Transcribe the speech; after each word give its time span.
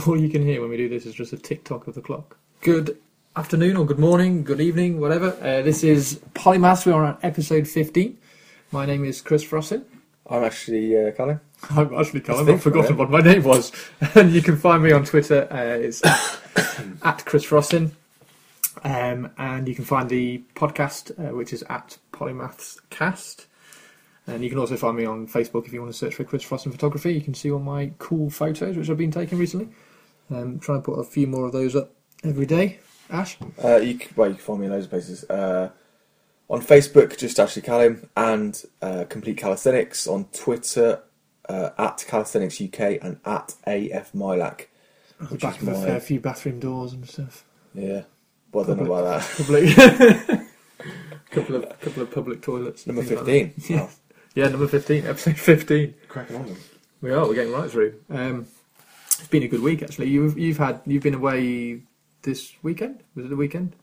all 0.06 0.18
you 0.18 0.28
can 0.28 0.42
hear 0.42 0.60
when 0.60 0.70
we 0.70 0.76
do 0.76 0.88
this 0.88 1.06
is 1.06 1.14
just 1.14 1.32
a 1.32 1.36
tick 1.38 1.64
tock 1.64 1.86
of 1.86 1.94
the 1.94 2.00
clock. 2.00 2.36
Good 2.60 2.98
afternoon 3.36 3.76
or 3.76 3.84
good 3.84 3.98
morning, 3.98 4.44
good 4.44 4.60
evening, 4.60 5.00
whatever. 5.00 5.36
Uh, 5.40 5.62
this 5.62 5.82
is 5.84 6.20
Polymaths. 6.34 6.86
We 6.86 6.92
are 6.92 7.04
on 7.04 7.18
episode 7.22 7.66
15. 7.66 8.16
My 8.72 8.86
name 8.86 9.04
is 9.04 9.20
Chris 9.20 9.44
Frossin. 9.44 9.84
I'm 10.28 10.44
actually 10.44 10.96
uh, 10.96 11.10
Callum. 11.12 11.40
I'm 11.70 11.94
actually 11.94 12.20
Colin. 12.20 12.46
Think 12.46 12.56
I've 12.56 12.62
forgotten 12.62 12.96
what 12.96 13.10
my 13.10 13.20
name 13.20 13.42
was. 13.42 13.72
and 14.14 14.32
you 14.32 14.42
can 14.42 14.56
find 14.56 14.82
me 14.82 14.92
on 14.92 15.04
Twitter. 15.04 15.48
Uh, 15.50 15.78
it's 15.78 16.04
at, 16.04 16.38
at 17.02 17.24
Chris 17.24 17.44
Frossin. 17.44 17.90
Um, 18.84 19.30
and 19.36 19.68
you 19.68 19.74
can 19.74 19.84
find 19.84 20.08
the 20.08 20.42
podcast, 20.54 21.10
uh, 21.18 21.34
which 21.34 21.52
is 21.52 21.62
at 21.64 21.98
Polymaths 22.12 22.78
Cast. 22.90 23.46
And 24.26 24.44
you 24.44 24.50
can 24.50 24.58
also 24.58 24.76
find 24.76 24.96
me 24.96 25.04
on 25.04 25.26
Facebook 25.26 25.66
if 25.66 25.72
you 25.72 25.80
want 25.80 25.92
to 25.92 25.98
search 25.98 26.14
for 26.14 26.24
Chris 26.24 26.44
Frossin 26.44 26.70
Photography. 26.70 27.12
You 27.12 27.20
can 27.20 27.34
see 27.34 27.50
all 27.50 27.58
my 27.58 27.90
cool 27.98 28.30
photos 28.30 28.76
which 28.76 28.88
I've 28.88 28.96
been 28.96 29.10
taking 29.10 29.38
recently. 29.38 29.68
Um, 30.30 30.58
trying 30.58 30.80
to 30.80 30.84
put 30.84 30.98
a 30.98 31.04
few 31.04 31.26
more 31.26 31.46
of 31.46 31.52
those 31.52 31.74
up 31.74 31.92
every 32.24 32.46
day. 32.46 32.78
Ash? 33.10 33.36
Uh, 33.62 33.76
you 33.76 33.98
c 33.98 34.08
well, 34.14 34.28
you 34.28 34.34
can 34.34 34.44
find 34.44 34.60
me 34.60 34.66
in 34.66 34.72
loads 34.72 34.84
of 34.84 34.90
places. 34.90 35.24
Uh, 35.24 35.70
on 36.48 36.60
Facebook, 36.62 37.16
just 37.16 37.38
Ashley 37.38 37.62
Callum, 37.62 38.08
and 38.16 38.62
uh, 38.82 39.04
Complete 39.08 39.36
Calisthenics. 39.36 40.06
On 40.06 40.24
Twitter, 40.26 41.02
uh, 41.48 41.70
at 41.78 42.04
Calisthenics 42.06 42.60
UK 42.60 42.98
and 43.02 43.18
at 43.24 43.54
AF 43.66 44.12
Milac. 44.12 44.66
Which 45.28 45.42
Back 45.42 45.60
is 45.60 45.68
of 45.68 45.74
a 45.74 45.86
fair 45.86 46.00
few 46.00 46.20
bathroom 46.20 46.60
doors 46.60 46.92
and 46.92 47.06
stuff. 47.08 47.44
Yeah. 47.74 48.02
Well, 48.52 48.64
I 48.64 48.68
don't 48.68 48.84
know 48.84 48.94
about 48.94 49.20
that. 49.20 49.36
Public. 49.36 50.46
couple 51.30 51.56
of 51.56 51.80
couple 51.80 52.02
of 52.02 52.10
public 52.10 52.42
toilets. 52.42 52.86
Number 52.86 53.02
things 53.02 53.20
like 53.20 53.26
15. 53.26 53.76
Yeah. 53.76 53.88
Yeah, 54.36 54.46
number 54.46 54.68
15, 54.68 55.08
episode 55.08 55.36
15. 55.36 55.94
Cracking 56.06 56.36
on 56.36 56.46
them. 56.46 56.56
We 57.00 57.10
are, 57.10 57.26
we're 57.26 57.34
getting 57.34 57.52
right 57.52 57.68
through. 57.68 57.96
Um, 58.08 58.46
it's 59.20 59.28
been 59.28 59.42
a 59.42 59.48
good 59.48 59.62
week 59.62 59.82
actually. 59.82 60.08
You've 60.08 60.38
you've 60.38 60.58
had 60.58 60.80
you've 60.86 61.02
been 61.02 61.14
away 61.14 61.82
this 62.22 62.52
weekend? 62.62 63.02
Was 63.14 63.26
it 63.26 63.28
the 63.28 63.36
weekend? 63.36 63.74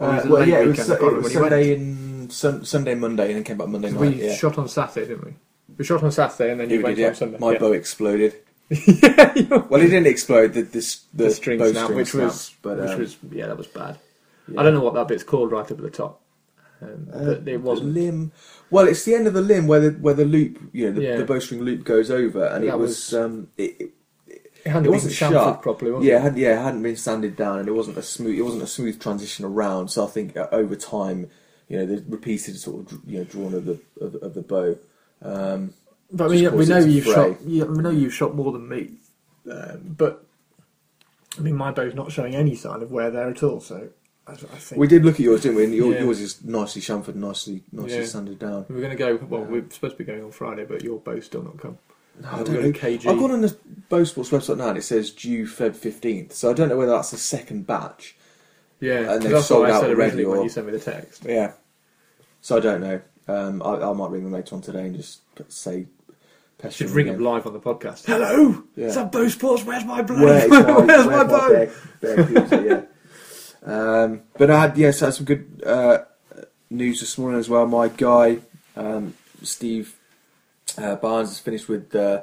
Uh, 0.00 0.22
it 0.24 0.28
well, 0.28 0.46
yeah, 0.46 0.60
it 0.60 0.66
was, 0.66 0.90
it 0.90 1.00
was 1.00 1.32
you 1.32 1.40
Sunday, 1.40 1.74
and 1.74 2.32
sun, 2.32 2.64
Sunday, 2.64 2.94
Monday, 2.94 3.26
and 3.28 3.36
then 3.36 3.44
came 3.44 3.58
back 3.58 3.68
Monday 3.68 3.90
night. 3.90 4.00
We 4.00 4.26
yeah. 4.26 4.34
shot 4.34 4.58
on 4.58 4.68
Saturday, 4.68 5.08
didn't 5.08 5.24
we? 5.24 5.34
We 5.76 5.84
shot 5.84 6.02
on 6.02 6.12
Saturday 6.12 6.52
and 6.52 6.60
then 6.60 6.70
you 6.70 6.78
we 6.78 6.84
went 6.84 6.96
did, 6.96 7.02
yeah. 7.02 7.08
on 7.08 7.14
Sunday. 7.14 7.38
My 7.38 7.52
yeah. 7.52 7.58
bow 7.58 7.72
exploded. 7.72 8.34
Well, 8.70 9.80
it 9.80 9.88
didn't 9.88 10.06
explode. 10.06 10.54
The, 10.54 10.62
this, 10.62 11.04
the, 11.12 11.24
the 11.24 11.30
string 11.30 11.64
snap, 11.64 11.90
which 11.90 12.14
was 12.14 12.40
snapped, 12.40 12.62
but, 12.62 12.78
which 12.78 12.90
um, 12.90 12.98
was 12.98 13.16
yeah, 13.30 13.46
that 13.46 13.58
was 13.58 13.66
bad. 13.66 13.98
I 14.56 14.62
don't 14.62 14.74
know 14.74 14.80
what 14.80 14.94
that 14.94 15.08
bit's 15.08 15.22
called 15.22 15.52
right 15.52 15.60
up 15.64 15.70
at 15.70 15.78
the 15.78 15.90
top, 15.90 16.20
um, 16.80 17.08
Uh, 17.12 17.24
but 17.24 17.48
it 17.48 17.60
wasn't. 17.60 17.94
The 17.94 18.00
limb. 18.00 18.32
Well, 18.70 18.88
it's 18.88 19.04
the 19.04 19.14
end 19.14 19.26
of 19.26 19.34
the 19.34 19.42
limb 19.42 19.66
where 19.66 19.80
the 19.80 19.90
where 19.90 20.14
the 20.14 20.24
loop, 20.24 20.58
you 20.72 20.86
know, 20.86 20.92
the, 20.92 21.02
Yeah. 21.02 21.16
the 21.16 21.24
bowstring 21.24 21.62
loop 21.62 21.84
goes 21.84 22.10
over, 22.10 22.46
and 22.46 22.64
That 22.64 22.74
it 22.74 22.78
was, 22.78 23.12
was- 23.12 23.14
um, 23.14 23.48
it, 23.56 23.92
it, 24.64 24.68
hadn't 24.70 24.82
it 24.82 24.84
been 24.84 24.92
wasn't 24.92 25.12
chamfered 25.14 25.62
properly, 25.62 25.90
was 25.92 26.04
yeah, 26.04 26.16
it 26.18 26.22
had, 26.22 26.36
yeah, 26.38 26.60
it 26.60 26.62
hadn't 26.64 26.82
been 26.82 26.96
sanded 26.96 27.36
down, 27.36 27.58
and 27.60 27.68
it 27.68 27.72
wasn't 27.72 27.98
a 27.98 28.02
smooth, 28.02 28.38
it 28.38 28.42
wasn't 28.42 28.62
a 28.62 28.66
smooth 28.66 29.00
transition 29.00 29.44
around. 29.44 29.88
So 29.88 30.04
I 30.04 30.08
think 30.08 30.36
uh, 30.36 30.48
over 30.52 30.74
time, 30.76 31.28
you 31.68 31.78
know, 31.78 31.86
the 31.86 32.04
repeated 32.08 32.58
sort 32.58 32.90
of 32.92 32.98
you 33.06 33.18
know 33.18 33.24
drawn 33.24 33.54
of 33.54 33.64
the 33.66 33.78
of, 34.00 34.12
the- 34.12 34.18
of 34.20 34.34
the 34.34 34.42
bow. 34.42 34.76
Um, 35.22 35.72
But 36.12 36.26
I 36.26 36.28
mean, 36.34 36.56
we 36.56 36.66
know 36.66 36.78
you've 36.78 37.04
fray. 37.04 37.14
shot. 37.14 37.36
Yeah, 37.44 37.64
we 37.64 37.82
know 37.82 37.90
you've 37.90 38.14
shot 38.14 38.34
more 38.34 38.52
than 38.52 38.68
me, 38.68 38.90
um, 39.50 39.94
but 39.98 40.24
I 41.38 41.40
mean, 41.40 41.56
my 41.56 41.70
bow's 41.72 41.94
not 41.94 42.12
showing 42.12 42.34
any 42.34 42.54
sign 42.54 42.82
of 42.82 42.90
wear 42.92 43.10
there 43.10 43.28
at 43.30 43.42
all. 43.42 43.60
So 43.60 43.88
I, 44.26 44.34
think 44.34 44.80
we 44.80 44.86
did 44.86 45.04
look 45.04 45.14
at 45.16 45.20
yours, 45.20 45.42
didn't 45.42 45.56
we? 45.56 45.64
And 45.64 45.74
your, 45.74 45.92
Yeah. 45.92 46.00
yours 46.04 46.20
is 46.20 46.44
nicely 46.44 46.80
chamfered, 46.82 47.14
nicely 47.16 47.62
nicely 47.72 47.98
Yeah. 47.98 48.04
sanded 48.06 48.38
down. 48.38 48.66
we're 48.68 48.80
going 48.80 48.90
to 48.90 48.96
go. 48.96 49.16
Well, 49.16 49.42
we're 49.44 49.68
supposed 49.70 49.94
to 49.94 49.98
be 49.98 50.04
going 50.04 50.22
on 50.24 50.30
Friday, 50.30 50.64
but 50.64 50.82
your 50.82 50.98
bow's 50.98 51.24
still 51.26 51.42
not 51.42 51.58
come. 51.58 51.78
No, 52.20 52.28
I 52.30 52.42
don't 52.42 52.52
know. 52.62 52.72
KG. 52.72 53.06
I've 53.06 53.18
gone 53.18 53.32
on 53.32 53.40
the 53.40 53.56
Bow 53.88 54.04
Sports 54.04 54.30
website 54.30 54.58
now 54.58 54.68
and 54.68 54.78
it 54.78 54.82
says 54.82 55.10
due 55.10 55.46
Feb 55.46 55.72
15th, 55.76 56.32
so 56.32 56.50
I 56.50 56.52
don't 56.54 56.68
know 56.68 56.76
whether 56.76 56.92
that's 56.92 57.10
the 57.10 57.16
second 57.16 57.66
batch. 57.66 58.14
yeah, 58.80 59.12
and 59.14 59.22
they've 59.22 59.32
that's 59.32 59.46
sold 59.46 59.62
what 59.62 59.70
I 59.70 59.74
out 59.74 59.80
said 59.82 59.90
already, 59.90 60.02
originally 60.02 60.26
when 60.26 60.38
or- 60.38 60.42
you 60.44 60.48
sent 60.48 60.66
me 60.66 60.72
the 60.72 60.78
text. 60.80 61.24
Yeah. 61.26 61.52
So 62.40 62.56
I 62.56 62.60
don't 62.60 62.80
know. 62.80 63.00
Um, 63.26 63.62
I, 63.62 63.76
I 63.90 63.92
might 63.94 64.10
ring 64.10 64.22
them 64.24 64.32
later 64.32 64.54
on 64.54 64.60
today 64.62 64.86
and 64.86 64.94
just 64.96 65.20
say. 65.48 65.86
Should 66.70 66.90
ring 66.90 67.06
them 67.08 67.20
live 67.20 67.46
on 67.46 67.52
the 67.52 67.60
podcast. 67.60 68.06
Hello, 68.06 68.62
Yeah. 68.74 68.86
is 68.86 68.94
that 68.94 69.12
Bow 69.12 69.28
Sports? 69.28 69.64
Where's 69.64 69.84
my 69.84 70.00
blow? 70.00 70.24
Where 70.24 70.38
is 70.44 70.48
my, 70.50 70.62
Where's 70.62 71.06
my 71.06 71.22
where's 71.24 71.28
bow? 71.28 71.48
bear, 71.50 71.72
bear 72.00 72.24
cruiser, 72.26 72.86
yeah. 73.66 73.70
Um, 73.70 74.22
but 74.38 74.50
I 74.50 74.60
had 74.60 74.78
yes, 74.78 75.02
I 75.02 75.06
had 75.06 75.14
some 75.14 75.26
good 75.26 75.62
uh, 75.66 75.98
news 76.70 77.00
this 77.00 77.18
morning 77.18 77.38
as 77.40 77.50
well. 77.50 77.66
My 77.66 77.88
guy, 77.88 78.38
um, 78.76 79.12
Steve 79.42 79.94
uh, 80.78 80.96
Barnes, 80.96 81.28
has 81.30 81.38
finished 81.38 81.68
with 81.68 81.94
uh, 81.94 82.22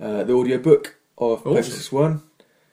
uh, 0.00 0.24
the 0.24 0.34
audio 0.34 0.58
book 0.58 0.96
of 1.18 1.40
Awesome. 1.46 1.54
Pegasus 1.54 1.92
One. 1.92 2.22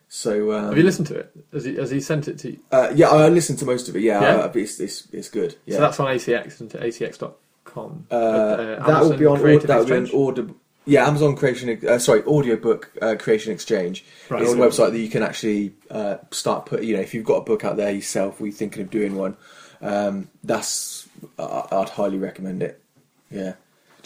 So 0.09 0.53
um, 0.53 0.69
Have 0.69 0.77
you 0.77 0.83
listened 0.83 1.07
to 1.07 1.15
it? 1.15 1.31
Has 1.51 1.65
he, 1.65 1.75
has 1.75 1.91
he 1.91 1.99
sent 1.99 2.27
it 2.29 2.39
to 2.39 2.51
you? 2.51 2.59
Uh, 2.71 2.91
yeah, 2.95 3.09
I 3.09 3.27
listened 3.27 3.59
to 3.59 3.65
most 3.65 3.89
of 3.89 3.95
it. 3.95 4.01
Yeah, 4.03 4.21
Yeah? 4.21 4.35
uh, 4.43 4.51
it's, 4.55 4.79
it's 4.79 5.07
it's 5.11 5.29
good. 5.29 5.55
Yeah, 5.65 5.75
So 5.75 5.81
that's 5.81 5.99
on 5.99 6.07
ACX, 6.07 6.47
isn't 6.47 6.75
it? 6.75 6.81
ACX.com. 6.81 8.07
uh, 8.09 8.13
Uh, 8.15 8.87
that 8.87 9.01
will 9.03 9.17
be 9.17 9.25
on 9.25 9.39
Creative 9.39 9.67
that 9.67 9.85
will 9.85 10.01
be 10.05 10.11
order. 10.11 10.47
Yeah, 10.85 11.05
Amazon 11.05 11.35
Creation. 11.35 11.77
Uh, 11.85 11.99
sorry, 11.99 12.23
audiobook 12.23 12.89
uh, 13.01 13.15
Creation 13.19 13.51
Exchange 13.51 14.05
Right, 14.29 14.41
is 14.43 14.53
a 14.53 14.55
website 14.55 14.91
that 14.93 14.99
you 14.99 15.09
can 15.09 15.21
actually 15.21 15.73
uh, 15.91 16.19
start 16.31 16.65
put. 16.65 16.83
You 16.83 16.95
know, 16.95 17.01
if 17.01 17.13
you've 17.13 17.25
got 17.25 17.39
a 17.39 17.41
book 17.43 17.65
out 17.65 17.75
there 17.75 17.91
yourself, 17.91 18.39
or 18.39 18.45
you're 18.45 18.55
thinking 18.55 18.83
of 18.83 18.89
doing 18.89 19.17
one, 19.17 19.35
um, 19.81 20.29
that's 20.45 21.09
I 21.37 21.65
I'd 21.73 21.89
highly 21.89 22.17
recommend 22.17 22.63
it. 22.63 22.81
Yeah, 23.29 23.55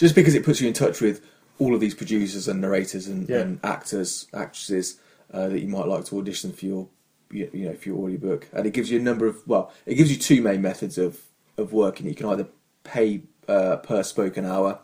just 0.01 0.15
because 0.15 0.33
it 0.33 0.43
puts 0.43 0.59
you 0.59 0.67
in 0.67 0.73
touch 0.73 0.99
with 0.99 1.23
all 1.59 1.75
of 1.75 1.79
these 1.79 1.93
producers 1.93 2.47
and 2.47 2.59
narrators 2.59 3.05
and, 3.07 3.29
Yeah. 3.29 3.41
and 3.41 3.59
actors, 3.63 4.25
actresses 4.33 4.99
uh, 5.31 5.47
that 5.47 5.59
you 5.61 5.67
might 5.67 5.85
like 5.87 6.05
to 6.05 6.17
audition 6.17 6.51
for 6.51 6.65
your, 6.65 6.87
you 7.29 7.47
know, 7.53 7.75
for 7.75 7.89
your 7.89 7.99
audiobook, 8.03 8.49
and 8.51 8.65
it 8.65 8.73
gives 8.73 8.89
you 8.89 8.99
a 8.99 9.01
number 9.01 9.27
of 9.27 9.47
well, 9.47 9.71
it 9.85 9.93
gives 9.95 10.11
you 10.11 10.17
two 10.17 10.41
main 10.41 10.61
methods 10.61 10.97
of 10.97 11.21
of 11.55 11.71
working. 11.71 12.07
You 12.07 12.15
can 12.15 12.25
either 12.25 12.47
pay 12.83 13.21
uh, 13.47 13.77
per 13.77 14.01
spoken 14.01 14.43
hour, 14.43 14.79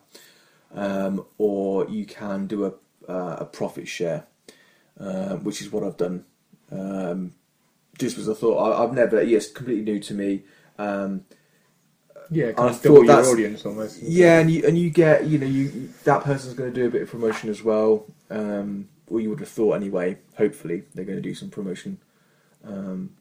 um, 0.73 1.25
or 1.39 1.89
you 1.89 2.05
can 2.05 2.45
do 2.45 2.65
a 2.65 2.73
uh, 3.11 3.37
a 3.39 3.45
profit 3.45 3.87
share, 3.87 4.27
um, 4.99 5.43
which 5.43 5.61
is 5.61 5.71
what 5.71 5.83
I've 5.83 5.97
done. 5.97 6.25
Um, 6.71 7.33
just 7.97 8.17
as 8.19 8.29
I 8.29 8.35
thought, 8.35 8.57
I, 8.59 8.83
I've 8.83 8.93
never. 8.93 9.21
Yes, 9.23 9.51
completely 9.51 9.83
new 9.83 9.99
to 9.99 10.13
me. 10.13 10.43
Um, 10.77 11.25
Yeah, 12.29 12.49
I 12.49 12.53
kind 12.53 12.69
of 12.69 12.75
thought 12.75 12.83
double 12.83 12.97
your 12.97 13.05
that's- 13.07 13.27
audience 13.31 13.65
almost. 13.65 14.01
yeah, 14.01 14.39
and 14.39 14.51
you 14.51 14.65
and 14.67 14.77
you 14.77 14.89
get 14.89 15.25
you 15.25 15.37
know 15.37 15.45
you 15.47 15.89
that 16.03 16.23
person's 16.23 16.53
going 16.53 16.73
to 16.73 16.75
do 16.79 16.87
a 16.87 16.89
bit 16.89 17.01
of 17.03 17.09
promotion 17.09 17.49
as 17.49 17.63
well, 17.63 18.05
um, 18.29 18.87
or 19.09 19.19
you 19.21 19.29
would 19.29 19.39
have 19.39 19.49
thought 19.49 19.73
anyway. 19.73 20.17
Hopefully, 20.37 20.83
they're 20.93 21.05
going 21.05 21.17
to 21.17 21.21
do 21.21 21.33
some 21.33 21.49
promotion 21.49 21.99
um, 22.65 23.11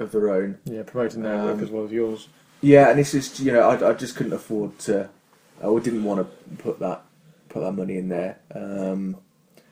of 0.00 0.10
their 0.12 0.30
own. 0.30 0.58
Yeah, 0.64 0.82
promoting 0.82 1.22
their 1.22 1.36
work 1.44 1.56
Um, 1.58 1.62
as 1.64 1.70
well 1.70 1.84
as 1.84 1.92
yours. 1.92 2.28
Yeah, 2.60 2.90
and 2.90 2.98
it's 2.98 3.12
just 3.12 3.40
you 3.40 3.52
know 3.52 3.68
I, 3.68 3.90
I 3.90 3.92
just 3.94 4.16
couldn't 4.16 4.32
afford 4.32 4.78
to, 4.80 5.10
or 5.62 5.78
didn't 5.80 6.04
want 6.04 6.20
to 6.20 6.54
put 6.62 6.78
that 6.80 7.02
put 7.48 7.60
that 7.60 7.72
money 7.72 7.98
in 7.98 8.08
there. 8.08 8.38
Um, 8.54 9.16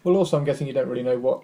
Well, 0.05 0.17
also, 0.17 0.37
I'm 0.37 0.45
guessing 0.45 0.67
you 0.67 0.73
don't 0.73 0.89
really 0.89 1.03
know 1.03 1.19
what 1.19 1.43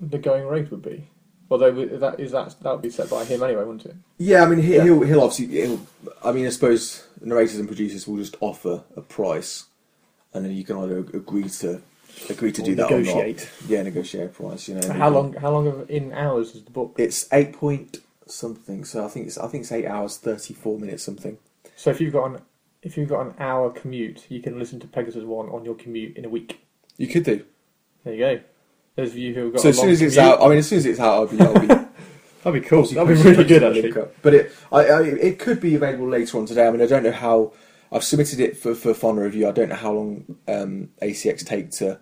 the 0.00 0.18
going 0.18 0.46
rate 0.46 0.70
would 0.70 0.82
be. 0.82 1.08
Although 1.50 1.70
that 1.98 2.18
is 2.18 2.32
that 2.32 2.54
that 2.62 2.72
would 2.72 2.82
be 2.82 2.90
set 2.90 3.08
by 3.08 3.24
him 3.24 3.42
anyway, 3.42 3.62
wouldn't 3.64 3.86
it? 3.86 3.94
yeah, 4.18 4.42
I 4.42 4.46
mean 4.46 4.60
he, 4.60 4.74
Yeah. 4.76 4.84
he'll 4.84 5.00
he'll 5.02 5.20
obviously 5.22 5.46
he'll. 5.46 5.80
I 6.24 6.32
mean 6.32 6.46
I 6.46 6.50
suppose 6.50 7.06
narrators 7.20 7.58
and 7.58 7.68
producers 7.68 8.06
will 8.08 8.16
just 8.16 8.36
offer 8.40 8.82
a 8.96 9.00
price, 9.00 9.64
and 10.34 10.44
then 10.44 10.52
you 10.52 10.64
can 10.64 10.76
either 10.78 10.98
agree 10.98 11.48
to 11.48 11.80
agree 12.28 12.50
to 12.52 12.62
Or 12.62 12.64
do 12.64 12.74
that 12.74 12.90
or 12.90 12.98
negotiate. 12.98 13.36
not. 13.60 13.70
Yeah, 13.70 13.82
negotiate 13.82 14.24
a 14.26 14.28
price. 14.28 14.68
You 14.68 14.74
know. 14.74 14.80
and 14.88 14.92
How 14.94 15.08
long? 15.08 15.34
How 15.34 15.50
long 15.52 15.66
of, 15.68 15.88
in 15.90 16.12
hours 16.12 16.54
is 16.56 16.64
the 16.64 16.70
book? 16.72 16.96
It's 16.98 17.28
eight 17.32 17.52
point 17.52 17.98
something. 18.26 18.84
So 18.84 19.04
I 19.04 19.08
think 19.08 19.28
it's 19.28 19.38
I 19.38 19.46
think 19.46 19.62
it's 19.62 19.72
eight 19.72 19.86
hours 19.86 20.16
thirty 20.16 20.52
four 20.52 20.78
minutes 20.80 21.04
something. 21.04 21.38
So 21.76 21.90
if 21.90 22.00
you've 22.00 22.12
got 22.12 22.24
an 22.30 22.40
if 22.82 22.96
you've 22.96 23.08
got 23.08 23.20
an 23.24 23.34
hour 23.38 23.70
commute, 23.70 24.26
you 24.30 24.40
can 24.42 24.58
listen 24.58 24.80
to 24.80 24.86
Pegasus 24.88 25.22
One 25.24 25.48
on 25.50 25.64
your 25.64 25.74
commute 25.76 26.16
in 26.16 26.24
a 26.24 26.28
week. 26.28 26.60
You 26.96 27.06
could 27.06 27.22
do. 27.24 27.44
There 28.02 28.14
you 28.14 28.18
go. 28.20 28.40
Those 28.96 29.10
of 29.10 29.18
you 29.18 29.34
who 29.34 29.44
have 29.44 29.52
got 29.54 29.60
So 29.62 29.68
a 29.68 29.70
as 29.70 29.76
soon 29.76 29.84
long 29.86 29.92
as 29.92 30.02
it's 30.02 30.14
commute- 30.16 30.32
out, 30.34 30.42
I 30.42 30.48
mean, 30.48 30.58
as 30.58 30.68
soon 30.68 30.78
as 30.78 30.86
it's 30.86 31.00
out, 31.00 31.12
I'll 31.14 31.26
be. 31.26 31.40
I'll 31.40 31.54
be 31.60 31.66
that'd 32.46 32.62
be 32.62 32.68
cool. 32.68 32.80
obviously 32.80 32.94
That'd 32.94 33.08
be 33.16 33.22
really 33.30 33.44
good 33.44 33.62
posting 33.62 33.82
the 33.82 33.88
actually. 33.88 34.02
up. 34.02 34.14
But 34.22 34.34
it, 34.34 34.52
I, 34.72 34.78
I, 34.84 35.02
it 35.02 35.38
could 35.38 35.60
be 35.60 35.74
available 35.74 36.08
later 36.08 36.38
on 36.38 36.46
today. 36.46 36.66
I 36.66 36.70
mean, 36.70 36.82
I 36.82 36.86
don't 36.86 37.02
know 37.02 37.12
how. 37.12 37.52
I've 37.92 38.04
submitted 38.04 38.40
it 38.40 38.56
for 38.56 38.74
for 38.74 38.92
final 38.94 39.22
review. 39.22 39.48
I 39.48 39.52
don't 39.52 39.68
know 39.68 39.74
how 39.76 39.92
long 39.92 40.36
um, 40.48 40.88
ACX 41.02 41.44
take 41.46 41.70
to. 41.72 41.98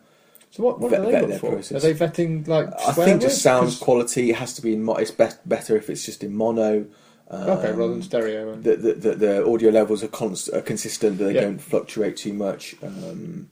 So 0.50 0.62
what, 0.62 0.78
what 0.80 0.92
Vet- 0.92 1.00
are 1.00 1.04
they 1.06 1.12
vet 1.12 1.28
their 1.28 1.38
for? 1.40 1.50
process. 1.52 1.84
Are 1.84 1.92
they 1.92 1.98
vetting 1.98 2.46
like? 2.46 2.68
I 2.86 2.92
think 2.92 3.20
just 3.22 3.42
sound 3.42 3.64
sound 3.64 3.66
'Cause- 3.70 3.78
quality. 3.80 4.30
It 4.30 4.36
has 4.36 4.54
to 4.54 4.62
be 4.62 4.72
in. 4.74 4.82
Mo- 4.84 4.94
it's 4.94 5.10
best 5.10 5.46
better 5.48 5.76
if 5.76 5.90
it's 5.90 6.04
just 6.06 6.22
in 6.22 6.34
mono. 6.34 6.86
Um, 7.30 7.50
okay, 7.50 7.72
rather 7.72 7.92
than 7.94 8.02
stereo. 8.02 8.52
And, 8.52 8.62
the, 8.62 8.76
the, 8.76 8.92
the, 8.92 9.14
the 9.14 9.46
audio 9.46 9.70
levels 9.70 10.04
are, 10.04 10.08
const, 10.08 10.50
are 10.52 10.60
consistent, 10.60 11.16
that 11.18 11.24
they 11.24 11.34
Yeah. 11.34 11.40
don't 11.40 11.58
fluctuate 11.58 12.18
too 12.18 12.34
much. 12.34 12.76
Um, 12.82 13.48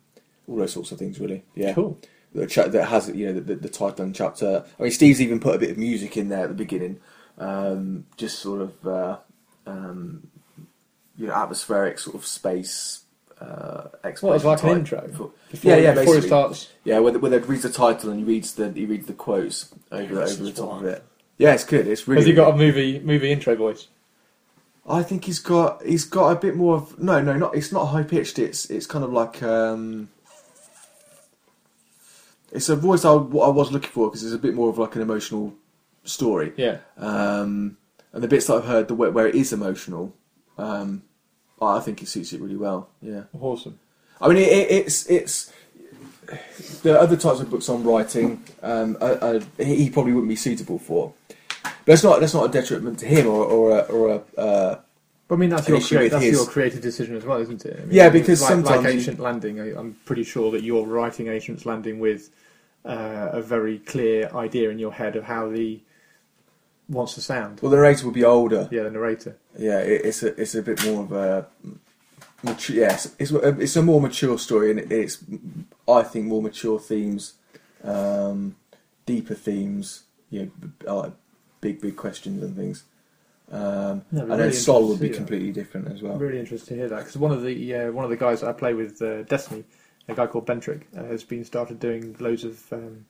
all 0.47 0.57
those 0.57 0.73
sorts 0.75 0.93
of 0.93 0.99
things, 0.99 1.19
really. 1.19 1.43
Yeah. 1.55 1.73
Cool. 1.73 1.99
The 2.35 2.47
cha- 2.47 2.69
that 2.69 2.87
has 2.87 3.09
you 3.11 3.27
know 3.27 3.33
the, 3.35 3.41
the, 3.41 3.55
the 3.57 3.69
title 3.69 4.05
and 4.05 4.15
chapter. 4.15 4.65
I 4.79 4.83
mean, 4.83 4.93
Steve's 4.93 5.21
even 5.21 5.41
put 5.41 5.55
a 5.55 5.59
bit 5.59 5.71
of 5.71 5.79
music 5.79 6.17
in 6.17 6.29
there 6.29 6.45
at 6.45 6.49
the 6.49 6.55
beginning, 6.55 7.01
um, 7.39 8.07
just 8.17 8.39
sort 8.39 8.61
of 8.63 8.87
uh, 8.87 9.17
um, 9.67 10.27
you 11.17 11.27
know 11.27 11.35
atmospheric 11.35 11.99
sort 11.99 12.17
of 12.17 12.25
space 12.27 13.01
uh, 13.41 13.89
What, 13.91 14.05
explanation. 14.05 14.35
it's 14.53 14.63
like 14.63 14.63
an 14.73 14.79
intro? 14.79 15.01
Before, 15.09 15.31
Yeah, 15.63 15.77
yeah, 15.77 15.91
Before 15.91 16.03
it 16.03 16.07
basically. 16.07 16.29
starts. 16.29 16.69
yeah, 16.85 16.99
where, 17.01 17.13
where 17.19 17.31
they 17.31 17.39
reads 17.39 17.63
the 17.65 17.71
title 17.71 18.11
and 18.11 18.21
he 18.21 18.25
reads 18.25 18.55
the 18.55 18.71
he 18.73 18.87
reads 18.87 19.07
the 19.07 19.13
quotes 19.15 19.75
over 19.91 20.15
That's 20.15 20.35
over 20.35 20.45
the 20.45 20.53
top 20.53 20.69
wild. 20.69 20.83
of 20.85 20.89
it. 20.89 21.05
Yeah, 21.39 21.55
it's 21.55 21.65
good. 21.65 21.87
It's 21.89 22.07
really. 22.07 22.21
Has 22.23 22.27
he 22.27 22.33
got 22.35 22.55
a 22.55 22.57
movie 22.57 23.01
movie 23.01 23.33
intro 23.33 23.57
voice? 23.57 23.89
I 24.89 25.03
think 25.03 25.25
he's 25.27 25.39
got 25.39 25.83
he's 25.85 26.05
got 26.05 26.31
a 26.31 26.37
bit 26.41 26.57
more 26.57 26.77
of 26.77 26.99
no 26.99 27.21
no 27.21 27.37
not 27.37 27.55
it's 27.55 27.73
not 27.73 27.87
high 27.87 28.03
pitched. 28.03 28.39
It's 28.39 28.71
it's 28.71 28.87
kind 28.87 29.05
of 29.05 29.13
like 29.13 29.43
um. 29.43 30.09
It's 32.53 32.69
a 32.69 32.77
voice 32.77 33.05
I, 33.05 33.13
I 33.13 33.17
was 33.49 33.73
looking 33.73 33.91
for 33.91 34.09
because 34.09 34.23
it's 34.23 34.35
a 34.35 34.39
bit 34.39 34.55
more 34.55 34.69
of 34.69 34.79
like 34.79 34.95
an 34.95 35.03
emotional 35.03 35.55
story. 36.05 36.53
Yeah. 36.57 36.79
Um, 36.97 37.79
and 38.13 38.23
the 38.23 38.29
bits 38.29 38.47
that 38.47 38.55
I've 38.55 38.65
heard, 38.67 38.89
the 38.89 38.95
where, 38.95 39.11
where 39.11 39.27
it 39.27 39.35
is 39.35 39.53
emotional, 39.53 40.15
um, 40.59 41.03
I 41.61 41.81
think 41.81 42.03
it 42.03 42.09
suits 42.09 42.33
it 42.33 42.41
really 42.41 42.57
well. 42.57 42.89
Yeah, 43.01 43.23
Awesome. 43.39 43.79
I 44.21 44.29
mean, 44.29 44.37
it, 44.37 44.49
it, 44.49 44.71
it's 44.71 45.07
it's 45.07 45.53
the 46.83 46.99
other 46.99 47.17
types 47.17 47.41
of 47.41 47.51
books 47.51 47.69
I'm 47.69 47.83
writing. 47.83 48.45
Um, 48.63 48.97
I, 49.01 49.41
I, 49.59 49.65
he 49.65 49.91
probably 49.91 50.13
wouldn't 50.13 50.29
be 50.29 50.37
suitable 50.37 50.79
for, 50.79 51.13
but 51.85 51.93
it's 51.93 52.05
not 52.05 52.21
that's 52.21 52.35
not 52.35 52.47
a 52.47 52.53
detriment 52.53 52.99
to 53.01 53.07
him 53.07 53.27
or 53.27 53.45
or 53.45 53.79
a, 53.79 53.81
or 53.83 54.23
a 54.37 54.41
uh, 54.41 54.81
But 55.33 55.37
I 55.37 55.39
mean, 55.39 55.49
that's 55.49 55.67
your 55.67 55.81
crea- 55.81 56.09
that's 56.09 56.25
his- 56.25 56.35
your 56.35 56.45
creative 56.45 56.83
decision 56.83 57.17
as 57.17 57.25
well, 57.25 57.39
isn't 57.41 57.65
it? 57.65 57.75
I 57.75 57.81
mean, 57.87 57.89
Yeah, 57.91 58.11
because 58.11 58.43
like, 58.43 58.51
sometimes 58.51 58.85
like 58.85 58.95
Ancient 58.95 59.19
Landing, 59.19 59.61
I, 59.63 59.75
I'm 59.75 59.97
pretty 60.05 60.25
sure 60.25 60.51
that 60.51 60.63
you're 60.63 60.85
writing 60.85 61.29
Ancient 61.29 61.65
Landing 61.65 62.01
with 62.01 62.29
uh, 62.85 63.31
a 63.33 63.41
very 63.41 63.79
clear 63.79 64.29
idea 64.35 64.69
in 64.69 64.79
your 64.79 64.93
head 64.93 65.17
of 65.17 65.25
how 65.25 65.49
the 65.49 65.81
wants 66.87 67.15
to 67.15 67.23
sound. 67.23 67.61
well, 67.63 67.71
the 67.71 67.77
narrator 67.79 68.05
will 68.05 68.13
be 68.13 68.25
older. 68.25 68.69
Yeah, 68.71 68.83
the 68.83 68.91
narrator. 68.91 69.39
Yeah, 69.59 69.79
it, 69.79 70.05
it's 70.05 70.23
a 70.23 70.39
it's 70.39 70.55
a 70.55 70.61
bit 70.61 70.85
more 70.85 71.03
of 71.05 71.13
a 71.13 71.47
mature. 72.43 72.77
Yes, 72.77 73.15
it's 73.19 73.31
a, 73.31 73.59
it's 73.59 73.77
a 73.77 73.81
more 73.83 74.03
mature 74.03 74.39
story, 74.39 74.71
and 74.71 74.93
it's 74.93 75.17
I 75.89 76.03
think 76.03 76.27
more 76.27 76.43
mature 76.43 76.79
themes, 76.79 77.37
um, 77.83 78.57
deeper 79.07 79.35
themes. 79.35 80.03
You 80.29 80.53
know, 80.85 80.97
like 80.97 81.13
big 81.63 81.81
big 81.81 81.97
questions 81.97 82.43
and 82.43 82.55
things. 82.55 82.85
Um, 83.53 84.03
No, 84.11 84.23
and 84.23 84.31
really 84.31 84.43
then 84.45 84.53
Sol 84.55 84.89
would 84.89 85.01
be 85.01 85.11
completely 85.11 85.53
different 85.53 85.93
as 85.93 86.01
well. 86.03 86.15
I'm 86.15 86.19
really 86.19 86.41
interested 86.41 86.69
to 86.71 86.75
hear 86.75 86.89
that 86.89 87.01
because 87.01 87.17
one 87.19 87.33
of 87.33 87.43
the 87.43 87.75
uh, 87.75 87.93
one 87.93 88.05
of 88.05 88.11
the 88.11 88.17
guys 88.17 88.41
that 88.41 88.49
I 88.49 88.53
play 88.53 88.73
with, 88.73 89.01
uh, 89.03 89.23
Destiny, 89.25 89.65
a 90.09 90.15
guy 90.15 90.27
called 90.27 90.47
Bentrick, 90.47 90.85
uh, 90.97 91.05
has 91.05 91.23
been 91.23 91.45
started 91.45 91.79
doing 91.79 92.17
loads 92.19 92.45
of 92.45 92.73
um, 92.73 93.05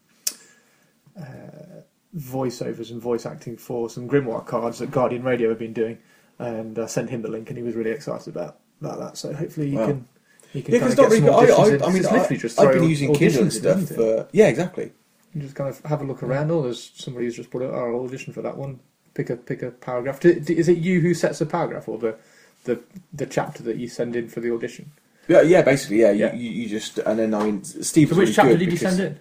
uh, 1.18 1.82
voiceovers 2.16 2.90
and 2.90 3.00
voice 3.00 3.24
acting 3.24 3.56
for 3.56 3.88
some 3.88 4.08
Grimoire 4.08 4.44
cards 4.44 4.80
that 4.80 4.90
Guardian 4.90 5.22
Radio 5.22 5.48
have 5.50 5.60
been 5.60 5.72
doing, 5.72 5.98
and 6.38 6.76
I 6.78 6.86
sent 6.86 7.10
him 7.10 7.22
the 7.22 7.30
link, 7.30 7.48
and 7.48 7.56
he 7.56 7.62
was 7.62 7.76
really 7.76 7.92
excited 7.92 8.28
about 8.28 8.58
about 8.80 8.98
that. 8.98 9.16
So 9.16 9.32
hopefully 9.32 9.70
he 9.70 9.76
Wow. 9.76 9.86
can. 9.86 10.08
He 10.52 10.60
can 10.60 10.74
Yeah, 10.74 10.80
because 10.80 10.92
of 10.92 10.98
not 10.98 11.10
really. 11.10 11.28
I. 11.28 11.34
I, 11.34 11.88
I 11.88 11.92
mean, 11.92 12.04
I, 12.04 12.12
literally 12.12 12.36
just 12.36 12.60
I've 12.60 12.72
been 12.74 12.90
using 12.90 13.14
Kindle 13.14 13.42
and 13.42 13.52
stuff. 13.52 13.88
For, 13.88 14.28
yeah, 14.32 14.48
exactly. 14.48 14.92
You 15.34 15.40
just 15.40 15.54
kind 15.54 15.70
of 15.70 15.80
have 15.86 16.02
a 16.02 16.04
look 16.04 16.22
around. 16.22 16.50
Oh, 16.50 16.62
there's 16.62 16.90
somebody 16.94 17.24
who's 17.26 17.36
just 17.36 17.50
put 17.50 17.62
out 17.62 17.72
Oh, 17.72 17.96
I'll 17.96 18.04
audition 18.04 18.34
for 18.34 18.42
that 18.42 18.56
one. 18.58 18.80
Pick 19.14 19.30
a 19.30 19.36
pick 19.36 19.62
a 19.62 19.70
paragraph. 19.70 20.20
Do- 20.20 20.38
do- 20.40 20.54
Is 20.54 20.68
it 20.68 20.78
you 20.78 21.00
who 21.00 21.12
sets 21.14 21.38
the 21.38 21.46
paragraph 21.46 21.88
or 21.88 21.98
the 21.98 22.16
the 22.64 22.80
the 23.12 23.26
chapter 23.26 23.62
that 23.64 23.76
you 23.76 23.88
send 23.88 24.16
in 24.16 24.28
for 24.28 24.40
the 24.40 24.52
audition? 24.54 24.90
Yeah, 25.28 25.42
yeah, 25.42 25.62
basically, 25.62 26.00
yeah. 26.00 26.10
Yeah. 26.12 26.34
You, 26.34 26.40
you, 26.50 26.62
you 26.62 26.68
just 26.68 26.98
and 26.98 27.18
then 27.18 27.34
I 27.34 27.44
mean, 27.44 27.64
Steve. 27.64 28.08
So 28.08 28.16
which 28.16 28.20
really 28.28 28.32
chapter 28.34 28.56
did 28.56 28.70
you 28.72 28.76
send 28.78 29.00
in? 29.00 29.18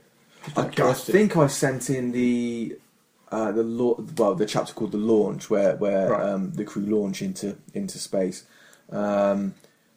I, 0.55 0.61
I 0.89 0.93
think 0.93 1.37
I 1.37 1.47
sent 1.47 1.89
in 1.89 2.11
the 2.13 2.77
uh, 3.31 3.51
the 3.51 3.63
law, 3.63 3.95
well 4.17 4.33
the 4.35 4.45
chapter 4.45 4.73
called 4.73 4.91
the 4.93 4.97
launch 4.97 5.49
where 5.49 5.75
where 5.75 6.09
Right. 6.11 6.23
um, 6.23 6.51
the 6.53 6.63
crew 6.65 6.83
launch 6.83 7.21
into 7.21 7.57
into 7.73 7.99
space. 7.99 8.45
Um, 8.91 9.55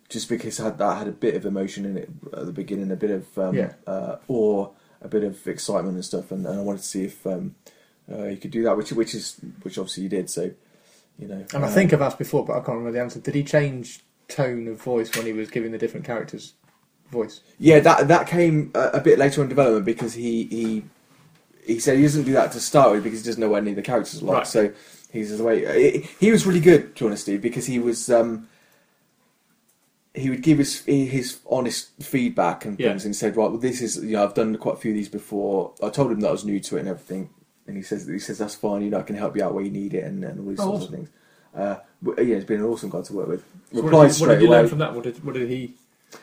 just 0.08 0.28
because 0.28 0.58
had, 0.58 0.78
that 0.78 0.98
had 0.98 1.08
a 1.08 1.12
bit 1.12 1.34
of 1.34 1.46
emotion 1.46 1.84
in 1.86 1.96
it 1.96 2.10
at 2.36 2.46
the 2.46 2.52
beginning, 2.52 2.90
a 2.92 2.96
bit 2.96 3.10
of 3.10 3.38
um, 3.38 3.54
Yeah. 3.54 3.72
uh, 3.86 4.16
awe, 4.28 4.68
a 5.00 5.08
bit 5.08 5.24
of 5.24 5.46
excitement 5.48 5.94
and 5.94 6.04
stuff, 6.04 6.30
and, 6.30 6.46
and 6.46 6.58
I 6.58 6.62
wanted 6.62 6.82
to 6.82 6.86
see 6.86 7.04
if 7.04 7.26
um, 7.26 7.54
uh, 8.12 8.24
you 8.24 8.36
could 8.36 8.50
do 8.50 8.62
that, 8.64 8.76
which 8.76 8.92
which 8.92 9.14
is 9.14 9.36
which 9.62 9.78
obviously 9.78 10.04
you 10.04 10.08
did. 10.08 10.30
So 10.30 10.50
you 11.18 11.28
know, 11.28 11.44
And 11.54 11.64
I 11.64 11.68
uh, 11.68 11.70
think 11.70 11.92
I've 11.92 12.02
asked 12.02 12.18
before, 12.18 12.44
but 12.44 12.54
I 12.54 12.56
can't 12.56 12.68
remember 12.78 12.92
the 12.92 13.00
answer. 13.00 13.20
Did 13.20 13.34
he 13.34 13.44
change 13.44 14.00
tone 14.28 14.66
of 14.68 14.80
voice 14.82 15.14
when 15.16 15.26
he 15.26 15.32
was 15.32 15.50
giving 15.50 15.70
the 15.72 15.78
different 15.78 16.04
characters 16.06 16.54
voice? 17.10 17.40
Yeah, 17.58 17.80
that 17.80 18.08
that 18.08 18.26
came 18.26 18.70
a, 18.74 18.88
a 18.94 19.00
bit 19.00 19.18
later 19.18 19.42
in 19.42 19.48
development 19.48 19.84
because 19.84 20.14
he 20.14 20.44
he 20.44 20.84
he 21.66 21.78
said 21.80 21.96
he 21.96 22.02
doesn't 22.02 22.24
do 22.24 22.32
that 22.32 22.52
to 22.52 22.60
start 22.60 22.92
with 22.92 23.04
because 23.04 23.20
he 23.20 23.26
doesn't 23.26 23.40
know 23.40 23.48
what 23.48 23.62
any 23.62 23.70
of 23.70 23.76
the 23.76 23.82
characters 23.82 24.22
are 24.22 24.26
like. 24.26 24.36
Right. 24.38 24.46
So 24.46 24.72
he's 25.12 25.36
the 25.36 25.44
way 25.44 26.02
he- 26.20 26.30
was 26.32 26.46
really 26.46 26.60
good, 26.60 26.94
to 26.96 27.04
be 27.04 27.06
honest, 27.06 27.26
because 27.40 27.66
he 27.66 27.78
was 27.78 28.10
um, 28.10 28.48
he 30.14 30.30
would 30.30 30.42
give 30.42 30.58
his 30.58 30.84
his 30.84 31.38
honest 31.48 31.90
feedback 32.02 32.64
and 32.64 32.78
Yeah. 32.78 32.90
things, 32.90 33.04
and 33.04 33.16
said, 33.16 33.36
right, 33.36 33.50
well, 33.50 33.58
this 33.58 33.80
is 33.80 33.96
you 34.04 34.12
know 34.12 34.24
I've 34.24 34.34
done 34.34 34.56
quite 34.56 34.74
a 34.74 34.78
few 34.78 34.90
of 34.92 34.96
these 34.96 35.08
before. 35.08 35.72
I 35.82 35.88
told 35.90 36.12
him 36.12 36.20
that 36.20 36.28
I 36.28 36.32
was 36.32 36.44
new 36.44 36.60
to 36.60 36.76
it 36.76 36.80
and 36.80 36.88
everything, 36.88 37.30
and 37.66 37.76
he 37.76 37.82
says 37.82 38.06
he 38.06 38.18
says 38.18 38.38
that's 38.38 38.54
fine. 38.54 38.82
You 38.82 38.90
know, 38.90 38.98
I 38.98 39.02
can 39.02 39.16
help 39.16 39.36
you 39.36 39.44
out 39.44 39.54
where 39.54 39.64
you 39.64 39.70
need 39.70 39.94
it 39.94 40.04
and, 40.04 40.22
and 40.24 40.40
all 40.40 40.46
these 40.46 40.60
Oh, 40.60 40.64
sorts 40.64 40.84
awesome. 40.84 40.94
of 40.94 41.00
things. 41.00 41.10
Uh, 41.54 41.76
but, 42.02 42.18
yeah, 42.26 42.34
he's 42.34 42.44
been 42.44 42.60
an 42.60 42.66
awesome 42.66 42.90
guy 42.90 43.00
to 43.02 43.12
work 43.12 43.28
with. 43.28 43.44
So 43.72 43.82
what, 43.82 43.84
Replied 43.84 44.00
did 44.00 44.06
what 44.08 44.14
straight 44.14 44.34
did 44.34 44.42
you 44.42 44.48
away. 44.48 44.56
learn 44.58 44.68
from 44.68 44.78
that? 44.78 44.94
What 44.94 45.04
did 45.04 45.24
what 45.24 45.34
did 45.34 45.48
he 45.48 45.74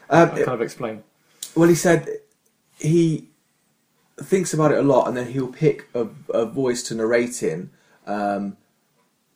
Um, 0.10 0.30
uh, 0.30 0.36
kind 0.36 0.50
of 0.50 0.62
explain? 0.62 1.04
Well, 1.56 1.70
he 1.70 1.76
said 1.76 2.08
he 2.78 3.28
thinks 4.22 4.54
about 4.54 4.72
it 4.72 4.78
a 4.78 4.84
lot, 4.84 5.08
and 5.08 5.16
then 5.18 5.28
he'll 5.32 5.48
pick 5.48 5.88
a, 5.94 6.08
a 6.34 6.46
voice 6.46 6.84
to 6.84 6.96
narrate 6.96 7.42
in 7.44 7.70
um, 8.06 8.58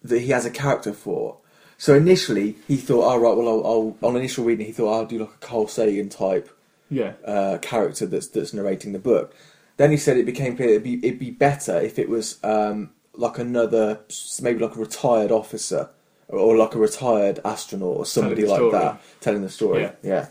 that 0.03 0.19
he 0.21 0.27
has 0.27 0.45
a 0.45 0.51
character 0.51 0.93
for. 0.93 1.37
So 1.77 1.93
initially, 1.95 2.55
he 2.67 2.77
thought, 2.77 3.03
"Oh 3.13 3.17
right, 3.17 3.35
well, 3.35 3.47
I'll, 3.49 3.97
I'll 4.01 4.09
on 4.09 4.15
initial 4.15 4.45
reading, 4.45 4.65
he 4.65 4.71
thought 4.71 4.93
I'll 4.93 5.05
do 5.05 5.19
like 5.19 5.29
a 5.29 5.45
Carl 5.45 5.67
Sagan 5.67 6.09
type 6.09 6.49
Yeah, 6.89 7.13
uh, 7.25 7.57
character 7.61 8.05
that's 8.05 8.27
that's 8.27 8.53
narrating 8.53 8.93
the 8.93 8.99
book." 8.99 9.35
Then 9.77 9.91
he 9.91 9.97
said 9.97 10.17
it 10.17 10.25
became 10.25 10.55
clear 10.55 10.69
it'd 10.69 10.83
be, 10.83 11.05
it'd 11.05 11.19
be 11.19 11.31
better 11.31 11.79
if 11.79 11.99
it 11.99 12.07
was 12.09 12.37
um, 12.43 12.91
like 13.13 13.37
another, 13.39 13.99
maybe 14.41 14.59
like 14.59 14.75
a 14.75 14.79
retired 14.79 15.31
officer 15.31 15.89
or, 16.29 16.39
or 16.39 16.57
like 16.57 16.75
a 16.75 16.79
retired 16.79 17.39
astronaut 17.43 17.97
or 17.97 18.05
somebody 18.05 18.45
like 18.45 18.57
story. 18.57 18.71
that 18.71 19.01
telling 19.21 19.41
the 19.41 19.49
story. 19.49 19.81
Yeah. 19.81 19.91
Yeah. 20.03 20.27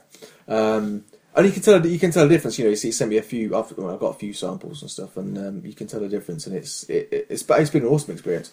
Um, 0.48 1.04
and 1.36 1.46
you 1.46 1.52
can 1.52 1.62
tell 1.62 1.84
you 1.84 1.98
can 1.98 2.10
tell 2.12 2.28
the 2.28 2.34
difference. 2.34 2.58
You 2.58 2.66
know, 2.66 2.70
he 2.70 2.92
sent 2.92 3.10
me 3.10 3.16
a 3.16 3.22
few. 3.22 3.56
I've, 3.56 3.76
well, 3.76 3.92
I've 3.92 3.98
got 3.98 4.14
a 4.14 4.18
few 4.18 4.32
samples 4.32 4.82
and 4.82 4.90
stuff, 4.90 5.16
and 5.16 5.36
um, 5.36 5.62
you 5.64 5.72
can 5.74 5.88
tell 5.88 5.98
the 6.00 6.08
difference. 6.08 6.46
And 6.46 6.54
it's 6.56 6.84
it, 6.84 7.08
it- 7.10 7.26
it's 7.28 7.44
it's 7.48 7.70
been 7.70 7.82
an 7.82 7.88
awesome 7.88 8.12
experience. 8.12 8.52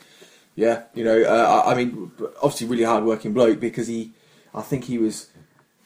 Yeah, 0.56 0.84
you 0.96 1.04
know, 1.04 1.22
uh, 1.22 1.64
I, 1.66 1.72
I 1.72 1.76
mean, 1.76 2.12
obviously, 2.42 2.68
really 2.68 2.84
hard 2.84 3.04
working 3.06 3.34
bloke 3.34 3.60
because 3.60 3.88
he, 3.88 4.12
I 4.54 4.62
think 4.62 4.84
he 4.86 4.98
was, 4.98 5.28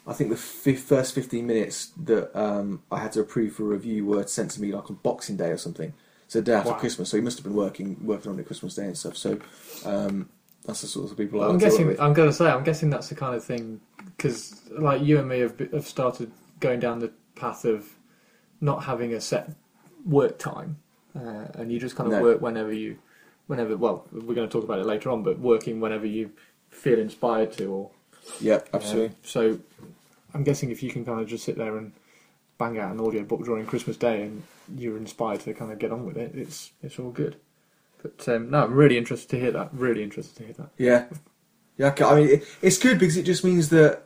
I 0.08 0.14
think 0.14 0.30
the 0.30 0.38
fif- 0.38 0.84
first 0.84 1.16
fifteen 1.16 1.48
minutes 1.48 1.88
that 2.04 2.36
um, 2.40 2.84
I 2.92 3.00
had 3.00 3.12
to 3.14 3.22
approve 3.22 3.54
for 3.54 3.64
review 3.64 4.06
were 4.06 4.26
sent 4.28 4.52
to 4.52 4.62
me 4.62 4.72
like 4.72 4.90
on 4.90 4.98
Boxing 5.02 5.38
Day 5.38 5.50
or 5.50 5.58
something. 5.58 5.94
So 6.28 6.40
the 6.40 6.46
day 6.46 6.54
after 6.54 6.72
Wow. 6.72 6.78
Christmas. 6.80 7.10
So 7.10 7.18
he 7.18 7.24
must 7.24 7.38
have 7.38 7.44
been 7.44 7.56
working 7.56 7.98
working 8.06 8.32
on 8.32 8.40
it 8.40 8.46
Christmas 8.46 8.76
Day 8.76 8.86
and 8.86 8.98
stuff. 8.98 9.18
So 9.18 9.40
um, 9.84 10.30
that's 10.66 10.82
the 10.82 10.88
sort 10.88 11.12
of 11.12 11.18
people 11.18 11.42
I 11.42 11.46
I'm 11.46 11.52
like 11.54 11.60
guessing. 11.62 12.00
I'm 12.00 12.14
going 12.14 12.30
to 12.30 12.34
say. 12.34 12.48
I'm 12.50 12.64
guessing 12.64 12.90
that's 12.90 13.10
the 13.10 13.16
kind 13.16 13.36
of 13.36 13.44
thing 13.44 13.82
because, 14.18 14.62
like 14.72 15.02
you 15.02 15.20
and 15.20 15.28
me, 15.28 15.40
have 15.40 15.58
have 15.72 15.88
started 15.88 16.32
going 16.60 16.80
down 16.80 17.00
the 17.00 17.12
path 17.36 17.66
of 17.66 17.88
not 18.62 18.84
having 18.84 19.14
a 19.14 19.22
set 19.22 19.52
work 20.06 20.38
time, 20.40 20.78
uh, 21.16 21.46
and 21.56 21.72
you 21.72 21.80
just 21.80 21.96
kind 21.96 22.08
of 22.12 22.18
No. 22.18 22.22
work 22.24 22.42
whenever 22.42 22.72
you, 22.74 22.98
whenever. 23.48 23.76
Well, 23.76 24.08
we're 24.12 24.36
going 24.36 24.48
to 24.48 24.52
talk 24.52 24.64
about 24.64 24.80
it 24.80 24.86
later 24.86 25.10
on, 25.10 25.24
but 25.24 25.40
working 25.40 25.80
whenever 25.80 26.06
you 26.06 26.32
feel 26.70 27.00
inspired 27.00 27.54
to, 27.54 27.66
or 27.66 27.92
Yeah, 28.40 28.62
absolutely. 28.74 29.10
Um, 29.10 29.16
so, 29.24 29.60
I'm 30.36 30.44
guessing 30.44 30.70
if 30.70 30.84
you 30.84 30.92
can 30.92 31.06
kind 31.06 31.22
of 31.22 31.28
just 31.28 31.46
sit 31.46 31.58
there 31.58 31.78
and 31.78 31.94
bang 32.58 32.78
out 32.78 32.92
an 32.92 33.00
audio 33.00 33.24
book 33.24 33.44
during 33.46 33.66
Christmas 33.66 33.98
Day, 33.98 34.24
and 34.24 34.44
you're 34.78 34.98
inspired 34.98 35.40
to 35.42 35.54
kind 35.54 35.72
of 35.72 35.80
get 35.80 35.92
on 35.92 36.06
with 36.06 36.18
it, 36.18 36.34
it's 36.36 36.72
it's 36.84 37.00
all 37.00 37.12
good. 37.12 37.38
But 38.04 38.28
um, 38.28 38.50
no, 38.52 38.64
I'm 38.66 38.74
really 38.74 38.98
interested 38.98 39.30
to 39.32 39.40
hear 39.40 39.52
that. 39.52 39.70
Really 39.74 40.04
interested 40.04 40.36
to 40.38 40.44
hear 40.44 40.54
that. 40.54 40.70
Yeah, 40.78 41.06
yeah. 41.78 41.96
I 42.08 42.16
mean, 42.16 42.42
it's 42.62 42.78
good 42.78 43.00
because 43.00 43.18
it 43.18 43.24
just 43.24 43.44
means 43.44 43.70
that 43.70 44.04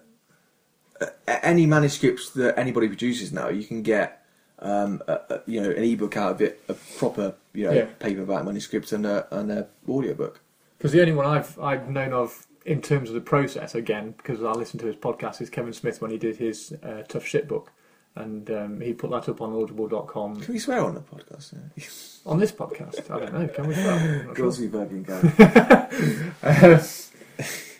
uh, 1.01 1.07
any 1.27 1.65
manuscripts 1.65 2.29
that 2.31 2.57
anybody 2.57 2.87
produces 2.87 3.33
now, 3.33 3.49
you 3.49 3.63
can 3.65 3.81
get, 3.81 4.23
um, 4.59 5.01
a, 5.07 5.13
a, 5.29 5.41
you 5.47 5.61
know, 5.61 5.69
an 5.71 5.83
ebook 5.83 6.15
out 6.15 6.31
of 6.33 6.41
it, 6.41 6.61
a 6.69 6.75
proper, 6.97 7.35
you 7.53 7.65
know, 7.65 7.71
Yeah. 7.73 7.85
paperback 7.99 8.45
manuscript 8.45 8.91
and 8.91 9.05
a 9.05 9.27
and 9.35 9.51
a 9.51 9.67
audiobook. 9.87 10.41
Because 10.77 10.91
the 10.91 11.01
only 11.01 11.13
one 11.13 11.25
I've 11.25 11.59
I've 11.59 11.89
known 11.89 12.13
of 12.13 12.45
in 12.65 12.81
terms 12.81 13.09
of 13.09 13.15
the 13.15 13.21
process, 13.21 13.75
again, 13.75 14.13
because 14.17 14.43
I 14.43 14.51
listened 14.51 14.81
to 14.81 14.87
his 14.87 14.95
podcast, 14.95 15.41
is 15.41 15.49
Kevin 15.49 15.73
Smith 15.73 16.01
when 16.01 16.11
he 16.11 16.17
did 16.17 16.37
his 16.37 16.73
uh, 16.83 17.03
Tough 17.07 17.25
Shit 17.25 17.47
book, 17.47 17.71
and 18.15 18.49
um, 18.51 18.81
he 18.81 18.93
put 18.93 19.11
that 19.11 19.29
up 19.29 19.41
on 19.41 19.53
Audible.com 19.53 20.41
Can 20.41 20.53
we 20.53 20.59
swear 20.59 20.83
on 20.83 20.95
the 20.95 21.01
podcast? 21.01 21.53
Yeah. 21.75 22.31
on 22.31 22.39
this 22.39 22.51
podcast. 22.51 23.09
I 23.09 23.19
don't 23.19 23.33
know, 23.33 23.47
can 23.47 23.67
we? 23.67 23.75
Sure. 23.75 24.33
Girls 24.33 24.59
fucking 24.59 25.05
can. 25.05 26.33
Uh, 26.43 26.83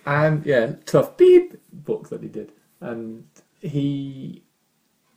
and 0.05 0.45
yeah, 0.45 0.74
tough 0.86 1.17
beep 1.17 1.55
book 1.71 2.09
that 2.09 2.21
he 2.24 2.29
did, 2.29 2.51
and 2.81 3.25
he 3.62 4.43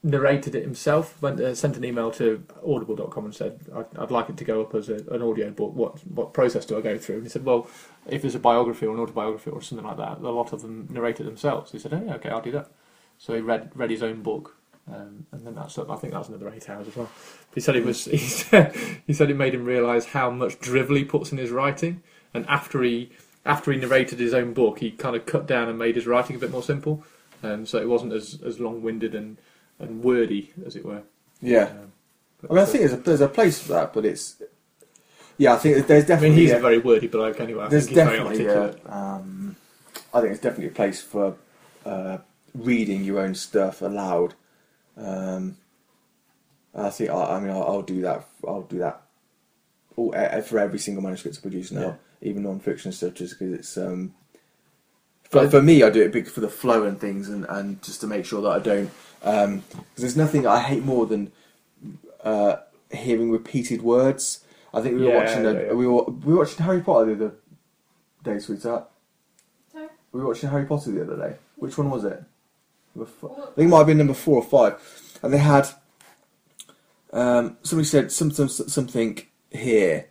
narrated 0.03 0.55
it 0.55 0.63
himself. 0.63 1.21
Went 1.23 1.41
uh, 1.41 1.55
sent 1.55 1.77
an 1.77 1.85
email 1.85 2.11
to 2.13 2.45
Audible.com 2.67 3.25
and 3.25 3.35
said, 3.35 3.61
"I'd, 3.75 3.99
I'd 3.99 4.11
like 4.11 4.29
it 4.29 4.37
to 4.39 4.45
go 4.45 4.61
up 4.63 4.75
as 4.75 4.89
a, 4.89 4.97
an 5.11 5.23
audio 5.23 5.51
book. 5.51 5.75
What 5.75 6.05
what 6.07 6.33
process 6.33 6.67
do 6.67 6.77
I 6.77 6.81
go 6.81 6.99
through?" 6.99 7.17
And 7.17 7.25
he 7.25 7.31
said, 7.31 7.45
"Well, 7.45 7.69
if 8.09 8.23
there's 8.23 8.35
a 8.35 8.41
biography 8.41 8.87
or 8.87 8.95
an 8.95 9.01
autobiography 9.01 9.51
or 9.51 9.63
something 9.63 9.87
like 9.87 9.99
that, 9.99 10.19
a 10.19 10.31
lot 10.31 10.53
of 10.53 10.63
them 10.63 10.89
narrate 10.91 11.21
it 11.21 11.25
themselves." 11.25 11.73
He 11.73 11.79
said, 11.79 11.93
"Oh, 11.95 12.03
yeah, 12.05 12.15
okay, 12.15 12.31
I'll 12.31 12.43
do 12.43 12.53
that." 12.53 12.71
So 13.19 13.35
he 13.35 13.41
read 13.41 13.71
read 13.75 13.91
his 13.91 14.03
own 14.03 14.23
book, 14.23 14.57
um, 14.93 15.27
and 15.31 15.47
then 15.47 15.55
that's 15.55 15.79
I 15.79 15.97
think 15.97 16.13
that's 16.13 16.29
another 16.29 16.51
eight 16.51 16.69
hours 16.69 16.89
as 16.89 16.97
well. 16.97 17.11
He 17.55 17.61
said 17.61 17.77
it 17.77 17.85
was 17.85 18.05
he 18.07 18.19
said, 18.19 18.75
he 19.07 19.13
said 19.13 19.31
it 19.31 19.37
made 19.37 19.55
him 19.55 19.65
realise 19.65 20.07
how 20.07 20.31
much 20.31 20.59
drivel 20.59 20.97
he 20.97 21.05
puts 21.05 21.31
in 21.31 21.39
his 21.39 21.51
writing, 21.51 22.03
and 22.35 22.47
after 22.49 22.83
he 22.83 23.11
after 23.45 23.73
he 23.73 23.79
narrated 23.79 24.19
his 24.19 24.35
own 24.35 24.53
book, 24.53 24.81
he 24.81 24.91
kind 24.91 25.15
of 25.15 25.27
cut 25.27 25.47
down 25.47 25.69
and 25.69 25.79
made 25.79 25.97
his 25.97 26.07
writing 26.07 26.37
a 26.37 26.39
bit 26.39 26.51
more 26.51 26.63
simple, 26.63 27.05
um, 27.43 27.67
so 27.67 27.79
it 27.79 27.89
wasn't 27.89 28.13
as 28.13 28.41
as 28.45 28.59
long 28.59 28.83
winded 28.83 29.15
and 29.15 29.37
and 29.83 30.03
wordy 30.03 30.53
as 30.65 30.77
it 30.77 30.85
were. 30.85 31.03
Yeah. 31.41 31.65
Um, 31.65 31.93
I 32.49 32.55
mean, 32.55 32.63
I 32.63 32.65
think 32.65 32.81
there's 32.81 32.93
a, 32.93 32.97
there's 32.97 33.21
a 33.21 33.29
place 33.29 33.61
for 33.61 33.73
that, 33.75 33.93
but 33.93 34.05
it's. 34.05 34.43
Yeah, 35.39 35.55
I 35.55 35.57
think 35.59 35.87
there's 35.87 36.05
I 36.05 36.07
definitely. 36.07 36.37
mean, 36.37 36.39
he's 36.39 36.53
a 36.53 36.59
very 36.59 36.79
wordy 36.79 37.07
bloke 37.09 37.41
anyway. 37.41 37.65
I 37.65 37.69
there's 37.69 37.87
think 37.87 37.99
he's 37.99 38.07
very 38.07 38.19
definitely. 38.19 38.49
Articulate. 38.49 38.93
um, 38.93 39.57
I 40.15 40.21
think 40.21 40.33
it's 40.33 40.43
definitely 40.43 40.69
a 40.69 40.71
place 40.71 41.03
for 41.03 41.37
uh, 41.85 42.19
reading 42.55 43.05
your 43.05 43.21
own 43.21 43.35
stuff 43.35 43.83
aloud. 43.83 44.35
Um, 44.97 45.57
I 46.75 46.91
think. 46.91 47.11
I, 47.11 47.37
I 47.37 47.41
mean, 47.41 47.51
I'll, 47.51 47.65
I'll 47.65 47.83
do 47.83 48.01
that. 48.03 48.27
I'll 48.47 48.63
do 48.63 48.79
that. 48.79 49.03
All, 49.97 50.13
for 50.43 50.59
every 50.59 50.79
single 50.79 51.03
manuscript 51.03 51.39
I 51.39 51.41
produce 51.43 51.71
now, 51.71 51.99
even 52.23 52.45
non-fiction 52.45 52.93
stuff, 52.93 53.15
just 53.15 53.39
because 53.39 53.53
it's. 53.53 53.77
Um, 53.77 54.15
for, 55.33 55.51
for 55.51 55.63
me, 55.63 55.83
I 55.83 55.91
do 55.91 56.03
it 56.03 56.13
big 56.13 56.29
for 56.29 56.41
the 56.41 56.49
flow 56.49 56.85
and 56.85 57.01
things, 57.01 57.29
and, 57.29 57.45
and 57.49 57.83
just 57.83 58.01
to 58.03 58.07
make 58.07 58.25
sure 58.25 58.43
that 58.43 58.51
I 58.51 58.59
don't. 58.59 58.91
Because 59.21 59.81
there's 59.97 60.17
nothing 60.17 60.47
I 60.47 60.61
hate 60.61 60.85
more 60.85 61.07
than 61.07 61.33
uh, 62.23 62.57
hearing 62.91 63.31
repeated 63.31 63.83
words. 63.83 64.45
I 64.75 64.81
think 64.81 64.97
we 64.99 65.03
were 65.05 65.11
Yeah, 65.13 65.25
watching. 65.25 65.45
yeah, 65.45 65.51
a, 65.51 65.67
yeah. 65.67 65.73
We 65.73 65.87
were 65.87 66.05
we 66.05 66.33
were 66.33 66.39
watching 66.41 66.65
Harry 66.65 66.81
Potter 66.81 67.15
the 67.15 67.25
other 67.27 67.35
day, 68.25 68.39
sweetheart. 68.39 68.89
Sorry? 69.73 69.89
We 70.13 70.21
were 70.21 70.29
watching 70.29 70.51
Harry 70.51 70.65
Potter 70.67 70.91
the 70.93 71.03
other 71.03 71.17
day. 71.17 71.37
Which 71.57 71.77
one 71.79 71.91
was 71.91 72.05
it? 72.05 72.23
Number 72.95 73.11
four- 73.11 73.37
I 73.39 73.55
think 73.55 73.67
it 73.67 73.71
might 73.71 73.79
have 73.79 73.87
been 73.87 73.99
number 73.99 74.15
four 74.15 74.37
or 74.37 74.45
five. 74.45 75.19
And 75.23 75.33
they 75.33 75.39
had 75.39 75.69
um, 77.13 77.57
somebody 77.63 77.87
said 77.87 78.11
something 78.13 78.49
something 78.49 79.19
here, 79.51 80.07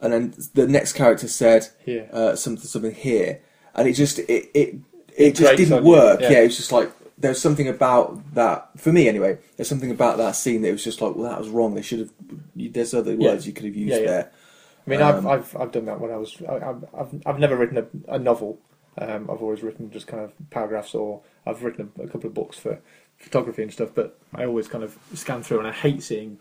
and 0.00 0.12
then 0.12 0.34
the 0.54 0.66
next 0.68 0.92
character 0.92 1.28
said 1.28 1.68
Here. 1.84 2.08
uh, 2.12 2.36
something 2.36 2.64
something 2.66 2.94
here, 2.94 3.40
and 3.76 3.86
it 3.88 3.92
just 3.92 4.18
it 4.18 4.50
it 4.54 4.74
it 5.16 5.34
just 5.36 5.56
didn't 5.56 5.84
work. 5.84 6.20
yeah. 6.20 6.30
Yeah. 6.32 6.40
it 6.40 6.44
was 6.46 6.56
just 6.56 6.72
like 6.72 6.90
there's 7.18 7.40
something 7.40 7.68
about 7.68 8.34
that 8.34 8.68
for 8.78 8.92
me 8.92 9.08
anyway. 9.08 9.38
There's 9.56 9.68
something 9.68 9.90
about 9.90 10.18
that 10.18 10.36
scene 10.36 10.60
that 10.62 10.72
was 10.72 10.84
just 10.84 11.00
like, 11.00 11.14
well, 11.14 11.30
that 11.30 11.38
was 11.38 11.48
wrong. 11.48 11.74
They 11.74 11.82
should 11.82 12.00
have. 12.00 12.12
There's 12.54 12.92
other 12.92 13.14
Yeah. 13.14 13.30
words 13.30 13.46
you 13.46 13.52
could 13.54 13.64
have 13.64 13.74
used 13.76 13.92
Yeah, 13.94 14.00
yeah. 14.00 14.06
there. 14.06 14.32
I 14.86 14.90
mean, 14.90 15.02
Um, 15.02 15.26
I've, 15.26 15.26
I've 15.26 15.56
I've 15.62 15.72
done 15.72 15.86
that 15.86 16.00
when 16.00 16.10
I 16.10 16.16
was 16.16 16.36
I, 16.48 16.56
I've 16.56 16.84
I've 16.94 17.22
I've 17.26 17.38
never 17.38 17.56
written 17.56 17.78
a, 17.78 18.14
a 18.14 18.18
novel. 18.18 18.58
Um, 18.98 19.28
I've 19.30 19.42
always 19.42 19.62
written 19.62 19.90
just 19.90 20.06
kind 20.06 20.22
of 20.22 20.32
paragraphs, 20.50 20.94
or 20.94 21.20
I've 21.46 21.62
written 21.62 21.90
a, 21.98 22.02
a 22.02 22.06
couple 22.08 22.28
of 22.28 22.34
books 22.34 22.58
for 22.58 22.78
photography 23.18 23.62
and 23.62 23.72
stuff. 23.72 23.90
But 23.94 24.18
I 24.34 24.44
always 24.44 24.68
kind 24.68 24.84
of 24.84 24.98
scan 25.14 25.42
through, 25.42 25.58
and 25.60 25.68
I 25.68 25.72
hate 25.72 26.02
seeing 26.02 26.38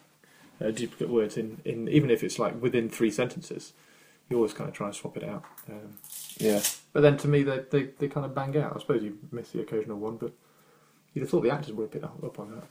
uh, 0.61 0.71
duplicate 0.71 1.09
words 1.09 1.37
in, 1.37 1.59
in 1.65 1.87
even 1.89 2.09
if 2.09 2.23
it's 2.23 2.37
like 2.39 2.61
within 2.61 2.89
three 2.89 3.11
sentences. 3.11 3.73
You 4.29 4.37
always 4.37 4.53
kind 4.53 4.67
of 4.69 4.75
try 4.75 4.87
and 4.87 4.95
swap 4.95 5.17
it 5.17 5.23
out. 5.23 5.43
Um, 5.69 5.97
Yeah, 6.37 6.61
but 6.93 7.01
then 7.01 7.17
to 7.17 7.27
me, 7.27 7.43
they, 7.43 7.59
they 7.69 7.83
they 7.99 8.07
kind 8.07 8.25
of 8.25 8.33
bang 8.33 8.57
out. 8.57 8.75
I 8.75 8.79
suppose 8.79 9.03
you 9.03 9.17
miss 9.31 9.51
the 9.51 9.61
occasional 9.61 9.97
one, 9.97 10.17
but 10.17 10.31
you'd 11.13 11.21
have 11.21 11.29
thought 11.29 11.41
the 11.41 11.51
actors 11.51 11.73
would 11.73 11.83
have 11.83 11.91
picked 11.91 12.03
up 12.05 12.39
on 12.39 12.51
that. 12.55 12.63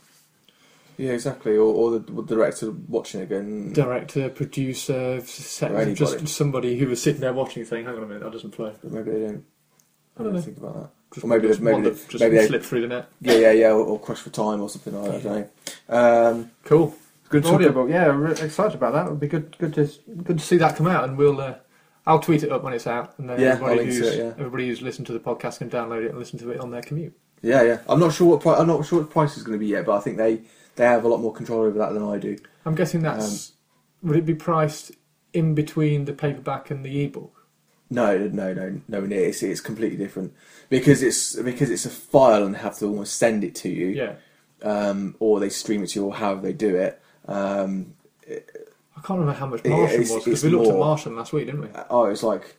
yeah, 0.96 1.12
exactly. 1.12 1.52
Or, 1.56 1.72
or 1.72 1.98
the, 1.98 2.22
director 2.22 2.72
watching 2.88 3.20
it 3.20 3.24
again. 3.24 3.72
Director, 3.72 4.28
producer, 4.30 5.20
set, 5.24 5.94
just 5.94 6.26
somebody 6.28 6.76
who 6.78 6.88
was 6.88 7.00
sitting 7.00 7.20
there 7.20 7.32
watching, 7.32 7.64
saying, 7.64 7.84
"Hang 7.86 7.96
on 7.96 8.02
a 8.02 8.06
minute, 8.06 8.22
that 8.24 8.32
doesn't 8.32 8.54
flow." 8.54 8.74
But 8.82 8.92
maybe 8.92 9.10
they 9.12 9.20
don't. 9.26 9.44
I 10.18 10.22
don't 10.24 10.32
know. 10.32 10.40
think 10.40 10.58
about 10.58 10.74
that. 10.74 10.90
Just 11.14 11.24
Or 11.24 11.28
maybe 11.28 11.46
just 11.48 11.60
they- 11.60 11.64
maybe 11.72 11.82
they- 11.90 11.90
just 12.08 12.20
maybe 12.20 12.36
they- 12.36 12.46
slipped 12.48 12.64
through 12.66 12.80
the 12.82 12.88
net. 12.88 13.06
Yeah, 13.20 13.34
yeah, 13.34 13.52
yeah. 13.52 13.70
Or, 13.72 13.84
or 13.84 14.00
Crush 14.00 14.18
for 14.18 14.30
Time 14.30 14.60
or 14.60 14.68
something 14.68 14.92
like 15.00 15.10
that. 15.10 15.20
I 15.20 15.22
don't 15.22 15.50
know. 15.90 16.30
Um, 16.30 16.50
Cool. 16.64 16.94
Good 17.28 17.46
audio 17.46 17.72
book. 17.72 17.88
yeah, 17.90 18.08
we're 18.08 18.32
excited 18.32 18.74
about 18.74 18.92
that. 18.94 19.06
It 19.06 19.10
would 19.10 19.20
be 19.20 19.28
good, 19.28 19.56
good 19.58 19.74
to 19.74 19.88
good 20.22 20.38
to 20.38 20.44
see 20.44 20.56
that 20.58 20.76
come 20.76 20.86
out, 20.86 21.04
and 21.04 21.16
we'll 21.16 21.40
uh, 21.40 21.54
I'll 22.06 22.20
tweet 22.20 22.42
it 22.42 22.52
up 22.52 22.62
when 22.62 22.72
it's 22.72 22.86
out, 22.86 23.18
and 23.18 23.28
then 23.30 23.40
Yeah, 23.40 23.52
everybody 23.52 23.70
I'll 23.72 23.76
link 23.86 23.90
to 23.90 23.96
who's 23.96 24.08
it, 24.14 24.18
yeah. 24.18 24.30
everybody 24.38 24.68
who's 24.68 24.82
listened 24.82 25.06
to 25.08 25.12
the 25.12 25.20
podcast 25.20 25.58
can 25.58 25.70
download 25.70 26.04
it 26.04 26.10
and 26.10 26.18
listen 26.18 26.38
to 26.40 26.50
it 26.50 26.60
on 26.60 26.70
their 26.70 26.82
commute. 26.82 27.16
Yeah, 27.42 27.62
yeah. 27.62 27.78
I'm 27.88 28.00
not 28.00 28.12
sure 28.14 28.28
what 28.28 28.40
pri- 28.40 28.54
I'm 28.56 28.66
not 28.66 28.86
sure 28.86 29.00
what 29.00 29.08
the 29.08 29.12
price 29.12 29.36
is 29.36 29.42
going 29.42 29.58
to 29.58 29.64
be 29.64 29.66
yet, 29.70 29.84
but 29.86 29.96
I 29.96 30.00
think 30.00 30.16
they 30.16 30.42
they 30.76 30.84
have 30.86 31.04
a 31.04 31.08
lot 31.08 31.18
more 31.20 31.32
control 31.32 31.60
over 31.62 31.78
that 31.78 31.92
than 31.92 32.02
I 32.02 32.18
do. 32.18 32.36
I'm 32.64 32.74
guessing 32.74 33.02
that's 33.02 33.52
Um, 34.02 34.08
would 34.08 34.16
it 34.18 34.26
be 34.26 34.34
priced 34.34 34.92
in 35.32 35.54
between 35.54 36.04
the 36.04 36.12
paperback 36.12 36.70
and 36.70 36.84
the 36.84 37.04
ebook? 37.04 37.46
No, 37.90 38.16
no, 38.16 38.52
no, 38.54 38.80
no. 38.88 39.00
near. 39.00 39.26
It's 39.26 39.42
it's 39.42 39.60
completely 39.60 39.98
different 39.98 40.32
because 40.68 41.02
it's 41.02 41.36
because 41.36 41.70
it's 41.70 41.84
a 41.84 41.90
file 41.90 42.44
and 42.44 42.54
they 42.54 42.58
have 42.58 42.78
to 42.78 42.86
almost 42.86 43.16
send 43.16 43.44
it 43.44 43.54
to 43.56 43.68
you, 43.68 43.88
Yeah, 43.88 44.14
um, 44.62 45.14
or 45.20 45.38
they 45.38 45.50
stream 45.50 45.82
it 45.82 45.88
to 45.90 46.00
you, 46.00 46.06
or 46.06 46.14
however 46.14 46.40
they 46.42 46.52
do 46.54 46.74
it. 46.76 47.00
Um, 47.26 47.94
I 48.28 49.00
can't 49.00 49.18
remember 49.20 49.32
how 49.32 49.46
much 49.46 49.60
It- 49.64 49.70
Martian 49.70 50.00
it's- 50.02 50.10
was 50.14 50.24
because 50.24 50.44
we 50.44 50.50
looked 50.50 50.66
at 50.68 50.72
more. 50.74 50.84
Martian 50.86 51.16
last 51.16 51.32
week, 51.32 51.46
didn't 51.46 51.62
we? 51.62 51.68
I 51.68 51.84
oh, 51.90 52.04
it 52.06 52.10
was 52.10 52.22
like 52.22 52.56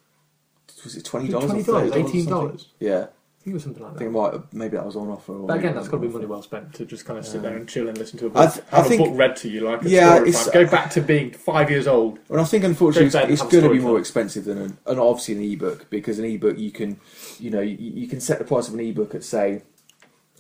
was 0.84 0.96
it 0.96 1.06
twenty 1.06 1.30
dollars? 1.30 1.52
$20, 1.52 1.92
$18? 1.92 2.66
Yeah, 2.80 3.00
think 3.00 3.08
it 3.48 3.54
was 3.54 3.64
something 3.64 3.82
like 3.82 3.90
I 3.92 3.94
that. 3.94 4.00
think 4.00 4.10
it 4.10 4.12
might, 4.12 4.54
maybe 4.54 4.78
that 4.78 4.86
was 4.86 4.96
on 4.96 5.08
offer. 5.10 5.34
Or 5.34 5.48
But 5.48 5.54
again, 5.58 5.64
maybe 5.68 5.74
that's 5.76 5.86
that 5.88 5.92
got 5.92 5.98
to 6.02 6.08
be 6.08 6.14
money 6.14 6.26
well 6.28 6.42
spent 6.44 6.74
to 6.76 6.86
just 6.86 7.06
kind 7.06 7.18
of 7.18 7.26
sit 7.26 7.42
there 7.42 7.52
Um, 7.52 7.58
and 7.62 7.70
chill 7.70 7.88
and 7.88 7.98
listen 7.98 8.20
to 8.20 8.28
a 8.28 8.30
book. 8.30 8.54
th- 8.54 8.66
I 8.72 8.76
have 8.78 8.88
think- 8.88 9.02
a 9.02 9.06
book 9.06 9.18
read 9.18 9.36
to 9.38 9.50
you 9.50 9.62
like 9.62 9.84
a 9.84 9.90
Yeah, 9.90 10.18
it's- 10.18 10.50
Go 10.52 10.66
back 10.68 10.92
to 10.92 11.02
being 11.02 11.32
five 11.32 11.72
years 11.72 11.88
old. 11.88 12.20
And 12.30 12.40
I 12.40 12.44
think 12.44 12.64
unfortunately 12.64 13.10
Go 13.10 13.20
it's, 13.20 13.42
it's 13.42 13.52
going 13.52 13.64
to 13.64 13.70
be 13.72 13.80
more 13.80 13.94
time. 13.94 14.00
expensive 14.02 14.46
than 14.46 14.58
an, 14.60 14.78
and 14.86 15.00
obviously 15.00 15.36
an 15.36 15.42
ebook 15.54 15.90
because 15.90 16.20
an 16.20 16.26
ebook 16.26 16.60
you 16.60 16.72
can, 16.72 17.00
you 17.40 17.50
know, 17.50 17.62
you, 17.62 17.78
you 17.80 18.08
can 18.08 18.20
set 18.20 18.38
the 18.40 18.46
price 18.46 18.68
of 18.68 18.74
an 18.76 18.80
ebook 18.82 19.16
at 19.16 19.24
say, 19.24 19.64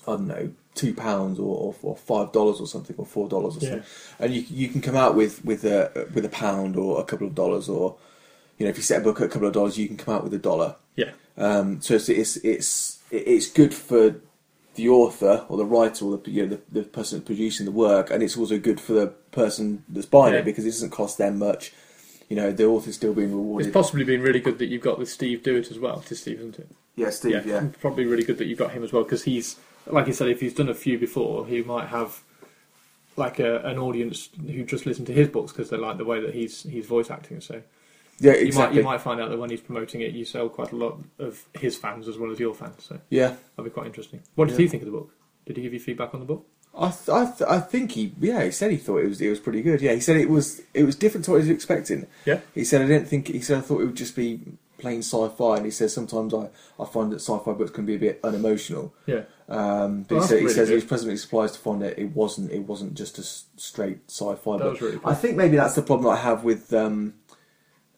I 0.07 0.11
don't 0.11 0.27
know, 0.27 0.51
two 0.75 0.93
pounds 0.93 1.39
or, 1.39 1.55
or, 1.57 1.75
or 1.81 1.95
five 1.97 2.31
dollars 2.31 2.59
or 2.59 2.67
something 2.67 2.95
or 2.97 3.05
four 3.05 3.27
dollars 3.29 3.57
or 3.57 3.61
Yeah. 3.61 3.69
something, 3.69 3.87
and 4.19 4.33
you 4.35 4.45
you 4.49 4.67
can 4.67 4.81
come 4.81 4.95
out 4.95 5.15
with 5.15 5.43
with 5.43 5.63
a 5.65 6.07
with 6.13 6.25
a 6.25 6.29
pound 6.29 6.75
or 6.75 6.99
a 6.99 7.03
couple 7.03 7.25
of 7.27 7.33
dollars 7.33 7.67
or, 7.69 7.95
you 8.57 8.65
know, 8.65 8.69
if 8.69 8.77
you 8.77 8.83
set 8.83 9.01
a 9.01 9.03
book 9.03 9.19
at 9.21 9.25
a 9.27 9.29
couple 9.29 9.47
of 9.47 9.53
dollars, 9.53 9.77
you 9.77 9.87
can 9.87 9.97
come 9.97 10.13
out 10.15 10.23
with 10.23 10.33
a 10.33 10.37
dollar. 10.37 10.75
Yeah. 10.95 11.11
Um, 11.37 11.81
so 11.81 11.95
it's 11.95 12.09
it's 12.09 12.37
it's 12.37 12.99
it's 13.11 13.47
good 13.51 13.73
for 13.73 14.15
the 14.75 14.89
author 14.89 15.45
or 15.47 15.55
the 15.57 15.65
writer 15.65 16.03
or 16.05 16.17
the 16.17 16.29
you 16.31 16.45
know 16.45 16.49
the, 16.55 16.79
the 16.81 16.83
person 16.87 17.21
producing 17.21 17.65
the 17.65 17.71
work, 17.71 18.11
and 18.11 18.21
it's 18.21 18.37
also 18.37 18.57
good 18.59 18.79
for 18.81 18.93
the 18.93 19.07
person 19.31 19.83
that's 19.89 20.05
buying 20.05 20.33
Yeah. 20.33 20.39
it 20.41 20.45
because 20.45 20.65
it 20.65 20.71
doesn't 20.71 20.91
cost 20.91 21.17
them 21.17 21.39
much. 21.39 21.71
You 22.27 22.35
know, 22.35 22.51
the 22.51 22.65
author's 22.65 22.95
still 22.95 23.13
being 23.13 23.31
rewarded. 23.31 23.67
It's 23.67 23.73
possibly 23.73 24.03
been 24.03 24.21
really 24.21 24.39
good 24.39 24.57
that 24.57 24.65
you've 24.65 24.81
got 24.81 24.97
with 24.97 25.09
Steve 25.09 25.43
Do 25.43 25.55
It 25.57 25.69
as 25.69 25.77
well. 25.77 25.99
To 26.01 26.15
Steve, 26.15 26.39
isn't 26.39 26.57
it? 26.57 26.67
yeah, 26.95 27.11
Steve. 27.11 27.45
Yeah, 27.45 27.61
Yeah, 27.61 27.67
Probably 27.79 28.05
really 28.05 28.23
good 28.23 28.39
that 28.39 28.47
you've 28.47 28.57
got 28.57 28.71
him 28.71 28.83
as 28.83 28.91
well 28.91 29.03
because 29.03 29.23
he's, 29.23 29.57
like 29.87 30.07
you 30.07 30.13
said, 30.13 30.27
if 30.29 30.39
he's 30.39 30.53
done 30.53 30.69
a 30.69 30.73
few 30.73 30.97
before, 30.97 31.45
he 31.47 31.61
might 31.61 31.87
have 31.89 32.21
like 33.17 33.39
a, 33.39 33.59
an 33.61 33.77
audience 33.77 34.29
who 34.45 34.63
just 34.65 34.85
listen 34.85 35.05
to 35.05 35.13
his 35.13 35.27
books 35.29 35.51
because 35.51 35.69
they 35.69 35.77
like 35.77 35.97
the 35.97 36.05
way 36.05 36.19
that 36.21 36.33
he's 36.33 36.63
he's 36.63 36.85
voice 36.85 37.09
acting. 37.09 37.39
So 37.41 37.61
yeah, 38.19 38.33
you 38.35 38.53
might 38.53 38.73
you 38.73 38.83
might 38.83 39.01
find 39.01 39.21
out 39.21 39.29
that 39.29 39.37
when 39.37 39.49
he's 39.49 39.61
promoting 39.61 40.01
it, 40.01 40.11
you 40.13 40.25
sell 40.25 40.49
quite 40.49 40.71
a 40.71 40.75
lot 40.75 40.99
of 41.19 41.43
his 41.53 41.77
fans 41.77 42.07
as 42.07 42.17
well 42.17 42.31
as 42.31 42.39
your 42.39 42.53
fans. 42.53 42.83
So 42.83 42.99
Yeah, 43.09 43.35
that'd 43.55 43.71
be 43.71 43.73
quite 43.73 43.87
interesting. 43.87 44.21
What 44.35 44.47
did 44.49 44.53
Yeah. 44.53 44.63
he 44.63 44.67
think 44.67 44.83
of 44.83 44.87
the 44.87 44.97
book? 44.97 45.13
Did 45.45 45.57
he 45.57 45.63
give 45.63 45.73
you 45.73 45.79
feedback 45.79 46.13
on 46.13 46.19
the 46.19 46.25
book? 46.25 46.45
I 46.77 46.89
th- 46.91 47.07
I, 47.09 47.25
th- 47.31 47.49
I 47.49 47.59
think 47.61 47.91
he 47.91 48.11
yeah 48.19 48.43
he 48.43 48.51
said 48.51 48.71
he 48.71 48.75
thought 48.77 48.97
it 48.97 49.07
was 49.07 49.21
it 49.21 49.29
was 49.29 49.39
pretty 49.39 49.61
good. 49.61 49.81
Yeah, 49.81 49.93
he 49.93 50.01
said 50.01 50.17
it 50.17 50.29
was 50.29 50.61
it 50.73 50.83
was 50.83 50.95
different 50.97 51.23
to 51.25 51.31
what 51.31 51.37
he 51.37 51.47
was 51.47 51.55
expecting. 51.55 52.05
Yeah. 52.25 52.41
He 52.53 52.65
said 52.65 52.81
I 52.81 52.87
didn't 52.87 53.07
think 53.07 53.27
he 53.29 53.39
said 53.39 53.59
I 53.59 53.61
thought 53.61 53.79
it 53.81 53.85
would 53.85 53.95
just 53.95 54.15
be 54.15 54.41
plain 54.77 54.99
sci-fi, 54.99 55.57
and 55.57 55.65
he 55.65 55.71
says 55.71 55.93
sometimes 55.93 56.33
I, 56.33 56.49
I 56.79 56.85
find 56.85 57.11
that 57.11 57.21
sci-fi 57.21 57.53
books 57.53 57.71
can 57.71 57.85
be 57.85 57.95
a 57.95 57.99
bit 57.99 58.19
unemotional. 58.23 58.93
Yeah. 59.05 59.23
Um, 59.47 60.03
but 60.03 60.15
he, 60.15 60.21
said, 60.21 60.37
he 60.39 60.43
really 60.43 60.55
says 60.55 60.69
he 60.69 60.75
was 60.75 60.83
pleasantly 60.85 61.17
surprised 61.17 61.53
to 61.55 61.59
find 61.59 61.81
that 61.81 61.99
it 61.99 62.15
wasn't 62.15 62.51
it 62.51 62.59
wasn't 62.59 62.95
just 62.95 63.19
a 63.19 63.23
straight 63.23 63.99
sci-fi 64.09 64.57
That 64.57 64.63
book. 64.63 64.81
really 64.81 64.99
I 65.05 65.13
think 65.13 65.35
maybe 65.37 65.55
that's 65.57 65.75
the 65.75 65.81
problem 65.83 66.11
I 66.11 66.17
have 66.17 66.43
with 66.43 66.73
um, 66.73 67.13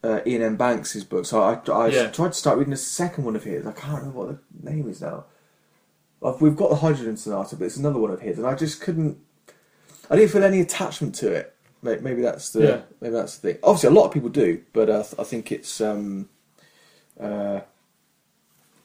uh, 0.04 0.20
Iain 0.28 0.42
M. 0.42 0.56
Banks' 0.58 1.04
books. 1.04 1.32
I, 1.34 1.38
I, 1.40 1.72
I 1.72 1.88
Yeah. 1.88 2.08
tried 2.12 2.30
to 2.34 2.38
start 2.38 2.58
reading 2.58 2.72
the 2.72 2.78
second 2.78 3.24
one 3.24 3.36
of 3.36 3.44
his. 3.44 3.66
I 3.66 3.72
can't 3.72 4.00
remember 4.00 4.18
what 4.18 4.28
the 4.64 4.70
name 4.72 4.90
is 4.90 5.02
now. 5.02 5.26
I've, 6.24 6.42
we've 6.42 6.56
got 6.56 6.70
the 6.70 6.78
Hydrogen 6.78 7.16
Sonata, 7.18 7.56
but 7.56 7.66
it's 7.66 7.78
another 7.78 8.00
one 8.00 8.12
of 8.12 8.22
his, 8.22 8.38
and 8.38 8.46
I 8.48 8.56
just 8.56 8.82
couldn't. 8.82 9.18
I 10.10 10.16
didn't 10.16 10.32
feel 10.32 10.44
any 10.44 10.62
attachment 10.62 11.16
to 11.16 11.32
it. 11.32 11.54
Maybe 11.84 12.22
that's 12.22 12.50
the 12.50 12.62
Yeah. 12.64 12.82
maybe 13.00 13.14
that's 13.14 13.38
the 13.38 13.54
thing. 13.54 13.60
Obviously, 13.64 13.90
a 13.90 13.92
lot 13.94 14.06
of 14.06 14.12
people 14.12 14.30
do, 14.30 14.62
but 14.74 14.90
uh, 14.90 15.04
I 15.20 15.24
think 15.24 15.52
it's 15.52 15.80
um, 15.80 16.28
uh, 17.20 17.62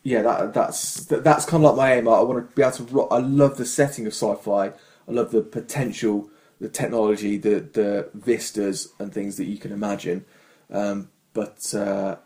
yeah, 0.03 0.23
that 0.23 0.55
that's 0.55 1.05
that, 1.07 1.25
that's 1.25 1.45
kind 1.45 1.65
of 1.65 1.71
like 1.71 1.77
my 1.77 1.95
aim. 1.95 2.09
I, 2.09 2.13
I 2.13 2.23
want 2.23 2.49
to 2.49 2.57
be 2.57 2.63
able 2.63 2.73
to. 2.73 2.85
ro- 2.85 3.09
I 3.11 3.19
love 3.19 3.57
the 3.57 3.65
setting 3.65 4.07
of 4.07 4.13
sci-fi. 4.13 4.67
I 4.67 5.11
love 5.11 5.31
the 5.31 5.43
potential, 5.43 6.29
the 6.61 6.69
technology, 6.69 7.37
the 7.39 7.61
the 7.61 8.11
vistas 8.15 8.89
and 8.99 9.13
things 9.13 9.37
that 9.37 9.45
you 9.45 9.59
can 9.59 9.73
imagine. 9.73 10.25
Um, 10.71 11.11
but 11.35 11.73
uh, 11.75 12.17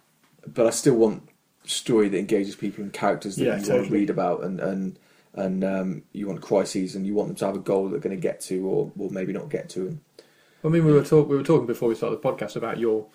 but 0.46 0.66
I 0.66 0.70
still 0.70 0.94
want 0.94 1.28
story 1.64 2.08
that 2.08 2.18
engages 2.18 2.54
people 2.56 2.82
and 2.82 2.92
characters 2.92 3.36
that 3.36 3.44
Yeah, 3.44 3.58
you 3.58 3.72
want 3.72 3.86
to 3.86 3.92
read 3.92 4.10
about 4.10 4.44
and 4.44 4.60
and 4.60 4.98
and 5.34 5.64
um, 5.64 6.02
you 6.12 6.28
want 6.28 6.40
crises 6.40 6.94
and 6.94 7.06
you 7.06 7.14
want 7.14 7.28
them 7.28 7.36
to 7.36 7.46
have 7.46 7.56
a 7.56 7.58
goal 7.58 7.88
they're 7.88 8.00
going 8.00 8.16
to 8.16 8.20
get 8.20 8.40
to 8.42 8.66
or 8.66 8.92
or 8.98 9.10
maybe 9.10 9.32
not 9.32 9.50
get 9.50 9.68
to. 9.70 9.86
And 9.88 10.00
I 10.64 10.68
mean, 10.68 10.84
we 10.84 10.92
were 10.92 11.04
talk, 11.04 11.28
we 11.28 11.36
were 11.36 11.42
talking 11.42 11.66
before 11.66 11.88
we 11.88 11.94
started 11.94 12.20
the 12.20 12.28
podcast 12.28 12.56
about 12.56 12.78
your 12.78 13.06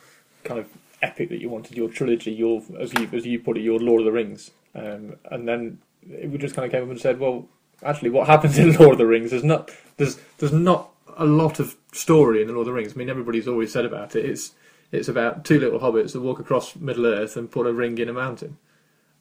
kind 0.43 0.59
of 0.59 0.67
epic 1.01 1.29
that 1.29 1.39
you 1.41 1.49
wanted, 1.49 1.77
your 1.77 1.89
trilogy, 1.89 2.31
your 2.31 2.61
as 2.79 2.93
you 2.93 3.09
as 3.13 3.25
you 3.25 3.39
put 3.39 3.57
it, 3.57 3.61
your 3.61 3.79
Lord 3.79 4.01
of 4.01 4.05
the 4.05 4.11
Rings, 4.11 4.51
um, 4.75 5.15
and 5.31 5.47
then 5.47 5.79
we 6.25 6.37
just 6.37 6.55
kind 6.55 6.65
of 6.65 6.71
came 6.71 6.83
up 6.83 6.89
and 6.89 6.99
said, 6.99 7.19
well, 7.19 7.47
actually 7.83 8.09
what 8.09 8.27
happens 8.27 8.57
in 8.57 8.73
Lord 8.79 8.93
of 8.93 8.97
the 8.97 9.05
Rings. 9.07 9.31
There's 9.31 9.43
not 9.43 9.71
there's 9.97 10.17
there's 10.37 10.53
not 10.53 10.89
a 11.17 11.25
lot 11.25 11.59
of 11.59 11.75
story 11.91 12.41
in 12.41 12.47
the 12.47 12.53
Lord 12.53 12.67
of 12.67 12.73
the 12.73 12.77
Rings. 12.79 12.93
I 12.93 12.95
mean, 12.97 13.09
everybody's 13.09 13.47
always 13.47 13.71
said 13.71 13.85
about 13.85 14.15
it. 14.15 14.25
It's 14.25 14.53
it's 14.91 15.07
about 15.07 15.45
two 15.45 15.59
little 15.59 15.79
hobbits 15.79 16.13
that 16.13 16.21
walk 16.21 16.39
across 16.39 16.75
Middle 16.75 17.05
Earth 17.05 17.37
and 17.37 17.49
put 17.49 17.65
a 17.67 17.71
ring 17.73 17.97
in 17.97 18.09
a 18.09 18.13
mountain. 18.13 18.57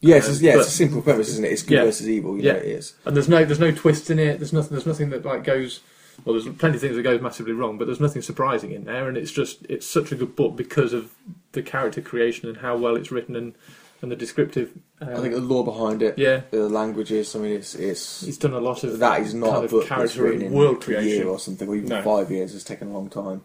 It's, 0.03 0.27
just- 0.29 0.41
yeah, 0.41 0.53
But- 0.55 0.61
it's 0.61 0.69
a 0.69 0.73
simple 0.73 1.03
premise, 1.03 1.29
isn't 1.29 1.45
it? 1.45 1.53
It's 1.53 1.63
good 1.63 1.75
Yeah. 1.79 1.85
versus 1.85 2.09
evil. 2.09 2.37
You 2.37 2.43
Yeah. 2.45 2.53
know, 2.55 2.59
it 2.61 2.65
is. 2.67 2.95
And 3.05 3.15
there's 3.15 3.29
no 3.29 3.45
there's 3.45 3.61
no 3.61 3.71
twist 3.71 4.11
in 4.11 4.19
it. 4.19 4.39
There's 4.39 4.53
nothing 4.53 4.71
there's 4.73 4.87
nothing 4.87 5.11
that 5.11 5.25
like 5.25 5.45
goes. 5.45 5.81
Well, 6.25 6.35
there's 6.35 6.55
plenty 6.57 6.77
of 6.77 6.81
things 6.81 6.97
that 6.97 7.03
goes 7.03 7.21
massively 7.21 7.53
wrong, 7.53 7.79
but 7.79 7.87
there's 7.87 8.01
nothing 8.01 8.23
surprising 8.23 8.73
in 8.73 8.85
there, 8.85 9.09
and 9.09 9.17
it's 9.17 9.33
just 9.33 9.65
it's 9.69 9.87
such 9.87 10.13
a 10.13 10.15
good 10.17 10.37
book 10.37 10.57
because 10.57 10.93
of 10.93 11.13
the 11.53 11.63
character 11.63 12.01
creation 12.01 12.49
and 12.49 12.59
how 12.59 12.77
well 12.77 12.97
it's 12.97 13.11
written 13.11 13.37
and 13.37 13.55
and 14.03 14.11
the 14.11 14.17
descriptive. 14.17 14.73
Um, 15.01 15.11
I 15.11 15.21
think 15.21 15.35
the 15.35 15.41
lore 15.41 15.65
behind 15.65 16.03
it, 16.03 16.19
yeah, 16.19 16.43
the 16.51 16.69
languages. 16.69 17.35
I 17.35 17.39
mean, 17.39 17.53
it's 17.53 17.75
it's 17.75 18.23
he's 18.23 18.39
done 18.39 18.53
a 18.55 18.61
lot 18.61 18.85
of 18.85 18.99
that 18.99 19.21
is 19.21 19.35
not 19.35 19.53
kind 19.53 19.65
a 19.65 19.69
book 19.69 19.87
character 19.87 20.23
written 20.25 20.43
in 20.43 20.53
world 20.53 20.83
a 20.89 20.91
year 20.91 21.01
creation. 21.01 21.27
or 21.29 21.39
something, 21.39 21.69
or 21.69 21.77
even 21.77 21.89
No. 21.89 22.03
five 22.03 22.31
years. 22.31 22.55
It's 22.55 22.65
taken 22.65 22.89
a 22.89 22.93
long 22.93 23.09
time. 23.09 23.45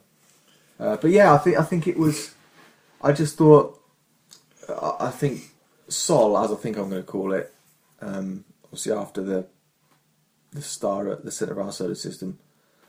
Uh, 0.80 0.98
but 0.98 1.12
yeah, 1.12 1.34
I 1.34 1.38
think 1.38 1.58
I 1.58 1.64
think 1.64 1.88
it 1.88 1.98
was. 1.98 2.34
I 3.02 3.12
just 3.12 3.38
thought. 3.38 3.80
I, 4.70 4.96
I 5.08 5.12
think 5.12 5.52
Sol, 5.88 6.38
as 6.38 6.52
I 6.52 6.56
think 6.56 6.78
I'm 6.78 6.90
going 6.90 7.02
to 7.02 7.08
call 7.08 7.32
it, 7.34 7.54
um, 8.02 8.44
obviously 8.66 8.92
after 8.92 9.22
the 9.22 9.46
the 10.52 10.62
star 10.62 11.10
at 11.10 11.24
the 11.26 11.32
centre 11.32 11.54
of 11.54 11.60
our 11.60 11.72
solar 11.72 11.96
system, 11.96 12.40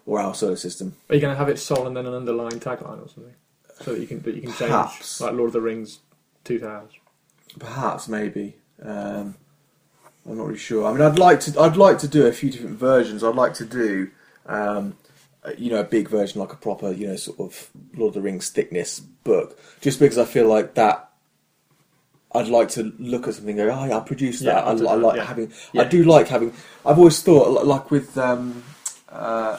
or 0.06 0.20
our 0.20 0.34
solar 0.34 0.56
system. 0.56 0.94
Are 1.10 1.16
you 1.16 1.20
going 1.20 1.34
to 1.34 1.38
have 1.38 1.48
it 1.48 1.58
Sol 1.58 1.86
and 1.86 1.96
then 1.96 2.06
an 2.06 2.14
underlying 2.14 2.60
tagline 2.60 3.04
or 3.04 3.08
something, 3.08 3.34
so 3.80 3.92
that 3.92 4.00
you 4.00 4.06
can 4.06 4.22
that 4.22 4.34
you 4.34 4.42
can 4.42 4.52
change 4.52 4.70
like 5.20 5.32
Lord 5.32 5.48
of 5.48 5.52
the 5.52 5.60
Rings, 5.60 5.98
Two 6.44 6.58
Towers. 6.58 6.92
Perhaps, 7.58 8.08
maybe. 8.08 8.56
Um, 8.82 9.34
I'm 10.28 10.38
not 10.38 10.46
really 10.46 10.58
sure. 10.58 10.86
I 10.86 10.92
mean, 10.92 11.02
I'd 11.02 11.18
like 11.18 11.40
to. 11.40 11.60
I'd 11.60 11.76
like 11.76 11.98
to 11.98 12.08
do 12.08 12.26
a 12.26 12.32
few 12.32 12.50
different 12.50 12.78
versions. 12.78 13.22
I'd 13.22 13.34
like 13.34 13.54
to 13.54 13.64
do, 13.64 14.10
um, 14.46 14.96
you 15.56 15.70
know, 15.70 15.80
a 15.80 15.84
big 15.84 16.08
version, 16.08 16.40
like 16.40 16.52
a 16.52 16.56
proper, 16.56 16.92
you 16.92 17.08
know, 17.08 17.16
sort 17.16 17.40
of 17.40 17.70
Lord 17.94 18.10
of 18.10 18.14
the 18.14 18.20
Rings 18.22 18.50
thickness 18.50 19.00
book. 19.00 19.58
Just 19.80 19.98
because 19.98 20.18
I 20.18 20.24
feel 20.24 20.48
like 20.48 20.74
that. 20.74 21.02
I'd 22.34 22.48
like 22.48 22.68
to 22.70 22.92
look 22.98 23.26
at 23.28 23.34
something 23.34 23.58
and 23.58 23.70
go, 23.70 23.74
oh, 23.74 23.86
yeah, 23.86 23.96
I 23.96 24.00
produced 24.00 24.42
Yeah, 24.42 24.54
that. 24.54 24.66
I, 24.66 24.72
I 24.72 24.74
do 24.74 24.88
I 24.88 24.94
like 24.94 25.16
yeah. 25.16 25.24
having. 25.24 25.52
Yeah. 25.72 25.82
I 25.82 25.84
do 25.84 26.02
like 26.02 26.28
having. 26.28 26.52
I've 26.84 26.98
always 26.98 27.22
thought, 27.22 27.64
like 27.64 27.90
with, 27.90 28.18
um, 28.18 28.62
uh, 29.16 29.58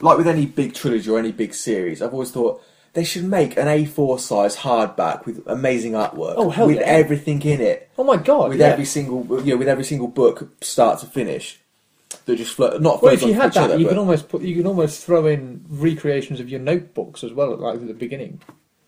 like 0.00 0.18
with 0.18 0.26
any 0.28 0.46
big 0.46 0.74
trilogy 0.74 1.10
or 1.10 1.18
any 1.18 1.32
big 1.32 1.54
series, 1.54 2.00
I've 2.02 2.12
always 2.12 2.30
thought 2.30 2.62
they 2.92 3.04
should 3.04 3.24
make 3.24 3.56
an 3.56 3.66
A4 3.66 4.18
size 4.18 4.56
hardback 4.58 5.24
with 5.26 5.42
amazing 5.46 5.92
artwork, 5.92 6.34
Oh, 6.36 6.50
hell 6.50 6.66
with 6.66 6.76
yeah. 6.76 6.82
everything 6.86 7.40
in 7.42 7.60
it 7.60 7.88
Oh 7.98 8.04
my 8.04 8.16
god! 8.16 8.50
with 8.50 8.60
yeah. 8.60 8.66
every 8.68 8.84
single 8.84 9.24
you 9.44 9.52
know 9.52 9.58
with 9.58 9.68
every 9.68 9.84
single 9.84 10.08
book 10.08 10.50
start 10.62 10.98
to 11.00 11.06
finish 11.06 11.60
that 12.24 12.34
just 12.36 12.54
flow 12.54 12.76
not 12.78 13.00
well, 13.02 13.12
if 13.14 13.22
you 13.22 13.34
had 13.34 13.52
that, 13.52 13.64
other, 13.64 13.76
you 13.78 13.84
but- 13.84 13.90
can 13.90 13.98
almost 13.98 14.28
put 14.28 14.42
you 14.42 14.56
can 14.56 14.66
almost 14.66 15.04
throw 15.04 15.26
in 15.26 15.64
recreations 15.68 16.40
of 16.40 16.48
your 16.48 16.60
notebooks 16.60 17.22
as 17.22 17.32
well, 17.32 17.56
like 17.56 17.74
at 17.76 17.86
the 17.86 17.94
beginning. 17.94 18.40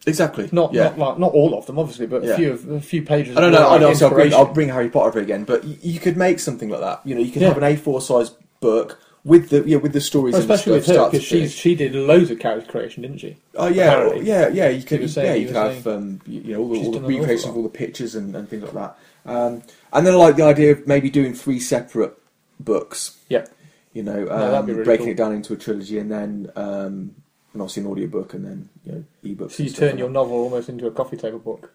exactly 0.07 0.49
Not 0.51 0.73
yeah 0.75 0.85
not 0.85 0.99
like 0.99 1.19
not 1.21 1.33
all 1.33 1.57
of 1.57 1.67
them, 1.67 1.79
obviously, 1.79 2.07
but 2.07 2.25
Yeah. 2.25 2.33
a 2.33 2.37
few 2.37 2.53
of, 2.53 2.69
a 2.71 2.81
few 2.81 3.03
pages. 3.03 3.37
I 3.37 3.41
don't 3.41 3.53
know. 3.53 3.69
I 3.71 3.79
know. 3.79 3.95
So 3.95 4.09
I'll 4.09 4.15
bring. 4.15 4.35
I'll 4.35 4.53
bring 4.53 4.69
Harry 4.71 4.89
Potter 4.91 5.21
again, 5.21 5.45
but 5.45 5.63
you, 5.65 5.77
you 5.81 6.01
could 6.01 6.17
make 6.17 6.41
something 6.41 6.69
like 6.71 6.81
that. 6.81 7.03
You 7.05 7.15
know, 7.15 7.21
you 7.21 7.31
could 7.31 7.43
Yeah. 7.43 7.49
have 7.49 7.59
an 7.59 7.63
A4 7.77 8.03
size 8.03 8.31
book 8.61 8.99
with 9.25 9.51
the 9.51 9.63
yeah 9.67 9.77
with 9.77 9.93
the 9.93 10.01
stories, 10.01 10.33
Well, 10.33 10.43
especially 10.43 10.73
with 10.73 10.87
her 10.87 11.11
because 11.11 11.29
finish. 11.29 11.55
she 11.55 11.75
did 11.75 11.95
loads 11.95 12.31
of 12.31 12.39
character 12.39 12.71
creation, 12.71 13.03
didn't 13.03 13.19
she? 13.19 13.37
Oh 13.55 13.69
yeah, 13.69 13.93
apparently. 13.93 14.27
yeah, 14.27 14.49
yeah. 14.49 14.69
You 14.69 14.83
could, 14.83 15.09
saying- 15.09 15.27
yeah, 15.27 15.35
he 15.35 15.41
you 15.43 15.47
could 15.49 15.57
have, 15.57 15.87
um, 15.87 16.21
you, 16.27 16.55
know, 16.55 16.61
all 16.61 16.69
the, 16.69 16.79
all 16.79 16.85
the 16.93 16.99
done 16.99 17.05
an 17.05 17.05
awful 17.05 17.19
recreation 17.21 17.45
lot. 17.45 17.51
of 17.51 17.57
all 17.57 17.63
the 17.63 17.69
pictures 17.69 18.15
and, 18.15 18.35
and 18.35 18.49
things 18.49 18.63
like 18.65 18.73
that. 18.73 18.99
Um, 19.25 19.63
and 19.93 20.07
then 20.07 20.15
I 20.15 20.17
like 20.17 20.37
the 20.37 20.43
idea 20.43 20.73
of 20.73 20.87
maybe 20.87 21.09
doing 21.11 21.35
three 21.35 21.61
separate 21.61 22.19
books. 22.59 23.19
Yeah. 23.29 23.47
You 23.93 24.03
know, 24.03 24.23
um, 24.23 24.41
that'd 24.41 24.69
really 24.69 24.85
breaking 24.85 25.07
cool. 25.07 25.13
it 25.13 25.17
down 25.17 25.33
into 25.35 25.53
a 25.53 25.57
trilogy, 25.57 25.99
and 25.99 26.11
then 26.11 26.51
um, 26.57 27.15
and 27.53 27.61
obviously 27.61 27.83
an 27.83 27.91
audiobook, 27.91 28.33
and 28.35 28.45
then 28.45 28.69
you 28.85 28.93
know 28.93 29.05
ebooks. 29.25 29.53
So 29.53 29.63
you 29.63 29.71
turn 29.71 29.99
your 29.99 30.09
novel 30.09 30.37
almost 30.39 30.69
into 30.71 30.87
a 30.87 30.91
coffee 30.91 31.19
table 31.19 31.39
book. 31.39 31.73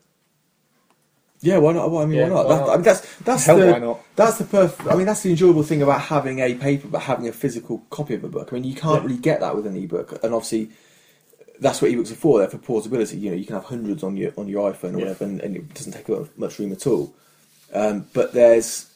Yeah, 1.42 1.58
why 1.58 1.74
not? 1.74 1.88
I 1.96 2.06
mean, 2.06 2.18
Yeah, 2.18 2.24
why 2.24 2.30
not? 2.30 2.46
why 2.48 2.54
That- 2.56 2.60
not? 2.62 2.70
I 2.70 2.76
mean, 2.76 2.84
that's 2.84 3.18
that's 3.20 3.46
Hell, 3.46 3.58
the 3.60 3.72
why 3.72 3.80
not? 3.80 4.00
that's 4.16 4.38
the 4.40 4.44
perf- 4.46 4.92
I 4.92 4.96
mean, 4.96 5.06
that's 5.06 5.22
the 5.22 5.30
enjoyable 5.30 5.64
thing 5.64 5.82
about 5.84 6.02
having 6.02 6.40
a 6.40 6.56
paper, 6.56 6.88
but 6.88 7.00
having 7.04 7.28
a 7.28 7.32
physical 7.32 7.84
copy 7.92 8.16
of 8.16 8.24
a 8.24 8.28
book. 8.28 8.50
I 8.52 8.56
mean, 8.56 8.64
you 8.64 8.74
can't 8.74 9.02
Yeah. 9.04 9.08
really 9.08 9.20
get 9.22 9.40
that 9.42 9.56
with 9.56 9.68
an 9.68 9.76
ebook, 9.78 10.20
and 10.24 10.34
obviously, 10.34 10.70
that's 11.60 11.82
what 11.82 11.92
ebooks 11.92 12.12
are 12.12 12.16
for. 12.16 12.40
They're 12.40 12.50
for 12.50 12.58
portability. 12.58 13.18
You 13.18 13.32
know, 13.32 13.36
you 13.38 13.46
can 13.46 13.54
have 13.56 13.66
hundreds 13.66 14.02
on 14.04 14.18
your 14.18 14.32
on 14.38 14.48
your 14.48 14.72
iPhone 14.72 14.96
or 14.96 15.00
Yeah. 15.00 15.06
whatever, 15.06 15.26
and, 15.26 15.42
and 15.42 15.56
it 15.56 15.74
doesn't 15.74 15.92
take 15.94 16.10
up 16.10 16.36
much 16.38 16.58
room 16.60 16.72
at 16.72 16.88
all. 16.88 17.14
Um, 17.74 18.08
but 18.14 18.34
there's 18.34 18.88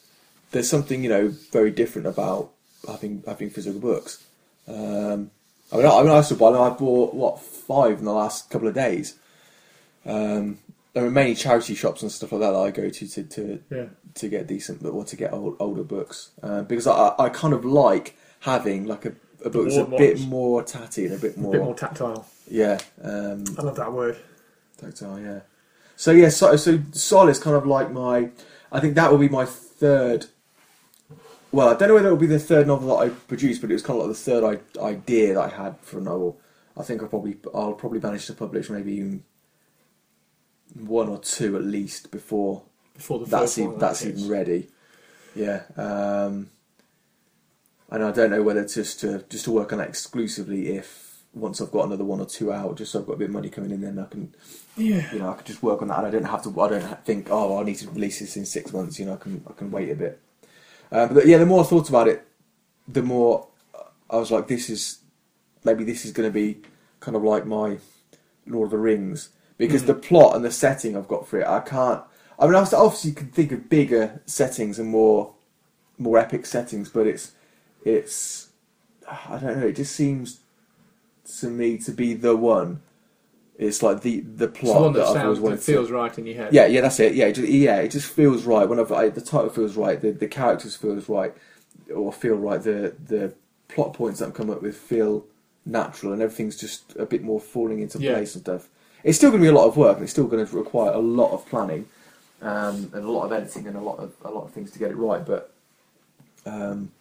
there's 0.50 0.68
something 0.68 1.02
you 1.04 1.10
know 1.10 1.28
very 1.52 1.70
different 1.70 2.08
about 2.08 2.50
having 2.88 3.22
having 3.26 3.50
physical 3.50 3.80
books. 3.80 4.18
Um, 4.66 5.30
I 5.72 5.76
mean, 5.76 5.86
I, 5.86 5.90
I 5.98 6.02
mean, 6.02 6.10
I 6.12 6.20
still 6.22 6.36
buy 6.38 6.50
them. 6.52 6.60
I 6.60 6.70
bought 6.70 7.14
what 7.14 7.40
five 7.40 8.00
in 8.00 8.04
the 8.04 8.12
last 8.12 8.50
couple 8.50 8.66
of 8.68 8.74
days. 8.74 9.14
Um, 10.04 10.58
there 10.94 11.04
are 11.06 11.10
many 11.10 11.34
charity 11.34 11.74
shops 11.74 12.02
and 12.02 12.12
stuff 12.12 12.32
like 12.32 12.40
that 12.42 12.50
that 12.52 12.58
I 12.58 12.70
go 12.70 12.88
to 12.90 13.08
to, 13.08 13.22
to 13.22 13.62
Yeah. 13.70 13.84
to 14.14 14.28
get 14.28 14.46
decent 14.46 14.84
or 14.84 15.04
to 15.04 15.16
get 15.16 15.32
old, 15.32 15.56
older 15.58 15.84
books 15.84 16.30
uh, 16.42 16.62
because 16.62 16.86
I, 16.86 17.14
I 17.18 17.28
kind 17.30 17.54
of 17.54 17.64
like 17.64 18.16
having 18.40 18.86
like 18.86 19.04
a, 19.06 19.12
a 19.44 19.50
book 19.50 19.64
that's 19.64 19.76
a 19.76 19.84
Worn 19.84 19.96
bit 19.98 20.20
more 20.20 20.62
tatty 20.62 21.06
and 21.06 21.14
a 21.14 21.18
bit 21.18 21.36
more 21.38 21.54
A 21.54 21.58
bit 21.58 21.64
more 21.64 21.74
tactile. 21.74 22.26
yeah 22.50 22.78
um, 23.02 23.44
I 23.58 23.62
love 23.62 23.76
that 23.76 23.92
word. 23.92 24.16
tactile 24.78 25.18
yeah 25.20 25.40
so 25.96 26.10
yeah 26.10 26.28
so, 26.28 26.56
so 26.56 26.80
Sol 26.92 27.28
is 27.28 27.38
kind 27.38 27.56
of 27.56 27.66
like 27.66 27.90
my 27.90 28.30
I 28.70 28.80
think 28.80 28.94
that 28.96 29.10
will 29.10 29.18
be 29.18 29.28
my 29.28 29.44
third 29.46 30.26
well 31.52 31.68
I 31.68 31.74
don't 31.74 31.88
know 31.88 31.94
whether 31.94 32.08
it 32.08 32.12
will 32.12 32.18
be 32.18 32.26
the 32.26 32.38
third 32.38 32.66
novel 32.66 32.88
that 32.96 33.04
I 33.04 33.08
produced 33.10 33.60
but 33.60 33.70
it 33.70 33.74
was 33.74 33.82
kind 33.82 33.98
of 34.00 34.06
like 34.06 34.16
the 34.16 34.22
third 34.22 34.60
I, 34.78 34.82
idea 34.82 35.34
that 35.34 35.40
I 35.40 35.48
had 35.48 35.78
for 35.80 35.98
a 35.98 36.02
novel 36.02 36.38
I 36.76 36.82
think 36.82 37.02
I'll 37.02 37.08
probably 37.08 37.36
I'll 37.54 37.74
probably 37.74 38.00
manage 38.00 38.26
to 38.26 38.34
publish 38.34 38.70
maybe 38.70 38.92
even 38.94 39.24
one 40.74 41.08
or 41.08 41.18
two 41.18 41.56
at 41.56 41.64
least 41.64 42.10
before 42.10 42.62
Before 42.94 43.18
the 43.18 43.26
that's 43.26 43.58
even, 43.58 43.78
that's 43.78 44.04
even 44.04 44.28
ready. 44.28 44.68
Yeah, 45.34 45.62
um, 45.76 46.50
and 47.90 48.04
I 48.04 48.10
don't 48.10 48.30
know 48.30 48.42
whether 48.42 48.64
just 48.66 49.00
to 49.00 49.24
just 49.28 49.44
to 49.44 49.52
work 49.52 49.72
on 49.72 49.78
that 49.78 49.88
exclusively 49.88 50.68
if 50.76 51.22
once 51.34 51.62
I've 51.62 51.70
got 51.72 51.86
another 51.86 52.04
one 52.04 52.20
or 52.20 52.26
two 52.26 52.52
out, 52.52 52.76
just 52.76 52.92
so 52.92 53.00
I've 53.00 53.06
got 53.06 53.14
a 53.14 53.16
bit 53.16 53.24
of 53.26 53.30
money 53.30 53.48
coming 53.48 53.70
in, 53.70 53.80
then 53.80 53.98
I 53.98 54.04
can 54.04 54.34
Yeah. 54.76 55.12
you 55.12 55.18
know 55.18 55.30
I 55.30 55.34
can 55.34 55.46
just 55.46 55.62
work 55.62 55.80
on 55.80 55.88
that. 55.88 55.98
And 55.98 56.06
I 56.06 56.10
don't 56.10 56.24
have 56.24 56.42
to. 56.44 56.60
I 56.60 56.68
don't 56.68 57.04
think 57.04 57.28
oh 57.30 57.58
I 57.58 57.64
need 57.64 57.76
to 57.76 57.90
release 57.90 58.20
this 58.20 58.36
in 58.36 58.44
six 58.44 58.72
months. 58.72 58.98
You 58.98 59.06
know 59.06 59.14
I 59.14 59.16
can 59.16 59.42
I 59.48 59.52
can 59.52 59.70
wait 59.70 59.90
a 59.90 59.94
bit. 59.94 60.20
Uh, 60.90 61.06
but 61.06 61.26
yeah, 61.26 61.38
the 61.38 61.46
more 61.46 61.64
I 61.64 61.66
thought 61.66 61.88
about 61.88 62.08
it, 62.08 62.26
the 62.86 63.02
more 63.02 63.48
I 64.10 64.16
was 64.16 64.30
like, 64.30 64.46
this 64.48 64.68
is 64.68 64.98
maybe 65.64 65.84
this 65.84 66.04
is 66.04 66.12
going 66.12 66.28
to 66.28 66.32
be 66.32 66.60
kind 67.00 67.16
of 67.16 67.22
like 67.22 67.46
my 67.46 67.78
Lord 68.46 68.66
of 68.66 68.70
the 68.72 68.78
Rings 68.78 69.30
because 69.66 69.82
Mhm. 69.82 69.86
the 69.86 69.94
plot 69.94 70.36
and 70.36 70.44
the 70.44 70.50
setting 70.50 70.96
I've 70.96 71.08
got 71.08 71.26
for 71.28 71.40
it, 71.40 71.46
I 71.46 71.60
can't. 71.60 72.02
I 72.38 72.46
mean, 72.46 72.54
obviously 72.56 73.10
you 73.10 73.16
can 73.16 73.28
think 73.28 73.52
of 73.52 73.68
bigger 73.68 74.20
settings 74.26 74.78
and 74.78 74.88
more 74.88 75.34
more 75.98 76.18
epic 76.18 76.46
settings, 76.46 76.88
but 76.88 77.06
it's 77.06 77.32
it's 77.84 78.48
I 79.08 79.38
don't 79.38 79.60
know. 79.60 79.66
It 79.68 79.76
just 79.76 79.94
seems 79.94 80.40
to 81.38 81.48
me 81.48 81.78
to 81.78 81.90
be 81.92 82.14
the 82.14 82.36
one. 82.36 82.80
It's 83.58 83.82
like 83.82 84.00
the 84.02 84.20
the 84.20 84.46
It's 84.46 84.58
plot 84.58 84.74
the 84.76 84.80
one 84.82 84.92
that, 84.94 84.98
that 85.00 85.16
I've 85.18 85.24
always 85.24 85.38
that 85.38 85.44
wanted 85.44 85.56
to. 85.60 85.64
feels 85.72 85.90
right 85.90 86.18
in 86.18 86.26
your 86.26 86.36
head. 86.36 86.52
Yeah, 86.52 86.66
yeah, 86.66 86.80
that's 86.80 86.98
it. 86.98 87.14
Yeah, 87.14 87.26
it 87.26 87.34
just, 87.34 87.48
yeah, 87.48 87.76
it 87.76 87.88
just 87.90 88.08
feels 88.08 88.44
right. 88.44 88.68
Whenever 88.68 88.94
I, 88.94 89.08
the 89.10 89.20
title 89.20 89.50
feels 89.50 89.76
right, 89.76 90.00
the, 90.00 90.10
the 90.10 90.26
characters 90.26 90.74
feels 90.74 91.08
right, 91.08 91.34
or 91.94 92.12
feel 92.12 92.34
right. 92.36 92.60
The 92.60 92.94
the 93.06 93.34
plot 93.68 93.94
points 93.94 94.18
that 94.18 94.26
I've 94.28 94.34
come 94.34 94.50
up 94.50 94.62
with 94.62 94.76
feel 94.76 95.24
natural, 95.64 96.12
and 96.12 96.20
everything's 96.22 96.56
just 96.56 96.96
a 96.96 97.06
bit 97.06 97.22
more 97.22 97.38
falling 97.38 97.80
into 97.80 97.98
Yeah. 98.00 98.14
place 98.14 98.34
and 98.34 98.42
stuff. 98.42 98.68
It's 99.04 99.18
still 99.18 99.30
going 99.30 99.42
to 99.42 99.44
be 99.44 99.50
a 99.50 99.54
lot 99.58 99.66
of 99.66 99.76
work, 99.76 99.96
and 99.96 100.02
it's 100.04 100.12
still 100.12 100.26
going 100.26 100.44
to 100.46 100.56
require 100.56 100.92
a 100.92 100.98
lot 100.98 101.32
of 101.32 101.46
planning, 101.46 101.86
um, 102.40 102.90
and 102.94 103.04
a 103.04 103.10
lot 103.10 103.24
of 103.26 103.32
editing, 103.32 103.66
and 103.66 103.76
a 103.76 103.80
lot 103.80 103.98
of 103.98 104.14
a 104.24 104.30
lot 104.30 104.44
of 104.44 104.52
things 104.52 104.70
to 104.72 104.78
get 104.78 104.90
it 104.90 104.96
right. 104.96 105.24
But 105.24 105.52
um, 106.46 106.92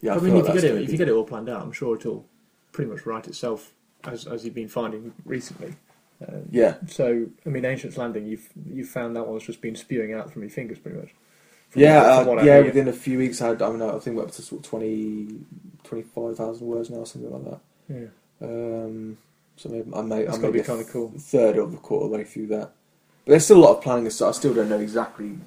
yeah, 0.00 0.14
I, 0.14 0.16
I 0.16 0.20
mean, 0.20 0.34
like 0.34 0.44
if 0.48 0.54
you 0.54 0.60
get 0.60 0.64
it, 0.64 0.80
if 0.82 0.86
be- 0.86 0.92
you 0.92 0.98
get 0.98 1.08
it 1.08 1.12
all 1.12 1.24
planned 1.24 1.48
out, 1.48 1.62
I'm 1.62 1.72
sure 1.72 1.96
it'll 1.96 2.24
pretty 2.72 2.90
much 2.90 3.06
write 3.06 3.26
itself 3.28 3.72
as 4.04 4.26
as 4.26 4.44
you've 4.44 4.54
been 4.54 4.68
finding 4.68 5.12
recently. 5.24 5.74
Um, 6.28 6.42
yeah, 6.52 6.76
So, 6.86 7.26
I 7.44 7.48
mean, 7.48 7.64
Ancient's 7.64 7.96
Landing, 7.96 8.26
you've 8.26 8.48
you've 8.72 8.88
found 8.88 9.16
that 9.16 9.26
one's 9.26 9.42
just 9.44 9.60
been 9.60 9.74
spewing 9.74 10.12
out 10.12 10.32
from 10.32 10.42
your 10.42 10.50
fingers, 10.50 10.78
pretty 10.78 10.98
much. 10.98 11.08
From 11.70 11.82
yeah, 11.82 12.22
what- 12.22 12.38
uh, 12.38 12.42
yeah. 12.42 12.60
Within 12.60 12.86
a 12.86 12.92
few 12.92 13.18
weeks, 13.18 13.42
I, 13.42 13.48
had, 13.48 13.62
I 13.62 13.70
mean, 13.70 13.82
I 13.82 13.98
think 13.98 14.16
we're 14.16 14.22
up 14.22 14.30
to 14.32 14.42
sort 14.42 14.64
of 14.64 14.70
20, 14.70 15.40
25,000 15.82 16.64
words 16.66 16.90
now, 16.90 17.02
something 17.04 17.32
like 17.32 17.44
that. 17.44 17.60
yeah. 17.88 18.46
Um, 18.46 19.18
so 19.62 19.68
maybe 19.68 19.90
I 19.94 20.02
may, 20.02 20.24
That's 20.24 20.38
I 20.38 20.40
gotta 20.40 20.52
may 20.52 20.58
be 20.58 20.64
kinda 20.64 20.84
cool. 20.84 21.12
Third 21.18 21.56
of 21.56 21.70
the 21.70 21.78
quarter 21.78 22.08
way 22.08 22.24
through 22.24 22.48
that, 22.48 22.72
but 23.24 23.30
there's 23.30 23.44
still 23.44 23.58
a 23.58 23.64
lot 23.64 23.76
of 23.76 23.82
planning. 23.82 24.10
So 24.10 24.28
I 24.28 24.32
still 24.32 24.52
don't 24.54 24.68
know 24.68 24.80
exactly 24.80 25.38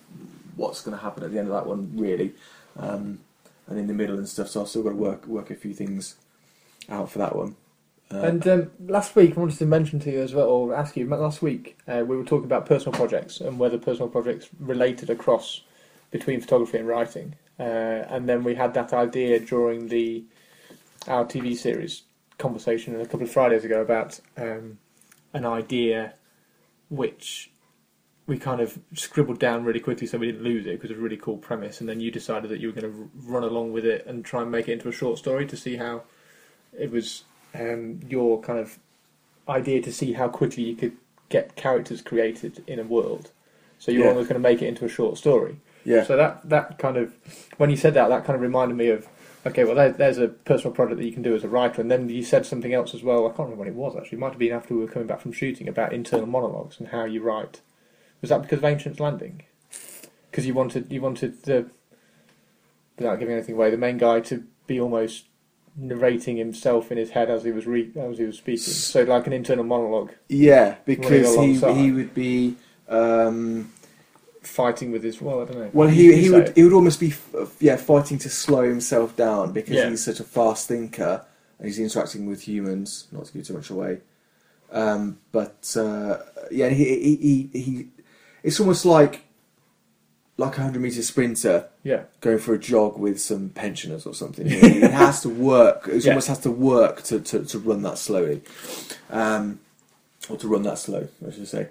what's 0.56 0.82
going 0.82 0.96
to 0.98 1.04
happen 1.04 1.24
at 1.24 1.32
the 1.34 1.38
end 1.38 1.50
of 1.50 1.54
that 1.54 1.68
one, 1.68 1.92
really, 1.98 2.34
um, 2.78 3.20
and 3.68 3.78
in 3.78 3.88
the 3.88 3.94
middle 3.94 4.18
and 4.18 4.30
stuff. 4.30 4.48
So 4.48 4.62
I've 4.62 4.70
still 4.70 4.84
got 4.84 4.92
to 4.92 4.96
work 4.96 5.28
work 5.28 5.52
a 5.52 5.56
few 5.56 5.74
things 5.74 6.16
out 6.88 7.12
for 7.12 7.20
that 7.20 7.36
one. 7.36 7.58
Uh, 8.10 8.20
And 8.20 8.48
um, 8.48 8.72
last 8.88 9.16
week, 9.18 9.36
I 9.36 9.40
wanted 9.42 9.58
to 9.58 9.66
mention 9.66 10.00
to 10.02 10.12
you 10.12 10.22
as 10.22 10.34
well, 10.34 10.48
or 10.48 10.74
ask 10.74 10.96
you, 10.96 11.10
last 11.10 11.42
week 11.42 11.78
uh, 11.88 12.04
we 12.08 12.16
were 12.16 12.24
talking 12.24 12.46
about 12.46 12.66
personal 12.66 12.94
projects 12.98 13.42
and 13.42 13.60
whether 13.60 13.78
personal 13.78 14.08
projects 14.08 14.48
related 14.60 15.10
across 15.10 15.62
between 16.12 16.40
photography 16.40 16.78
and 16.78 16.88
writing. 16.88 17.36
uh, 17.60 17.64
and 18.14 18.30
then 18.30 18.44
we 18.44 18.56
had 18.56 18.74
that 18.74 18.94
idea 18.94 19.40
during 19.40 19.88
the 19.90 20.24
our 21.08 21.26
TV 21.26 21.56
series 21.56 22.04
conversation 22.38 23.00
a 23.00 23.06
couple 23.06 23.24
of 23.24 23.32
Fridays 23.32 23.64
ago 23.64 23.82
about 23.82 24.20
um, 24.38 24.78
an 25.34 25.46
idea 25.46 26.14
which 26.90 27.52
we 28.28 28.38
kind 28.40 28.60
of 28.60 28.80
scribbled 28.94 29.40
down 29.40 29.64
really 29.64 29.80
quickly 29.80 30.08
so 30.08 30.18
we 30.18 30.26
didn't 30.26 30.44
lose 30.44 30.66
it 30.66 30.72
because 30.72 30.90
it 30.90 30.94
was 30.94 31.00
a 31.00 31.04
really 31.04 31.18
cool 31.18 31.38
premise, 31.38 31.80
and 31.80 31.88
then 31.88 32.00
you 32.00 32.10
decided 32.12 32.50
that 32.50 32.60
you 32.60 32.68
were 32.68 32.80
going 32.82 32.92
to 32.92 33.10
run 33.24 33.44
along 33.44 33.72
with 33.72 33.86
it 33.86 34.06
and 34.08 34.26
try 34.26 34.42
and 34.42 34.52
make 34.52 34.68
it 34.68 34.74
into 34.74 34.90
a 34.90 34.92
short 34.92 35.18
story 35.20 35.46
to 35.46 35.56
see 35.56 35.76
how 35.78 36.02
it 36.78 36.92
was 36.92 37.24
um, 37.54 38.00
your 38.10 38.42
kind 38.42 38.60
of 38.60 38.80
idea 39.48 39.82
to 39.82 39.94
see 39.94 40.14
how 40.14 40.28
quickly 40.28 40.64
you 40.64 40.76
could 40.76 40.94
get 41.30 41.56
characters 41.56 42.02
created 42.02 42.64
in 42.68 42.80
a 42.80 42.84
world. 42.84 43.32
So 43.78 43.92
you 43.92 44.00
Yeah. 44.00 44.06
were 44.06 44.10
almost 44.12 44.30
going 44.30 44.42
to 44.42 44.48
make 44.50 44.62
it 44.62 44.68
into 44.68 44.86
a 44.86 44.90
short 44.90 45.18
story. 45.18 45.58
Yeah. 45.84 46.04
So 46.04 46.18
that 46.18 46.50
that 46.50 46.80
kind 46.80 46.98
of 46.98 47.14
when 47.58 47.70
you 47.70 47.78
said 47.78 47.94
that, 47.94 48.08
that 48.10 48.26
kind 48.26 48.36
of 48.36 48.42
reminded 48.42 48.76
me 48.76 48.90
of 48.90 49.08
okay, 49.46 49.64
well 49.64 49.76
there, 49.76 49.92
there's 49.92 50.18
a 50.18 50.28
personal 50.28 50.74
project 50.74 51.00
that 51.00 51.06
you 51.06 51.12
can 51.12 51.22
do 51.22 51.36
as 51.36 51.44
a 51.44 51.50
writer, 51.50 51.82
and 51.82 51.90
then 51.92 52.10
you 52.10 52.24
said 52.24 52.46
something 52.46 52.74
else 52.74 52.94
as 52.94 53.04
well. 53.04 53.26
I 53.26 53.30
can't 53.30 53.50
remember 53.50 53.60
what 53.60 53.68
it 53.68 53.76
was 53.76 53.96
actually. 53.96 54.18
It 54.18 54.22
might 54.22 54.30
have 54.30 54.40
been 54.40 54.52
after 54.52 54.74
we 54.74 54.82
were 54.82 54.92
coming 54.92 55.08
back 55.08 55.22
from 55.22 55.32
shooting 55.32 55.68
about 55.68 55.94
internal 55.94 56.28
monologues 56.28 56.80
and 56.80 56.90
how 56.90 57.06
you 57.06 57.22
write. 57.22 57.62
Was 58.22 58.30
that 58.30 58.42
because 58.42 58.60
of 58.60 58.66
Ancient's 58.66 59.00
Landing? 59.00 59.44
Because 60.32 60.46
you 60.46 60.54
wanted 60.54 60.92
you 60.92 61.02
wanted 61.02 61.44
the 61.44 61.70
without 62.98 63.20
giving 63.20 63.36
anything 63.36 63.56
away, 63.56 63.70
the 63.70 63.78
main 63.78 63.98
guy 63.98 64.20
to 64.22 64.44
be 64.68 64.80
almost 64.80 65.26
narrating 65.78 66.38
himself 66.38 66.92
in 66.92 66.98
his 66.98 67.12
head 67.12 67.30
as 67.30 67.44
he 67.44 67.52
was 67.52 67.68
re- 67.68 67.92
as 67.98 68.18
he 68.18 68.26
was 68.26 68.38
speaking. 68.38 68.74
So 68.74 69.04
like 69.04 69.28
an 69.28 69.34
internal 69.34 69.64
monologue, 69.64 70.14
Yeah, 70.30 70.76
because 70.86 71.36
he 71.36 71.60
he 71.74 71.92
would 71.92 72.14
be. 72.14 72.56
Um, 72.88 73.72
fighting 74.46 74.92
with 74.92 75.04
his 75.04 75.22
well, 75.22 75.42
I 75.42 75.46
don't 75.46 75.58
know. 75.60 75.70
well, 75.74 75.88
he 75.88 76.16
he 76.22 76.30
would 76.30 76.50
it. 76.50 76.56
he 76.56 76.64
would 76.64 76.74
almost 76.74 77.00
be 77.00 77.10
f- 77.10 77.56
yeah 77.60 77.76
fighting 77.76 78.18
to 78.20 78.30
slow 78.30 78.64
himself 78.64 79.16
down 79.16 79.52
because 79.54 79.74
Yeah. 79.76 79.90
he's 79.90 80.04
such 80.04 80.20
a 80.20 80.24
fast 80.24 80.68
thinker 80.68 81.26
and 81.60 81.68
he's 81.68 81.80
interacting 81.80 82.26
with 82.28 82.42
humans. 82.48 83.08
Not 83.12 83.26
to 83.26 83.34
give 83.34 83.46
too 83.48 83.54
much 83.54 83.70
away, 83.70 84.00
um, 84.72 85.20
but 85.32 85.76
uh, 85.78 86.18
yeah, 86.52 86.70
he, 86.70 86.84
he 86.86 87.16
he 87.54 87.60
he 87.62 87.88
it's 88.44 88.60
almost 88.60 88.86
like 88.86 89.22
like 90.38 90.58
a 90.58 90.62
hundred 90.62 90.82
meter 90.82 91.02
sprinter 91.02 91.70
yeah. 91.84 92.04
going 92.20 92.38
for 92.40 92.54
a 92.54 92.60
jog 92.60 92.98
with 92.98 93.22
some 93.22 93.50
pensioners 93.50 94.06
or 94.06 94.14
something. 94.14 94.46
You 94.52 94.62
know, 94.62 94.68
he 94.70 94.80
has 94.82 95.22
to 95.22 95.30
work. 95.30 95.88
It 95.88 96.04
Yeah. 96.04 96.12
almost 96.12 96.28
has 96.28 96.40
to 96.40 96.52
work 96.52 97.04
to, 97.04 97.22
to, 97.22 97.46
to 97.46 97.58
run 97.60 97.84
that 97.84 97.98
slowly, 97.98 98.42
um, 99.10 99.60
or 100.30 100.36
to 100.38 100.48
run 100.48 100.64
that 100.64 100.78
slow, 100.78 101.08
I 101.26 101.32
should 101.32 101.48
say. 101.48 101.70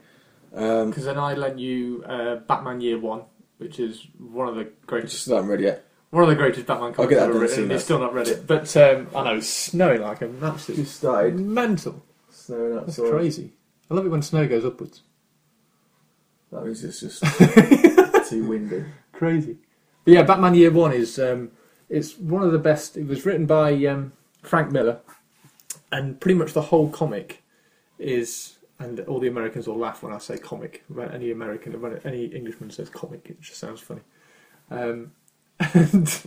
Um, 0.55 0.91
Because 0.91 1.05
then 1.05 1.19
I 1.19 1.35
lent 1.35 1.59
you 1.59 2.05
uh, 2.07 2.37
Batman 2.37 2.81
Year 2.81 2.99
One, 2.99 3.23
which 3.59 3.79
is 3.81 4.07
one 4.19 4.49
of 4.49 4.55
the 4.55 4.71
greatest 4.87 5.15
just 5.15 5.29
not 5.29 5.47
ready 5.47 5.65
yet. 5.65 5.85
one 6.11 6.23
of 6.23 6.29
the 6.29 6.37
greatest 6.37 6.67
Batman 6.67 6.89
I'll 6.89 6.95
comics 6.95 7.11
get 7.11 7.17
that 7.21 7.25
ever 7.25 7.33
done 7.33 7.43
written. 7.43 7.69
that. 7.69 7.81
still 7.81 7.99
not 7.99 8.15
read 8.15 8.29
it, 8.29 8.47
but 8.47 8.77
um, 8.77 9.09
I 9.17 9.25
know 9.25 9.37
it's 9.37 9.49
snowing 9.49 10.01
like 10.03 10.23
an 10.23 10.39
absolute 10.43 10.77
Just 10.85 10.97
started 10.97 11.41
mental. 11.41 12.05
snowing 12.31 12.77
That's 12.77 12.99
outside. 12.99 13.11
crazy. 13.11 13.53
I 13.91 13.95
love 13.95 14.07
it 14.07 14.11
when 14.11 14.23
snow 14.23 14.47
goes 14.47 14.65
upwards. 14.65 15.03
That 16.53 16.65
means 16.65 16.85
it's 16.85 17.01
just 17.01 17.23
too 18.31 18.47
windy. 18.47 18.85
Crazy. 19.13 19.59
But 20.05 20.15
yeah, 20.15 20.23
Batman 20.23 20.55
Year 20.55 20.71
One 20.71 20.93
is 20.93 21.19
um, 21.19 21.51
it's 21.89 22.17
one 22.17 22.43
of 22.43 22.53
the 22.53 22.59
best. 22.59 22.97
It 22.97 23.07
was 23.07 23.27
written 23.27 23.47
by 23.47 23.73
um, 23.87 24.13
Frank 24.43 24.71
Miller, 24.71 25.01
and 25.91 26.21
pretty 26.21 26.39
much 26.39 26.53
the 26.53 26.63
whole 26.63 26.89
comic 26.91 27.43
is. 27.99 28.54
And 28.79 29.01
all 29.01 29.21
the 29.21 29.29
Americans 29.29 29.67
will 29.69 29.79
laugh 29.79 30.03
when 30.03 30.13
I 30.13 30.19
say 30.19 30.37
comic. 30.37 30.83
When 30.89 31.11
any 31.13 31.31
American, 31.31 31.81
when 31.81 31.99
any 32.05 32.25
Englishman 32.27 32.71
says 32.71 32.89
comic, 32.91 33.23
it 33.31 33.41
just 33.41 33.59
sounds 33.61 33.81
funny. 33.81 34.01
Um, 34.71 35.13
and 35.61 36.21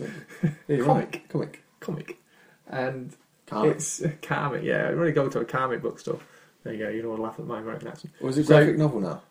Yeah, 0.66 0.78
Comic. 0.84 0.86
right. 0.86 1.28
Comic. 1.28 1.62
comic, 1.80 2.18
and 2.68 3.14
Comic. 3.46 3.76
it's 3.76 4.02
comic. 4.22 4.62
Yeah, 4.64 4.88
really 4.88 5.12
go 5.12 5.28
to 5.28 5.40
a 5.40 5.44
comic 5.44 5.82
book 5.82 5.98
store. 5.98 6.18
There 6.64 6.72
you 6.72 6.78
go. 6.84 6.88
You 6.88 7.02
don't 7.02 7.10
want 7.10 7.18
to 7.20 7.24
laugh 7.24 7.38
at 7.38 7.46
my 7.46 7.60
American 7.60 7.88
accent. 7.88 8.14
Is 8.20 8.38
it 8.38 8.46
So- 8.46 8.56
graphic 8.56 8.78
novel 8.78 9.00
now? 9.00 9.22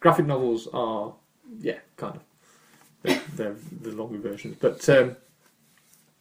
graphic 0.00 0.26
novels 0.26 0.68
are 0.74 1.14
yeah 1.60 1.78
kind 1.96 2.16
of 2.16 2.22
they're, 3.02 3.20
they're 3.36 3.56
the 3.80 3.90
longer 3.92 4.18
versions 4.18 4.54
but 4.60 4.86
um, 4.90 5.16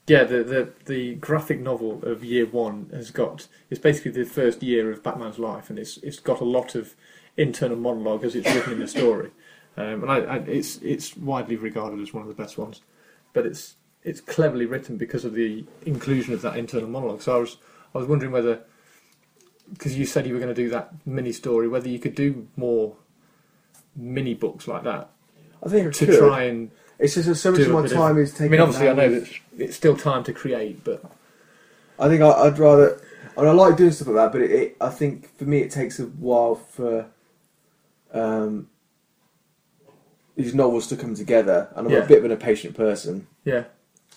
yeah 0.08 0.24
the, 0.24 0.44
the 0.44 0.70
the 0.86 1.16
graphic 1.16 1.60
novel 1.60 2.04
of 2.04 2.24
year 2.24 2.46
one 2.46 2.90
has 2.94 3.12
got 3.12 3.48
it's 3.70 3.80
basically 3.80 4.12
the 4.12 4.26
first 4.26 4.62
year 4.62 4.92
of 4.92 5.04
batman's 5.04 5.40
life 5.40 5.70
and 5.70 5.80
it's 5.80 5.98
it's 5.98 6.20
got 6.20 6.42
a 6.42 6.46
lot 6.46 6.76
of 6.76 6.96
internal 7.38 7.78
monologue 7.78 8.24
as 8.24 8.36
it's 8.36 8.54
written 8.54 8.74
in 8.74 8.80
the 8.80 8.88
story 8.88 9.32
um, 9.76 10.04
and 10.04 10.12
I, 10.12 10.18
I, 10.18 10.36
it's 10.40 10.78
it's 10.78 11.16
widely 11.18 11.56
regarded 11.56 12.00
as 12.02 12.14
one 12.14 12.22
of 12.22 12.30
the 12.30 12.36
best 12.36 12.58
ones 12.58 12.82
but 13.34 13.46
it's 13.46 13.76
it's 14.04 14.20
cleverly 14.22 14.66
written 14.66 14.98
because 14.98 15.26
of 15.26 15.34
the 15.34 15.66
inclusion 15.86 16.34
of 16.34 16.42
that 16.42 16.58
internal 16.58 16.90
monologue 16.90 17.22
so 17.22 17.36
i 17.36 17.40
was 17.40 17.58
i 17.96 17.98
was 17.98 18.08
wondering 18.08 18.32
whether 18.32 18.62
because 19.74 19.98
you 19.98 20.06
said 20.06 20.28
you 20.28 20.34
were 20.34 20.40
going 20.40 20.54
to 20.54 20.62
do 20.62 20.70
that 20.70 20.94
mini 21.06 21.32
story 21.32 21.68
whether 21.68 21.88
you 21.88 21.98
could 21.98 22.14
do 22.14 22.48
more 22.56 22.96
mini 23.96 24.34
books 24.34 24.68
like 24.68 24.84
that 24.84 25.10
I 25.66 25.70
think 25.70 25.94
to 25.94 26.06
could. 26.06 26.18
try 26.20 26.44
and. 26.44 26.72
It's 27.00 27.16
just 27.16 27.42
so 27.42 27.52
much 27.52 27.62
of 27.62 27.72
my 27.72 27.82
bit 27.82 27.92
of- 27.92 27.98
time 27.98 28.18
is 28.18 28.34
I 28.34 28.38
taken. 28.38 28.52
mean, 28.52 28.62
obviously, 28.62 28.90
I 28.90 28.94
know 28.94 29.10
that 29.10 29.30
it's 29.58 29.76
still 29.76 29.98
time 29.98 30.24
to 30.26 30.34
create, 30.34 30.84
but 30.84 31.04
I 32.00 32.08
think 32.08 32.22
I, 32.22 32.30
I'd 32.32 32.60
rather. 32.60 33.02
I, 33.36 33.42
mean, 33.42 33.50
I 33.50 33.54
like 33.54 33.78
doing 33.78 33.92
stuff 33.92 34.08
like 34.10 34.16
that, 34.18 34.32
but 34.32 34.42
it, 34.42 34.52
it, 34.52 34.78
I 34.80 34.90
think 34.90 35.36
for 35.38 35.46
me 35.46 35.60
it 35.60 35.72
takes 35.72 36.00
a 36.00 36.04
while 36.06 36.54
for 36.56 37.08
um, 38.14 38.70
these 40.36 40.54
novels 40.54 40.88
to 40.88 40.96
come 40.96 41.16
together, 41.16 41.70
and 41.76 41.88
I'm 41.88 41.94
Yeah. 41.94 42.00
a 42.04 42.08
bit 42.08 42.20
of 42.20 42.26
an 42.26 42.32
impatient 42.32 42.76
person. 42.76 43.28
yeah. 43.44 43.64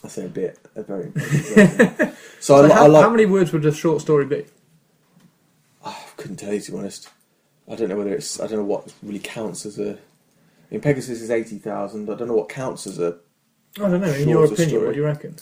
I 0.04 0.08
say 0.08 0.26
a 0.26 0.28
bit, 0.28 0.58
a 0.76 0.82
very 0.82 1.04
impatient 1.14 1.56
person. 1.96 2.12
so, 2.38 2.62
I, 2.64 2.68
how, 2.68 2.84
I 2.84 2.86
like. 2.86 3.02
how 3.02 3.10
many 3.10 3.24
words 3.24 3.50
would 3.52 3.64
a 3.64 3.72
short 3.72 4.02
story 4.02 4.26
be? 4.26 4.44
I 5.84 5.96
couldn't 6.18 6.36
tell 6.36 6.52
you 6.52 6.60
to 6.60 6.72
be 6.72 6.78
honest. 6.78 7.08
I 7.68 7.74
don't 7.76 7.88
know 7.88 7.96
whether 7.96 8.12
it's. 8.14 8.38
I 8.38 8.46
don't 8.46 8.58
know 8.58 8.64
what 8.64 8.92
really 9.02 9.18
counts 9.18 9.64
as 9.64 9.78
a. 9.78 9.98
I 10.70 10.74
mean, 10.74 10.80
Pegasus 10.80 11.20
is 11.22 11.30
eighty 11.30 11.58
thousand. 11.58 12.10
I 12.10 12.14
don't 12.14 12.28
know 12.28 12.34
what 12.34 12.48
counts 12.48 12.86
as 12.86 12.98
a. 12.98 13.16
I 13.78 13.88
don't 13.88 14.00
know. 14.00 14.10
In 14.12 14.28
your 14.28 14.46
Shorter 14.46 14.54
opinion, 14.54 14.68
story. 14.70 14.86
what 14.86 14.92
do 14.94 15.00
you 15.00 15.04
reckon? 15.06 15.36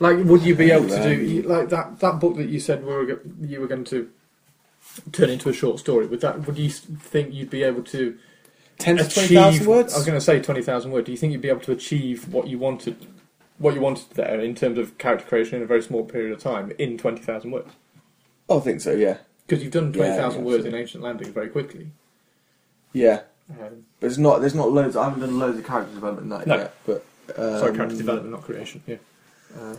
Like, 0.00 0.24
would 0.24 0.42
you 0.42 0.54
be 0.54 0.70
able 0.70 0.88
to 0.88 1.02
do 1.02 1.12
you- 1.22 1.42
like 1.42 1.68
that 1.70 2.00
that 2.00 2.20
book 2.20 2.36
that 2.36 2.48
you 2.48 2.58
said 2.60 2.84
we 2.84 2.92
were, 2.92 3.06
go- 3.06 3.20
you 3.42 3.60
were 3.60 3.66
going 3.66 3.84
to 3.84 4.10
turn 5.12 5.30
into 5.30 5.48
a 5.48 5.52
short 5.52 5.78
story? 5.78 6.06
Would 6.06 6.20
that 6.22 6.46
would 6.46 6.58
you 6.58 6.66
s- 6.68 6.80
think 6.98 7.32
you'd 7.34 7.50
be 7.50 7.62
able 7.62 7.82
to 7.84 8.18
Ten 8.78 8.96
to 8.96 9.02
achieve? 9.04 9.14
twenty 9.14 9.34
thousand 9.34 9.66
words. 9.66 9.94
I 9.94 9.98
was 9.98 10.06
going 10.06 10.18
to 10.18 10.24
say 10.24 10.40
twenty 10.40 10.62
thousand 10.62 10.90
words. 10.92 11.06
Do 11.06 11.12
you 11.12 11.18
think 11.18 11.32
you'd 11.32 11.42
be 11.42 11.48
able 11.50 11.60
to 11.60 11.72
achieve 11.72 12.32
what 12.32 12.48
you 12.48 12.58
wanted? 12.58 13.06
What 13.58 13.74
you 13.74 13.80
wanted 13.82 14.10
there 14.14 14.40
in 14.40 14.54
terms 14.54 14.78
of 14.78 14.96
character 14.96 15.26
creation 15.26 15.56
in 15.56 15.62
a 15.62 15.66
very 15.66 15.82
small 15.82 16.04
period 16.04 16.32
of 16.32 16.38
time 16.40 16.72
in 16.78 16.96
twenty 16.96 17.20
thousand 17.22 17.50
words? 17.50 17.70
I 18.48 18.58
think 18.58 18.80
so. 18.80 18.92
Yeah, 18.92 19.18
Because 19.46 19.62
you've 19.62 19.72
done 19.72 19.88
Yeah, 19.92 19.98
twenty 20.04 20.16
thousand 20.16 20.44
words 20.44 20.64
in 20.64 20.74
absolutely. 20.74 20.80
Ancient 20.80 21.02
Landing 21.04 21.32
very 21.32 21.48
quickly. 21.50 21.90
yeah. 22.94 23.20
Um, 23.50 23.56
But 23.58 24.00
there's 24.00 24.18
not. 24.18 24.40
There's 24.40 24.54
not 24.54 24.70
loads. 24.72 24.96
I 24.96 25.04
haven't 25.04 25.20
done 25.20 25.38
loads 25.38 25.58
of 25.58 25.66
character 25.66 25.92
development 25.94 26.24
in 26.24 26.28
that 26.30 26.46
No. 26.46 26.56
yet. 26.56 26.74
But 26.86 27.04
um, 27.36 27.58
sorry, 27.58 27.74
character 27.76 27.96
development, 27.96 28.32
not 28.32 28.42
creation. 28.42 28.82
Yeah. 28.86 28.96
Uh, 29.58 29.74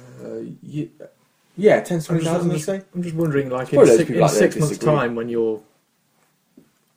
yeah, 0.62 0.86
yeah, 1.58 1.80
ten 1.82 2.00
to 2.00 2.14
I'm 2.14 2.20
just. 2.20 2.30
I'm 2.44 2.52
just- 2.52 2.66
say. 2.66 2.82
I'm 2.94 3.04
just 3.04 3.16
wondering, 3.16 3.50
like 3.50 3.72
in 3.74 3.78
Probably 3.80 3.92
loads 3.92 4.02
of 4.02 4.08
six, 4.08 4.18
in 4.18 4.24
out 4.24 4.30
there 4.32 4.40
six 4.40 4.56
months' 4.58 4.78
disagree. 4.78 4.96
time, 4.96 5.16
when 5.16 5.30
you're 5.30 5.62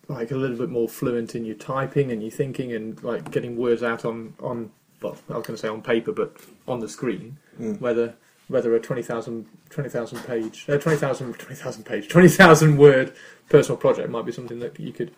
like 0.09 0.31
a 0.31 0.37
little 0.37 0.57
bit 0.57 0.69
more 0.69 0.89
fluent 0.89 1.35
in 1.35 1.45
your 1.45 1.55
typing 1.55 2.11
and 2.13 2.21
your 2.23 2.31
thinking 2.31 2.73
and 2.73 3.03
like 3.03 3.31
getting 3.31 3.57
words 3.57 3.83
out 3.83 4.05
on 4.05 4.35
on 4.41 4.71
well, 5.03 5.17
I 5.31 5.37
was 5.39 5.47
going 5.47 5.57
to 5.57 5.59
say 5.59 5.69
on 5.69 5.83
paper, 5.83 6.13
but 6.13 6.35
on 6.67 6.81
the 6.81 6.89
screen, 6.89 7.39
Mm. 7.61 7.81
whether 7.81 8.15
whether 8.49 8.75
a 8.75 8.81
20,000 8.81 9.47
20,000 9.71 10.19
page, 10.27 10.67
uh, 10.69 10.77
20,000 10.77 11.33
20,000 11.39 11.85
page, 11.85 12.09
20,000 12.09 12.77
word 12.77 13.13
personal 13.49 13.77
project 13.79 14.11
might 14.11 14.27
be 14.27 14.33
something 14.33 14.59
that 14.59 14.79
you 14.79 14.93
could, 14.93 15.13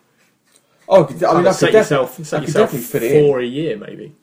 Oh, 0.89 1.03
I, 1.03 1.07
could, 1.07 1.23
I 1.23 1.33
mean, 1.37 1.47
I 1.47 1.53
could, 1.53 1.65
def- 1.65 1.73
yourself, 1.73 2.33
I 2.33 2.39
could 2.45 2.53
definitely 2.53 2.79
fit 2.79 3.03
it 3.03 3.11
in. 3.11 3.25
for 3.25 3.39
a 3.39 3.45
year, 3.45 3.77
maybe. 3.77 4.15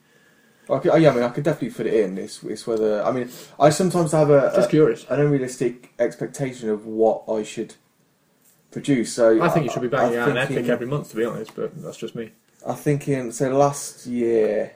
I 0.69 0.79
could, 0.79 0.91
oh, 0.91 0.95
yeah, 0.95 1.11
I 1.11 1.13
mean, 1.13 1.23
I 1.23 1.29
could 1.29 1.43
definitely 1.43 1.69
fit 1.69 1.85
it 1.87 1.93
in. 1.93 2.17
It's, 2.17 2.41
it's 2.43 2.65
whether 2.65 3.03
I 3.03 3.11
mean, 3.11 3.29
I 3.59 3.69
sometimes 3.69 4.11
have 4.13 4.31
a, 4.31 4.51
Just 4.55 4.67
a 4.67 4.71
curious. 4.71 5.05
an 5.09 5.19
unrealistic 5.19 5.93
expectation 5.99 6.69
of 6.69 6.87
what 6.87 7.23
I 7.29 7.43
should 7.43 7.75
produce. 8.71 9.13
So 9.13 9.41
I 9.43 9.49
think 9.49 9.65
you 9.65 9.71
should 9.71 9.83
be 9.83 9.87
banging 9.87 10.17
out 10.17 10.29
an 10.29 10.37
epic 10.37 10.67
every 10.67 10.87
month, 10.87 11.11
to 11.11 11.15
be 11.17 11.25
honest, 11.25 11.55
but 11.55 11.79
that's 11.81 11.97
just 11.97 12.15
me. 12.15 12.31
I'm 12.65 12.75
thinking. 12.75 13.31
So 13.31 13.55
last 13.55 14.07
year, 14.07 14.75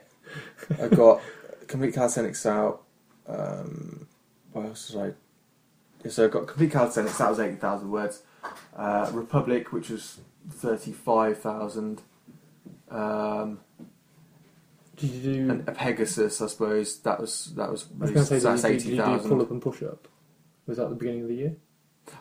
I 0.80 0.86
got 1.02 1.20
complete 1.66 1.94
calisthenics 1.94 2.46
out. 2.46 2.82
Um, 3.26 4.06
what 4.52 4.66
else 4.66 4.88
did 4.88 5.00
I? 5.00 5.12
yeah, 6.04 6.10
So 6.10 6.26
I 6.26 6.28
got 6.28 6.46
complete 6.46 6.70
calisthenics. 6.70 7.18
That 7.18 7.30
was 7.30 7.40
eighty 7.40 7.56
thousand 7.56 7.90
words. 7.90 8.22
Uh, 8.76 9.10
Republic, 9.12 9.72
which 9.72 9.90
was 9.90 10.20
thirty-five 10.48 11.38
thousand. 11.38 12.02
Um, 12.90 13.60
Did 14.96 15.10
you 15.10 15.32
do? 15.34 15.50
and 15.50 15.68
a 15.68 15.72
Pegasus, 15.72 16.40
I 16.40 16.46
suppose. 16.46 16.98
That 17.00 17.20
was 17.20 17.52
that 17.56 17.70
was. 17.70 17.86
I 17.98 18.02
was 18.02 18.10
going 18.10 18.26
to 18.26 18.28
say, 18.28 18.36
did 18.38 18.44
that's 18.44 18.64
you, 18.64 18.70
did 18.70 18.84
you 18.84 18.90
do 18.96 19.02
pull 19.02 19.16
thousand. 19.18 19.40
up 19.42 19.50
and 19.50 19.62
push 19.62 19.82
up? 19.82 20.08
Was 20.66 20.76
that 20.78 20.88
the 20.88 20.94
beginning 20.96 21.22
of 21.22 21.28
the 21.28 21.34
year? 21.34 21.56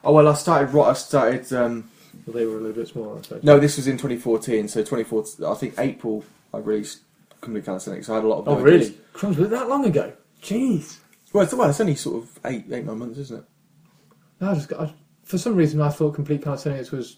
Oh 0.04 0.14
well, 0.14 0.28
I 0.28 0.34
started. 0.34 0.74
Right, 0.74 0.90
I 0.90 0.94
started. 0.94 1.52
Um, 1.54 1.90
Well, 2.26 2.36
they 2.36 2.46
were 2.46 2.54
a 2.58 2.62
little 2.62 2.74
bit 2.74 2.88
smaller, 2.88 3.20
I 3.20 3.22
suppose. 3.22 3.44
no, 3.44 3.60
this 3.60 3.78
was 3.78 3.88
in 3.88 3.94
2014. 3.98 4.68
So 4.68 4.82
2014. 4.82 5.46
I 5.46 5.54
think 5.56 5.74
April. 5.78 6.24
I 6.54 6.58
released 6.58 7.02
complete 7.42 7.66
calisthenics. 7.66 8.10
I 8.10 8.16
had 8.16 8.24
a 8.24 8.28
lot 8.28 8.40
of. 8.40 8.48
Oh, 8.48 8.56
no 8.56 8.62
really? 8.62 8.98
Crumbs, 9.14 9.38
was 9.38 9.48
it 9.48 9.52
that 9.52 9.70
long 9.70 9.86
ago? 9.86 10.14
Jeez. 10.42 10.98
Well, 11.32 11.44
it's, 11.44 11.54
well, 11.54 11.70
it's 11.70 11.80
only 11.80 11.96
sort 11.96 12.24
of 12.24 12.40
eight, 12.46 12.66
eight, 12.72 12.86
nine 12.86 12.98
months, 12.98 13.20
isn't 13.20 13.40
it? 13.40 13.46
No, 14.42 14.50
I 14.52 14.54
just 14.56 14.70
got, 14.70 14.80
I, 14.82 14.94
for 15.24 15.38
some 15.38 15.56
reason 15.56 15.80
I 15.82 15.90
thought 15.90 16.16
complete 16.16 16.42
calisthenics 16.42 16.90
was 16.92 17.18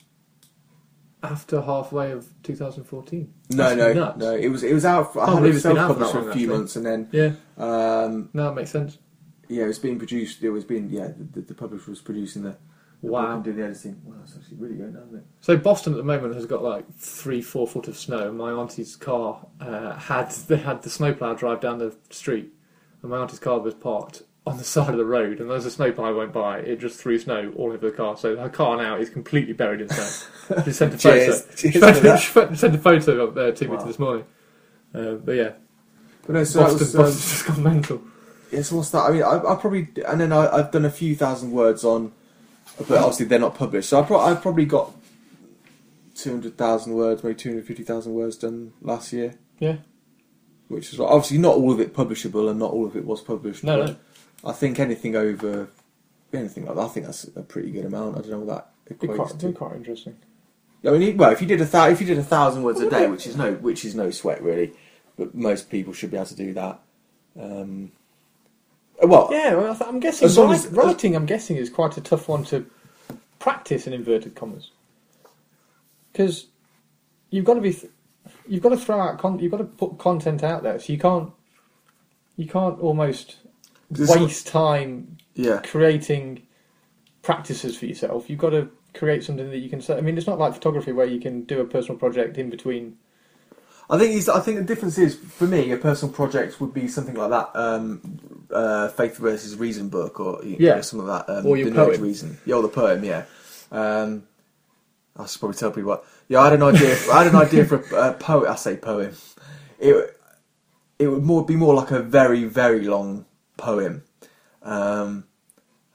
after 1.24 1.62
halfway 1.62 2.12
of 2.12 2.28
2014. 2.44 3.34
No, 3.52 3.58
That's 3.64 3.78
no, 3.78 3.94
nuts. 3.94 4.18
no. 4.18 4.36
It 4.36 4.48
was 4.50 4.64
it 4.64 4.74
was 4.74 4.86
out. 4.86 5.12
I 5.12 5.14
Can't 5.14 5.30
had 5.30 5.36
believe 5.38 5.54
it 5.54 5.58
it's 5.58 5.66
been 5.66 5.78
out 5.78 5.98
for 5.98 6.06
for 6.06 6.30
a 6.30 6.34
few 6.34 6.48
months, 6.48 6.76
and 6.76 6.86
then 6.86 7.08
Yeah, 7.12 7.32
um, 7.58 8.30
no, 8.34 8.46
that 8.46 8.54
makes 8.56 8.72
sense. 8.72 8.98
yeah, 9.48 9.64
it 9.64 9.68
was 9.68 9.80
being 9.80 9.98
produced. 9.98 10.42
It 10.44 10.50
was 10.50 10.66
being 10.66 10.90
yeah, 10.90 11.12
the, 11.34 11.42
the 11.42 11.54
publisher 11.54 11.92
was 11.92 12.02
producing 12.02 12.44
the, 12.44 12.58
the 13.04 13.10
Wow. 13.12 13.36
and 13.36 13.44
doing 13.44 13.58
the 13.58 13.64
editing. 13.66 14.02
Wow, 14.04 14.16
it's 14.24 14.36
actually 14.36 14.58
really 14.58 14.76
going 14.76 14.94
down, 14.94 15.04
isn't 15.08 15.20
it? 15.20 15.26
So 15.42 15.58
Boston 15.58 15.94
at 15.94 15.98
the 15.98 16.04
moment 16.04 16.34
has 16.36 16.46
got 16.46 16.64
like 16.64 16.92
three, 16.96 17.42
four 17.42 17.68
foot 17.68 17.88
of 17.88 17.98
snow. 17.98 18.32
My 18.32 18.52
auntie's 18.52 18.96
car 18.96 19.46
uh, 19.60 19.96
had 19.96 20.32
they 20.32 20.58
had 20.58 20.82
the 20.82 20.90
snowplow 20.90 21.36
drive 21.36 21.60
down 21.62 21.78
the 21.78 21.96
street, 22.10 22.52
and 23.02 23.12
my 23.12 23.18
auntie's 23.18 23.40
car 23.40 23.60
was 23.60 23.74
parked 23.76 24.24
on 24.46 24.58
the 24.58 24.64
side 24.64 24.90
of 24.90 24.98
the 24.98 25.06
road. 25.06 25.40
And 25.40 25.52
as 25.52 25.64
the 25.66 25.72
snowplow 25.72 26.16
went 26.18 26.34
by, 26.34 26.60
it 26.60 26.80
just 26.80 27.00
threw 27.00 27.20
snow 27.20 27.54
all 27.56 27.68
over 27.68 27.90
the 27.90 27.96
car. 27.96 28.18
So 28.18 28.36
her 28.38 28.50
car 28.50 28.78
now 28.78 28.96
is 28.98 29.10
completely 29.10 29.54
buried 29.54 29.82
in 29.82 29.90
snow. 29.90 30.64
she 30.66 30.72
sent 30.72 30.94
a 30.94 30.98
photo. 30.98 31.26
Cheers, 31.26 31.48
She 31.56 31.72
cheers 31.72 31.84
sent, 32.02 32.22
for 32.22 32.50
she 32.50 32.56
sent 32.56 32.76
a 32.76 32.78
photo 32.80 33.28
up 33.28 33.36
there 33.36 33.52
to 33.52 33.68
me 33.68 33.78
this 33.86 34.00
morning. 34.00 34.26
Uh, 34.94 35.14
but 35.14 35.34
yeah, 35.34 35.52
But 36.26 36.34
no, 36.34 36.44
so 36.44 36.62
Boston, 36.62 36.80
was, 36.80 36.96
um, 36.96 37.02
Boston's 37.04 37.30
just 37.32 37.48
gone 37.48 37.64
mental. 37.64 38.02
Yeah, 38.52 38.62
so 38.64 38.76
what's 38.78 38.90
that? 38.90 39.04
I 39.04 39.12
mean, 39.12 39.24
I, 39.24 39.38
I 39.38 39.56
probably 39.56 39.88
and 40.06 40.20
then 40.20 40.34
I, 40.34 40.50
I've 40.54 40.72
done 40.72 40.84
a 40.84 40.90
few 40.92 41.16
thousand 41.16 41.52
words 41.52 41.86
on, 41.86 42.12
but 42.78 42.98
obviously 42.98 43.28
they're 43.28 43.40
not 43.40 43.56
published. 43.56 43.88
So 43.90 44.02
I 44.02 44.06
pro- 44.06 44.20
I've 44.20 44.42
probably 44.42 44.66
got 44.66 44.92
two 46.16 46.32
hundred 46.32 46.58
thousand 46.58 46.94
words, 46.94 47.24
maybe 47.24 47.36
two 47.36 47.50
hundred 47.50 47.66
fifty 47.68 47.84
thousand 47.84 48.14
words 48.14 48.36
done 48.36 48.74
last 48.82 49.14
year, 49.14 49.36
Yeah, 49.60 49.78
which 50.68 50.92
is 50.92 51.00
obviously 51.00 51.38
not 51.38 51.56
all 51.56 51.72
of 51.72 51.80
it 51.80 51.94
publishable, 51.94 52.50
and 52.50 52.60
not 52.60 52.72
all 52.72 52.86
of 52.86 52.98
it 52.98 53.06
was 53.06 53.22
published. 53.22 53.64
no, 53.64 53.86
no. 53.86 53.96
I 54.44 54.52
think 54.54 54.80
anything 54.80 55.16
over 55.16 55.68
anything 56.34 56.66
like 56.66 56.76
that, 56.76 56.82
I 56.82 56.88
think 56.88 57.06
that's 57.06 57.26
a 57.36 57.42
pretty 57.42 57.72
good 57.72 57.86
amount. 57.86 58.18
I 58.18 58.22
don't 58.22 58.32
know 58.32 58.40
what 58.40 58.48
that 58.88 58.96
equates 58.98 59.16
quite, 59.16 59.40
to. 59.40 59.48
be 59.48 59.54
quite 59.54 59.76
interesting. 59.76 60.18
I 60.86 60.92
mean, 60.92 61.18
well, 61.18 61.32
if 61.32 61.42
you 61.42 61.48
did 61.48 61.62
a 61.62 61.66
thou- 61.66 61.90
if 61.90 62.02
you 62.02 62.08
did 62.08 62.18
a 62.18 62.24
thousand 62.24 62.64
words 62.64 62.80
a 62.82 62.90
day, 62.90 63.08
which 63.08 63.28
is 63.28 63.36
no, 63.36 63.54
which 63.54 63.86
is 63.86 63.94
no 63.94 64.10
sweat 64.10 64.42
really, 64.42 64.74
but 65.18 65.36
most 65.36 65.70
people 65.70 65.94
should 65.94 66.10
be 66.12 66.18
able 66.18 66.26
to 66.28 66.36
do 66.36 66.54
that. 66.54 66.80
Um, 67.40 67.92
well, 69.04 69.30
Yeah, 69.32 69.56
well, 69.56 69.78
I'm 69.86 70.00
guessing 70.00 70.26
As 70.28 70.38
write- 70.38 70.56
as- 70.56 70.68
writing. 70.68 71.16
I'm 71.16 71.26
guessing 71.26 71.58
is 71.58 71.70
quite 71.70 71.98
a 71.98 72.02
tough 72.02 72.28
one 72.28 72.44
to 72.46 72.66
practice 73.40 73.86
in 73.88 73.94
inverted 73.94 74.36
commas 74.36 74.72
because 76.12 76.48
you've 77.30 77.46
got 77.46 77.56
to 77.56 77.62
be, 77.62 77.74
th- 77.74 77.92
you've 78.48 78.62
got 78.62 78.70
to 78.70 78.78
throw 78.78 79.00
out, 79.00 79.18
con- 79.20 79.40
you've 79.40 79.52
got 79.52 79.58
to 79.58 79.64
put 79.64 79.98
content 79.98 80.44
out 80.44 80.62
there. 80.64 80.80
So 80.80 80.94
you 80.94 81.00
can't, 81.00 81.32
you 82.38 82.48
can't 82.48 82.80
almost 82.80 83.38
waste 83.98 84.48
time 84.48 85.18
yeah. 85.36 85.62
creating 85.64 86.44
practices 87.22 87.78
for 87.78 87.86
yourself. 87.86 88.30
You've 88.30 88.40
got 88.40 88.52
to 88.52 88.70
create 88.94 89.24
something 89.24 89.50
that 89.50 89.58
you 89.58 89.70
can. 89.70 89.82
I 89.96 90.02
mean, 90.02 90.18
it's 90.18 90.28
not 90.28 90.40
like 90.40 90.54
photography 90.54 90.92
where 90.92 91.06
you 91.06 91.20
can 91.20 91.44
do 91.44 91.60
a 91.62 91.66
personal 91.66 91.98
project 91.98 92.38
in 92.38 92.50
between. 92.50 92.98
I 93.90 93.98
think 93.98 94.30
I 94.30 94.40
think 94.40 94.58
the 94.58 94.64
difference 94.64 94.98
is 94.98 95.16
for 95.16 95.46
me 95.46 95.72
a 95.72 95.78
personal 95.78 96.14
project 96.14 96.62
would 96.62 96.74
be 96.74 96.88
something 96.88 97.16
like 97.16 97.30
that 97.30 97.50
um, 97.56 98.46
uh, 98.50 98.88
faith 98.88 99.18
versus 99.18 99.58
reason 99.58 99.90
book 99.90 100.20
or 100.20 100.40
Yeah. 100.46 100.76
know, 100.76 100.82
some 100.82 101.02
of 101.02 101.08
that 101.08 101.30
um, 101.30 101.46
Or 101.46 101.58
your 101.58 101.70
the 101.70 101.76
poem. 101.76 102.02
reason 102.02 102.38
yeah 102.46 102.56
or 102.56 102.62
the 102.62 102.70
poem 102.70 103.04
yeah 103.04 103.26
um, 103.70 104.24
I 105.18 105.26
should 105.26 105.40
probably 105.42 105.58
tell 105.58 105.72
people 105.72 105.90
what 105.90 106.06
yeah 106.30 106.40
I 106.40 106.46
had 106.46 106.54
an 106.54 106.64
idea 106.64 106.96
I 107.12 107.24
had 107.24 107.28
an 107.28 107.36
idea 107.36 107.66
for 107.66 107.84
a, 107.98 108.12
a 108.12 108.14
poet 108.14 108.50
I 108.50 108.56
say 108.56 108.78
poem 108.78 109.14
it 109.78 110.18
it 110.98 111.08
would 111.08 111.24
more 111.24 111.46
be 111.46 111.58
more 111.58 111.74
like 111.74 111.92
a 111.92 112.02
very 112.02 112.46
very 112.46 112.86
long 112.86 113.26
poem 113.62 114.04
um, 114.64 115.24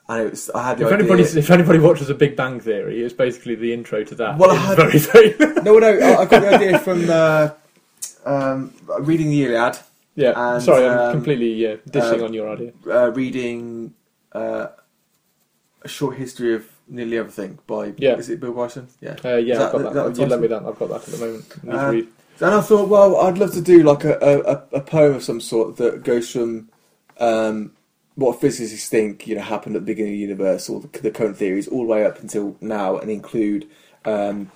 and 0.08 0.22
it 0.22 0.30
was 0.30 0.50
I 0.50 0.68
had 0.68 0.80
If 0.80 0.92
anybody, 0.92 1.22
if 1.22 1.50
anybody 1.50 1.78
watches 1.80 2.08
a 2.10 2.14
Big 2.14 2.36
Bang 2.36 2.60
Theory, 2.60 3.02
it's 3.02 3.12
basically 3.14 3.56
the 3.56 3.72
intro 3.72 4.04
to 4.04 4.14
that. 4.16 4.38
Well, 4.38 4.50
I 4.52 4.54
had- 4.56 4.76
very, 4.76 4.98
very 4.98 5.34
no 5.62 5.78
no 5.78 5.88
I, 5.88 6.22
I 6.22 6.24
got 6.26 6.40
the 6.42 6.54
idea 6.54 6.78
from 6.78 7.10
uh, 7.10 7.50
um, 8.24 8.72
reading 9.00 9.30
the 9.30 9.44
Iliad 9.44 9.78
yeah. 10.14 10.32
And, 10.34 10.62
Sorry, 10.62 10.86
I'm 10.88 10.98
um, 10.98 11.12
completely 11.12 11.66
uh, 11.70 11.76
dishing 11.90 12.22
uh, 12.22 12.24
on 12.24 12.32
your 12.32 12.48
idea. 12.50 12.72
uh, 12.88 13.10
reading 13.12 13.92
uh, 14.32 14.68
a 15.82 15.88
short 15.88 16.16
history 16.16 16.54
of 16.54 16.66
nearly 16.88 17.18
everything 17.18 17.58
by 17.66 17.92
Yeah. 17.98 18.16
is 18.16 18.30
it 18.30 18.40
Bill 18.40 18.52
Bryson? 18.52 18.88
Yeah. 19.00 19.16
Uh, 19.24 19.36
yeah, 19.36 19.54
Is 19.54 19.60
I've 19.60 19.72
got 19.72 19.92
that. 19.94 20.14
the 20.14 20.20
you 20.22 20.26
lent 20.28 20.42
me 20.42 20.48
that. 20.48 20.62
I've 20.64 20.78
got 20.78 20.88
that 20.88 21.06
at 21.06 21.14
the 21.14 21.18
moment. 21.26 21.44
I 21.62 21.66
need 21.66 21.72
to 21.72 21.90
read. 21.90 22.08
And 22.40 22.54
I 22.54 22.60
thought, 22.60 22.88
well, 22.88 23.16
I'd 23.26 23.38
love 23.38 23.52
to 23.52 23.60
do 23.60 23.82
like 23.82 24.04
a, 24.04 24.16
a- 24.72 24.76
a 24.78 24.80
poem 24.80 25.16
of 25.16 25.22
some 25.22 25.40
sort 25.40 25.76
that 25.76 26.02
goes 26.02 26.30
from 26.30 26.68
um, 27.18 27.72
what 28.14 28.40
physicists 28.40 28.88
think 28.88 29.26
you 29.26 29.36
know 29.36 29.42
happened 29.42 29.76
at 29.76 29.82
the 29.82 29.86
beginning 29.86 30.12
of 30.12 30.16
the 30.16 30.20
universe 30.20 30.68
or 30.68 30.80
the, 30.80 31.00
the 31.00 31.10
current 31.10 31.36
theories 31.36 31.68
all 31.68 31.82
the 31.82 31.92
way 31.92 32.04
up 32.04 32.20
until 32.20 32.56
now, 32.60 32.96
and 32.96 33.10
include 33.10 33.68
um, 34.04 34.50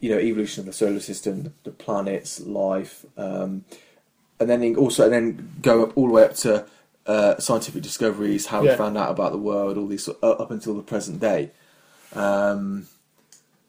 you 0.00 0.10
know 0.10 0.18
evolution 0.18 0.60
of 0.60 0.66
the 0.66 0.72
solar 0.72 1.00
system, 1.00 1.54
the 1.64 1.70
planets, 1.70 2.40
life, 2.40 3.06
um, 3.16 3.64
and 4.40 4.50
then 4.50 4.76
also 4.76 5.04
and 5.04 5.12
then 5.12 5.52
go 5.62 5.84
up 5.84 5.96
all 5.96 6.06
the 6.06 6.12
way 6.12 6.24
up 6.24 6.34
to 6.34 6.66
uh, 7.06 7.38
scientific 7.38 7.82
discoveries, 7.82 8.46
how 8.46 8.62
we 8.62 8.74
found 8.76 8.98
out 8.98 9.10
about 9.10 9.32
the 9.32 9.38
world, 9.38 9.78
all 9.78 9.86
these 9.86 10.08
uh, 10.08 10.30
up 10.30 10.50
until 10.50 10.74
the 10.74 10.82
present 10.82 11.20
day. 11.20 11.50
Um, 12.14 12.86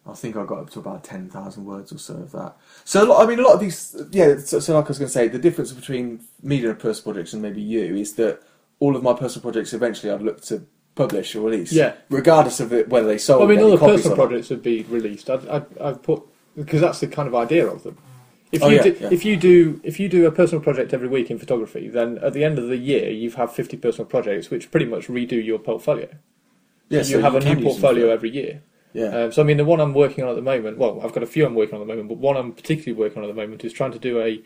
I 0.07 0.13
think 0.13 0.35
I 0.35 0.45
got 0.45 0.59
up 0.59 0.69
to 0.71 0.79
about 0.79 1.03
ten 1.03 1.29
thousand 1.29 1.65
words 1.65 1.91
or 1.91 1.97
so 1.99 2.15
of 2.15 2.31
that. 2.31 2.55
So 2.85 3.15
I 3.17 3.25
mean, 3.25 3.39
a 3.39 3.43
lot 3.43 3.53
of 3.55 3.59
these, 3.59 3.95
yeah. 4.12 4.38
So, 4.38 4.59
so 4.59 4.75
like 4.75 4.85
I 4.85 4.88
was 4.88 4.97
going 4.97 5.07
to 5.07 5.13
say, 5.13 5.27
the 5.27 5.38
difference 5.39 5.71
between 5.71 6.21
me 6.41 6.59
doing 6.62 6.71
a 6.71 6.75
personal 6.75 7.13
project 7.13 7.33
and 7.33 7.41
maybe 7.41 7.62
you 7.62 7.95
is 7.95 8.13
that 8.15 8.41
all 8.79 8.95
of 8.95 9.03
my 9.03 9.13
personal 9.13 9.43
projects 9.43 9.73
eventually 9.73 10.12
I'd 10.12 10.21
look 10.21 10.41
to 10.43 10.65
publish 10.95 11.35
or 11.35 11.41
release, 11.41 11.71
Yeah. 11.71 11.93
regardless 12.09 12.59
of 12.59 12.73
it, 12.73 12.89
whether 12.89 13.07
they 13.07 13.17
sold. 13.17 13.43
I 13.43 13.45
mean, 13.45 13.62
all 13.63 13.71
the 13.71 13.77
personal 13.77 14.15
projects 14.15 14.49
would 14.49 14.63
be 14.63 14.83
released. 14.83 15.29
I'd, 15.29 15.47
I'd, 15.47 15.77
I'd 15.79 16.03
put 16.03 16.23
because 16.55 16.81
that's 16.81 16.99
the 16.99 17.07
kind 17.07 17.27
of 17.27 17.35
idea 17.35 17.67
of 17.67 17.83
them. 17.83 17.97
If 18.51 18.63
Oh, 18.63 18.69
you 18.69 18.77
yeah, 18.77 18.83
do, 18.83 18.97
yeah. 18.99 19.09
if 19.12 19.23
you 19.25 19.38
do 19.38 19.79
if 19.83 19.99
you 19.99 20.09
do 20.09 20.25
a 20.25 20.31
personal 20.31 20.62
project 20.63 20.93
every 20.93 21.07
week 21.07 21.29
in 21.29 21.38
photography, 21.38 21.88
then 21.88 22.17
at 22.19 22.33
the 22.33 22.43
end 22.43 22.57
of 22.57 22.67
the 22.67 22.77
year 22.77 23.09
you 23.12 23.29
have 23.31 23.53
fifty 23.53 23.77
personal 23.77 24.07
projects, 24.07 24.49
which 24.49 24.71
pretty 24.71 24.88
much 24.88 25.07
redo 25.07 25.43
your 25.43 25.59
portfolio. 25.59 26.09
Yeah, 26.89 27.03
so 27.03 27.12
so 27.12 27.17
you 27.17 27.23
have 27.23 27.35
a 27.35 27.41
new 27.41 27.62
portfolio 27.62 28.09
every 28.09 28.31
year. 28.31 28.63
Yeah, 28.93 29.06
Um, 29.25 29.32
so 29.32 29.41
I 29.41 29.45
mean, 29.45 29.58
the 29.58 29.65
one 29.65 29.80
I'm 29.80 29.93
working 29.93 30.23
on 30.23 30.30
at 30.32 30.36
the 30.36 30.41
moment, 30.41 30.78
well, 30.78 30.99
I've 31.04 31.13
got 31.13 31.23
a 31.23 31.28
few 31.28 31.45
I'm 31.45 31.56
working 31.56 31.75
on 31.75 31.82
at 31.82 31.88
the 31.88 31.93
moment, 31.93 32.10
but 32.10 32.17
one 32.17 32.38
I'm 32.38 32.54
particularly 32.54 32.93
working 32.99 33.19
on 33.19 33.25
at 33.30 33.34
the 33.36 33.39
moment 33.39 33.63
is 33.63 33.73
trying 33.73 33.91
to 33.91 33.99
do 33.99 34.19
a 34.21 34.41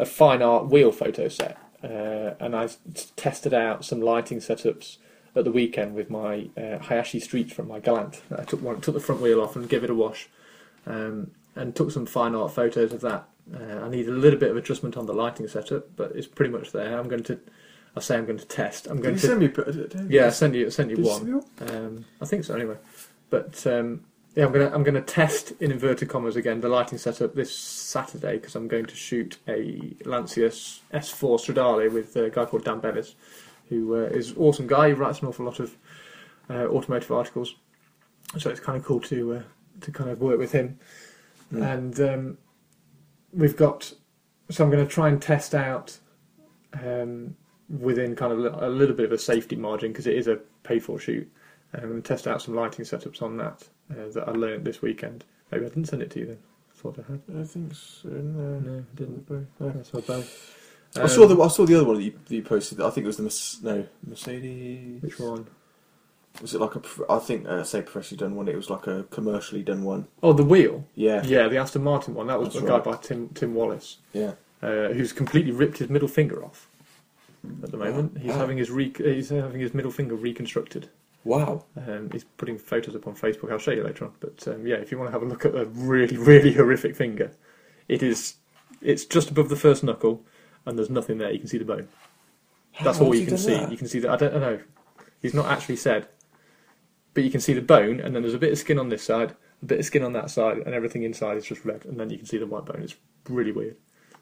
a 0.00 0.04
fine 0.06 0.42
art 0.42 0.66
wheel 0.68 0.92
photo 0.92 1.28
set, 1.28 1.58
uh, 1.82 2.34
and 2.38 2.54
I 2.54 2.64
s- 2.64 2.78
tested 3.16 3.52
out 3.52 3.84
some 3.84 4.00
lighting 4.00 4.38
setups 4.38 4.98
at 5.34 5.44
the 5.44 5.50
weekend 5.50 5.94
with 5.96 6.08
my 6.08 6.48
uh, 6.56 6.78
Hayashi 6.78 7.18
Street 7.18 7.50
from 7.52 7.66
my 7.66 7.80
Galant. 7.80 8.22
I 8.36 8.44
took 8.44 8.62
one, 8.62 8.80
took 8.80 8.94
the 8.94 9.00
front 9.00 9.20
wheel 9.20 9.40
off 9.40 9.56
and 9.56 9.68
gave 9.68 9.82
it 9.82 9.90
a 9.90 9.94
wash, 9.94 10.28
um, 10.86 11.32
and 11.56 11.74
took 11.74 11.90
some 11.90 12.06
fine 12.06 12.34
art 12.36 12.52
photos 12.52 12.92
of 12.92 13.00
that. 13.00 13.28
Uh, 13.52 13.80
I 13.84 13.88
need 13.88 14.06
a 14.08 14.12
little 14.12 14.38
bit 14.38 14.50
of 14.50 14.56
adjustment 14.56 14.96
on 14.96 15.06
the 15.06 15.14
lighting 15.14 15.48
setup, 15.48 15.96
but 15.96 16.12
it's 16.14 16.26
pretty 16.28 16.52
much 16.52 16.70
there. 16.72 16.96
I'm 16.98 17.08
going 17.08 17.24
to, 17.24 17.40
I 17.96 18.00
say 18.00 18.16
I'm 18.18 18.26
going 18.26 18.38
to 18.38 18.46
test. 18.46 18.86
I'm 18.86 18.96
Did 18.98 19.02
going 19.02 19.14
you 19.14 19.20
to 19.20 19.26
send 19.26 19.40
me? 19.40 19.48
did- 19.48 20.10
yeah, 20.12 20.26
I 20.26 20.30
sent 20.30 20.54
you, 20.54 20.66
I 20.66 20.68
sent 20.68 20.90
you 20.90 20.96
Did 20.96 21.06
one. 21.06 21.20
send 21.20 21.34
me? 21.34 21.76
Um, 21.76 22.04
I 22.20 22.24
think 22.26 22.44
so 22.44 22.54
anyway. 22.54 22.76
But 23.30 23.66
um, 23.66 24.04
yeah, 24.34 24.46
I'm 24.46 24.52
gonna 24.52 24.70
I'm 24.72 24.82
gonna 24.82 25.02
test 25.02 25.52
in 25.60 25.70
inverted 25.70 26.08
commas 26.08 26.36
again 26.36 26.60
the 26.60 26.68
lighting 26.68 26.98
setup 26.98 27.34
this 27.34 27.54
Saturday 27.54 28.34
because 28.34 28.54
I'm 28.54 28.68
going 28.68 28.86
to 28.86 28.94
shoot 28.94 29.38
a 29.48 29.94
Lancia 30.04 30.46
S- 30.46 30.80
S4 30.92 31.38
Stradale 31.38 31.92
with 31.92 32.16
a 32.16 32.30
guy 32.30 32.44
called 32.44 32.64
Dan 32.64 32.80
Bellis, 32.80 33.14
who 33.68 33.96
uh, 33.96 34.08
is 34.08 34.30
an 34.30 34.36
awesome 34.38 34.66
guy. 34.66 34.88
He 34.88 34.94
writes 34.94 35.20
an 35.20 35.28
awful 35.28 35.44
lot 35.44 35.60
of 35.60 35.76
uh, 36.50 36.66
automotive 36.66 37.12
articles, 37.12 37.56
so 38.38 38.50
it's 38.50 38.60
kind 38.60 38.78
of 38.78 38.84
cool 38.84 39.00
to 39.00 39.34
uh, 39.34 39.42
to 39.80 39.90
kind 39.90 40.10
of 40.10 40.20
work 40.20 40.38
with 40.38 40.52
him. 40.52 40.78
Mm. 41.52 41.74
And 41.74 42.00
um, 42.00 42.38
we've 43.32 43.56
got 43.56 43.92
so 44.50 44.64
I'm 44.64 44.70
going 44.70 44.86
to 44.86 44.90
try 44.90 45.08
and 45.08 45.20
test 45.20 45.54
out 45.54 45.98
um, 46.72 47.36
within 47.68 48.16
kind 48.16 48.32
of 48.32 48.62
a 48.62 48.68
little 48.68 48.94
bit 48.94 49.04
of 49.04 49.12
a 49.12 49.18
safety 49.18 49.56
margin 49.56 49.92
because 49.92 50.06
it 50.06 50.16
is 50.16 50.26
a 50.26 50.36
pay 50.62 50.78
for 50.78 50.98
shoot. 50.98 51.30
Um, 51.74 51.84
and 51.92 52.04
test 52.04 52.26
out 52.26 52.40
some 52.40 52.54
lighting 52.54 52.84
setups 52.84 53.20
on 53.20 53.36
that 53.36 53.62
uh, 53.90 54.08
that 54.14 54.24
I 54.26 54.30
learned 54.32 54.64
this 54.64 54.80
weekend. 54.80 55.24
Maybe 55.52 55.66
I 55.66 55.68
didn't 55.68 55.84
send 55.86 56.00
it 56.02 56.10
to 56.12 56.20
you 56.20 56.26
then. 56.26 56.38
I 56.74 56.80
thought 56.80 56.98
I 56.98 57.12
had. 57.12 57.20
I 57.40 57.44
think 57.44 57.74
so. 57.74 58.08
No. 58.08 58.58
No, 58.60 58.78
I 58.78 58.96
didn't. 58.96 59.30
No. 59.30 59.46
That's 59.60 59.92
my 59.92 60.00
bad. 60.00 60.24
I 60.96 61.06
saw 61.06 61.24
Um, 61.24 61.36
the 61.36 61.42
I 61.42 61.48
saw 61.48 61.66
the 61.66 61.74
other 61.74 61.84
one 61.84 61.96
that 61.96 62.02
you, 62.04 62.12
that 62.26 62.34
you 62.34 62.42
posted. 62.42 62.80
I 62.80 62.88
think 62.90 63.04
it 63.04 63.06
was 63.08 63.18
the 63.18 63.24
Merc- 63.24 63.62
no 63.62 63.86
Mercedes. 64.06 65.02
Which 65.02 65.18
one? 65.18 65.46
Was 66.40 66.54
it 66.54 66.60
like 66.60 66.74
a? 66.76 66.80
prof- 66.80 67.10
I 67.10 67.18
think 67.18 67.46
uh, 67.46 67.64
say 67.64 67.82
professionally 67.82 68.18
done 68.20 68.36
one. 68.36 68.48
It 68.48 68.56
was 68.56 68.70
like 68.70 68.86
a 68.86 69.02
commercially 69.10 69.62
done 69.62 69.82
one. 69.84 70.06
Oh, 70.22 70.32
the 70.32 70.44
wheel. 70.44 70.84
Yeah, 70.94 71.22
Yeah, 71.24 71.48
the 71.48 71.58
Aston 71.58 71.82
Martin 71.84 72.14
one. 72.14 72.28
That 72.28 72.38
was 72.40 72.54
That's 72.54 72.64
a 72.64 72.68
guy 72.68 72.78
by 72.78 72.96
Tim 72.96 73.28
Tim 73.30 73.54
Wallace, 73.54 73.98
yeah. 74.14 74.32
uh, 74.62 74.88
who's 74.88 75.12
completely 75.12 75.52
ripped 75.52 75.78
his 75.78 75.90
middle 75.90 76.08
finger 76.08 76.42
off. 76.44 76.68
At 77.62 77.70
the 77.70 77.76
moment, 77.76 78.18
he's 78.18 78.30
Wow. 78.32 78.38
having 78.38 78.56
his 78.58 78.70
re- 78.70 78.92
he's 78.96 79.28
having 79.28 79.60
his 79.60 79.74
middle 79.74 79.90
finger 79.92 80.14
reconstructed. 80.14 80.88
Wow. 81.24 81.64
Um, 81.76 82.10
he's 82.10 82.24
putting 82.24 82.58
photos 82.58 82.94
up 82.94 83.06
on 83.06 83.14
Facebook. 83.14 83.52
I'll 83.52 83.58
show 83.58 83.72
you 83.72 83.84
later 83.84 84.06
on. 84.06 84.12
But 84.20 84.46
um, 84.48 84.66
yeah, 84.66 84.76
if 84.76 84.90
you 84.90 84.98
want 84.98 85.08
to 85.08 85.12
have 85.12 85.22
a 85.22 85.26
look 85.26 85.44
at 85.44 85.54
a 85.54 85.66
really, 85.66 86.16
really 86.16 86.52
horrific 86.54 86.96
finger, 86.96 87.32
it 87.88 88.02
is 88.02 88.36
it's 88.80 89.04
just 89.04 89.30
above 89.30 89.48
the 89.48 89.56
first 89.56 89.82
knuckle, 89.82 90.22
and 90.64 90.78
there's 90.78 90.90
nothing 90.90 91.18
there. 91.18 91.30
You 91.30 91.38
can 91.38 91.48
see 91.48 91.58
the 91.58 91.64
bone. 91.64 91.88
That's 92.82 92.98
How 92.98 93.06
all 93.06 93.14
you 93.14 93.26
can 93.26 93.38
see. 93.38 93.54
that? 93.54 93.70
You 93.70 93.76
can 93.76 93.88
see 93.88 93.98
that. 94.00 94.10
I 94.10 94.16
don't 94.16 94.40
know. 94.40 94.60
He's 95.20 95.34
not 95.34 95.46
actually 95.46 95.76
said, 95.76 96.06
but 97.14 97.24
you 97.24 97.30
can 97.30 97.40
see 97.40 97.54
the 97.54 97.60
bone, 97.62 98.00
and 98.00 98.14
then 98.14 98.22
there's 98.22 98.34
a 98.34 98.38
bit 98.38 98.52
of 98.52 98.58
skin 98.58 98.78
on 98.78 98.88
this 98.88 99.02
side, 99.02 99.34
a 99.62 99.66
bit 99.66 99.80
of 99.80 99.84
skin 99.84 100.04
on 100.04 100.12
that 100.12 100.30
side, 100.30 100.58
and 100.58 100.74
everything 100.74 101.02
inside 101.02 101.36
is 101.36 101.44
just 101.44 101.64
red, 101.64 101.84
and 101.84 101.98
then 101.98 102.10
you 102.10 102.16
can 102.16 102.26
see 102.26 102.38
the 102.38 102.46
white 102.46 102.64
bone. 102.64 102.82
It's 102.82 102.94
really 103.28 103.52
weird. 103.52 103.76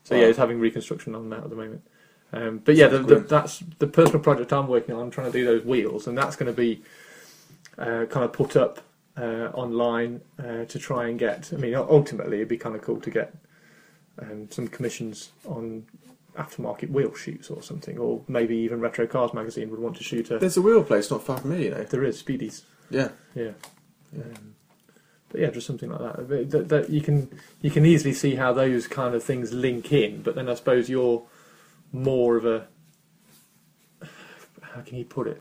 So 0.05 0.15
yeah, 0.15 0.29
he's 0.29 0.37
having 0.37 0.59
reconstruction 0.59 1.15
on 1.15 1.29
that 1.31 1.45
at 1.45 1.51
the 1.51 1.57
moment. 1.57 1.83
Um, 2.37 2.59
but 2.65 2.75
yeah, 2.75 2.89
the, 2.89 2.99
the, 2.99 3.21
that's 3.21 3.61
the 3.79 3.87
personal 3.87 4.21
project 4.21 4.53
I'm 4.53 4.69
working 4.69 4.95
on. 4.95 5.01
I'm 5.01 5.11
trying 5.11 5.33
to 5.33 5.39
do 5.39 5.45
those 5.45 5.65
wheels, 5.65 6.07
and 6.07 6.17
that's 6.19 6.37
going 6.37 6.53
to 6.53 6.57
be 6.57 6.83
uh, 7.79 8.05
kind 8.11 8.25
of 8.25 8.33
put 8.33 8.57
up 8.57 8.81
uh, 9.17 9.51
online 9.55 10.21
uh, 10.39 10.65
to 10.67 10.79
try 10.79 11.09
and 11.09 11.19
get. 11.19 11.51
I 11.53 11.57
mean, 11.57 11.75
ultimately, 11.75 12.37
it'd 12.37 12.49
be 12.49 12.59
kind 12.59 12.77
of 12.77 12.83
cool 12.83 13.01
to 13.01 13.11
get 13.11 13.35
um, 14.21 14.51
some 14.51 14.69
commissions 14.69 15.31
on 15.47 15.87
aftermarket 16.37 16.91
wheel 16.91 17.15
shoots 17.15 17.49
or 17.49 17.63
something, 17.63 17.97
or 17.97 18.23
maybe 18.29 18.55
even 18.57 18.81
Retro 18.81 19.07
Cars 19.07 19.33
magazine 19.33 19.71
would 19.71 19.81
want 19.81 19.97
to 19.97 20.05
shoot 20.05 20.31
a. 20.31 20.39
There's 20.39 20.59
a 20.59 20.63
wheel 20.63 20.83
place 20.83 21.11
not 21.11 21.23
far 21.23 21.39
from 21.39 21.51
me, 21.57 21.65
you 21.65 21.71
know. 21.71 21.85
There 21.85 22.05
is 22.05 22.23
Speedies, 22.23 22.63
Yeah. 22.91 23.09
yeah. 23.35 23.53
Um, 24.15 24.55
but 25.31 25.41
yeah, 25.41 25.51
just 25.51 25.67
something 25.67 25.91
like 25.91 26.01
that. 26.01 26.51
That, 26.51 26.69
that. 26.69 26.91
You 26.91 27.01
can 27.01 27.31
you 27.63 27.71
can 27.71 27.87
easily 27.87 28.13
see 28.13 28.35
how 28.35 28.53
those 28.53 28.87
kind 28.87 29.15
of 29.15 29.25
things 29.25 29.53
link 29.53 29.93
in. 29.93 30.23
But 30.23 30.35
then 30.35 30.49
I 30.49 30.55
suppose 30.55 30.89
you're 30.91 31.25
more 31.97 32.37
of 32.37 32.45
a 32.45 32.67
how 34.75 34.83
can 34.83 34.97
you 34.99 35.05
put 35.05 35.27
it? 35.27 35.41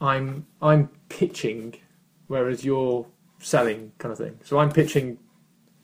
I'm 0.00 0.46
I'm 0.60 0.88
pitching, 1.08 1.74
whereas 2.26 2.64
you're 2.64 3.06
selling, 3.38 3.92
kind 3.98 4.12
of 4.12 4.18
thing. 4.18 4.38
So 4.44 4.58
I'm 4.58 4.70
pitching 4.70 5.18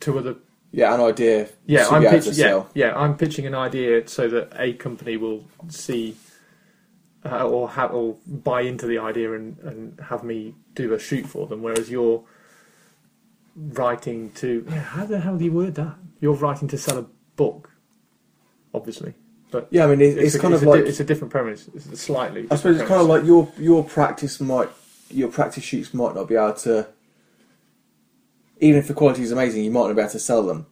to 0.00 0.18
other. 0.18 0.37
Yeah, 0.72 0.94
an 0.94 1.00
idea. 1.00 1.48
Yeah, 1.64 1.88
I'm 1.88 2.02
pitching. 2.02 2.35
Yeah, 2.35 2.48
sell. 2.48 2.70
yeah, 2.74 2.94
I'm 2.96 3.16
pitching 3.16 3.46
an 3.46 3.55
idea 3.55 4.07
so 4.09 4.29
that 4.29 4.52
a 4.57 4.74
company 4.74 5.16
will 5.16 5.44
see 5.68 6.16
uh, 7.24 7.48
or 7.48 7.68
ha- 7.68 7.87
or 7.87 8.16
buy 8.26 8.62
into 8.62 8.87
the 8.87 8.98
idea 8.98 9.33
and, 9.33 9.59
and 9.61 10.00
have 10.00 10.22
me 10.22 10.55
do 10.74 10.92
a 10.92 10.98
shoot 10.98 11.26
for 11.26 11.46
them. 11.46 11.62
Whereas 11.62 11.90
you're 11.90 12.22
writing 13.57 14.33
to 14.33 14.66
yeah, 14.68 14.81
how 14.81 15.07
the 15.07 15.20
hell 15.20 15.38
do 15.38 15.44
you 15.44 15.52
word 15.52 15.74
that? 15.76 15.96
You're 16.20 16.35
writing 16.35 16.68
to 16.68 16.79
sell 16.79 16.98
a 16.98 17.07
book, 17.37 17.70
obviously. 18.76 19.14
But 19.50 19.68
Yeah, 19.70 19.84
I 19.84 19.86
mean, 19.88 20.00
it, 20.00 20.18
it's, 20.18 20.34
a, 20.34 20.38
kind 20.38 20.54
it's 20.54 20.62
of 20.62 20.68
a 20.68 20.72
di- 20.72 20.78
like 20.80 20.88
it's 20.88 21.00
a 21.00 21.04
different 21.04 21.30
premise. 21.32 21.68
It's 21.74 21.86
a 21.86 21.96
slightly. 21.96 22.46
I 22.50 22.56
suppose 22.56 22.76
it's 22.76 22.82
different 22.82 22.88
kind 22.88 23.00
of 23.00 23.06
like 23.08 23.24
your 23.24 23.50
your 23.58 23.82
practice 23.84 24.40
might 24.40 24.68
your 25.10 25.28
practice 25.28 25.64
shoots 25.64 25.94
might 25.94 26.14
not 26.14 26.28
be 26.28 26.34
able 26.36 26.52
to. 26.54 26.86
Even 28.58 28.78
if 28.78 28.88
the 28.88 28.94
quality 28.94 29.22
is 29.22 29.32
amazing, 29.32 29.64
you 29.64 29.70
might 29.70 29.86
not 29.88 29.96
be 29.96 30.00
able 30.02 30.10
to 30.10 30.18
sell 30.18 30.42
them. 30.42 30.66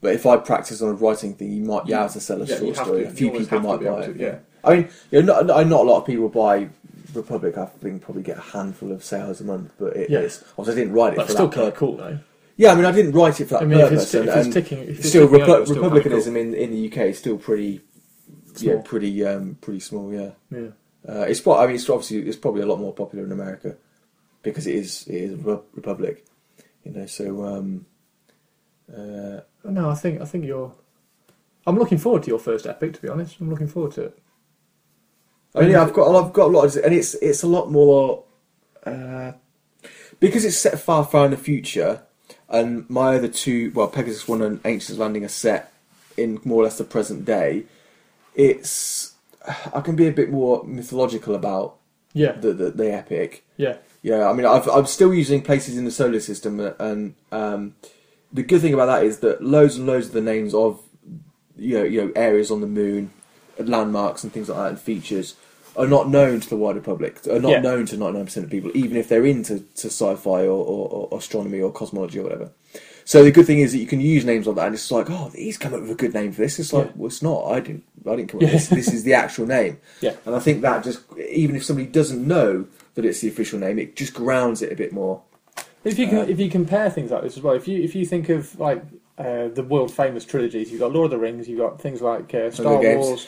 But 0.00 0.14
if 0.14 0.26
I 0.26 0.36
practice 0.36 0.80
on 0.82 0.90
a 0.90 0.92
writing 0.92 1.34
thing, 1.34 1.52
you 1.52 1.62
might 1.62 1.84
be 1.86 1.92
able 1.92 2.08
to 2.08 2.20
sell 2.20 2.40
a 2.42 2.44
Yeah, 2.44 2.58
short 2.58 2.76
story. 2.76 3.02
to. 3.04 3.08
A 3.08 3.10
few 3.10 3.30
people 3.32 3.60
might 3.60 3.80
buy 3.82 4.00
it. 4.02 4.12
to, 4.14 4.18
yeah. 4.20 4.38
I 4.64 4.74
mean, 4.76 4.88
you 5.10 5.22
know, 5.22 5.40
not, 5.40 5.46
not 5.68 5.80
a 5.80 5.82
lot 5.84 6.00
of 6.00 6.06
people 6.06 6.28
buy 6.28 6.68
Republic. 7.14 7.56
I 7.56 7.66
think 7.66 8.02
probably 8.02 8.22
get 8.22 8.38
a 8.38 8.42
handful 8.42 8.92
of 8.92 9.02
sales 9.02 9.40
a 9.40 9.44
month, 9.44 9.72
but 9.78 9.96
it, 9.96 10.10
Yeah. 10.10 10.20
it's 10.20 10.44
obviously 10.58 10.82
I 10.82 10.84
didn't 10.84 10.94
write 10.94 11.12
it 11.14 11.16
That's 11.16 11.28
for 11.30 11.32
still 11.34 11.48
that 11.48 11.54
kind 11.54 11.68
of 11.68 11.74
cool 11.74 11.96
though. 11.96 12.18
Yeah, 12.58 12.72
I 12.72 12.74
mean, 12.74 12.84
I 12.84 12.92
didn't 12.92 13.12
write 13.12 13.40
it 13.40 13.44
for 13.44 13.54
that 13.54 13.62
I 13.62 13.66
mean, 13.66 13.78
if 13.78 13.88
purpose. 13.88 14.02
it's, 14.02 14.14
if 14.14 14.28
and, 14.28 14.46
it's 14.46 14.54
ticking, 14.54 14.78
if 14.80 14.98
it's 14.98 15.08
still, 15.08 15.28
ticking 15.28 15.46
Repu- 15.46 15.64
still 15.64 15.76
republicanism 15.76 16.36
in, 16.36 16.54
in 16.54 16.72
the 16.72 16.90
UK 16.90 16.96
is 17.06 17.18
still 17.18 17.38
pretty, 17.38 17.82
yeah, 18.58 18.72
Small. 18.72 18.82
pretty, 18.82 19.24
um, 19.24 19.56
pretty 19.60 19.78
small. 19.78 20.12
Yeah. 20.12 20.30
cool. 20.52 20.72
Uh, 21.08 21.20
it's 21.22 21.40
pro- 21.40 21.56
I 21.56 21.66
mean, 21.66 21.76
it's 21.76 21.88
obviously 21.88 22.18
it's 22.28 22.36
probably 22.36 22.62
a 22.62 22.66
lot 22.66 22.80
more 22.80 22.92
popular 22.92 23.24
in 23.24 23.30
America 23.30 23.76
because 24.42 24.66
it 24.66 24.74
is 24.74 25.06
it 25.06 25.14
is 25.14 25.32
a 25.34 25.36
re- 25.36 25.60
republic, 25.74 26.26
you 26.84 26.90
know. 26.92 27.06
So 27.06 27.44
um, 27.46 27.86
uh. 28.92 29.40
No, 29.64 29.88
I 29.88 29.94
think 29.94 30.20
I 30.20 30.24
think 30.24 30.44
you're. 30.44 30.72
I'm 31.64 31.78
looking 31.78 31.98
forward 31.98 32.24
to 32.24 32.28
your 32.28 32.40
first 32.40 32.66
epic. 32.66 32.94
To 32.94 33.02
be 33.02 33.08
honest, 33.08 33.38
I'm 33.40 33.48
looking 33.48 33.68
forward 33.68 33.92
to 33.92 34.02
it. 34.06 34.18
I 35.54 35.60
mean, 35.60 35.70
yeah, 35.70 35.82
I've 35.82 35.92
got 35.92 36.14
I've 36.14 36.32
got 36.32 36.46
a 36.46 36.52
lot, 36.52 36.64
of, 36.64 36.84
and 36.84 36.92
it's 36.92 37.14
it's 37.14 37.44
a 37.44 37.46
lot 37.46 37.70
more 37.70 38.24
uh, 38.84 39.32
because 40.18 40.44
it's 40.44 40.58
set 40.58 40.78
far 40.80 41.04
far 41.04 41.24
in 41.24 41.30
the 41.30 41.36
future, 41.36 42.02
and 42.48 42.88
my 42.88 43.16
other 43.16 43.28
two, 43.28 43.70
well, 43.74 43.88
Pegasus 43.88 44.26
One 44.28 44.42
and 44.42 44.60
Ancients 44.64 44.98
Landing 44.98 45.24
are 45.24 45.28
set 45.28 45.72
in 46.16 46.40
more 46.44 46.62
or 46.62 46.64
less 46.64 46.78
the 46.78 46.84
present 46.84 47.24
day. 47.24 47.64
It's 48.34 49.14
I 49.74 49.80
can 49.80 49.96
be 49.96 50.06
a 50.06 50.12
bit 50.12 50.30
more 50.30 50.64
mythological 50.64 51.34
about 51.34 51.76
Yeah, 52.12 52.32
the 52.32 52.52
the, 52.52 52.70
the 52.70 52.92
epic. 52.92 53.44
yeah, 53.56 53.76
Yeah, 54.02 54.28
I 54.28 54.32
mean, 54.32 54.46
I've, 54.46 54.68
I'm 54.68 54.86
still 54.86 55.12
using 55.14 55.42
places 55.42 55.76
in 55.76 55.84
the 55.84 55.90
solar 55.90 56.20
system, 56.20 56.60
and 56.78 57.14
um, 57.32 57.74
the 58.32 58.42
good 58.42 58.60
thing 58.60 58.74
about 58.74 58.86
that 58.86 59.04
is 59.04 59.18
that 59.20 59.42
loads 59.42 59.76
and 59.76 59.86
loads 59.86 60.06
of 60.08 60.12
the 60.12 60.20
names 60.20 60.54
of 60.54 60.80
you 61.56 61.78
know, 61.78 61.84
you 61.84 62.04
know 62.04 62.12
areas 62.14 62.50
on 62.50 62.60
the 62.60 62.66
moon, 62.66 63.10
landmarks 63.58 64.22
and 64.22 64.32
things 64.32 64.48
like 64.48 64.58
that, 64.58 64.68
and 64.68 64.80
features 64.80 65.34
are 65.78 65.86
not 65.86 66.08
known 66.10 66.40
to 66.40 66.48
the 66.48 66.56
wider 66.56 66.80
public. 66.80 67.26
Are 67.28 67.40
not 67.40 67.50
Yeah. 67.50 67.60
known 67.60 67.86
to 67.86 67.96
99% 67.96 68.44
of 68.44 68.50
people, 68.50 68.70
even 68.74 68.96
if 68.96 69.08
they're 69.08 69.24
into 69.24 69.60
to 69.76 69.86
sci-fi 69.88 70.42
or, 70.42 70.62
or, 70.72 71.08
or 71.10 71.18
astronomy 71.18 71.60
or 71.60 71.72
cosmology 71.72 72.18
or 72.18 72.24
whatever. 72.24 72.50
So 73.04 73.24
the 73.24 73.30
good 73.30 73.46
thing 73.46 73.60
is 73.60 73.72
that 73.72 73.78
you 73.78 73.86
can 73.86 74.00
use 74.02 74.26
names 74.26 74.46
like 74.46 74.56
that, 74.56 74.66
and 74.66 74.74
it's 74.74 74.90
like, 74.90 75.08
oh, 75.08 75.30
he's 75.34 75.56
come 75.56 75.72
up 75.72 75.80
with 75.80 75.90
a 75.90 75.94
good 75.94 76.12
name 76.12 76.32
for 76.32 76.42
this. 76.42 76.58
It's 76.58 76.74
like, 76.74 76.88
Yeah. 76.88 76.92
well, 76.96 77.06
it's 77.06 77.22
not. 77.22 77.44
I 77.46 77.60
didn't. 77.60 77.84
I 78.06 78.16
didn't 78.16 78.28
come 78.28 78.38
up 78.38 78.42
with 78.42 78.52
this. 78.52 78.68
This 78.80 78.92
is 78.92 79.04
the 79.04 79.14
actual 79.14 79.46
name. 79.46 79.78
Yeah. 80.02 80.14
And 80.26 80.34
I 80.34 80.40
think 80.40 80.60
that 80.60 80.84
just, 80.84 81.00
even 81.30 81.56
if 81.56 81.64
somebody 81.64 81.88
doesn't 81.88 82.26
know 82.26 82.66
that 82.96 83.04
it's 83.06 83.20
the 83.20 83.28
official 83.28 83.58
name, 83.58 83.78
it 83.78 83.96
just 83.96 84.12
grounds 84.12 84.60
it 84.60 84.72
a 84.72 84.76
bit 84.76 84.92
more. 84.92 85.22
If 85.84 85.98
you 85.98 86.06
can, 86.08 86.18
Uh, 86.18 86.22
if 86.28 86.38
you 86.38 86.50
compare 86.50 86.90
things 86.90 87.10
like 87.10 87.22
this 87.22 87.36
as 87.38 87.42
well, 87.42 87.54
if 87.54 87.66
you 87.68 87.80
if 87.82 87.94
you 87.94 88.04
think 88.04 88.28
of 88.28 88.58
like 88.60 88.82
uh, 89.16 89.48
the 89.48 89.62
world 89.62 89.90
famous 89.92 90.24
trilogies, 90.24 90.70
you've 90.70 90.80
got 90.80 90.92
Lord 90.92 91.06
of 91.06 91.10
the 91.12 91.18
Rings, 91.18 91.48
you've 91.48 91.60
got 91.60 91.80
things 91.80 92.02
like 92.02 92.34
uh, 92.34 92.50
Star. 92.50 92.78
Wars. 92.82 93.26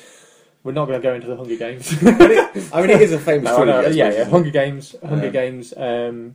We're 0.63 0.73
not 0.73 0.87
going 0.87 1.01
to 1.01 1.03
go 1.03 1.15
into 1.15 1.27
the 1.27 1.37
Hunger 1.37 1.57
Games. 1.57 1.93
I 2.73 2.81
mean, 2.83 2.91
it 2.91 3.01
is 3.01 3.13
a 3.13 3.19
famous 3.31 3.45
No, 3.45 3.65
trilogy. 3.65 4.03
I 4.03 4.09
yeah, 4.11 4.15
yeah? 4.19 4.25
Hunger 4.25 4.51
Games, 4.51 4.95
Hunger 5.03 5.27
Um, 5.27 5.33
Games. 5.33 5.75
Um, 5.77 6.35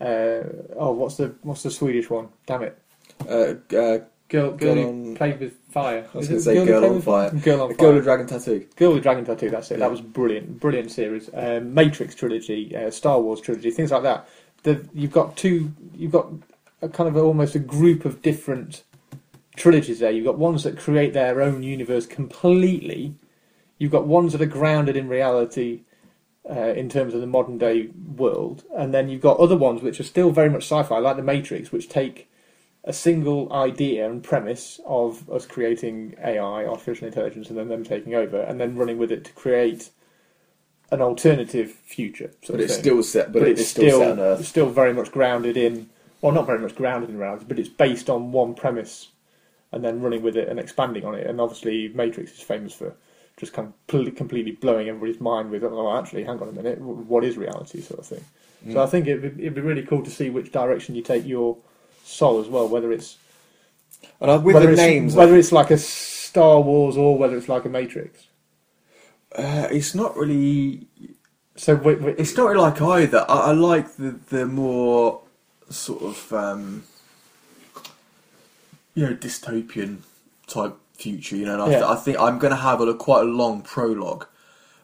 uh, 0.00 0.42
oh, 0.76 0.92
what's 0.92 1.16
the 1.16 1.34
what's 1.42 1.62
the 1.62 1.70
Swedish 1.70 2.08
one? 2.08 2.28
Damn 2.46 2.62
it, 2.62 2.78
Uh, 3.28 3.32
uh, 3.32 3.54
girl, 3.68 3.98
girl, 4.28 4.52
Girl 4.52 4.88
on- 4.88 5.14
played 5.16 5.38
with 5.40 5.54
fire. 5.70 6.08
I 6.14 6.16
was 6.16 6.28
gonna 6.28 6.40
say 6.40 6.56
Who 6.56 6.64
Girl 6.64 6.80
Played 6.80 6.92
on 6.92 7.02
Fire. 7.02 7.30
Girl 7.44 7.60
on 7.62 7.70
a 7.70 7.74
Fire. 7.74 7.86
Girl 7.86 7.94
with 7.96 8.04
Dragon 8.04 8.26
Tattoo. 8.26 8.66
Girl 8.76 8.94
with 8.94 9.02
Dragon 9.02 9.24
Tattoo, 9.26 9.50
that's 9.50 9.70
it. 9.70 9.74
Yeah. 9.74 9.80
That 9.80 9.90
was 9.90 10.00
brilliant, 10.00 10.58
brilliant 10.58 10.90
series. 10.90 11.28
Um, 11.34 11.74
Matrix 11.74 12.14
trilogy, 12.14 12.74
uh, 12.74 12.90
Star 12.90 13.20
Wars 13.20 13.42
trilogy, 13.42 13.70
things 13.70 13.90
like 13.90 14.04
that. 14.04 14.26
The, 14.62 14.86
you've 14.94 15.12
got 15.12 15.36
two, 15.36 15.70
you've 15.94 16.12
got 16.12 16.28
a 16.80 16.88
kind 16.88 17.06
of 17.08 17.16
almost 17.18 17.54
a 17.54 17.58
group 17.58 18.06
of 18.06 18.22
different 18.22 18.82
trilogies 19.56 19.98
there. 19.98 20.10
You've 20.10 20.24
got 20.24 20.38
ones 20.38 20.62
that 20.64 20.78
create 20.78 21.12
their 21.12 21.42
own 21.42 21.62
universe 21.62 22.06
completely. 22.06 23.14
You've 23.80 23.90
got 23.90 24.06
ones 24.06 24.32
that 24.32 24.42
are 24.42 24.46
grounded 24.46 24.94
in 24.94 25.08
reality 25.08 25.80
uh, 26.48 26.74
in 26.74 26.90
terms 26.90 27.14
of 27.14 27.22
the 27.22 27.26
modern 27.26 27.56
day 27.56 27.88
world, 28.14 28.62
and 28.76 28.92
then 28.92 29.08
you've 29.08 29.22
got 29.22 29.40
other 29.40 29.56
ones 29.56 29.82
which 29.82 29.98
are 29.98 30.04
still 30.04 30.30
very 30.30 30.50
much 30.50 30.64
sci-fi, 30.64 30.98
like 30.98 31.16
the 31.16 31.22
Matrix, 31.22 31.72
which 31.72 31.88
take 31.88 32.28
a 32.84 32.92
single 32.92 33.50
idea 33.50 34.08
and 34.08 34.22
premise 34.22 34.80
of 34.84 35.28
us 35.30 35.46
creating 35.46 36.14
AI, 36.22 36.66
artificial 36.66 37.06
intelligence, 37.06 37.48
and 37.48 37.56
then 37.56 37.68
them 37.68 37.82
taking 37.82 38.14
over, 38.14 38.42
and 38.42 38.60
then 38.60 38.76
running 38.76 38.98
with 38.98 39.10
it 39.10 39.24
to 39.24 39.32
create 39.32 39.88
an 40.90 41.00
alternative 41.00 41.70
future. 41.70 42.32
But 42.46 42.60
it's 42.60 42.74
thing. 42.74 42.82
still 42.82 43.02
set. 43.02 43.32
But, 43.32 43.44
it's, 43.44 43.66
still, 43.66 44.00
set 44.00 44.10
on 44.10 44.20
Earth. 44.20 44.46
still 44.46 44.68
very 44.68 44.92
much 44.92 45.10
grounded 45.10 45.56
in, 45.56 45.88
well, 46.20 46.32
not 46.32 46.46
very 46.46 46.58
much 46.58 46.74
grounded 46.74 47.08
in 47.08 47.16
reality, 47.16 47.46
but 47.48 47.58
it's 47.58 47.70
based 47.70 48.10
on 48.10 48.30
one 48.30 48.52
premise, 48.52 49.08
and 49.72 49.82
then 49.82 50.02
running 50.02 50.20
with 50.20 50.36
it 50.36 50.48
and 50.48 50.60
expanding 50.60 51.06
on 51.06 51.14
it. 51.14 51.26
And 51.26 51.40
obviously, 51.40 51.88
Matrix 51.88 52.32
is 52.32 52.40
famous 52.40 52.74
for 52.74 52.94
just 53.40 53.54
pl- 53.86 54.10
completely 54.12 54.52
blowing 54.52 54.88
everybody's 54.88 55.20
mind 55.20 55.50
with, 55.50 55.64
oh, 55.64 55.96
actually, 55.98 56.24
hang 56.24 56.38
on 56.40 56.48
a 56.48 56.52
minute, 56.52 56.78
what 56.80 57.24
is 57.24 57.36
reality, 57.38 57.80
sort 57.80 58.00
of 58.00 58.06
thing. 58.06 58.24
Mm. 58.66 58.74
So 58.74 58.82
I 58.82 58.86
think 58.86 59.06
it'd, 59.06 59.22
be- 59.36 59.42
it'd 59.44 59.54
be 59.54 59.62
really 59.62 59.82
cool 59.82 60.02
to 60.04 60.10
see 60.10 60.28
which 60.30 60.52
direction 60.52 60.94
you 60.94 61.02
take 61.02 61.26
your 61.26 61.56
soul 62.04 62.40
as 62.40 62.48
well, 62.48 62.68
whether 62.68 62.92
it's 62.92 63.16
And 64.20 64.30
I, 64.30 64.36
with 64.36 64.54
whether 64.54 64.66
the 64.66 64.72
it's, 64.72 64.80
names, 64.80 65.14
whether 65.14 65.36
it's 65.36 65.52
like 65.52 65.70
a 65.70 65.78
Star 65.78 66.60
Wars 66.60 66.96
or 66.96 67.16
whether 67.18 67.36
it's 67.36 67.48
like 67.48 67.64
a 67.64 67.68
Matrix. 67.70 68.26
uh, 69.36 69.68
it's 69.70 69.94
not 69.94 70.16
really. 70.16 70.86
So 71.56 71.76
wi- 71.76 71.98
wi- 71.98 72.16
It's 72.18 72.36
not 72.36 72.46
really 72.48 72.60
like 72.62 72.80
either. 72.82 73.24
I, 73.28 73.50
I 73.50 73.52
like 73.52 73.96
the 73.96 74.12
the 74.28 74.46
more 74.46 75.22
sort 75.70 76.02
of 76.02 76.32
um, 76.32 76.84
you 78.94 79.06
know 79.06 79.14
dystopian 79.14 79.98
type 80.46 80.76
future. 81.00 81.36
You 81.36 81.46
know, 81.46 81.54
and 81.54 81.62
I, 81.62 81.70
Yeah. 81.78 81.88
I 81.88 81.96
think 81.96 82.18
I'm 82.18 82.38
going 82.38 82.52
to 82.52 82.56
have 82.60 82.80
a 82.80 82.94
quite 82.94 83.22
a 83.22 83.24
long 83.24 83.62
prologue 83.62 84.26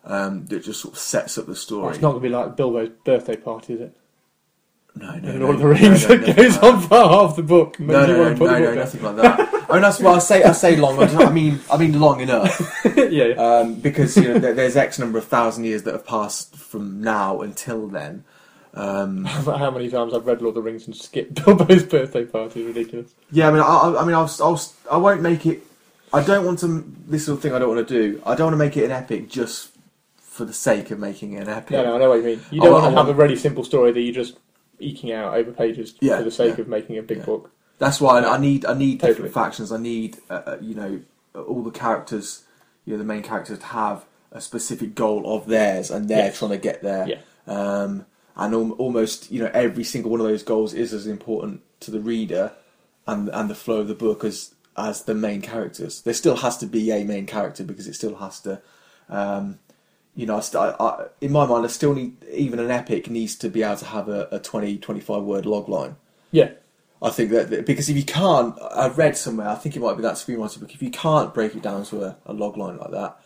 um, 0.04 0.46
that 0.46 0.64
just 0.64 0.80
sort 0.80 0.94
of 0.94 1.00
sets 1.00 1.36
up 1.38 1.46
the 1.46 1.56
story. 1.56 1.82
well, 1.82 1.90
it's 1.92 2.00
not 2.02 2.10
going 2.12 2.22
to 2.22 2.28
be 2.28 2.34
like 2.34 2.56
Bilbo's 2.56 2.90
birthday 3.04 3.36
party, 3.36 3.74
is 3.74 3.80
it? 3.82 3.96
no, 4.94 5.10
no, 5.16 5.28
in 5.30 5.38
no, 5.40 5.44
Lord 5.44 5.54
of 5.56 5.60
the 5.60 5.66
Rings 5.68 6.08
no, 6.08 6.14
no, 6.14 6.24
that 6.26 6.36
goes 6.36 6.56
on 6.58 6.80
for 6.80 6.88
half 6.96 7.36
the 7.36 7.42
book. 7.42 7.78
No, 7.78 8.06
no, 8.06 8.32
no, 8.32 8.34
no, 8.34 8.58
no, 8.58 8.74
nothing 8.74 9.02
like 9.02 9.16
that. 9.16 9.40
I 9.68 9.72
mean, 9.74 9.82
that's 9.82 10.00
why 10.00 10.12
I 10.14 10.18
say 10.20 10.42
I 10.42 10.52
say 10.52 10.76
long. 10.76 10.98
I, 11.02 11.30
mean, 11.30 11.60
I 11.70 11.76
mean 11.76 11.98
long 12.00 12.20
enough. 12.20 12.58
yeah, 12.96 13.04
yeah. 13.04 13.34
um, 13.34 13.74
because 13.74 14.16
you 14.16 14.22
know 14.28 14.38
there, 14.38 14.54
there's 14.54 14.76
X 14.76 14.98
number 14.98 15.18
of 15.18 15.24
thousand 15.26 15.64
years 15.64 15.82
that 15.82 15.92
have 15.92 16.06
passed 16.06 16.56
from 16.56 17.02
now 17.02 17.40
until 17.42 17.88
then. 17.88 18.24
Um, 18.74 19.24
How 19.24 19.70
many 19.70 19.90
times 19.90 20.14
I've 20.14 20.26
read 20.26 20.40
Lord 20.40 20.56
of 20.56 20.62
the 20.62 20.70
Rings 20.70 20.86
and 20.86 20.94
skipped 20.96 21.34
Bilbo's 21.44 21.82
birthday 21.82 22.24
party 22.24 22.62
ridiculous. 22.62 23.10
yeah, 23.32 23.48
I 23.48 23.50
mean, 23.50 23.60
I, 23.60 23.64
I- 23.66 24.02
I 24.02 24.04
mean, 24.06 24.14
I'll, 24.14 24.30
I'll, 24.40 24.62
I 24.90 24.96
won't 24.98 25.20
make 25.20 25.44
it. 25.46 25.62
I 26.12 26.22
don't 26.22 26.44
want 26.46 26.58
to. 26.60 26.84
This 27.06 27.22
is 27.22 27.26
the 27.28 27.36
thing 27.36 27.52
I 27.52 27.58
don't 27.58 27.74
want 27.74 27.86
to 27.86 27.94
do. 27.94 28.22
I 28.24 28.34
don't 28.34 28.46
want 28.46 28.54
to 28.54 28.58
make 28.64 28.76
it 28.76 28.84
an 28.84 28.90
epic 28.92 29.28
just 29.28 29.70
for 30.20 30.44
the 30.44 30.52
sake 30.52 30.90
of 30.90 30.98
making 30.98 31.32
it 31.34 31.42
an 31.42 31.48
epic. 31.48 31.72
No, 31.72 31.84
no, 31.84 31.94
I 31.96 31.98
know 31.98 32.08
what 32.10 32.16
you 32.16 32.24
mean. 32.24 32.40
You 32.50 32.60
don't 32.60 32.72
want- 32.72 32.82
want 32.84 32.94
to 32.94 33.00
I 33.00 33.04
have 33.06 33.14
a 33.18 33.22
really 33.22 33.36
simple 33.36 33.64
story 33.64 33.92
that 33.92 34.00
you're 34.00 34.14
just 34.14 34.38
eking 34.78 35.12
out 35.12 35.34
over 35.34 35.50
pages 35.52 35.94
Yeah, 36.00 36.18
for 36.18 36.24
the 36.24 36.30
sake 36.30 36.56
yeah, 36.56 36.62
of 36.62 36.68
making 36.68 36.98
a 36.98 37.02
big 37.02 37.18
yeah. 37.18 37.24
book. 37.24 37.50
That's 37.78 38.00
why 38.00 38.20
I, 38.20 38.34
I 38.34 38.38
need. 38.38 38.64
I 38.66 38.74
need 38.74 39.00
Totally. 39.00 39.14
different 39.14 39.34
factions. 39.34 39.72
I 39.72 39.78
need, 39.78 40.18
uh, 40.30 40.34
uh, 40.46 40.58
you 40.60 40.74
know, 40.74 41.00
all 41.34 41.62
the 41.62 41.70
characters. 41.70 42.42
You 42.84 42.92
know, 42.92 42.98
the 42.98 43.04
main 43.04 43.22
characters 43.22 43.58
to 43.58 43.66
have 43.66 44.04
a 44.30 44.40
specific 44.40 44.94
goal 44.94 45.34
of 45.34 45.46
theirs, 45.46 45.90
and 45.90 46.08
they're 46.08 46.26
Yes. 46.26 46.38
trying 46.38 46.52
to 46.52 46.58
get 46.58 46.82
there. 46.82 47.06
Yeah. 47.08 47.18
Um, 47.48 48.06
and 48.36 48.54
al- 48.54 48.72
almost, 48.72 49.30
you 49.32 49.42
know, 49.42 49.50
every 49.54 49.82
single 49.84 50.10
one 50.10 50.20
of 50.20 50.26
those 50.26 50.42
goals 50.42 50.72
is 50.74 50.92
as 50.92 51.06
important 51.06 51.62
to 51.80 51.90
the 51.90 52.00
reader 52.00 52.52
and 53.06 53.28
and 53.30 53.48
the 53.50 53.54
flow 53.54 53.78
of 53.78 53.88
the 53.88 53.94
book 53.94 54.24
as 54.24 54.54
as 54.76 55.04
the 55.04 55.14
main 55.14 55.40
characters. 55.40 56.02
There 56.02 56.14
still 56.14 56.36
has 56.36 56.56
to 56.58 56.66
be 56.66 56.90
a 56.90 57.04
main 57.04 57.26
character 57.26 57.64
because 57.64 57.86
it 57.86 57.94
still 57.94 58.16
has 58.16 58.40
to. 58.40 58.60
Um, 59.08 59.58
you 60.14 60.26
know, 60.26 60.38
I 60.38 60.40
st- 60.40 60.62
I, 60.62 60.84
I, 60.84 61.06
in 61.20 61.32
my 61.32 61.46
mind, 61.46 61.64
I 61.64 61.68
still 61.68 61.94
need 61.94 62.16
even 62.32 62.58
an 62.58 62.70
epic 62.70 63.10
needs 63.10 63.36
to 63.36 63.50
be 63.50 63.62
able 63.62 63.76
to 63.76 63.84
have 63.84 64.08
a, 64.08 64.28
a 64.32 64.38
20, 64.38 64.78
25 64.78 65.22
word 65.22 65.46
log 65.46 65.68
line. 65.68 65.96
Yeah, 66.30 66.50
I 67.02 67.10
think 67.10 67.30
that 67.30 67.66
because 67.66 67.88
if 67.88 67.96
you 67.96 68.04
can't, 68.04 68.58
I've 68.74 68.98
read 68.98 69.16
somewhere, 69.16 69.48
I 69.48 69.54
think 69.54 69.76
it 69.76 69.80
might 69.80 69.96
be 69.96 70.02
that 70.02 70.14
screenwriter 70.14 70.60
book. 70.60 70.74
If 70.74 70.82
you 70.82 70.90
can't 70.90 71.34
break 71.34 71.54
it 71.54 71.62
down 71.62 71.84
to 71.86 72.04
a, 72.04 72.16
a 72.26 72.32
log 72.32 72.56
line 72.56 72.78
like 72.78 72.90
that, 72.92 73.20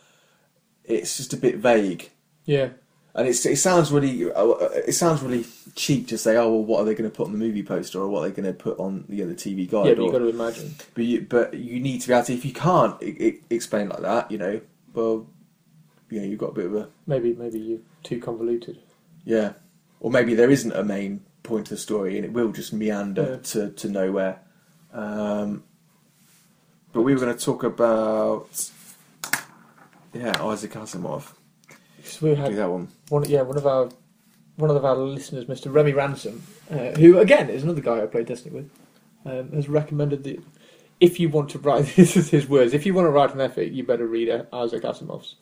it's 0.84 1.16
just 1.16 1.32
a 1.32 1.36
bit 1.36 1.56
vague, 1.56 2.10
yeah, 2.44 2.70
and 3.14 3.26
it's 3.28 3.44
it 3.46 3.56
sounds 3.56 3.90
really 3.92 4.30
uh, 4.32 4.46
it 4.86 4.92
sounds 4.94 5.22
really 5.22 5.44
cheap 5.74 6.08
to 6.08 6.18
say, 6.18 6.36
oh 6.36 6.50
well, 6.50 6.64
what 6.64 6.80
are 6.80 6.84
they 6.84 6.94
going 6.94 7.10
to 7.10 7.14
put 7.16 7.26
on 7.26 7.32
the 7.32 7.38
movie 7.38 7.62
poster 7.62 8.00
or 8.00 8.08
what 8.08 8.20
are 8.24 8.28
they 8.28 8.34
going 8.42 8.46
to 8.52 8.58
put 8.58 8.78
on 8.78 9.04
you 9.08 9.24
know, 9.24 9.32
the 9.32 9.36
TV 9.36 9.68
guide? 9.70 9.86
yeah. 9.88 9.94
But 9.94 10.02
you've 10.02 10.12
got 10.12 10.18
to 10.18 10.28
imagine. 10.28 10.74
but 10.94 11.04
you 11.04 11.20
but 11.22 11.54
you 11.54 11.80
need 11.80 12.00
to 12.02 12.08
be 12.08 12.14
able 12.14 12.24
to 12.26 12.34
if 12.34 12.44
you 12.44 12.52
can't 12.52 12.94
I- 13.02 13.16
I- 13.20 13.38
explain 13.50 13.88
like 13.88 14.00
that, 14.02 14.30
you 14.30 14.38
know, 14.38 14.60
well, 14.94 15.26
you 16.08 16.20
know, 16.20 16.26
you've 16.26 16.38
got 16.40 16.50
a 16.50 16.54
bit 16.54 16.66
of 16.66 16.74
a 16.74 16.88
Maybe, 17.06 17.34
maybe 17.34 17.58
you're 17.58 17.78
too 18.02 18.20
convoluted. 18.20 18.78
yeah, 19.24 19.52
or 20.00 20.10
maybe 20.10 20.34
there 20.34 20.50
isn't 20.50 20.72
a 20.72 20.82
main 20.84 21.22
point 21.42 21.66
to 21.68 21.74
the 21.74 21.80
story 21.80 22.16
and 22.16 22.24
it 22.24 22.32
will 22.32 22.52
just 22.52 22.72
meander 22.72 23.22
Yeah. 23.32 23.36
to, 23.52 23.70
to 23.70 23.88
nowhere. 23.88 24.40
Um, 24.92 25.62
but 26.92 27.02
we 27.02 27.14
were 27.14 27.20
going 27.20 27.36
to 27.36 27.44
talk 27.44 27.62
about 27.64 28.70
yeah 30.12 30.42
Isaac 30.44 30.72
Asimov. 30.72 31.32
So 32.02 32.26
we 32.26 32.34
Do 32.34 32.40
had 32.42 32.54
that 32.56 32.68
one. 32.70 32.88
One, 33.10 33.24
yeah, 33.28 33.42
one 33.42 33.56
of 33.58 33.66
our 33.66 33.90
one 34.56 34.70
of 34.70 34.84
our 34.84 34.96
listeners, 34.96 35.44
Mr. 35.46 35.72
Remy 35.72 35.92
Ransom, 35.92 36.42
uh, 36.70 36.92
who 36.98 37.18
again 37.18 37.48
is 37.50 37.62
another 37.62 37.80
guy 37.80 38.02
I 38.02 38.06
played 38.06 38.26
Destiny 38.26 38.54
with, 38.54 38.70
um, 39.24 39.52
has 39.52 39.68
recommended 39.68 40.24
that 40.24 40.42
if 41.00 41.18
you 41.20 41.28
want 41.30 41.50
to 41.50 41.58
write, 41.58 41.86
this 41.96 42.16
is 42.16 42.30
his 42.30 42.48
words, 42.48 42.74
if 42.74 42.84
you 42.86 42.94
want 42.94 43.06
to 43.06 43.10
write 43.10 43.34
an 43.34 43.40
epic, 43.40 43.72
you 43.72 43.84
better 43.84 44.06
read 44.06 44.28
Isaac 44.52 44.82
Asimov's. 44.82 45.36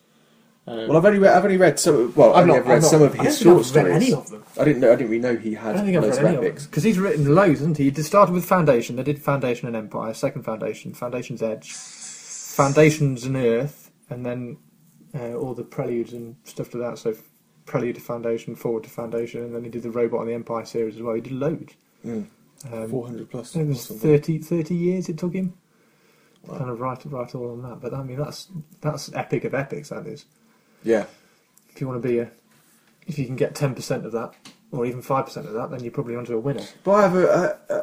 Um, 0.69 0.87
Well, 0.89 0.99
I've 0.99 1.05
only 1.07 1.19
read, 1.19 1.33
I've 1.33 1.45
only 1.45 1.57
read 1.57 1.81
some. 1.81 2.12
Well, 2.14 2.35
I've, 2.35 2.43
I've 2.43 2.47
not, 2.47 2.66
read 2.66 2.83
not- 2.83 2.91
some 2.91 3.03
of 3.03 3.19
I 3.19 3.25
his 3.25 3.39
short 3.41 3.64
stories. 3.64 3.95
any 3.95 4.12
of 4.12 4.29
them. 4.29 4.45
I 4.61 4.64
didn't 4.64 4.81
know. 4.83 4.93
I 4.93 4.97
didn't 4.97 5.11
really 5.11 5.23
know 5.23 5.37
he 5.37 5.57
I 5.57 5.61
had 5.61 5.77
don't 5.77 5.85
think 5.87 5.97
I've 5.97 6.03
loads 6.05 6.16
read 6.19 6.25
of 6.25 6.29
any 6.29 6.37
of 6.37 6.43
them 6.43 6.51
epics. 6.51 6.66
because 6.66 6.83
he's 6.85 6.99
written 6.99 7.35
loads, 7.35 7.59
hasn't 7.61 7.79
he? 7.79 7.91
He 7.91 8.03
started 8.03 8.33
with 8.35 8.45
Foundation. 8.45 8.97
They 8.97 9.03
did 9.03 9.19
Foundation 9.23 9.66
and 9.66 9.77
Empire, 9.77 10.12
Second 10.14 10.43
Foundation, 10.43 10.93
Foundation's 10.95 11.43
Edge, 11.43 11.73
Foundations 11.73 13.25
and 13.25 13.37
Earth, 13.37 13.91
and 14.11 14.25
then 14.27 14.59
uh, 15.14 15.35
all 15.35 15.55
the 15.55 15.64
preludes 15.64 16.12
and 16.12 16.37
stuff 16.45 16.71
to 16.71 16.79
that. 16.79 16.99
So 16.99 17.14
Prelude 17.69 17.95
to 17.97 18.01
Foundation, 18.01 18.55
Forward 18.57 18.85
to 18.85 18.91
Foundation, 18.91 19.43
and 19.45 19.55
then 19.55 19.62
he 19.62 19.71
did 19.71 19.83
the 19.83 19.91
Robot 19.91 20.21
and 20.21 20.29
the 20.31 20.35
Empire 20.35 20.64
series 20.64 20.97
as 20.97 21.03
well. 21.03 21.14
He 21.14 21.21
did 21.21 21.33
loads. 21.35 21.75
Mm. 22.05 22.27
Um, 22.73 22.89
Four 22.91 23.07
hundred 23.07 23.31
plus. 23.31 23.55
it 23.55 23.64
was 23.66 23.87
30, 23.87 24.39
30 24.39 24.75
years 24.75 25.09
it 25.09 25.19
took 25.19 25.33
him. 25.35 25.51
to 26.47 26.51
Wow. 26.51 26.59
Kind 26.59 26.71
of 26.71 26.81
write 26.81 27.05
write 27.07 27.35
all 27.35 27.51
on 27.53 27.62
that, 27.62 27.81
but 27.81 27.93
I 27.95 28.03
mean 28.03 28.19
that's 28.19 28.49
that's 28.81 29.12
epic 29.12 29.45
of 29.45 29.55
epics. 29.55 29.91
That 29.91 30.07
is. 30.07 30.25
Yeah. 30.83 31.05
If 31.71 31.81
you 31.81 31.87
want 31.89 32.03
to 32.03 32.09
be 32.09 32.19
a, 32.19 32.31
if 33.07 33.19
you 33.19 33.27
can 33.27 33.37
get 33.37 33.55
ten 33.55 33.75
percent 33.75 34.07
of 34.07 34.12
that, 34.12 34.33
or 34.73 34.87
even 34.87 35.03
five 35.03 35.27
percent 35.27 35.47
of 35.47 35.53
that, 35.53 35.71
then 35.71 35.81
you're 35.85 35.93
probably 35.93 36.16
onto 36.16 36.35
a 36.35 36.41
winner. 36.41 36.64
But 36.85 36.93
I 36.93 37.03
have 37.03 37.14
a. 37.16 37.29
Uh, 37.29 37.57
uh, 37.71 37.83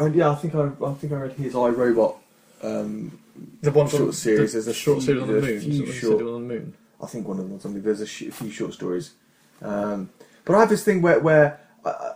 uh, 0.00 0.06
yeah, 0.06 0.30
I 0.30 0.34
think 0.36 0.54
I, 0.54 0.70
I 0.84 0.94
think 0.94 1.12
I 1.12 1.16
read 1.16 1.32
his 1.32 1.54
iRobot 1.54 2.16
um, 2.62 3.18
The 3.62 3.72
one 3.72 3.88
short 3.88 4.14
series. 4.14 4.52
There's 4.54 4.68
a 4.68 4.74
short 4.74 4.98
few- 4.98 5.06
series 5.06 5.22
on 5.22 5.28
the 5.28 5.40
moon. 5.40 5.60
few 5.60 5.76
sort 5.76 5.88
of 5.88 5.94
short- 5.94 6.18
series 6.18 6.34
on 6.34 6.48
the 6.48 6.54
moon. 6.54 6.74
I 7.02 7.06
think 7.06 7.26
one 7.28 7.38
of 7.38 7.44
them 7.44 7.52
was 7.54 7.62
something. 7.62 7.82
There's 7.82 8.00
a, 8.00 8.06
sh- 8.06 8.22
a 8.22 8.32
few 8.32 8.50
short 8.50 8.72
stories, 8.74 9.12
um, 9.62 10.10
but 10.44 10.54
I 10.56 10.60
have 10.60 10.68
this 10.68 10.84
thing 10.84 11.00
where 11.02 11.20
where 11.20 11.60
I, 11.84 11.90
I- 11.90 12.14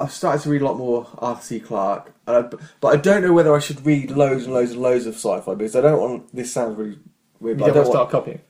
I've 0.00 0.12
started 0.12 0.40
to 0.42 0.50
read 0.50 0.62
a 0.62 0.64
lot 0.64 0.76
more 0.78 1.08
Arthur 1.18 1.42
C. 1.42 1.58
Clarke, 1.60 2.12
and 2.26 2.36
I, 2.36 2.42
but 2.80 2.88
I 2.88 2.96
don't 2.96 3.20
know 3.22 3.32
whether 3.32 3.52
I 3.54 3.58
should 3.58 3.84
read 3.84 4.12
loads 4.12 4.44
and 4.44 4.54
loads 4.54 4.70
and 4.70 4.80
loads 4.80 5.06
of 5.06 5.14
sci-fi 5.16 5.54
because 5.54 5.74
I 5.74 5.80
don't 5.80 6.00
want. 6.00 6.34
This 6.34 6.52
sounds 6.52 6.78
really 6.78 6.98
weird, 7.40 7.58
You 7.58 7.64
but 7.64 7.70
I 7.70 7.74
don't 7.74 7.84
want 7.84 7.86
to 7.86 7.90
start 7.92 8.10
copying. 8.10 8.40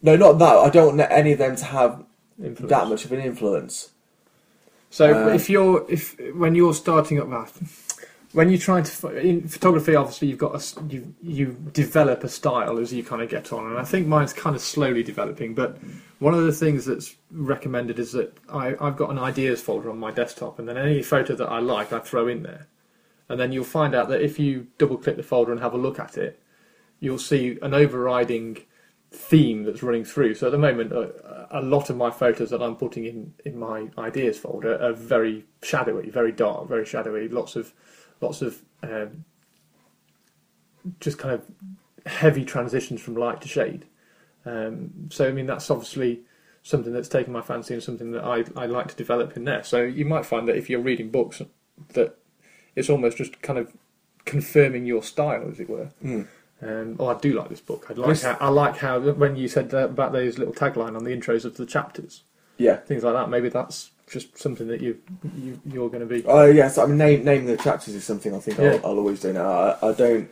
No, 0.00 0.16
not 0.16 0.38
that. 0.38 0.56
I 0.56 0.70
don't 0.70 0.96
want 0.96 1.10
any 1.12 1.32
of 1.32 1.38
them 1.38 1.56
to 1.56 1.64
have 1.66 2.04
Influence. 2.42 2.70
that 2.70 2.88
much 2.88 3.04
of 3.04 3.12
an 3.12 3.20
influence. 3.20 3.90
So 4.90 5.26
Uh, 5.28 5.34
if 5.34 5.50
you're 5.50 5.84
if 5.90 6.16
when 6.34 6.54
you're 6.54 6.72
starting 6.72 7.20
up 7.20 7.28
that, 7.28 7.52
when 8.32 8.50
you're 8.50 8.58
trying 8.58 8.84
to 8.84 9.16
in 9.16 9.48
photography, 9.48 9.94
obviously 9.94 10.28
you've 10.28 10.38
got 10.38 10.54
a, 10.54 10.84
you 10.88 11.14
you 11.22 11.56
develop 11.72 12.24
a 12.24 12.28
style 12.28 12.78
as 12.78 12.92
you 12.92 13.02
kind 13.02 13.22
of 13.22 13.28
get 13.28 13.52
on, 13.52 13.66
and 13.66 13.78
I 13.78 13.84
think 13.84 14.06
mine's 14.06 14.32
kind 14.32 14.54
of 14.54 14.62
slowly 14.62 15.02
developing. 15.02 15.54
But 15.54 15.78
one 16.18 16.34
of 16.34 16.44
the 16.44 16.52
things 16.52 16.84
that's 16.84 17.14
recommended 17.30 17.98
is 17.98 18.12
that 18.12 18.36
I, 18.48 18.74
I've 18.80 18.96
got 18.96 19.10
an 19.10 19.18
ideas 19.18 19.62
folder 19.62 19.90
on 19.90 19.98
my 19.98 20.10
desktop, 20.10 20.58
and 20.58 20.68
then 20.68 20.76
any 20.76 21.02
photo 21.02 21.34
that 21.36 21.48
I 21.48 21.58
like, 21.60 21.92
I 21.92 22.00
throw 22.00 22.28
in 22.28 22.42
there, 22.42 22.66
and 23.28 23.40
then 23.40 23.52
you'll 23.52 23.64
find 23.64 23.94
out 23.94 24.08
that 24.08 24.20
if 24.20 24.38
you 24.38 24.66
double 24.76 24.98
click 24.98 25.16
the 25.16 25.22
folder 25.22 25.52
and 25.52 25.60
have 25.60 25.74
a 25.74 25.78
look 25.78 25.98
at 25.98 26.18
it, 26.18 26.42
you'll 27.00 27.18
see 27.18 27.58
an 27.62 27.72
overriding 27.72 28.58
theme 29.10 29.62
that's 29.64 29.82
running 29.82 30.04
through. 30.04 30.34
So 30.34 30.48
at 30.48 30.52
the 30.52 30.58
moment, 30.58 30.92
a, 30.92 31.48
a 31.50 31.62
lot 31.62 31.88
of 31.88 31.96
my 31.96 32.10
photos 32.10 32.50
that 32.50 32.62
I'm 32.62 32.76
putting 32.76 33.06
in 33.06 33.32
in 33.46 33.58
my 33.58 33.88
ideas 33.96 34.38
folder 34.38 34.78
are 34.82 34.92
very 34.92 35.46
shadowy, 35.62 36.10
very 36.10 36.32
dark, 36.32 36.68
very 36.68 36.84
shadowy. 36.84 37.26
Lots 37.28 37.56
of 37.56 37.72
lots 38.20 38.42
of 38.42 38.62
um, 38.82 39.24
just 41.00 41.18
kind 41.18 41.34
of 41.34 41.44
heavy 42.06 42.44
transitions 42.44 43.00
from 43.00 43.16
light 43.16 43.40
to 43.42 43.48
shade. 43.48 43.84
Um, 44.46 45.08
so 45.10 45.28
I 45.28 45.32
mean 45.32 45.46
that's 45.46 45.70
obviously 45.70 46.20
something 46.62 46.92
that's 46.92 47.08
taken 47.08 47.32
my 47.32 47.40
fancy 47.40 47.74
and 47.74 47.82
something 47.82 48.12
that 48.12 48.24
I, 48.24 48.44
I 48.56 48.66
like 48.66 48.88
to 48.88 48.96
develop 48.96 49.36
in 49.36 49.44
there. 49.44 49.62
So 49.62 49.82
you 49.82 50.04
might 50.04 50.26
find 50.26 50.46
that 50.48 50.56
if 50.56 50.68
you're 50.68 50.80
reading 50.80 51.10
books, 51.10 51.40
that 51.94 52.16
it's 52.76 52.90
almost 52.90 53.16
just 53.16 53.40
kind 53.42 53.58
of 53.58 53.72
confirming 54.24 54.84
your 54.84 55.02
style, 55.02 55.48
as 55.50 55.60
it 55.60 55.68
were. 55.70 55.90
Mm. 56.04 56.26
Um, 56.60 56.96
oh, 56.98 57.06
I 57.06 57.14
do 57.18 57.32
like 57.34 57.48
this 57.48 57.60
book. 57.60 57.86
I 57.88 57.94
like 57.94 58.04
Chris- 58.04 58.22
how, 58.24 58.36
I 58.40 58.48
like 58.48 58.76
how 58.78 58.98
when 59.00 59.36
you 59.36 59.48
said 59.48 59.70
that 59.70 59.90
about 59.90 60.12
those 60.12 60.38
little 60.38 60.54
tagline 60.54 60.96
on 60.96 61.04
the 61.04 61.10
intros 61.16 61.44
of 61.44 61.56
the 61.56 61.64
chapters, 61.66 62.24
Yeah. 62.58 62.76
things 62.76 63.04
like 63.04 63.14
that. 63.14 63.30
Maybe 63.30 63.48
that's 63.48 63.90
just 64.10 64.38
something 64.38 64.66
that 64.68 64.80
you, 64.80 64.98
you 65.36 65.60
you're 65.64 65.88
going 65.88 66.00
to 66.00 66.06
be. 66.06 66.24
Oh 66.26 66.46
yes, 66.46 66.78
I 66.78 66.86
mean 66.86 66.98
name 66.98 67.24
naming 67.24 67.46
the 67.46 67.56
chapters 67.56 67.94
is 67.94 68.04
something 68.04 68.34
I 68.34 68.38
think 68.38 68.58
Yeah. 68.58 68.78
I'll, 68.82 68.86
I'll 68.92 68.98
always 68.98 69.20
do 69.20 69.32
now. 69.32 69.48
I, 69.50 69.90
I 69.90 69.92
don't. 69.92 70.30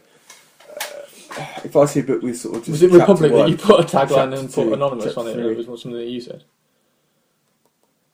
Uh, 0.71 1.45
if 1.65 1.77
I 1.77 1.85
see 1.87 2.01
a 2.01 2.03
book 2.03 2.23
with 2.23 2.39
sort 2.39 2.57
of 2.57 2.65
just 2.65 2.71
was 2.71 2.83
it 2.83 2.91
chapter 2.91 3.13
Republic 3.13 3.33
that 3.33 3.49
you 3.49 3.57
put 3.57 3.81
a 3.81 3.83
tagline 3.83 4.09
chapter 4.09 4.35
and 4.37 4.51
two, 4.51 4.65
put 4.65 4.73
anonymous 4.73 5.05
chapter 5.07 5.21
on 5.21 5.29
it? 5.29 5.35
three. 5.35 5.43
Or 5.43 5.55
was 5.55 5.69
it 5.69 5.79
something 5.79 5.93
that 5.93 6.07
you 6.07 6.21
said? 6.21 6.45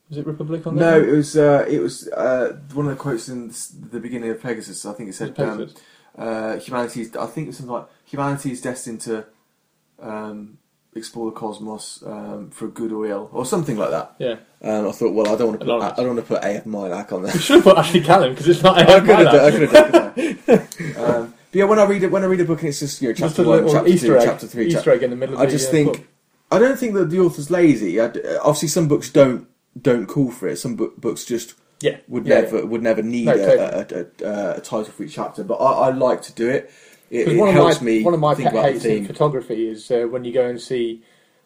Was 0.08 0.18
it 0.18 0.26
Republic 0.26 0.66
on 0.66 0.76
there? 0.76 1.00
No, 1.00 1.08
it 1.08 1.16
was 1.16 1.36
uh, 1.36 1.64
it 1.68 1.78
was 1.80 2.08
uh, 2.08 2.58
one 2.74 2.86
of 2.86 2.92
the 2.92 2.96
quotes 2.96 3.28
in 3.28 3.52
the 3.90 4.00
beginning 4.00 4.30
of 4.30 4.42
Pegasus. 4.42 4.84
I 4.84 4.92
think 4.92 5.08
it 5.08 5.14
said 5.14 5.38
um, 5.40 5.70
uh, 6.18 6.58
humanity's. 6.58 7.16
I 7.16 7.26
think 7.26 7.46
it 7.46 7.48
was 7.48 7.56
something 7.58 7.72
like 7.72 7.86
humanity 8.04 8.52
is 8.52 8.60
destined 8.60 9.00
to 9.02 9.26
um, 10.00 10.58
explore 10.94 11.30
the 11.30 11.36
cosmos 11.36 12.02
um, 12.06 12.50
for 12.50 12.68
good 12.68 12.92
or 12.92 13.06
ill, 13.06 13.30
or 13.32 13.46
something 13.46 13.76
like 13.76 13.90
that. 13.90 14.14
Yeah, 14.18 14.36
And 14.60 14.86
I 14.86 14.92
thought, 14.92 15.14
well, 15.14 15.26
I 15.32 15.36
don't 15.36 15.48
want 15.48 15.60
to 15.60 15.66
put 15.66 15.74
Anonymous. 15.74 15.92
I 15.92 15.96
don't 16.02 16.14
want 16.16 16.18
to 16.20 16.34
put 16.34 16.44
A.F. 16.44 16.64
Milak 16.64 17.12
on 17.12 17.22
there. 17.22 17.32
you 17.34 17.40
should 17.40 17.56
have 17.56 17.64
put 17.64 17.78
Ashley 17.78 18.00
Callum 18.02 18.30
because 18.32 18.48
it's 18.48 18.62
not. 18.62 18.78
I 18.78 18.84
done. 18.84 19.08
I 19.08 19.50
could 19.50 19.70
have 19.70 19.92
done. 20.46 20.94
um, 21.04 21.34
but 21.50 21.58
yeah, 21.58 21.64
when 21.64 21.78
I 21.78 21.84
read 21.84 22.02
it, 22.02 22.10
when 22.10 22.22
I 22.22 22.26
read 22.26 22.40
a 22.40 22.44
book 22.44 22.60
and 22.60 22.68
it's 22.68 22.80
just 22.80 23.00
you 23.02 23.08
know 23.08 23.14
chapter 23.14 23.42
a 23.42 23.46
one, 23.46 23.68
chapter 23.68 23.88
Easter 23.88 24.06
two, 24.08 24.18
egg, 24.18 24.24
chapter 24.24 24.46
three, 24.46 24.66
Easter 24.66 24.78
chapter 24.78 24.92
egg 24.92 25.02
in 25.02 25.10
the 25.10 25.16
middle 25.16 25.34
of 25.34 25.40
I 25.40 25.46
the 25.46 25.50
just 25.52 25.68
uh, 25.68 25.72
think 25.72 25.92
book. 25.92 26.06
I 26.50 26.58
don't 26.58 26.78
think 26.78 26.94
that 26.94 27.10
the 27.10 27.20
author's 27.20 27.50
lazy. 27.50 28.00
I 28.00 28.06
obviously, 28.40 28.68
some 28.68 28.88
books 28.88 29.10
don't 29.10 29.48
don't 29.80 30.06
call 30.06 30.30
for 30.30 30.48
it. 30.48 30.56
Some 30.56 30.76
book, 30.76 30.96
books 30.98 31.24
just 31.24 31.54
Yeah, 31.80 31.98
would 32.08 32.26
yeah, 32.26 32.40
never 32.42 32.66
would 32.66 32.82
never 32.82 33.02
need 33.02 33.26
No, 33.26 33.34
a, 33.34 33.86
a, 33.90 34.26
a, 34.26 34.56
a 34.56 34.60
title 34.60 34.84
for 34.84 35.02
each 35.04 35.14
chapter. 35.14 35.44
But 35.44 35.56
I, 35.56 35.88
I 35.88 35.90
like 35.90 36.22
to 36.22 36.32
do 36.32 36.48
it. 36.48 36.70
It, 37.12 37.18
Because 37.26 37.34
it 37.34 37.38
one 37.40 37.48
of 37.50 37.54
helps 37.54 37.80
my 37.80 37.86
me 37.86 38.02
one 38.02 38.14
of 38.14 38.20
my 38.20 38.34
pet 38.34 38.52
hates 38.54 38.84
in 38.86 39.06
photography 39.06 39.68
is 39.68 39.90
uh, 39.90 40.06
when 40.10 40.24
you 40.24 40.32
go 40.32 40.46
and 40.46 40.60
see. 40.60 41.02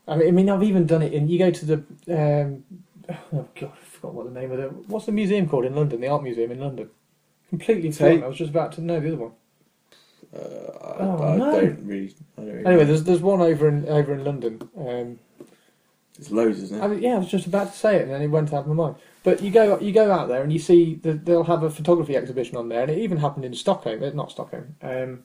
I 0.09 0.15
mean, 0.17 0.29
I 0.29 0.31
mean, 0.31 0.49
I've 0.51 0.63
even 0.63 0.87
done 0.87 1.03
it 1.03 1.13
in. 1.13 1.29
You 1.29 1.39
go 1.41 1.51
to 1.51 1.67
the. 1.67 1.77
Um, 2.09 2.65
oh 3.33 3.49
God, 3.61 3.73
I 3.75 3.85
forgot 3.85 4.15
what 4.15 4.33
the 4.33 4.41
name 4.41 4.53
of 4.53 4.59
the. 4.59 4.69
What's 4.87 5.07
the 5.07 5.13
museum 5.13 5.49
called 5.49 5.65
in 5.65 5.75
London? 5.75 6.01
The 6.01 6.07
art 6.09 6.23
museum 6.23 6.53
in 6.53 6.61
London. 6.61 6.89
Completely 7.51 7.91
forgotten. 7.91 8.23
I 8.23 8.29
was 8.29 8.39
just 8.39 8.51
about 8.51 8.73
to 8.73 8.81
know 8.81 9.01
the 9.01 9.09
other 9.09 9.17
one. 9.17 9.33
Uh, 10.35 10.39
I, 10.39 10.95
Oh, 11.01 11.23
I 11.25 11.37
no. 11.37 11.51
don't 11.61 11.85
really. 11.87 12.15
I 12.39 12.43
don't 12.43 12.47
really 12.53 12.65
Anyway, 12.65 12.83
know. 12.83 12.85
there's 12.85 13.03
there's 13.05 13.21
one 13.21 13.41
over 13.41 13.69
in 13.69 13.89
over 13.89 14.15
in 14.15 14.25
London. 14.25 14.69
Um, 14.77 15.19
there's 16.17 16.31
loads, 16.33 16.63
isn't 16.63 16.81
I 16.81 16.87
it? 16.87 16.89
mean, 16.89 17.03
yeah, 17.03 17.15
I 17.15 17.19
was 17.19 17.29
just 17.29 17.47
about 17.47 17.73
to 17.73 17.79
say 17.79 17.97
it, 17.97 18.03
and 18.03 18.11
then 18.13 18.23
it 18.23 18.29
went 18.29 18.53
out 18.53 18.61
of 18.61 18.67
my 18.69 18.75
mind. 18.75 18.97
But 19.25 19.43
you 19.43 19.51
go 19.51 19.79
you 19.81 19.93
go 19.93 20.11
out 20.13 20.29
there 20.29 20.43
and 20.43 20.53
you 20.53 20.59
see 20.59 20.95
that 21.03 21.25
they'll 21.25 21.45
have 21.45 21.63
a 21.65 21.71
photography 21.71 22.17
exhibition 22.17 22.57
on 22.57 22.69
there, 22.69 22.83
and 22.83 22.91
it 22.91 22.99
even 22.99 23.19
happened 23.19 23.45
in 23.45 23.55
Stockholm. 23.55 24.03
uh, 24.03 24.11
Not 24.11 24.31
Stockholm. 24.31 24.77
Um, 24.83 25.25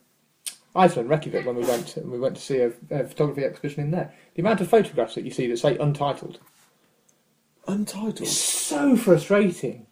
Iceland, 0.76 1.10
Reykjavik, 1.10 1.46
when 1.46 1.56
we 1.56 1.66
went 1.66 1.88
to, 1.90 2.02
we 2.02 2.20
went 2.20 2.36
to 2.36 2.42
see 2.42 2.60
a, 2.60 2.72
a 2.90 3.06
photography 3.06 3.44
exhibition 3.44 3.84
in 3.84 3.92
there. 3.92 4.14
The 4.36 4.42
amount 4.42 4.62
of 4.62 4.70
photographs 4.70 5.16
that 5.16 5.26
you 5.26 5.32
see 5.32 5.48
that 5.48 5.58
say 5.58 5.78
untitled 5.78 6.40
Untitled. 7.68 8.22
It's 8.22 8.32
so 8.32 8.96
frustrating. 8.96 9.86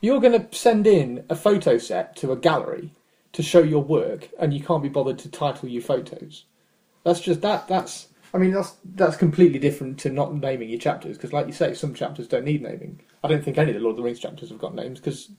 You're 0.00 0.20
going 0.20 0.40
to 0.40 0.56
send 0.56 0.86
in 0.86 1.24
a 1.28 1.34
photo 1.34 1.78
set 1.78 2.14
to 2.16 2.32
a 2.32 2.36
gallery 2.36 2.92
to 3.32 3.42
show 3.42 3.62
your 3.62 3.82
work, 3.82 4.28
and 4.38 4.54
you 4.54 4.62
can't 4.62 4.82
be 4.82 4.88
bothered 4.88 5.18
to 5.20 5.30
title 5.30 5.68
your 5.68 5.82
photos. 5.82 6.44
That's 7.02 7.20
just 7.20 7.40
that. 7.40 7.66
That's. 7.68 8.08
I 8.32 8.38
mean, 8.38 8.52
that's 8.52 8.76
that's 8.84 9.16
completely 9.16 9.58
different 9.58 9.98
to 10.00 10.10
not 10.10 10.34
naming 10.34 10.68
your 10.68 10.78
chapters 10.78 11.16
because, 11.16 11.32
like 11.32 11.46
you 11.46 11.52
say, 11.52 11.74
some 11.74 11.94
chapters 11.94 12.28
don't 12.28 12.44
need 12.44 12.62
naming. 12.62 13.00
I 13.22 13.28
don't 13.28 13.44
think 13.44 13.58
any 13.58 13.70
of 13.70 13.76
the 13.76 13.82
Lord 13.82 13.94
of 13.94 13.96
the 13.98 14.02
Rings 14.02 14.20
chapters 14.20 14.50
have 14.50 14.58
got 14.58 14.74
names 14.74 15.00
because 15.00 15.30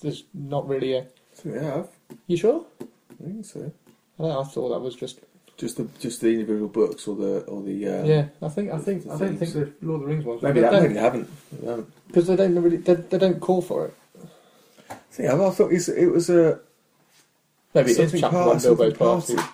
there's 0.00 0.24
not 0.34 0.68
really 0.68 0.94
a. 0.94 1.06
think 1.34 1.54
they 1.54 1.64
have. 1.64 1.88
You 2.26 2.36
sure? 2.36 2.66
I 2.80 3.24
think 3.24 3.44
so. 3.46 3.72
I, 4.18 4.22
don't 4.22 4.32
know, 4.32 4.40
I 4.40 4.44
thought 4.44 4.68
that 4.70 4.80
was 4.80 4.94
just. 4.94 5.20
Just 5.58 5.76
the 5.76 5.86
just 6.00 6.22
the 6.22 6.28
individual 6.28 6.66
books 6.68 7.06
or 7.06 7.14
the 7.14 7.40
or 7.42 7.62
the. 7.62 7.86
Uh, 7.86 8.04
yeah, 8.04 8.26
I 8.40 8.48
think 8.48 8.72
I 8.72 8.78
think 8.78 9.06
I 9.06 9.16
don't 9.18 9.36
think 9.36 9.52
the 9.52 9.70
Lord 9.82 10.00
of 10.00 10.00
the 10.00 10.06
Rings 10.14 10.24
ones. 10.24 10.42
Maybe 10.42 10.60
that. 10.60 10.72
Maybe 10.72 10.94
they 10.94 11.00
haven't. 11.00 11.28
Because 12.08 12.26
they 12.26 12.36
don't 12.36 12.54
really 12.60 12.78
they, 12.78 12.94
they 12.94 13.18
don't 13.18 13.38
call 13.38 13.60
for 13.62 13.86
it. 13.86 13.94
I 15.20 15.26
I 15.26 15.50
thought 15.50 15.70
it 15.70 15.74
was, 15.74 15.88
it 15.90 16.06
was 16.06 16.30
a. 16.30 16.58
Maybe 17.74 17.90
it 17.90 17.90
is 17.90 17.96
Something 18.10 18.20
chapter 18.22 18.36
par- 18.36 18.46
one 18.48 18.56
Bilbo's 18.58 18.96
something 18.96 19.36
party. 19.36 19.38
Have 19.38 19.52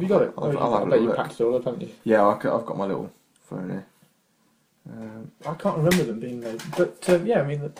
you 0.00 0.08
got 0.08 0.22
it? 0.22 0.32
I'll- 0.38 0.52
you've 0.52 0.60
I'll 0.60 0.70
got- 0.70 0.78
have 0.80 0.88
a 0.88 0.90
let 0.90 1.00
you 1.02 1.06
look. 1.08 1.16
packed 1.16 1.40
it 1.40 1.44
all 1.44 1.56
up, 1.56 1.64
haven't 1.64 1.82
you? 1.82 1.90
Yeah, 2.04 2.26
I 2.26 2.30
have 2.32 2.40
got 2.66 2.76
my 2.78 2.86
little 2.86 3.12
phone 3.48 3.70
here. 3.70 3.86
Um, 4.90 5.30
I 5.46 5.54
can't 5.54 5.76
remember 5.76 6.04
them 6.04 6.20
being 6.20 6.40
there, 6.40 6.56
but 6.76 7.08
um, 7.10 7.26
yeah, 7.26 7.42
I 7.42 7.46
mean, 7.46 7.60
the, 7.60 7.72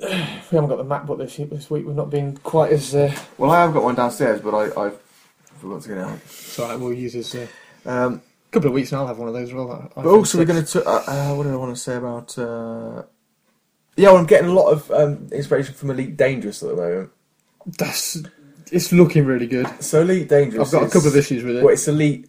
we 0.00 0.06
haven't 0.08 0.68
got 0.68 0.76
the 0.76 0.84
MacBook 0.84 1.18
this 1.18 1.36
this 1.36 1.70
week. 1.70 1.86
We've 1.86 1.96
not 1.96 2.10
been 2.10 2.36
quite 2.38 2.72
as. 2.72 2.94
Uh, 2.94 3.14
well, 3.38 3.50
I 3.50 3.60
have 3.62 3.72
got 3.72 3.82
one 3.82 3.94
downstairs, 3.94 4.40
but 4.40 4.54
I, 4.54 4.86
I 4.88 4.92
forgot 5.58 5.82
to 5.82 5.88
get 5.88 5.98
it 5.98 6.04
out. 6.04 6.20
so 6.28 6.78
we'll 6.78 6.92
use 6.92 7.12
this. 7.14 7.34
A 7.34 7.48
Um, 7.86 8.22
couple 8.50 8.68
of 8.68 8.74
weeks, 8.74 8.92
and 8.92 9.00
I'll 9.00 9.06
have 9.06 9.18
one 9.18 9.28
of 9.28 9.34
those 9.34 9.48
as 9.48 9.54
well. 9.54 9.70
I- 9.96 10.00
I 10.00 10.02
but 10.04 10.10
also, 10.10 10.38
we're 10.38 10.44
going 10.44 10.64
to. 10.64 10.84
Uh, 10.84 11.02
uh, 11.06 11.34
what 11.34 11.44
did 11.44 11.52
I 11.52 11.56
want 11.56 11.74
to 11.74 11.80
say 11.80 11.96
about? 11.96 12.36
Uh, 12.38 13.02
yeah, 13.96 14.08
well, 14.10 14.18
I'm 14.18 14.26
getting 14.26 14.50
a 14.50 14.52
lot 14.52 14.70
of 14.70 14.90
um, 14.90 15.28
inspiration 15.32 15.74
from 15.74 15.90
Elite 15.90 16.16
Dangerous 16.16 16.62
at 16.62 16.68
the 16.70 16.76
moment. 16.76 17.10
that's 17.78 18.18
it's 18.70 18.92
looking 18.92 19.24
really 19.24 19.46
good. 19.46 19.66
So 19.82 20.02
Elite 20.02 20.28
Dangerous. 20.28 20.74
I've 20.74 20.80
got 20.80 20.88
a 20.88 20.92
couple 20.92 21.08
of 21.08 21.16
issues 21.16 21.42
with 21.42 21.56
it. 21.56 21.64
Well, 21.64 21.72
it's 21.72 21.88
Elite 21.88 22.28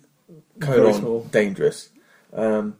colon. 0.61 1.27
Dangerous, 1.29 1.89
um, 2.33 2.77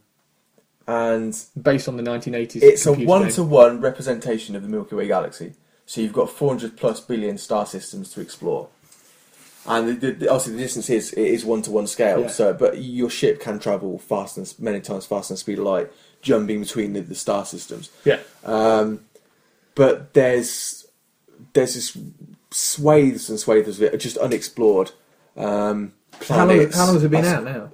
and 0.88 1.38
based 1.62 1.88
on 1.88 1.98
the 1.98 2.04
1980s. 2.04 2.62
it's 2.64 2.86
a 2.86 2.94
one-to-one 2.94 3.82
representation 3.82 4.56
of 4.56 4.64
the 4.64 4.70
Milky 4.70 4.96
Way 4.96 5.08
galaxy. 5.08 5.54
So 5.86 6.02
you've 6.02 6.14
got 6.14 6.30
400 6.30 6.76
plus 6.78 7.00
billion 7.00 7.38
star 7.38 7.66
systems 7.66 8.12
to 8.14 8.22
explore, 8.22 8.68
and 9.66 10.00
the, 10.02 10.12
the, 10.12 10.30
obviously 10.30 10.54
the 10.54 10.60
distance 10.60 10.90
is 10.90 11.14
it 11.14 11.20
is 11.28 11.46
one-to-one 11.46 11.88
scale. 11.88 12.22
Yeah. 12.22 12.28
So, 12.28 12.54
but 12.54 12.82
your 12.82 13.10
ship 13.10 13.40
can 13.42 13.60
travel 13.60 14.00
faster, 14.00 14.42
than, 14.42 14.50
many 14.64 14.82
times 14.82 15.06
faster 15.06 15.34
than 15.34 15.38
speed 15.38 15.60
of 15.60 15.66
light, 15.66 15.92
jumping 16.22 16.60
between 16.62 16.94
the, 16.94 17.02
the 17.02 17.16
star 17.16 17.46
systems. 17.46 17.90
Yeah, 18.06 18.20
Um, 18.44 19.02
but 19.76 20.14
there's 20.14 20.88
there's 21.54 21.76
this 21.76 21.98
swathes 22.52 23.30
and 23.30 23.40
swathes 23.40 23.78
of 23.78 23.84
it 23.84 23.94
are 23.94 23.98
just 23.98 24.18
unexplored. 24.18 24.92
Um, 25.36 25.94
how 26.28 26.46
long, 26.46 26.72
how 26.72 26.86
long 26.86 26.96
has 26.96 27.04
it 27.04 27.12
been 27.12 27.26
I- 27.26 27.34
out 27.34 27.44
now? 27.44 27.72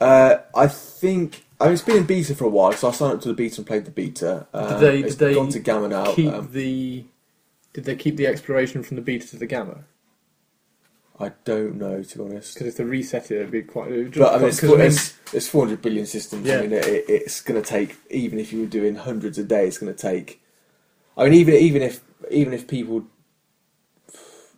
uh, 0.00 0.38
I 0.56 0.66
think 0.68 1.44
I 1.60 1.64
mean 1.64 1.74
it's 1.74 1.82
been 1.82 1.98
in 1.98 2.04
beta 2.04 2.34
for 2.34 2.44
a 2.44 2.48
while, 2.48 2.72
so 2.72 2.88
I 2.88 2.90
signed 2.92 3.14
up 3.14 3.20
to 3.22 3.28
the 3.28 3.34
beta 3.34 3.56
and 3.58 3.66
played 3.66 3.84
the 3.84 3.90
beta. 3.90 4.46
Um, 4.52 4.68
Did 4.68 4.80
they- 4.80 5.02
did 5.02 5.18
they 5.18 5.34
gone 5.34 5.48
to 5.50 5.58
gamma 5.60 5.88
now? 5.88 6.12
keep 6.14 6.32
Um, 6.32 6.48
the 6.52 7.04
did 7.72 7.84
they 7.84 7.96
keep 7.96 8.16
the 8.16 8.26
exploration 8.26 8.82
from 8.82 8.96
the 8.96 9.02
beta 9.02 9.26
to 9.28 9.36
the 9.36 9.46
gamma? 9.46 9.84
I 11.18 11.30
don't 11.44 11.76
know 11.76 12.02
to 12.02 12.18
be 12.18 12.24
honest. 12.24 12.54
Because 12.54 12.66
if 12.68 12.76
they 12.76 12.84
reset 12.84 13.30
it, 13.30 13.36
it'd 13.36 13.50
be 13.52 13.62
quite. 13.62 13.88
Just 14.10 14.18
But 14.18 14.34
I 14.34 14.38
mean, 14.38 14.48
it's, 14.48 14.56
because, 14.60 14.74
I 14.74 14.78
mean, 14.78 14.86
it's, 14.86 15.14
it's 15.32 15.48
400 15.48 15.80
billion 15.80 16.06
systems. 16.06 16.44
Yeah. 16.46 16.58
I 16.58 16.62
mean, 16.62 16.72
it, 16.72 16.84
it's 17.08 17.40
going 17.40 17.60
to 17.62 17.66
take 17.68 17.96
even 18.10 18.38
if 18.40 18.52
you 18.52 18.60
were 18.60 18.66
doing 18.66 18.96
hundreds 18.96 19.38
a 19.38 19.44
day, 19.44 19.66
it's 19.68 19.78
going 19.78 19.94
to 19.94 20.00
take. 20.00 20.40
I 21.16 21.24
mean, 21.24 21.34
even 21.34 21.54
even 21.54 21.82
if 21.82 22.00
even 22.30 22.52
if 22.52 22.66
people, 22.66 23.04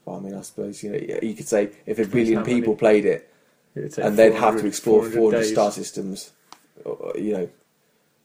well, 0.07 0.17
I 0.17 0.21
mean, 0.21 0.35
I 0.35 0.41
suppose 0.41 0.83
you 0.83 0.93
know 0.93 0.99
you 1.23 1.35
could 1.35 1.47
say 1.49 1.71
if 1.85 1.99
a 1.99 2.07
billion 2.07 2.43
people 2.43 2.75
played 2.75 3.05
it, 3.05 3.31
and 3.75 4.17
they'd 4.17 4.33
have 4.35 4.59
to 4.59 4.67
explore 4.67 5.03
400 5.03 5.39
days. 5.41 5.53
star 5.53 5.71
systems, 5.71 6.33
you 7.17 7.33
know, 7.33 7.49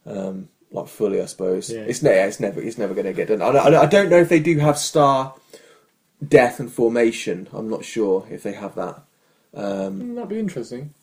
um, 0.06 0.50
like 0.72 0.88
fully. 0.88 1.22
I 1.22 1.26
suppose 1.26 1.70
Yeah. 1.70 1.82
it's, 1.82 2.02
ne- 2.02 2.24
it's 2.28 2.40
never 2.40 2.62
it's 2.62 2.78
never 2.78 2.94
going 2.94 3.06
to 3.08 3.14
get 3.14 3.28
done. 3.28 3.42
I, 3.42 3.52
don't- 3.52 3.76
I 3.76 3.86
don't 3.86 4.10
know 4.10 4.20
if 4.20 4.30
they 4.30 4.40
do 4.40 4.58
have 4.60 4.78
star 4.78 5.36
death 6.26 6.60
and 6.60 6.72
formation. 6.72 7.48
I'm 7.52 7.70
not 7.70 7.84
sure 7.86 8.28
if 8.30 8.44
they 8.44 8.54
have 8.54 8.76
that. 8.76 9.02
Um, 9.54 10.02
Mm, 10.02 10.16
That'd 10.16 10.30
be 10.30 10.40
interesting. 10.40 10.94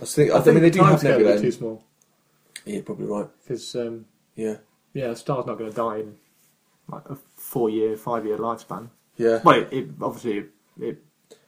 I 0.00 0.04
think 0.04 0.30
I, 0.30 0.44
mean 0.44 0.60
they 0.60 0.68
do 0.70 0.82
have 0.82 1.00
timescale 1.00 1.10
would 1.12 1.18
be 1.18 1.24
nebula. 1.24 1.40
too 1.40 1.52
small 1.52 1.84
Yeah, 2.66 2.74
you're 2.74 2.82
probably 2.82 3.06
right. 3.06 3.28
because 3.42 3.74
um, 3.76 4.04
Yeah, 4.34 4.56
yeah, 4.92 5.06
a 5.06 5.16
star's 5.16 5.46
not 5.46 5.56
going 5.56 5.70
to 5.70 5.76
die 5.76 5.98
in 6.00 6.16
like 6.88 7.08
a 7.08 7.16
four-year, 7.36 7.96
five-year 7.96 8.36
lifespan. 8.36 8.90
yeah. 9.16 9.40
Well, 9.42 9.60
it, 9.62 9.72
it 9.72 9.88
obviously 10.02 10.38
it, 10.38 10.50
it 10.80 11.02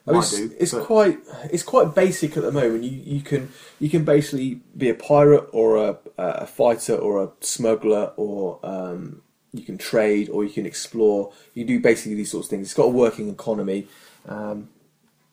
I 0.08 0.12
mean, 0.12 0.20
it's, 0.22 0.36
do. 0.36 0.52
it's 0.58 0.72
but- 0.72 0.84
quite 0.84 1.18
it's 1.52 1.62
quite 1.62 1.94
basic 1.94 2.36
at 2.36 2.42
the 2.42 2.52
moment. 2.52 2.84
You 2.84 2.90
you 3.16 3.20
can 3.20 3.50
you 3.80 3.90
can 3.90 4.04
basically 4.04 4.60
be 4.76 4.88
a 4.88 4.94
pirate 4.94 5.48
or 5.52 5.76
a 5.76 5.98
a 6.18 6.46
fighter 6.46 6.94
or 6.96 7.22
a 7.24 7.30
smuggler 7.40 8.12
or 8.16 8.58
um, 8.62 9.22
you 9.52 9.62
can 9.62 9.78
trade 9.78 10.28
or 10.30 10.44
you 10.44 10.50
can 10.50 10.66
explore. 10.66 11.32
You 11.54 11.64
do 11.64 11.80
basically 11.80 12.14
these 12.14 12.30
sorts 12.30 12.46
of 12.46 12.50
things. 12.50 12.66
It's 12.68 12.74
got 12.74 12.84
a 12.84 12.88
working 12.90 13.28
economy. 13.28 13.86
Um, 14.28 14.68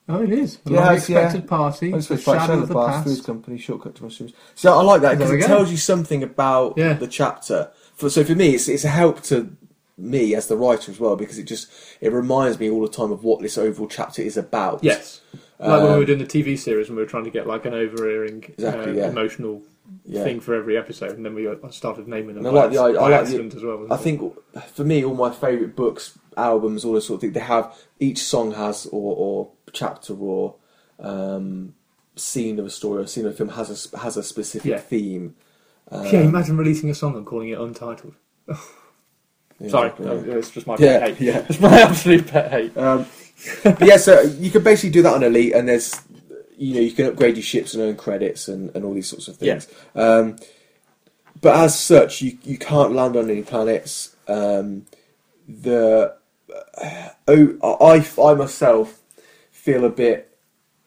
Oh, 0.07 0.21
it 0.21 0.29
is. 0.29 0.59
A 0.67 0.69
Yeah, 0.69 0.75
long 0.81 0.85
it's- 0.89 1.09
yeah. 1.09 1.17
expected 1.23 1.47
party. 1.49 1.87
I 1.91 1.97
just 1.97 2.09
the 2.09 2.17
shadow 2.19 2.39
Shadow 2.39 2.59
of 2.61 2.67
the 2.67 2.75
Pass, 2.75 3.03
past. 3.03 3.07
Food 3.07 3.25
Company, 3.25 3.57
shortcut 3.57 3.95
to 3.95 4.03
mushrooms. 4.03 4.33
So 4.53 4.71
I 4.77 4.83
like 4.83 5.01
that 5.01 5.17
because 5.17 5.31
it 5.31 5.39
go. 5.39 5.47
tells 5.47 5.71
you 5.71 5.77
something 5.77 6.21
about 6.21 6.75
Yeah. 6.77 6.93
the 6.93 7.07
chapter. 7.07 7.71
For, 7.95 8.11
so 8.11 8.23
for 8.23 8.35
me, 8.35 8.53
it's 8.53 8.67
it's 8.67 8.83
a 8.85 8.89
help 8.89 9.23
to 9.23 9.49
me 9.97 10.35
as 10.35 10.47
the 10.47 10.57
writer 10.57 10.91
as 10.91 10.99
well 10.99 11.15
because 11.15 11.37
it 11.37 11.43
just 11.43 11.67
it 12.01 12.11
reminds 12.11 12.59
me 12.59 12.69
all 12.69 12.81
the 12.81 12.89
time 12.89 13.11
of 13.11 13.23
what 13.23 13.41
this 13.41 13.57
overall 13.57 13.87
chapter 13.87 14.21
is 14.21 14.35
about. 14.37 14.83
Yes. 14.83 15.21
Like 15.57 15.69
when 15.81 15.83
we 15.83 15.89
Um, 15.93 15.99
were 15.99 16.05
doing 16.05 16.19
the 16.19 16.25
TV 16.25 16.57
series 16.57 16.87
and 16.89 16.97
we 16.97 17.03
were 17.03 17.09
trying 17.09 17.23
to 17.23 17.29
get 17.29 17.47
like 17.47 17.65
an 17.65 17.73
overearing 17.73 18.43
Exactly, 18.57 18.91
uh, 18.91 18.95
yeah. 18.95 19.09
emotional 19.09 19.61
Yeah. 20.05 20.23
thing 20.25 20.39
for 20.41 20.53
every 20.53 20.75
episode, 20.77 21.11
and 21.15 21.23
then 21.25 21.33
we 21.33 21.47
uh, 21.47 21.55
started 21.69 22.07
naming 22.09 22.35
them 22.35 22.45
I 22.45 22.49
like 22.49 22.71
the 22.71 22.79
i- 22.79 22.89
I 22.89 23.07
like 23.09 23.27
the- 23.27 23.55
as 23.55 23.63
well. 23.63 23.87
I 23.89 23.95
it? 23.95 23.99
think 24.01 24.35
for 24.73 24.83
me, 24.83 25.05
all 25.05 25.13
my 25.15 25.31
favourite 25.31 25.75
books, 25.75 26.17
albums, 26.35 26.83
all 26.83 26.93
this 26.93 27.05
sort 27.05 27.15
of 27.17 27.21
thing, 27.21 27.31
they 27.31 27.39
have 27.39 27.73
each 27.99 28.17
song 28.23 28.51
has 28.53 28.85
or, 28.87 29.15
or 29.15 29.49
chapter 29.71 30.13
or 30.13 30.55
um, 30.99 31.73
scene 32.17 32.59
of 32.59 32.65
a 32.65 32.69
story 32.69 33.01
or 33.03 33.07
scene 33.07 33.25
of 33.25 33.33
a 33.33 33.35
film 33.35 33.49
has 33.49 33.69
a 33.93 33.97
has 33.99 34.17
a 34.17 34.23
specific 34.23 34.71
Yeah. 34.71 34.79
theme. 34.79 35.35
Um, 35.89 36.05
yeah, 36.07 36.21
imagine 36.21 36.57
releasing 36.57 36.89
a 36.89 36.95
song 36.95 37.15
and 37.15 37.25
calling 37.25 37.47
it 37.49 37.59
Untitled. 37.59 38.15
yeah, 39.59 39.67
Sorry, 39.67 39.93
exactly, 39.93 40.05
no, 40.05 40.23
it's 40.37 40.51
just 40.51 40.67
my 40.67 40.77
Yeah, 40.77 40.99
pet 40.99 41.01
hate. 41.01 41.19
yeah. 41.19 41.45
It's 41.49 41.59
my 41.59 41.81
absolute 41.81 42.27
pet 42.27 42.51
hate. 42.51 42.77
Um, 42.77 43.05
but 43.63 43.83
yeah, 43.87 43.97
so 43.97 44.21
you 44.21 44.51
can 44.51 44.63
basically 44.63 44.91
do 44.91 45.01
that 45.03 45.13
on 45.13 45.23
Elite, 45.23 45.53
and 45.53 45.67
there's 45.69 45.93
you 46.57 46.75
know 46.75 46.81
you 46.81 46.91
can 46.91 47.07
upgrade 47.07 47.35
your 47.37 47.43
ships 47.43 47.73
and 47.73 47.83
earn 47.83 47.95
credits 47.97 48.47
and, 48.47 48.75
and 48.75 48.85
all 48.85 48.93
these 48.93 49.09
sorts 49.09 49.27
of 49.27 49.37
things. 49.37 49.67
Um, 49.95 50.37
but 51.41 51.55
as 51.55 51.79
such, 51.79 52.21
you 52.21 52.37
you 52.43 52.57
can't 52.57 52.93
land 52.93 53.15
on 53.15 53.29
any 53.29 53.43
planets. 53.43 54.15
Um, 54.27 54.85
the 55.47 56.15
oh, 57.27 57.77
I 57.81 58.05
I 58.21 58.33
myself 58.35 59.01
feel 59.51 59.85
a 59.85 59.89
bit 59.89 60.37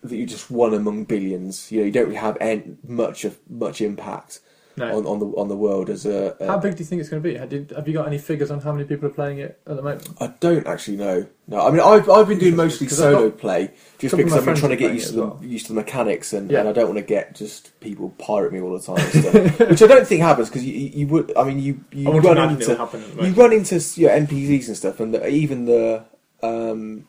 that 0.02 0.16
you're 0.16 0.26
just 0.26 0.50
one 0.50 0.74
among 0.74 1.04
billions. 1.04 1.70
You 1.72 1.80
know, 1.80 1.86
you 1.86 1.92
don't 1.92 2.06
really 2.06 2.16
have 2.16 2.38
any, 2.40 2.76
much 2.86 3.24
of 3.24 3.38
much 3.50 3.80
impact 3.80 4.40
No. 4.78 4.96
on, 4.98 5.06
on 5.06 5.18
the 5.18 5.26
on 5.36 5.48
the 5.48 5.56
world 5.56 5.90
as 5.90 6.06
a. 6.06 6.36
a 6.40 6.46
How 6.46 6.58
big 6.58 6.74
do 6.76 6.80
you 6.80 6.84
think 6.86 7.00
it's 7.00 7.08
going 7.08 7.22
to 7.22 7.28
be? 7.28 7.36
Have 7.36 7.52
you, 7.52 7.66
have 7.74 7.86
you 7.88 7.94
got 7.94 8.06
any 8.06 8.18
figures 8.18 8.50
on 8.50 8.60
how 8.60 8.72
many 8.72 8.84
people 8.86 9.06
are 9.08 9.12
playing 9.12 9.38
it 9.38 9.60
at 9.66 9.76
the 9.76 9.82
moment? 9.82 10.08
I 10.20 10.28
don't 10.40 10.66
actually 10.66 10.96
know. 10.96 11.26
No, 11.46 11.66
I 11.66 11.70
mean 11.70 11.80
I've 11.80 12.08
I've 12.10 12.28
been 12.28 12.38
doing 12.38 12.56
mostly 12.56 12.88
solo 12.88 13.30
got- 13.30 13.38
play 13.38 13.70
just 13.98 14.16
because 14.16 14.32
I've 14.34 14.44
been 14.44 14.54
trying 14.56 14.70
to 14.70 14.76
get 14.76 14.92
used 14.92 15.08
to 15.08 15.12
the 15.14 15.22
well. 15.26 15.40
used 15.42 15.66
to 15.66 15.72
the 15.72 15.80
mechanics 15.80 16.32
and, 16.32 16.50
Yeah. 16.50 16.60
and 16.60 16.68
I 16.68 16.72
don't 16.72 16.86
want 16.86 16.98
to 16.98 17.04
get 17.04 17.34
just 17.34 17.78
people 17.80 18.10
pirate 18.18 18.52
me 18.52 18.60
all 18.60 18.72
the 18.78 18.80
time 18.80 18.98
and 18.98 19.24
stuff, 19.56 19.68
which 19.70 19.82
I 19.82 19.86
don't 19.86 20.06
think 20.06 20.20
happens 20.22 20.48
because 20.48 20.64
you, 20.64 20.74
you 20.74 21.06
would 21.08 21.36
I 21.36 21.44
mean 21.44 21.58
you 21.58 21.82
you 21.92 22.10
run 22.10 22.50
into 22.50 22.76
happen 22.76 23.02
at 23.02 23.16
the 23.16 23.26
you 23.28 23.32
run 23.32 23.52
into 23.52 23.76
your 24.00 24.10
NPCs 24.10 24.68
and 24.68 24.76
stuff 24.76 25.00
and 25.00 25.14
the, 25.14 25.26
even 25.28 25.64
the 25.64 26.04
um, 26.42 27.06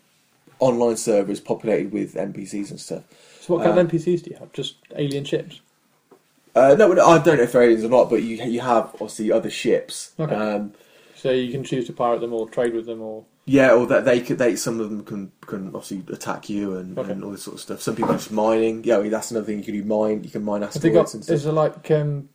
online 0.60 0.98
server 0.98 1.32
is 1.32 1.40
populated 1.40 1.92
with 1.92 2.16
NPCs 2.16 2.70
and 2.72 2.80
stuff. 2.80 3.04
So 3.42 3.56
what 3.56 3.64
kind 3.66 3.78
Uh, 3.78 3.82
of 3.82 3.88
NPCs 3.90 4.24
do 4.24 4.32
you 4.32 4.38
have? 4.38 4.52
Just 4.54 4.76
alien 4.96 5.24
ships? 5.26 5.62
Uh, 6.56 6.76
no, 6.78 6.92
I 6.92 7.18
don't 7.20 7.38
know 7.38 7.44
if 7.44 7.52
they're 7.52 7.62
aliens 7.64 7.84
or 7.84 7.90
not, 7.90 8.10
but 8.10 8.24
you 8.24 8.38
you 8.44 8.60
have 8.62 8.86
obviously 8.96 9.32
other 9.32 9.50
ships. 9.50 10.12
Okay. 10.20 10.34
Um, 10.36 10.74
So 11.16 11.32
you 11.32 11.52
can 11.52 11.64
choose 11.64 11.86
to 11.88 11.94
pirate 11.94 12.22
them 12.22 12.34
or 12.34 12.50
trade 12.50 12.74
with 12.74 12.86
them 12.86 13.02
or... 13.02 13.26
Yeah, 13.46 13.72
or 13.74 13.86
that 13.88 14.06
they 14.06 14.22
could, 14.22 14.38
they 14.38 14.56
some 14.56 14.80
of 14.80 14.90
them 14.90 15.04
can 15.04 15.32
can 15.48 15.68
obviously 15.68 16.04
attack 16.14 16.50
you 16.50 16.78
and, 16.78 16.98
Okay. 16.98 17.12
and 17.12 17.24
all 17.24 17.32
this 17.32 17.44
sort 17.44 17.56
of 17.56 17.62
stuff. 17.62 17.82
Some 17.82 17.96
people 17.96 18.12
are 18.12 18.18
just 18.18 18.32
mining. 18.32 18.84
Yeah, 18.84 18.98
I 18.98 19.02
mean, 19.02 19.12
that's 19.12 19.32
another 19.32 19.46
thing 19.46 19.58
you 19.60 19.64
can 19.66 19.74
do. 19.74 19.84
Mine, 19.84 20.24
you 20.24 20.30
can 20.30 20.44
mine 20.44 20.64
asteroids 20.64 20.94
got... 20.96 21.14
and 21.14 21.22
Is 21.22 21.26
stuff. 21.28 21.44
there 21.44 21.54
like... 21.54 21.92
Um, 21.92 22.30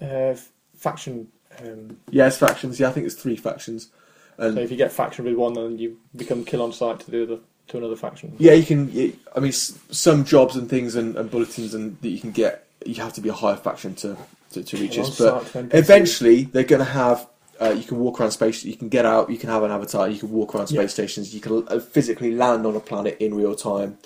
uh, 0.00 0.34
faction. 0.76 1.28
Um, 1.60 1.98
Yeah, 2.10 2.26
it's 2.28 2.38
factions. 2.38 2.78
Yeah, 2.80 2.88
I 2.88 2.92
think 2.92 3.06
it's 3.06 3.14
three 3.14 3.36
factions. 3.36 3.88
And 4.38 4.54
so 4.54 4.60
if 4.60 4.70
you 4.70 4.76
get 4.76 4.92
faction 4.92 5.24
with 5.26 5.34
one, 5.34 5.52
then 5.54 5.78
you 5.78 5.98
become 6.16 6.44
kill 6.44 6.62
on 6.62 6.72
site 6.72 7.00
to 7.00 7.10
the 7.10 7.22
other 7.22 7.38
to 7.68 7.78
another 7.78 7.96
faction. 7.96 8.34
yeah, 8.38 8.52
you 8.54 8.64
can. 8.64 8.88
I 9.36 9.40
mean, 9.40 9.48
s- 9.50 9.78
some 9.90 10.24
jobs 10.24 10.56
and 10.56 10.68
things 10.68 10.96
and, 10.96 11.16
and 11.16 11.30
bulletins 11.30 11.74
and 11.74 12.00
that 12.00 12.08
you 12.08 12.18
can 12.20 12.30
get. 12.32 12.66
You 12.86 12.94
have 13.02 13.12
to 13.14 13.20
be 13.20 13.28
a 13.28 13.32
higher 13.34 13.56
faction 13.56 13.94
to 13.96 14.16
to, 14.52 14.62
to 14.62 14.76
reach 14.76 14.96
this, 14.96 15.18
but 15.18 15.42
site 15.44 15.52
to 15.52 15.62
NPCs. 15.62 15.74
eventually 15.74 16.42
they're 16.44 16.64
going 16.64 16.84
to 16.84 16.92
have. 16.92 17.28
Uh, 17.60 17.70
you 17.70 17.84
can 17.84 17.98
walk 17.98 18.20
around 18.20 18.32
space. 18.32 18.64
You 18.64 18.76
can 18.76 18.88
get 18.88 19.06
out. 19.06 19.30
You 19.30 19.38
can 19.38 19.48
have 19.50 19.62
an 19.62 19.70
avatar. 19.70 20.08
You 20.08 20.18
can 20.18 20.30
walk 20.30 20.54
around 20.54 20.66
space 20.68 20.78
Yeah. 20.78 20.86
stations. 20.88 21.34
You 21.34 21.40
can 21.40 21.64
uh, 21.68 21.78
physically 21.78 22.34
land 22.34 22.66
on 22.66 22.74
a 22.74 22.80
planet 22.80 23.16
in 23.20 23.34
real 23.34 23.54
time. 23.54 23.98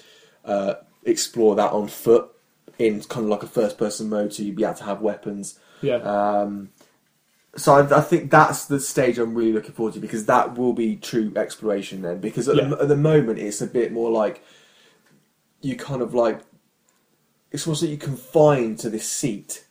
Uh, 0.45 0.75
explore 1.05 1.55
that 1.57 1.73
on 1.73 1.89
foot 1.89 2.29
in 2.79 3.01
kind 3.05 3.25
of 3.25 3.31
like 3.31 3.43
a 3.43 3.47
first-person 3.47 4.09
mode, 4.11 4.35
so 4.35 4.43
you'd 4.43 4.57
be 4.57 4.65
able 4.65 4.75
to 4.75 4.85
have 4.85 5.01
weapons. 5.01 5.59
Yeah. 5.81 5.97
Um, 5.97 6.71
so 7.57 7.73
I, 7.75 7.99
I 7.99 8.01
think 8.03 8.31
that's 8.31 8.67
the 8.67 8.79
stage 8.79 9.17
I'm 9.19 9.35
really 9.35 9.53
looking 9.53 9.73
forward 9.73 9.95
to 9.95 10.01
because 10.01 10.27
that 10.27 10.59
will 10.59 10.75
be 10.75 10.97
true 10.97 11.33
exploration 11.37 12.03
then. 12.03 12.21
Because 12.21 12.49
at, 12.49 12.57
Yeah. 12.57 12.69
the, 12.69 12.83
at 12.83 12.89
the 12.89 12.97
moment 12.97 13.39
it's 13.39 13.63
a 13.63 13.67
bit 13.67 13.93
more 13.93 14.11
like 14.11 14.45
you 15.63 15.77
kind 15.77 16.03
of 16.03 16.13
like 16.13 16.41
it's 17.57 17.67
almost 17.67 17.83
like 17.83 17.91
you 17.91 17.97
confined 17.99 18.79
to 18.81 18.91
this 18.91 19.09
seat, 19.09 19.65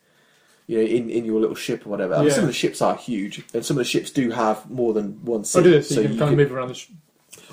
you 0.66 0.78
know, 0.78 0.84
in, 0.84 1.08
in 1.10 1.24
your 1.24 1.40
little 1.40 1.56
ship 1.56 1.86
or 1.86 1.90
whatever. 1.90 2.14
I 2.14 2.18
mean, 2.18 2.28
Yeah. 2.28 2.34
some 2.34 2.44
of 2.44 2.48
the 2.48 2.54
ships 2.54 2.82
are 2.82 2.96
huge, 2.96 3.42
and 3.54 3.64
some 3.64 3.76
of 3.76 3.78
the 3.78 3.84
ships 3.84 4.10
do 4.10 4.30
have 4.30 4.68
more 4.70 4.92
than 4.92 5.24
one 5.24 5.44
seat. 5.44 5.58
oh, 5.60 5.62
do 5.62 5.70
this. 5.70 5.88
So, 5.88 6.00
you 6.00 6.08
can 6.08 6.18
kind 6.18 6.30
of 6.32 6.36
move 6.38 6.52
around 6.52 6.68
the. 6.68 6.74
Sh- 6.74 6.90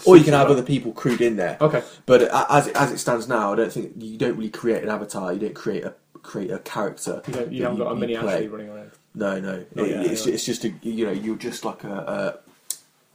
or 0.06 0.18
you 0.18 0.24
can 0.24 0.34
have 0.34 0.50
other 0.50 0.64
people 0.64 0.92
crewed 0.92 1.22
in 1.22 1.36
there. 1.38 1.58
Okay. 1.62 1.84
But 2.06 2.24
a- 2.24 2.52
as 2.54 2.68
it, 2.68 2.76
as 2.76 2.92
it 2.92 2.98
stands 2.98 3.28
now, 3.28 3.54
I 3.54 3.56
don't 3.56 3.72
think 3.72 3.94
you 3.98 4.18
don't 4.18 4.36
really 4.36 4.50
create 4.50 4.84
an 4.84 4.90
avatar. 4.90 5.32
You 5.34 5.40
don't 5.40 5.54
create 5.56 5.84
a 5.84 5.94
create 6.22 6.52
a 6.52 6.60
character. 6.60 7.22
You, 7.28 7.34
don't, 7.34 7.52
you 7.52 7.60
that 7.62 7.70
haven't 7.70 7.80
got 7.86 7.92
a 7.92 7.96
mini 7.96 8.18
play. 8.18 8.34
Ashley 8.36 8.48
running 8.48 8.70
around. 8.70 8.92
No, 9.16 9.40
no. 9.40 9.54
It- 9.76 9.90
yet, 9.90 10.06
it's, 10.08 10.26
it's 10.26 10.46
just 10.46 10.64
a 10.66 10.74
you 10.82 11.06
know 11.06 11.12
you're 11.12 11.36
just 11.36 11.64
like 11.66 11.84
a, 11.84 12.40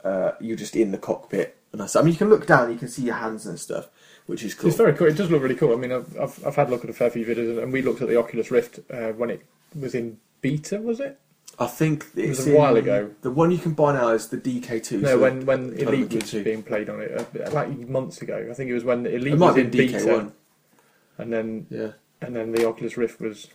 a 0.04 0.06
uh, 0.08 0.32
you're 0.40 0.56
just 0.56 0.76
in 0.76 0.92
the 0.92 0.98
cockpit 0.98 1.56
and 1.72 1.80
that's. 1.80 1.96
I 1.96 2.02
mean, 2.02 2.12
you 2.12 2.18
can 2.18 2.28
look 2.30 2.46
down, 2.46 2.70
you 2.72 2.78
can 2.78 2.88
see 2.88 3.02
your 3.02 3.16
hands 3.16 3.46
and 3.46 3.58
stuff, 3.58 3.88
which 4.28 4.44
is 4.44 4.54
cool. 4.54 4.68
It's 4.68 4.76
very 4.76 4.92
cool. 4.92 5.06
It 5.08 5.16
does 5.16 5.30
look 5.30 5.42
really 5.42 5.54
cool. 5.54 5.72
I 5.72 5.76
mean, 5.76 5.90
I've, 5.90 6.16
I've, 6.20 6.46
I've 6.46 6.54
had 6.56 6.68
a 6.68 6.70
look 6.70 6.84
at 6.84 6.90
a 6.90 6.92
fair 6.92 7.10
few 7.10 7.24
videos, 7.24 7.60
and 7.62 7.72
we 7.72 7.80
looked 7.82 8.02
at 8.02 8.08
the 8.08 8.16
Oculus 8.18 8.50
Rift 8.50 8.78
uh, 8.90 9.08
when 9.12 9.30
it 9.30 9.42
was 9.78 9.94
in 9.94 10.18
beta, 10.42 10.80
was 10.80 11.00
it? 11.00 11.18
I 11.58 11.66
think 11.66 12.06
it's 12.14 12.38
was 12.38 12.46
a 12.48 12.54
while 12.56 12.76
in- 12.76 12.84
ago. 12.84 13.10
The 13.22 13.30
one 13.30 13.50
you 13.50 13.58
can 13.58 13.72
buy 13.72 13.94
now 13.94 14.10
is 14.10 14.28
the 14.28 14.36
DK2. 14.36 15.00
No, 15.00 15.08
so 15.08 15.18
when 15.18 15.46
when 15.46 15.72
Elite 15.72 16.12
was 16.12 16.30
being 16.44 16.62
played 16.62 16.88
on 16.90 17.00
it, 17.00 17.10
uh, 17.18 17.50
like 17.50 17.70
months 17.88 18.20
ago. 18.22 18.46
I 18.50 18.54
think 18.54 18.70
it 18.70 18.74
was 18.74 18.84
when 18.84 19.06
Elite 19.06 19.32
it 19.32 19.38
might 19.38 19.48
was 19.54 19.56
in 19.56 19.70
DK1. 19.70 19.92
beta, 19.92 20.32
and 21.16 21.32
then 21.32 21.66
Yeah, 21.70 21.92
and 22.20 22.36
then 22.36 22.52
the 22.52 22.68
Oculus 22.68 22.96
Rift 22.98 23.20
was 23.20 23.48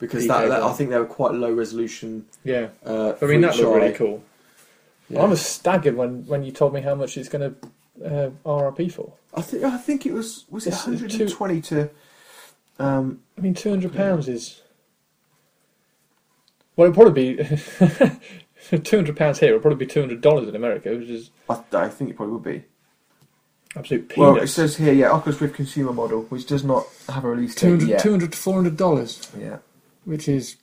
because 0.00 0.26
that, 0.26 0.48
that 0.48 0.62
I 0.62 0.72
think 0.72 0.90
they 0.90 0.98
were 0.98 1.06
quite 1.06 1.32
low 1.34 1.52
resolution. 1.52 2.26
yeah. 2.42 2.68
Uh, 2.84 3.12
I 3.22 3.26
mean, 3.26 3.42
that 3.42 3.56
looked 3.56 3.76
really 3.76 3.94
cool. 3.94 4.24
Yeah. 5.08 5.20
I 5.22 5.24
was 5.24 5.40
staggered 5.44 5.94
when, 5.96 6.24
when 6.26 6.42
you 6.44 6.52
told 6.52 6.72
me 6.72 6.80
how 6.82 6.94
much 6.94 7.16
it's 7.16 7.28
going 7.28 7.50
to 7.54 7.68
uh, 8.04 8.30
RRP 8.44 8.92
for. 8.92 9.12
I 9.34 9.42
think 9.42 9.64
I 9.64 9.76
think 9.78 10.06
it 10.06 10.12
was 10.12 10.44
was 10.50 10.66
it 10.66 10.70
It's 10.70 10.84
two- 10.84 10.90
120 10.92 11.60
to. 11.62 11.90
Um, 12.78 13.20
I 13.36 13.40
mean, 13.42 13.54
two 13.54 13.70
hundred 13.70 13.94
pounds 13.94 14.28
is. 14.28 14.62
Well, 16.76 16.86
it'd 16.86 16.94
probably 16.94 17.34
be 17.34 17.44
two 18.78 18.96
hundred 18.96 19.16
pounds 19.16 19.38
here. 19.38 19.50
It'll 19.50 19.60
probably 19.60 19.84
be 19.84 19.92
two 19.92 20.00
hundred 20.00 20.20
dollars 20.20 20.48
in 20.48 20.56
America, 20.56 20.90
which 20.96 21.08
is 21.08 21.30
I, 21.48 21.60
I 21.72 21.88
think 21.88 22.10
it 22.10 22.16
probably 22.16 22.34
would 22.34 22.42
be. 22.44 22.64
absolute 23.76 24.12
Well, 24.16 24.30
it 24.30 24.34
peanuts. 24.36 24.52
says 24.52 24.76
here, 24.76 24.92
yeah, 24.92 25.10
Oculus 25.10 25.40
Rift 25.40 25.54
consumer 25.54 25.92
model, 25.92 26.22
which 26.22 26.46
does 26.46 26.64
not 26.64 26.86
have 27.08 27.24
a 27.24 27.28
release 27.28 27.54
date 27.54 27.60
200, 27.60 27.88
yet. 27.88 28.00
200 28.00 28.32
to 28.32 28.38
four 28.38 28.54
hundred 28.54 28.76
dollars, 28.78 29.30
Yeah, 29.38 29.58
which 30.04 30.26
is 30.28 30.56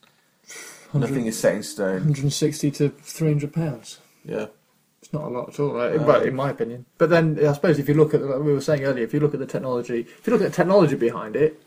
100, 0.92 1.08
nothing 1.10 1.26
is 1.28 1.38
set 1.40 1.56
in 1.56 1.64
stone. 1.64 1.94
160 2.00 2.72
to 2.72 2.90
three 2.90 3.30
hundred 3.30 3.54
pounds. 3.54 4.00
Yeah, 4.26 4.48
It's 5.08 5.14
not 5.14 5.24
a 5.24 5.30
lot 5.30 5.48
at 5.48 5.58
all, 5.62 5.72
right? 5.74 5.98
Well, 6.02 6.22
in 6.22 6.36
my 6.36 6.50
opinion. 6.50 6.86
But 6.98 7.10
then 7.10 7.40
I 7.48 7.54
suppose 7.54 7.80
if 7.80 7.88
you 7.88 7.94
look 7.94 8.14
at, 8.14 8.22
like 8.22 8.42
we 8.42 8.52
were 8.52 8.60
saying 8.60 8.84
earlier, 8.84 9.06
if 9.06 9.14
you 9.14 9.22
look 9.22 9.34
at 9.34 9.40
the 9.40 9.46
technology, 9.46 10.02
if 10.02 10.28
you 10.28 10.34
look 10.34 10.42
at 10.42 10.52
the 10.52 10.56
technology 10.56 10.96
behind 10.96 11.38
it, 11.38 11.62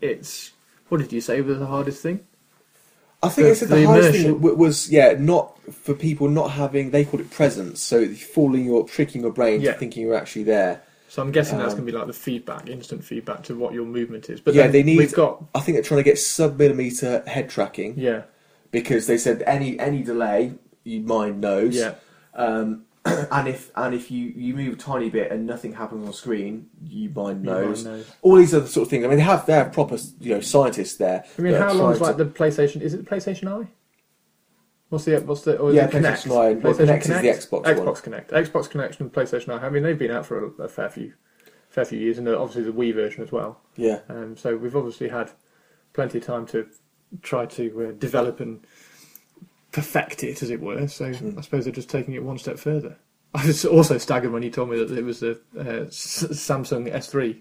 it's 0.00 0.50
what 0.88 0.98
did 0.98 1.12
you 1.12 1.20
say 1.20 1.40
was 1.40 1.60
the 1.60 1.66
hardest 1.66 2.02
thing? 2.02 2.18
I 3.22 3.28
think 3.28 3.44
The- 3.44 3.48
they 3.50 3.54
said 3.54 3.68
the, 3.68 3.76
the 3.76 3.86
hardest 3.86 4.08
immersion. 4.18 4.40
thing 4.42 4.58
was 4.58 4.90
yeah, 4.90 5.14
not 5.16 5.56
for 5.72 5.94
people 5.94 6.26
not 6.28 6.50
having. 6.50 6.90
They 6.90 7.04
called 7.04 7.20
it 7.20 7.30
presence, 7.30 7.80
so 7.80 8.08
fooling 8.08 8.64
your 8.64 8.88
tricking 8.88 9.22
your 9.22 9.30
brain 9.30 9.60
Yeah. 9.60 9.74
to 9.74 9.78
thinking 9.78 10.04
you're 10.04 10.16
actually 10.16 10.42
there. 10.42 10.82
So 11.08 11.22
I'm 11.22 11.30
guessing 11.30 11.58
that's 11.58 11.74
Um, 11.74 11.78
going 11.80 11.86
to 11.86 11.92
be 11.92 11.96
like 11.98 12.06
the 12.08 12.12
feedback, 12.12 12.68
instant 12.68 13.04
feedback 13.04 13.44
to 13.44 13.54
what 13.56 13.72
your 13.72 13.84
movement 13.84 14.28
is. 14.30 14.40
But 14.40 14.54
Yeah, 14.54 14.66
they 14.66 14.82
need- 14.82 14.98
We've 14.98 15.12
got 15.14 15.44
I 15.54 15.60
think 15.60 15.76
they're 15.76 15.84
trying 15.84 16.00
to 16.00 16.04
get 16.10 16.18
sub 16.18 16.58
millimeter 16.58 17.22
head 17.28 17.50
tracking 17.50 17.94
yeah, 17.96 18.22
because 18.72 19.06
they 19.06 19.16
said 19.16 19.44
any 19.46 19.78
any 19.78 20.02
delay, 20.02 20.54
your 20.82 21.02
mind 21.04 21.40
knows. 21.40 21.76
yeah, 21.76 21.94
Um, 22.40 22.84
and 23.04 23.48
if 23.48 23.70
and 23.76 23.94
if 23.94 24.10
you, 24.10 24.26
you 24.36 24.54
move 24.54 24.74
a 24.74 24.76
tiny 24.76 25.08
bit 25.08 25.32
and 25.32 25.46
nothing 25.46 25.72
happens 25.72 26.06
on 26.06 26.12
screen, 26.12 26.68
you 26.84 27.08
mind 27.10 27.42
knows. 27.42 27.86
All 28.20 28.36
these 28.36 28.52
other 28.52 28.66
sort 28.66 28.86
of 28.86 28.90
things. 28.90 29.04
I 29.04 29.08
mean, 29.08 29.16
they 29.18 29.24
have 29.24 29.46
their 29.46 29.64
proper 29.66 29.96
you 30.20 30.34
know 30.34 30.40
scientists 30.40 30.96
there. 30.96 31.24
I 31.38 31.42
mean, 31.42 31.52
that 31.52 31.62
are 31.62 31.68
how 31.68 31.72
long's 31.72 31.98
trying 31.98 32.08
like 32.08 32.16
the 32.18 32.26
PlayStation? 32.26 32.82
Is 32.82 32.92
it 32.92 33.04
the 33.04 33.10
PlayStation 33.10 33.48
Eye? 33.48 33.68
What's 34.90 35.04
the 35.04 35.18
what's 35.20 35.42
the 35.42 35.56
or 35.56 35.70
is 35.70 35.76
Yeah, 35.76 35.86
it 35.86 35.92
Kinect? 35.92 36.02
PlayStation 36.02 36.30
Eye. 36.32 36.52
Well, 36.54 36.74
Kinect 36.74 37.00
is 37.00 37.06
the 37.06 37.14
Xbox 37.56 37.64
Xbox 37.64 37.86
one. 37.86 38.20
Kinect, 38.20 38.28
Xbox 38.28 38.68
Kinect, 38.68 39.00
and 39.00 39.12
PlayStation 39.12 39.48
Eye. 39.58 39.64
I 39.64 39.70
mean, 39.70 39.82
they've 39.82 39.98
been 39.98 40.10
out 40.10 40.26
for 40.26 40.44
a, 40.46 40.64
a 40.64 40.68
fair 40.68 40.90
few, 40.90 41.14
fair 41.70 41.84
few 41.86 41.98
years, 41.98 42.18
and 42.18 42.28
obviously 42.28 42.64
the 42.64 42.72
Wii 42.72 42.92
version 42.94 43.22
as 43.22 43.32
well. 43.32 43.60
Yeah, 43.76 44.00
Um, 44.08 44.36
so 44.36 44.56
we've 44.56 44.76
obviously 44.76 45.08
had 45.08 45.30
plenty 45.94 46.18
of 46.18 46.26
time 46.26 46.44
to 46.48 46.66
try 47.22 47.46
to 47.46 47.88
uh, 47.88 47.92
develop 47.98 48.40
and 48.40 48.66
perfect 49.72 50.24
it, 50.24 50.42
as 50.42 50.50
it 50.50 50.60
were. 50.60 50.86
So 50.88 51.06
Mm. 51.10 51.38
I 51.38 51.40
suppose 51.42 51.64
they're 51.64 51.72
just 51.72 51.90
taking 51.90 52.14
it 52.14 52.22
one 52.22 52.38
step 52.38 52.58
further. 52.58 52.96
I 53.34 53.46
was 53.46 53.64
also 53.64 53.98
staggered 53.98 54.32
when 54.32 54.42
you 54.42 54.50
told 54.50 54.70
me 54.70 54.78
that 54.82 54.96
it 54.96 55.04
was 55.04 55.20
the 55.20 55.38
uh, 55.56 55.84
S- 55.86 56.24
Samsung 56.30 56.92
S3 56.92 57.36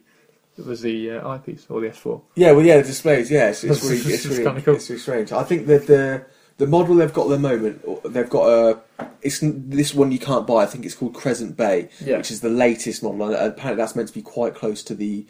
that 0.57 0.65
was 0.65 0.81
the 0.81 1.11
uh, 1.11 1.27
eyepiece 1.27 1.65
or 1.69 1.81
the 1.81 1.87
S4. 1.89 2.21
yeah. 2.35 2.51
Well, 2.51 2.65
yeah, 2.65 2.77
the 2.77 2.83
displays. 2.83 3.31
Yeah, 3.31 3.49
it's, 3.49 3.63
it's 3.63 3.83
really, 3.83 4.13
it's 4.13 4.25
really, 4.25 4.43
kinda 4.43 4.61
cool. 4.61 4.75
it's 4.75 4.89
really 4.89 5.01
strange. 5.01 5.31
I 5.31 5.43
think 5.43 5.67
that 5.67 5.87
the 5.87 6.25
the 6.57 6.67
model 6.67 6.95
they've 6.95 7.13
got 7.13 7.23
at 7.23 7.29
the 7.29 7.39
moment, 7.39 7.81
they've 8.13 8.29
got 8.29 8.47
a. 8.49 8.79
It's 9.21 9.39
this 9.41 9.93
one 9.95 10.11
you 10.11 10.19
can't 10.19 10.45
buy. 10.45 10.63
I 10.63 10.65
think 10.65 10.85
it's 10.85 10.95
called 10.95 11.13
Crescent 11.15 11.55
Bay, 11.55 11.89
Yeah. 12.03 12.17
which 12.17 12.31
is 12.31 12.41
the 12.41 12.49
latest 12.49 13.01
model, 13.01 13.23
and 13.23 13.33
apparently 13.35 13.81
that's 13.81 13.95
meant 13.95 14.09
to 14.09 14.13
be 14.13 14.21
quite 14.21 14.55
close 14.55 14.83
to 14.83 14.93
the 14.95 15.25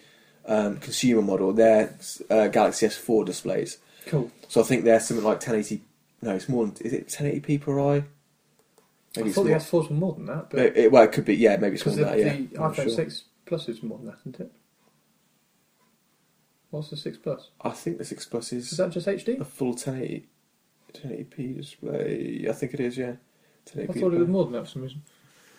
um, 0.47 0.77
consumer 0.77 1.21
model. 1.21 1.53
They're 1.53 1.95
uh, 2.31 2.47
Galaxy 2.47 2.87
S4 2.87 3.25
displays. 3.25 3.77
Cool. 4.07 4.31
So 4.47 4.61
I 4.61 4.63
think 4.63 4.83
they're 4.85 4.99
something 4.99 5.23
like 5.23 5.35
1080. 5.37 5.83
No, 6.21 6.35
it's 6.35 6.49
more. 6.49 6.65
Than, 6.67 6.75
is 6.85 6.93
it 6.93 7.07
1080p 7.07 7.61
per 7.61 7.79
eye? 7.79 7.95
I 7.95 8.03
Maybe 9.17 9.29
it's 9.29 9.35
thought 9.35 9.43
the 9.43 9.49
more. 9.49 9.59
S4s 9.59 9.89
were 9.89 9.95
more 9.95 10.13
than 10.13 10.25
that, 10.27 10.49
but 10.49 10.59
It, 10.59 10.91
well, 10.91 11.03
it 11.03 11.11
could 11.11 11.25
be. 11.25 11.35
Yeah, 11.35 11.57
maybe 11.57 11.75
it's 11.75 11.85
more 11.85 11.95
than 11.95 12.05
the, 12.05 12.09
that. 12.11 12.19
Yeah, 12.19 12.33
the 12.33 12.47
iPhone 12.57 12.75
sure. 12.75 12.89
6 12.89 13.23
Plus 13.45 13.69
is 13.69 13.81
more 13.81 13.97
than 13.97 14.07
that, 14.07 14.17
isn't 14.21 14.39
it? 14.39 14.51
What's 16.69 16.89
the 16.89 16.97
6 16.97 17.17
Plus? 17.17 17.49
I 17.61 17.71
think 17.71 17.97
the 17.97 18.05
six 18.05 18.25
plus 18.25 18.53
Is 18.53 18.71
is 18.71 18.77
that 18.77 18.91
just 18.91 19.07
HD? 19.07 19.39
a 19.39 19.45
full 19.45 19.69
1080 19.69 20.27
1080p 20.93 21.57
display. 21.57 22.45
I 22.47 22.53
think 22.53 22.73
it 22.75 22.79
is. 22.79 22.97
Yeah, 22.97 23.13
1080p. 23.67 23.89
I 23.89 23.99
thought 23.99 24.13
it 24.13 24.19
was 24.19 24.27
more 24.27 24.43
than 24.43 24.53
that 24.53 24.65
for 24.65 24.69
some 24.69 24.81
reason. 24.83 25.01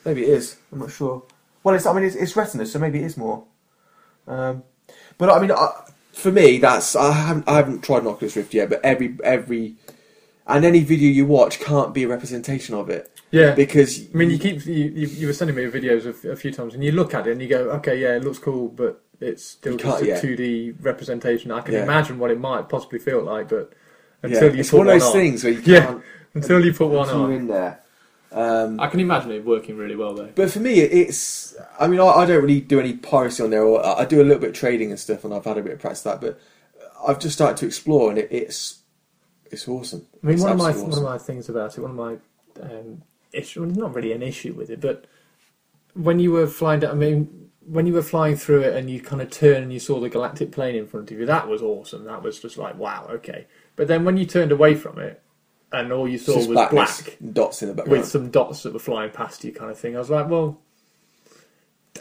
Maybe 0.05 0.23
it 0.23 0.29
is. 0.31 0.57
I'm 0.73 0.79
not 0.79 0.91
sure. 0.93 1.23
Well, 1.63 1.75
it's. 1.75 1.87
I 1.87 1.93
mean, 1.93 2.05
it's, 2.05 2.17
it's 2.17 2.35
Retina, 2.37 2.65
so 2.67 2.79
maybe 2.79 3.01
it 3.01 3.05
is 3.05 3.17
more. 3.17 3.45
Um, 4.27 4.63
but 5.19 5.31
I 5.31 5.41
mean, 5.41 5.53
I, 5.53 5.69
for 6.13 6.31
me, 6.33 6.59
that's. 6.59 6.95
I 6.97 7.13
haven't. 7.13 7.49
I 7.49 7.57
haven't 7.57 7.83
tried 7.83 8.03
an 8.03 8.09
Oculus 8.09 8.37
Rift 8.37 8.55
yet, 8.55 8.71
but 8.71 8.85
every 8.85 9.19
every 9.25 9.75
and 10.57 10.65
any 10.65 10.81
video 10.81 11.11
you 11.11 11.25
watch 11.27 11.61
can't 11.61 11.93
be 11.95 12.03
a 12.05 12.09
representation 12.09 12.75
of 12.75 12.89
it 12.91 13.11
Yeah. 13.31 13.55
because 13.55 14.01
I 14.13 14.17
mean, 14.17 14.31
you 14.31 14.39
keep 14.39 14.65
you, 14.67 14.75
you, 14.75 15.07
you 15.07 15.27
were 15.27 15.33
sending 15.33 15.57
me 15.57 15.65
videos 15.67 16.07
of, 16.07 16.25
a 16.25 16.37
few 16.37 16.53
times, 16.53 16.75
and 16.75 16.83
you 16.85 16.93
look 16.93 17.15
at 17.15 17.27
it 17.27 17.33
and 17.33 17.41
you 17.43 17.49
go, 17.49 17.71
okay, 17.73 17.99
yeah, 18.01 18.17
it 18.17 18.25
looks 18.25 18.39
cool, 18.39 18.69
but 18.69 19.03
it's 19.21 19.45
still 19.45 19.73
You 19.73 19.79
just 19.79 19.99
can't- 19.99 20.03
a 20.03 20.07
yeah. 20.15 20.21
two 20.21 20.37
D 20.37 20.73
representation. 20.81 21.51
I 21.53 21.61
can 21.61 21.75
Yeah. 21.75 21.83
imagine 21.85 22.19
what 22.19 22.31
it 22.31 22.41
might 22.41 22.69
possibly 22.69 22.99
feel 22.99 23.23
like, 23.23 23.49
but 23.49 23.73
yeah, 24.23 24.29
until 24.31 24.55
you 24.55 24.61
it's 24.61 24.71
put 24.71 24.79
one 24.79 24.87
of 24.89 24.95
those 24.95 25.05
on, 25.05 25.13
things 25.13 25.45
where 25.45 25.53
you 25.53 25.63
can't. 25.63 26.03
until 26.35 26.65
you 26.65 26.73
put 26.73 26.89
one 26.89 27.09
on, 27.09 27.33
in 27.33 27.47
there. 27.47 27.81
Um, 28.33 28.79
I 28.79 28.87
can 28.87 29.01
imagine 29.01 29.33
it 29.33 29.45
working 29.45 29.77
really 29.77 29.97
well 29.97 30.15
though. 30.15 30.29
But 30.35 30.51
for 30.53 30.61
me, 30.61 30.75
it's. 30.81 31.57
I 31.81 31.89
mean, 31.89 31.99
I, 32.01 32.05
I 32.07 32.27
don't 32.27 32.41
really 32.43 32.61
do 32.61 32.79
any 32.79 32.93
piracy 32.95 33.43
on 33.43 33.51
there, 33.51 33.65
or 33.65 33.85
I 33.85 34.03
I 34.03 34.05
do 34.05 34.21
a 34.21 34.25
little 34.25 34.39
bit 34.39 34.51
of 34.51 34.55
trading 34.57 34.91
and 34.91 35.01
stuff, 35.01 35.25
and 35.25 35.35
I've 35.35 35.45
had 35.45 35.59
a 35.59 35.63
bit 35.63 35.73
of 35.73 35.81
practice 35.81 36.07
of 36.07 36.21
that. 36.21 36.27
But 36.27 36.41
I've 37.07 37.19
just 37.19 37.35
started 37.35 37.57
to 37.59 37.67
explore, 37.67 38.09
and 38.11 38.19
it, 38.19 38.29
it's 38.31 38.79
it's 39.51 39.69
awesome. 39.69 40.07
I 40.23 40.27
mean, 40.27 40.35
It's 40.35 40.43
one 40.43 40.53
of 40.53 40.59
my 40.59 40.69
absolutely 40.71 40.91
one 40.91 40.99
of 40.99 41.11
my 41.13 41.19
things 41.19 41.49
about 41.49 41.77
it, 41.77 41.81
one 41.81 41.91
of 41.91 41.97
my 41.97 42.17
um, 42.63 43.03
issue, 43.33 43.65
not 43.67 43.95
really 43.95 44.13
an 44.13 44.23
issue 44.23 44.53
with 44.55 44.71
it, 44.71 44.81
but 44.81 45.07
when 45.95 46.19
you 46.21 46.33
were 46.33 46.47
flying 46.47 46.81
down, 46.81 46.93
I 46.93 46.95
mean, 46.95 47.51
when 47.67 47.87
you 47.87 47.93
were 47.93 48.03
flying 48.03 48.37
through 48.37 48.61
it 48.63 48.77
and 48.77 48.89
you 48.91 49.01
kind 49.01 49.21
of 49.23 49.31
turn 49.31 49.63
and 49.65 49.73
you 49.73 49.79
saw 49.79 50.01
the 50.01 50.09
galactic 50.09 50.53
plane 50.53 50.75
in 50.77 50.87
front 50.87 51.11
of 51.11 51.19
you, 51.19 51.27
that 51.27 51.49
was 51.49 51.63
awesome. 51.63 52.05
That 52.05 52.23
was 52.23 52.41
just 52.41 52.57
like, 52.57 52.77
wow, 52.79 53.07
okay. 53.11 53.47
But 53.77 53.89
then 53.89 54.05
when 54.05 54.17
you 54.17 54.25
turned 54.27 54.53
away 54.53 54.75
from 54.75 54.99
it 54.99 55.23
and 55.73 55.93
all 55.93 56.09
you 56.09 56.19
saw 56.19 56.37
was 56.37 56.47
blackness, 56.47 57.03
black 57.03 57.17
dots 57.33 57.63
in 57.63 57.69
the 57.69 57.75
background. 57.75 58.01
with 58.01 58.09
some 58.09 58.31
dots 58.31 58.63
that 58.63 58.73
were 58.73 58.79
flying 58.79 59.11
past 59.11 59.45
you, 59.45 59.53
kind 59.53 59.71
of 59.71 59.79
thing, 59.79 59.95
I 59.95 59.99
was 59.99 60.11
like, 60.11 60.29
well, 60.29 60.59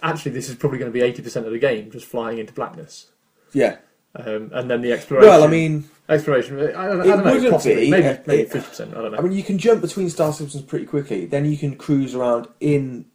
actually, 0.01 0.31
this 0.31 0.49
is 0.49 0.55
probably 0.55 0.79
going 0.79 0.91
to 0.91 0.97
be 0.97 1.01
eighty 1.05 1.21
percent 1.21 1.45
of 1.45 1.51
the 1.51 1.59
game, 1.59 1.91
just 1.91 2.05
flying 2.05 2.37
into 2.37 2.53
blackness. 2.53 3.07
yeah. 3.53 3.77
Um, 4.15 4.49
and 4.53 4.71
then 4.71 4.81
the 4.81 4.91
exploration. 4.91 5.29
Well, 5.29 5.43
I 5.43 5.47
mean, 5.47 5.87
Exploration. 6.09 6.59
I 6.59 6.63
don't, 6.63 6.75
I 7.01 7.03
It 7.03 7.07
don't 7.07 7.23
know. 7.23 7.33
wouldn't 7.33 7.51
Possibly. 7.51 7.75
be. 7.85 7.91
Maybe 7.91 8.07
It- 8.07 8.27
maybe 8.27 8.43
fifty 8.49 8.67
percent. 8.69 8.93
I 8.97 9.01
don't 9.01 9.11
know. 9.11 9.17
I 9.17 9.21
mean, 9.21 9.31
you 9.33 9.43
can 9.43 9.57
jump 9.57 9.81
between 9.81 10.09
star 10.09 10.33
systems 10.33 10.63
pretty 10.63 10.85
quickly. 10.85 11.25
Then 11.25 11.45
you 11.45 11.57
can 11.57 11.75
cruise 11.75 12.15
around 12.15 12.47
in 12.59 13.05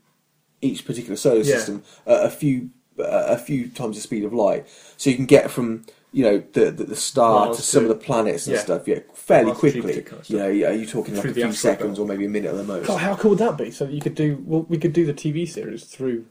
each 0.62 0.86
particular 0.86 1.16
solar 1.16 1.38
Yeah. 1.42 1.57
system 1.57 1.82
a 2.07 2.30
few 2.30 2.70
uh, 2.99 3.03
a 3.28 3.36
few 3.38 3.68
times 3.68 3.97
the 3.97 4.03
speed 4.03 4.24
of 4.24 4.32
light. 4.32 4.66
So 4.97 5.11
you 5.11 5.16
can 5.16 5.26
get 5.26 5.51
from 5.51 5.84
you 6.12 6.22
know 6.22 6.42
the 6.53 6.70
the, 6.70 6.84
the 6.84 6.97
star 6.97 7.47
Miles 7.47 7.57
to 7.57 7.62
some 7.64 7.84
to- 7.84 7.90
of 7.90 7.99
the 7.99 8.05
planets 8.05 8.47
and 8.47 8.55
yeah. 8.55 8.62
stuff. 8.62 8.86
Yeah, 8.86 9.01
fairly 9.14 9.47
Miles 9.47 9.59
quickly. 9.59 9.80
Jupiter 9.80 10.03
kind 10.03 10.20
of 10.22 10.30
you 10.30 10.38
know, 10.38 10.47
are 10.68 10.72
you 10.72 10.86
talking 10.86 11.16
like 11.16 11.24
a 11.24 11.34
few 11.34 11.53
seconds 11.53 11.99
belt. 11.99 12.07
or 12.07 12.09
maybe 12.09 12.26
a 12.26 12.28
minute 12.28 12.51
at 12.51 12.57
the 12.57 12.62
most? 12.62 12.86
God, 12.86 12.99
how 13.01 13.16
cool 13.16 13.30
would 13.30 13.40
that 13.40 13.59
be? 13.59 13.72
So 13.72 13.86
that 13.86 13.92
you 13.92 14.01
could 14.01 14.14
do 14.14 14.40
well. 14.47 14.66
We 14.68 14.78
could 14.78 14.92
do 14.92 15.05
the 15.05 15.14
TV 15.14 15.49
series 15.49 15.82
through. 15.84 16.26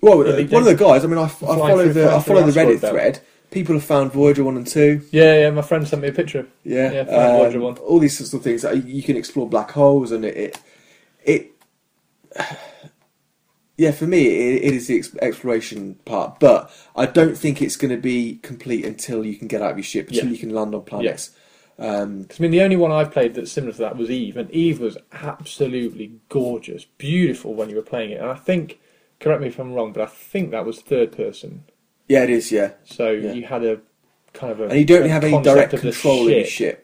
Well, 0.00 0.20
uh, 0.20 0.42
one 0.46 0.62
of 0.62 0.64
the 0.66 0.74
guys. 0.74 1.04
I 1.04 1.08
mean, 1.08 1.18
I, 1.18 1.24
I 1.24 1.28
follow 1.28 1.82
through- 1.84 1.92
the 1.94 2.10
I 2.14 2.20
follow 2.20 2.42
the 2.42 2.48
asteroid 2.48 2.78
Reddit 2.78 2.80
belt. 2.80 3.20
People 3.50 3.74
have 3.76 3.84
found 3.84 4.12
Voyager 4.12 4.44
one 4.44 4.56
and 4.56 4.66
two. 4.66 5.02
Yeah, 5.10 5.34
yeah. 5.40 5.50
My 5.50 5.62
friend 5.62 5.86
sent 5.86 6.02
me 6.02 6.08
a 6.08 6.12
picture. 6.12 6.46
Yeah, 6.64 6.92
Yeah, 6.92 7.04
flying 7.04 7.36
Voyager 7.38 7.58
um, 7.58 7.64
one. 7.64 7.78
All 7.78 7.98
these 7.98 8.18
sorts 8.18 8.32
of 8.34 8.42
things. 8.42 8.64
You 8.64 9.02
can 9.02 9.16
explore 9.16 9.48
black 9.48 9.70
holes, 9.70 10.12
and 10.12 10.24
it, 10.24 10.36
it, 10.36 10.58
it 11.24 11.52
yeah, 13.76 13.92
for 13.92 14.06
me, 14.06 14.26
it, 14.26 14.62
it 14.64 14.74
is 14.74 14.88
the 14.88 15.02
exploration 15.22 15.94
part. 16.04 16.40
But 16.40 16.70
I 16.94 17.06
don't 17.06 17.36
think 17.36 17.62
it's 17.62 17.76
going 17.76 17.94
to 17.94 18.00
be 18.00 18.36
complete 18.42 18.84
until 18.84 19.24
you 19.24 19.36
can 19.36 19.48
get 19.48 19.62
out 19.62 19.72
of 19.72 19.76
your 19.78 19.84
ship, 19.84 20.08
until 20.08 20.26
Yeah. 20.26 20.30
you 20.32 20.38
can 20.38 20.50
land 20.50 20.74
on 20.74 20.82
planets. 20.82 21.30
Um, 21.78 22.24
'Cause, 22.24 22.40
I 22.40 22.42
mean, 22.42 22.52
the 22.52 22.62
only 22.62 22.76
one 22.76 22.90
I've 22.90 23.12
played 23.12 23.34
that's 23.34 23.52
similar 23.52 23.72
to 23.74 23.78
that 23.80 23.96
was 23.98 24.10
Eve, 24.10 24.36
and 24.38 24.50
Eve 24.50 24.80
was 24.80 24.96
absolutely 25.12 26.12
gorgeous, 26.30 26.86
beautiful 26.96 27.52
when 27.54 27.68
you 27.68 27.76
were 27.76 27.82
playing 27.82 28.12
it. 28.12 28.20
And 28.20 28.30
I 28.30 28.34
think, 28.34 28.80
correct 29.20 29.42
me 29.42 29.48
if 29.48 29.58
I'm 29.58 29.74
wrong, 29.74 29.92
but 29.92 30.02
I 30.02 30.06
think 30.06 30.50
that 30.50 30.64
was 30.64 30.80
third 30.80 31.12
person. 31.12 31.64
Yeah, 32.08 32.22
it 32.24 32.30
is. 32.30 32.50
Yeah, 32.52 32.72
So 32.84 33.10
Yeah. 33.10 33.32
you 33.32 33.44
had 33.44 33.64
a 33.64 33.80
kind 34.32 34.52
of 34.52 34.60
a 34.60 34.64
and 34.68 34.78
you 34.78 34.84
don't 34.84 35.08
have 35.08 35.24
any 35.24 35.42
direct 35.42 35.72
of 35.74 35.80
control 35.80 36.26
of 36.26 36.32
your 36.32 36.44
ship. 36.44 36.82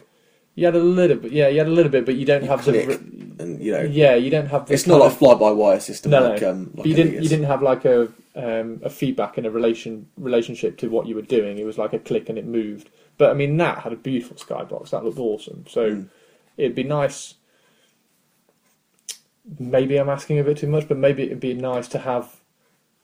You 0.55 0.66
had 0.66 0.75
a 0.75 0.79
little 0.81 1.16
bit, 1.16 1.33
yeah, 1.33 1.49
you 1.49 1.59
had 1.59 1.66
a 1.66 1.70
little 1.70 1.91
bit, 1.91 2.05
but 2.05 2.14
you 2.16 2.27
don't 2.27 2.43
You 2.43 2.49
have 2.51 2.61
click, 2.61 2.87
the. 2.87 2.95
and 3.43 3.62
you 3.62 3.73
know, 3.73 3.83
Yeah, 3.83 4.16
you 4.16 4.29
don't 4.31 4.47
have. 4.49 4.66
The 4.66 4.75
it's 4.75 4.87
not 4.87 5.01
like 5.01 5.12
a 5.12 5.14
fly-by-wire 5.14 5.81
system. 5.81 6.11
No, 6.11 6.29
like, 6.29 6.43
no. 6.43 6.51
Um, 6.51 6.70
like 6.75 6.87
you 6.87 6.95
didn't. 6.95 7.14
You 7.23 7.29
didn't 7.29 7.47
have 7.47 7.62
like 7.62 7.85
a 7.87 8.09
um, 8.35 8.81
a 8.83 8.91
feedback 8.91 9.39
and 9.39 9.47
a 9.47 9.51
relation 9.51 10.09
relationship 10.18 10.77
to 10.79 10.89
what 10.89 11.07
you 11.07 11.14
were 11.14 11.23
doing. 11.23 11.59
It 11.59 11.64
was 11.64 11.79
like 11.79 11.93
a 11.95 11.99
click 11.99 12.29
and 12.29 12.37
it 12.39 12.47
moved. 12.47 12.91
But 13.18 13.31
I 13.31 13.35
mean, 13.35 13.57
that 13.59 13.79
had 13.79 13.93
a 13.93 13.97
beautiful 13.97 14.37
skybox. 14.37 14.91
That 14.91 15.05
looked 15.05 15.18
awesome. 15.18 15.64
So 15.68 15.91
Mm. 15.91 16.09
it'd 16.59 16.75
be 16.75 16.85
nice. 16.85 17.35
Maybe 19.59 19.97
I'm 19.97 20.09
asking 20.09 20.39
a 20.39 20.45
bit 20.45 20.59
too 20.59 20.66
much, 20.68 20.87
but 20.89 20.97
maybe 20.99 21.25
it'd 21.25 21.41
be 21.41 21.55
nice 21.55 21.89
to 21.89 21.99
have 21.99 22.37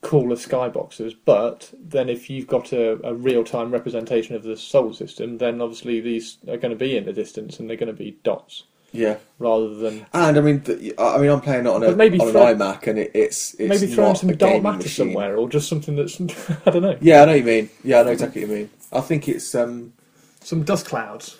cooler 0.01 0.37
skyboxes. 0.37 1.15
But 1.25 1.73
then, 1.79 2.09
if 2.09 2.31
you've 2.31 2.47
got 2.47 2.73
a, 2.73 3.05
a 3.07 3.15
real 3.15 3.45
time 3.45 3.71
representation 3.71 4.35
of 4.37 4.43
the 4.43 4.57
solar 4.57 4.93
system, 4.95 5.39
then 5.39 5.61
obviously 5.61 6.01
these 6.01 6.39
are 6.49 6.57
going 6.57 6.71
to 6.71 6.77
be 6.77 6.97
in 6.97 7.05
the 7.05 7.13
distance 7.13 7.59
and 7.59 7.69
they're 7.69 7.77
going 7.77 7.89
to 7.95 8.05
be 8.05 8.19
dots 8.23 8.65
Yeah, 8.93 9.17
rather 9.39 9.75
than 9.75 10.07
and 10.13 10.39
I 10.39 10.41
mean, 10.41 10.63
the, 10.63 10.95
I 10.99 11.19
mean, 11.19 11.31
I'm 11.31 11.41
playing 11.41 11.67
it 11.67 11.71
on, 11.71 11.83
a, 11.83 11.93
maybe 11.97 12.19
on 12.21 12.29
an 12.29 12.33
throw- 12.33 12.55
iMac, 12.55 12.87
and 12.87 12.99
it, 12.99 13.11
it's 13.15 13.55
it's 13.55 13.69
maybe 13.69 13.93
throwing 13.93 14.15
some 14.15 14.37
dark 14.37 14.63
matter 14.63 14.79
machine. 14.79 15.07
somewhere 15.09 15.37
or 15.37 15.49
just 15.49 15.69
something 15.69 15.97
that's 15.97 16.21
I 16.67 16.71
don't 16.71 16.83
know. 16.83 16.97
Yeah, 17.01 17.23
I 17.23 17.25
know 17.27 17.33
what 17.33 17.39
you 17.39 17.45
mean. 17.45 17.71
Yeah, 17.85 18.01
I 18.01 18.03
know 18.05 18.11
exactly 18.13 18.43
what 18.45 18.51
you 18.51 18.57
mean. 18.57 18.71
I 18.93 19.01
think 19.01 19.29
it's. 19.29 19.55
um 19.55 19.93
Some 20.41 20.63
dust 20.63 20.87
clouds. 20.87 21.39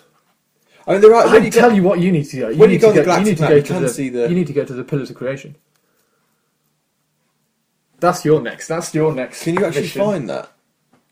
I 0.85 0.93
mean, 0.93 1.01
there 1.01 1.13
are. 1.15 1.27
I 1.27 1.49
tell 1.49 1.69
go- 1.69 1.75
you 1.75 1.83
what 1.83 1.99
you 1.99 2.11
need 2.11 2.25
to 2.25 2.31
do. 2.31 2.37
You 2.51 2.57
when 2.57 2.69
need 2.69 2.75
you 2.75 2.79
go 2.81 2.93
to 2.93 3.03
go, 3.03 3.17
you 3.17 3.23
need 3.25 3.37
to 3.37 3.47
go 3.47 3.61
to 3.61 3.67
can 3.73 3.81
the, 3.83 3.89
see 3.89 4.09
the- 4.09 4.27
You 4.29 4.35
need 4.35 4.47
to 4.47 4.53
go 4.53 4.65
to 4.65 4.73
the 4.73 4.83
Pillars 4.83 5.09
of 5.09 5.15
Creation. 5.15 5.55
That's 7.99 8.23
your 8.25 8.41
next. 8.41 8.67
That's 8.67 8.93
your 8.93 9.13
next. 9.13 9.43
Can 9.43 9.55
you 9.55 9.65
actually 9.65 9.83
mission. 9.83 10.01
find 10.01 10.29
that? 10.29 10.51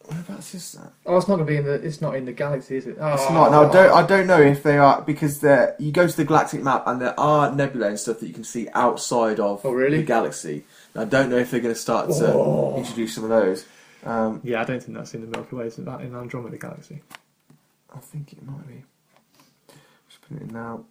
Whereabouts 0.05 0.55
is 0.55 0.71
that? 0.73 0.93
Oh, 1.05 1.17
it's 1.17 1.27
not 1.27 1.35
going 1.35 1.47
to 1.47 1.51
be 1.51 1.57
in 1.57 1.65
the. 1.65 1.73
It's 1.73 1.99
not 2.01 2.15
in 2.15 2.23
the 2.25 2.31
galaxy, 2.31 2.77
is 2.77 2.87
it? 2.87 2.97
Oh, 2.99 3.13
It's 3.13 3.29
not. 3.29 3.51
Now, 3.51 3.69
I 3.69 3.73
don't, 3.73 3.91
I 3.91 4.07
don't 4.07 4.25
know 4.27 4.39
if 4.41 4.63
they 4.63 4.77
are 4.77 5.01
because 5.01 5.41
there. 5.41 5.75
You 5.79 5.91
go 5.91 6.07
to 6.07 6.15
the 6.15 6.23
galactic 6.23 6.63
map 6.63 6.83
and 6.87 7.01
there 7.01 7.19
are 7.19 7.53
nebulae 7.53 7.89
and 7.89 7.99
stuff 7.99 8.19
that 8.21 8.27
you 8.27 8.33
can 8.33 8.45
see 8.45 8.69
outside 8.73 9.39
of 9.41 9.65
Oh, 9.65 9.71
really? 9.71 9.97
the 9.97 10.03
galaxy. 10.03 10.63
And 10.93 11.01
I 11.03 11.05
don't 11.05 11.29
know 11.29 11.37
if 11.37 11.51
they're 11.51 11.59
going 11.59 11.73
to 11.75 11.79
start 11.79 12.09
to 12.09 12.33
Oh. 12.33 12.75
introduce 12.77 13.15
some 13.15 13.25
of 13.25 13.29
those. 13.31 13.65
Um, 14.05 14.39
Yeah, 14.45 14.61
I 14.61 14.63
don't 14.63 14.81
think 14.81 14.97
that's 14.97 15.13
in 15.13 15.21
the 15.21 15.27
Milky 15.27 15.55
Way. 15.57 15.65
Isn't 15.67 15.83
that 15.83 15.99
in 15.99 16.15
Andromeda 16.15 16.57
Galaxy? 16.57 17.01
I 17.93 17.99
think 17.99 18.31
it 18.31 18.45
might 18.45 18.65
be. 18.65 18.83
Just 20.07 20.21
put 20.21 20.37
it 20.37 20.43
in 20.43 20.53
now. 20.53 20.85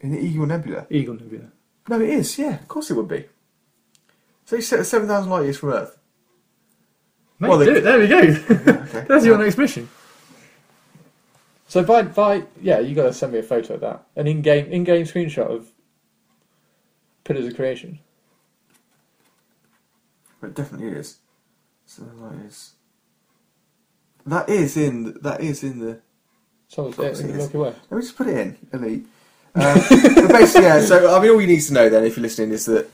In 0.00 0.10
the 0.10 0.18
Eagle 0.18 0.46
Nebula. 0.46 0.86
Eagle 0.90 1.14
Nebula. 1.14 1.52
No, 1.88 2.00
it 2.00 2.08
is. 2.08 2.38
Yeah, 2.38 2.54
of 2.54 2.68
course 2.68 2.90
it 2.90 2.94
would 2.94 3.08
be. 3.08 3.26
So 4.44 4.56
you 4.56 4.62
set 4.62 4.84
seven 4.86 5.08
thousand 5.08 5.30
light 5.30 5.44
years 5.44 5.58
from 5.58 5.70
Earth. 5.70 5.98
Mate, 7.38 7.48
Well, 7.48 7.58
they- 7.58 7.66
do 7.66 7.74
it. 7.76 7.80
There 7.82 7.98
we 7.98 8.06
go. 8.08 8.18
Okay. 8.86 9.04
That's 9.08 9.24
your 9.26 9.36
next 9.38 9.58
mission. 9.58 9.88
So 11.68 11.82
by 11.84 12.02
by 12.02 12.44
yeah, 12.62 12.78
you 12.78 12.94
got 12.94 13.04
to 13.04 13.12
send 13.12 13.32
me 13.32 13.40
a 13.40 13.42
photo 13.42 13.74
of 13.74 13.80
that, 13.80 14.06
an 14.14 14.26
in-game 14.26 14.66
in-game 14.66 15.04
screenshot 15.04 15.46
of 15.48 15.72
Pillars 17.24 17.46
of 17.46 17.56
Creation. 17.56 17.98
It 20.42 20.54
definitely 20.54 20.88
is. 20.96 21.18
So 21.86 22.02
that 22.04 22.46
is. 22.46 22.72
That 24.24 24.48
is 24.48 24.76
in. 24.76 25.18
That 25.22 25.40
is 25.40 25.62
in 25.64 25.80
the. 25.80 26.00
So 26.68 26.92
course 26.92 27.20
in 27.20 27.28
the. 27.32 27.34
Milky 27.34 27.58
Way. 27.58 27.74
Let 27.90 27.96
me 27.96 28.02
just 28.02 28.16
put 28.16 28.28
it 28.28 28.36
in. 28.38 28.56
Elite. 28.72 29.06
Um, 29.56 29.80
but 30.14 30.28
basically, 30.28 30.64
yeah. 30.64 30.80
So 30.80 31.16
I 31.16 31.20
mean, 31.20 31.30
all 31.30 31.40
you 31.40 31.46
need 31.46 31.62
to 31.62 31.72
know 31.72 31.88
then, 31.88 32.04
if 32.04 32.16
you're 32.16 32.22
listening, 32.22 32.50
is 32.50 32.66
that 32.66 32.88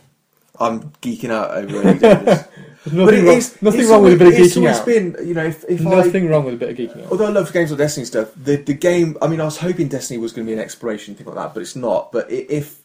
I'm 0.59 0.91
geeking 1.03 1.31
out 1.31 1.51
over 1.51 1.83
Elite 1.83 2.01
Dangerous. 2.01 2.45
There's 2.85 2.97
nothing, 2.97 3.25
wrong, 3.25 3.37
nothing 3.61 3.81
it's 3.81 3.91
wrong 3.91 4.03
with 4.03 4.13
a 4.15 4.17
bit 4.17 4.27
of 4.29 4.35
It's 4.35 4.57
geeking 4.57 4.69
out. 4.69 4.87
been, 4.87 5.17
you 5.25 5.35
know, 5.35 5.45
if, 5.45 5.65
if 5.69 5.87
I 5.87 5.91
Nothing 5.91 6.29
wrong 6.29 6.45
with 6.45 6.55
a 6.55 6.57
bit 6.57 6.71
of 6.71 6.77
geeking 6.77 7.05
out. 7.05 7.13
Although 7.13 7.27
I 7.27 7.31
love 7.31 7.53
games 7.53 7.71
of 7.71 7.79
Destiny 7.79 8.07
stuff, 8.07 8.31
the 8.37 8.57
the 8.57 8.75
game. 8.75 9.17
I 9.23 9.29
mean, 9.29 9.41
I 9.41 9.45
was 9.45 9.59
hoping 9.59 9.89
Destiny 9.89 10.19
was 10.19 10.33
going 10.33 10.47
to 10.47 10.51
be 10.51 10.55
an 10.55 10.59
exploration 10.59 11.15
thing 11.15 11.27
like 11.27 11.37
that, 11.37 11.55
but 11.55 11.61
it's 11.61 11.77
not. 11.77 12.11
But 12.11 12.31
if 12.31 12.82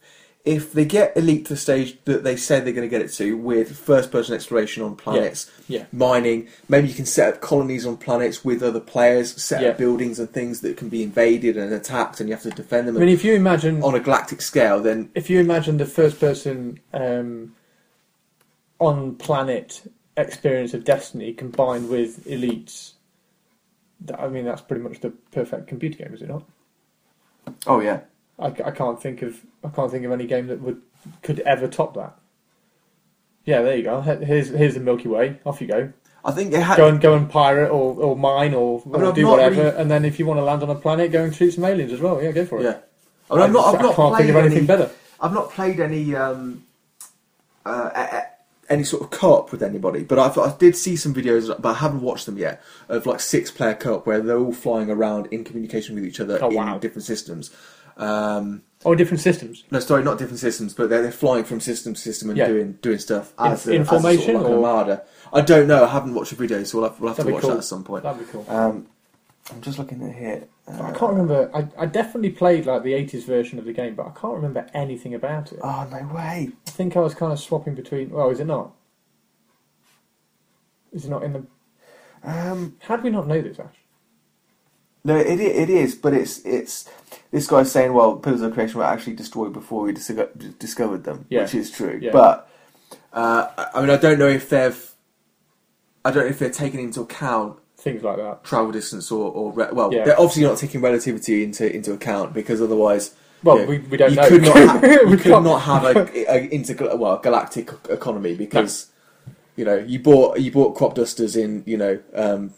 if 0.48 0.72
they 0.72 0.86
get 0.86 1.16
Elite 1.18 1.46
to 1.48 1.54
the 1.54 1.58
stage 1.60 1.98
that 2.06 2.24
they 2.24 2.38
said 2.38 2.64
they're 2.66 2.72
going 2.74 2.88
to 2.88 2.90
get 2.90 3.02
it 3.02 3.12
to, 3.14 3.36
with 3.36 3.78
first 3.78 4.12
person 4.12 4.34
exploration 4.34 4.82
on 4.82 4.96
planets, 4.96 5.52
Yeah. 5.68 5.86
mining, 5.92 6.48
maybe 6.70 6.88
you 6.88 6.94
can 6.94 7.06
set 7.06 7.34
up 7.34 7.42
colonies 7.42 7.86
on 7.86 7.98
planets 7.98 8.46
with 8.46 8.64
other 8.64 8.80
players, 8.80 9.42
set 9.42 9.62
Yeah. 9.62 9.70
up 9.70 9.78
buildings 9.78 10.20
and 10.20 10.30
things 10.30 10.62
that 10.62 10.78
can 10.78 10.88
be 10.88 11.04
invaded 11.04 11.58
and 11.58 11.74
attacked, 11.74 12.22
and 12.22 12.30
you 12.30 12.36
have 12.36 12.44
to 12.44 12.50
defend 12.52 12.88
them. 12.88 12.96
I 12.96 13.02
mean, 13.02 13.10
if 13.10 13.26
you 13.26 13.34
imagine 13.34 13.84
on 13.84 13.94
a 13.94 14.00
galactic 14.00 14.42
scale, 14.42 14.80
then 14.80 15.10
if 15.16 15.30
you 15.30 15.40
imagine 15.40 15.78
the 15.78 15.86
first 15.86 16.20
person 16.20 16.80
um, 16.94 17.54
on 18.80 19.16
planet 19.16 19.82
experience 20.16 20.74
of 20.74 20.86
Destiny 20.86 21.34
combined 21.34 21.90
with 21.90 22.26
Elites, 22.26 22.94
that, 24.02 24.20
I 24.20 24.28
mean 24.30 24.46
that's 24.46 24.62
pretty 24.62 24.82
much 24.84 25.02
the 25.02 25.10
perfect 25.32 25.68
computer 25.68 25.98
game, 26.04 26.14
is 26.14 26.22
it 26.22 26.30
not? 26.30 26.44
oh 27.66 27.80
yeah, 27.80 28.00
I, 28.40 28.48
I 28.48 28.72
can't 28.72 29.02
think 29.02 29.22
of 29.22 29.40
I 29.64 29.70
can't 29.70 29.92
think 29.92 30.06
of 30.06 30.12
any 30.12 30.26
game 30.28 30.48
that 30.48 30.62
would 30.62 30.82
could 31.24 31.40
ever 31.42 31.68
top 31.68 31.96
that. 31.96 32.18
Yeah, 33.46 33.62
there 33.62 33.78
you 33.78 33.84
go. 33.84 34.02
Here's 34.02 34.50
here's 34.50 34.74
the 34.74 34.80
Milky 34.82 35.08
Way. 35.08 35.40
Off 35.46 35.62
you 35.62 35.68
go. 35.68 35.92
I 36.26 36.32
think 36.32 36.52
it 36.54 36.62
had. 36.62 36.76
Go 36.78 36.88
and 36.90 37.00
go 37.00 37.14
and 37.14 37.30
pirate 37.30 37.70
or, 37.70 37.96
or 37.96 38.16
mine 38.18 38.54
or, 38.54 38.84
I 38.86 38.90
mean, 38.90 39.04
or 39.04 39.14
do 39.14 39.28
whatever. 39.28 39.56
really- 39.64 39.78
And 39.78 39.90
then 39.90 40.04
if 40.04 40.20
you 40.20 40.26
want 40.26 40.40
to 40.40 40.44
land 40.44 40.62
on 40.62 40.70
a 40.70 40.76
planet, 40.76 41.12
go 41.12 41.24
and 41.24 41.34
shoot 41.34 41.52
some 41.52 41.64
aliens 41.64 41.94
as 41.94 42.02
well. 42.02 42.22
Yeah, 42.22 42.32
go 42.32 42.46
for 42.46 42.60
it. 42.60 42.64
yeah, 42.64 42.78
I 43.32 43.36
mean, 43.36 43.44
I've 43.44 43.52
not. 43.54 43.74
I've 43.76 43.80
I 43.80 43.84
not 43.84 43.96
can't 43.96 44.18
think 44.18 44.30
of 44.32 44.36
anything 44.36 44.58
any, 44.60 44.68
better. 44.68 44.90
I've 45.22 45.34
not 45.34 45.52
played 45.52 45.80
any 45.80 46.14
um, 46.16 46.66
uh, 47.66 47.90
a- 47.96 48.16
a- 48.18 48.28
any 48.70 48.84
sort 48.84 49.02
of 49.04 49.10
co-op 49.12 49.54
with 49.54 49.64
anybody, 49.64 50.04
but 50.04 50.20
I've, 50.20 50.38
I 50.38 50.54
did 50.58 50.76
see 50.76 50.98
some 50.98 51.14
videos, 51.14 51.48
but 51.62 51.70
I 51.70 51.76
haven't 51.76 52.02
watched 52.02 52.26
them 52.26 52.38
yet, 52.38 52.62
of 52.90 53.06
like 53.06 53.22
six-player 53.22 53.76
co-op 53.76 54.06
where 54.06 54.20
they're 54.20 54.38
all 54.40 54.52
flying 54.52 54.90
around 54.92 55.28
in 55.28 55.46
communication 55.46 55.96
with 55.96 56.04
each 56.04 56.20
other 56.20 56.38
Oh, 56.42 56.50
in 56.50 56.56
wow. 56.56 56.78
different 56.78 57.06
systems. 57.06 57.50
Um, 57.98 58.64
Oh, 58.86 58.94
different 58.96 59.22
systems. 59.22 59.64
no, 59.72 59.80
sorry, 59.80 60.04
not 60.04 60.20
different 60.20 60.40
systems, 60.40 60.74
but 60.74 60.90
they're, 60.90 61.02
they're 61.02 61.12
flying 61.12 61.44
from 61.44 61.60
system 61.60 61.96
to 61.96 62.00
system 62.00 62.30
and 62.30 62.38
Yeah. 62.38 62.48
doing 62.48 62.74
doing 62.82 63.00
stuff 63.00 63.34
In- 63.40 63.46
a, 63.46 63.48
in 63.48 63.52
as 63.52 63.62
a 63.68 63.86
sort 63.86 63.96
of 63.96 64.04
like 64.60 64.88
or-. 64.88 65.04
I 65.34 65.42
don't 65.42 65.68
know. 65.68 65.84
I 65.84 65.88
haven't 65.88 66.14
watched 66.14 66.32
a 66.32 66.36
video, 66.36 66.64
so 66.64 66.80
we'll 66.80 66.90
have, 66.90 67.00
we'll 67.00 67.14
have 67.14 67.26
to 67.26 67.32
watch 67.32 67.42
cool. 67.42 67.50
that 67.52 67.58
at 67.58 67.64
some 67.64 67.84
point. 67.84 68.04
That'd 68.04 68.26
be 68.26 68.32
cool. 68.32 68.46
Um, 68.48 68.86
I'm 69.52 69.62
just 69.62 69.80
looking 69.80 70.02
at 70.08 70.16
here. 70.16 70.44
Uh, 70.68 70.84
I 70.84 70.92
can't 70.92 71.12
remember. 71.14 71.50
I, 71.54 71.68
I 71.84 71.86
definitely 71.86 72.30
played 72.32 72.66
like 72.66 72.84
the 72.84 72.92
80s 72.94 73.26
version 73.26 73.58
of 73.58 73.66
the 73.66 73.74
game, 73.74 73.96
but 73.96 74.06
I 74.06 74.12
can't 74.12 74.36
remember 74.36 74.68
anything 74.74 75.14
about 75.16 75.52
it. 75.52 75.60
Oh 75.64 75.88
no 75.90 76.14
way! 76.14 76.52
I 76.68 76.70
think 76.70 76.96
I 76.96 77.00
was 77.00 77.16
kind 77.16 77.32
of 77.34 77.40
swapping 77.40 77.74
between. 77.74 78.10
Well, 78.12 78.30
is 78.30 78.40
it 78.40 78.46
not? 78.46 78.74
Is 80.94 81.06
it 81.06 81.10
not 81.10 81.24
in 81.24 81.34
the? 81.34 81.46
Um, 82.24 82.76
How 82.80 82.96
do 82.98 83.04
we 83.04 83.10
not 83.10 83.28
know 83.28 83.42
this, 83.42 83.60
Ash? 83.60 83.74
No, 85.04 85.16
it 85.18 85.40
it 85.40 85.70
is, 85.70 85.96
but 85.96 86.14
it's 86.14 86.40
it's 86.40 86.90
this 87.32 87.48
guy's 87.48 87.72
saying, 87.72 87.94
well, 87.94 88.16
pillars 88.16 88.42
of 88.42 88.54
creation 88.54 88.80
were 88.80 88.86
actually 88.86 89.14
destroyed 89.16 89.54
before 89.54 89.84
we 89.84 89.92
dis- 89.94 90.12
discovered 90.60 91.04
them, 91.04 91.26
Yeah. 91.30 91.42
which 91.44 91.56
is 91.56 91.70
true. 91.72 92.00
Yeah. 92.02 92.12
But 92.12 92.50
uh, 93.14 93.48
I- 93.74 93.82
mean, 93.82 93.90
I 93.90 93.98
don't 93.98 94.18
know 94.20 94.28
if 94.30 94.50
they've, 94.50 94.92
I 96.06 96.12
don't 96.12 96.24
know 96.24 96.30
if 96.30 96.40
they're 96.40 96.50
taking 96.50 96.80
into 96.80 97.02
account 97.02 97.58
Things 97.78 98.02
like 98.04 98.18
that. 98.18 98.44
travel 98.44 98.72
distance 98.72 99.12
or, 99.12 99.32
or 99.32 99.52
re- 99.52 99.68
well, 99.72 99.94
Yeah. 99.94 100.06
they're 100.06 100.20
obviously 100.20 100.44
not 100.44 100.58
taking 100.58 100.82
relativity 100.82 101.44
into 101.44 101.74
into 101.74 101.94
account 101.94 102.34
because 102.34 102.62
otherwise, 102.62 103.14
Well, 103.44 103.66
we, 103.66 103.80
we 103.80 103.98
don't 103.98 104.10
you 104.12 104.16
know. 104.16 104.28
could 104.30 104.42
not 104.44 104.56
ha- 104.58 104.80
We 105.06 105.12
you 105.12 105.18
could 105.18 105.32
not 105.44 105.60
have 105.62 105.84
a, 105.86 105.90
a 106.34 106.48
intergal- 106.50 106.98
well 106.98 107.18
galactic 107.18 107.70
economy 107.90 108.36
because 108.36 108.88
you 109.56 109.64
know 109.66 109.76
you 109.76 110.00
bought 110.00 110.40
you 110.40 110.52
bought 110.52 110.76
crop 110.76 110.96
dusters 110.96 111.36
in 111.36 111.64
you 111.68 111.78
know 111.78 112.00
um, 112.16 112.54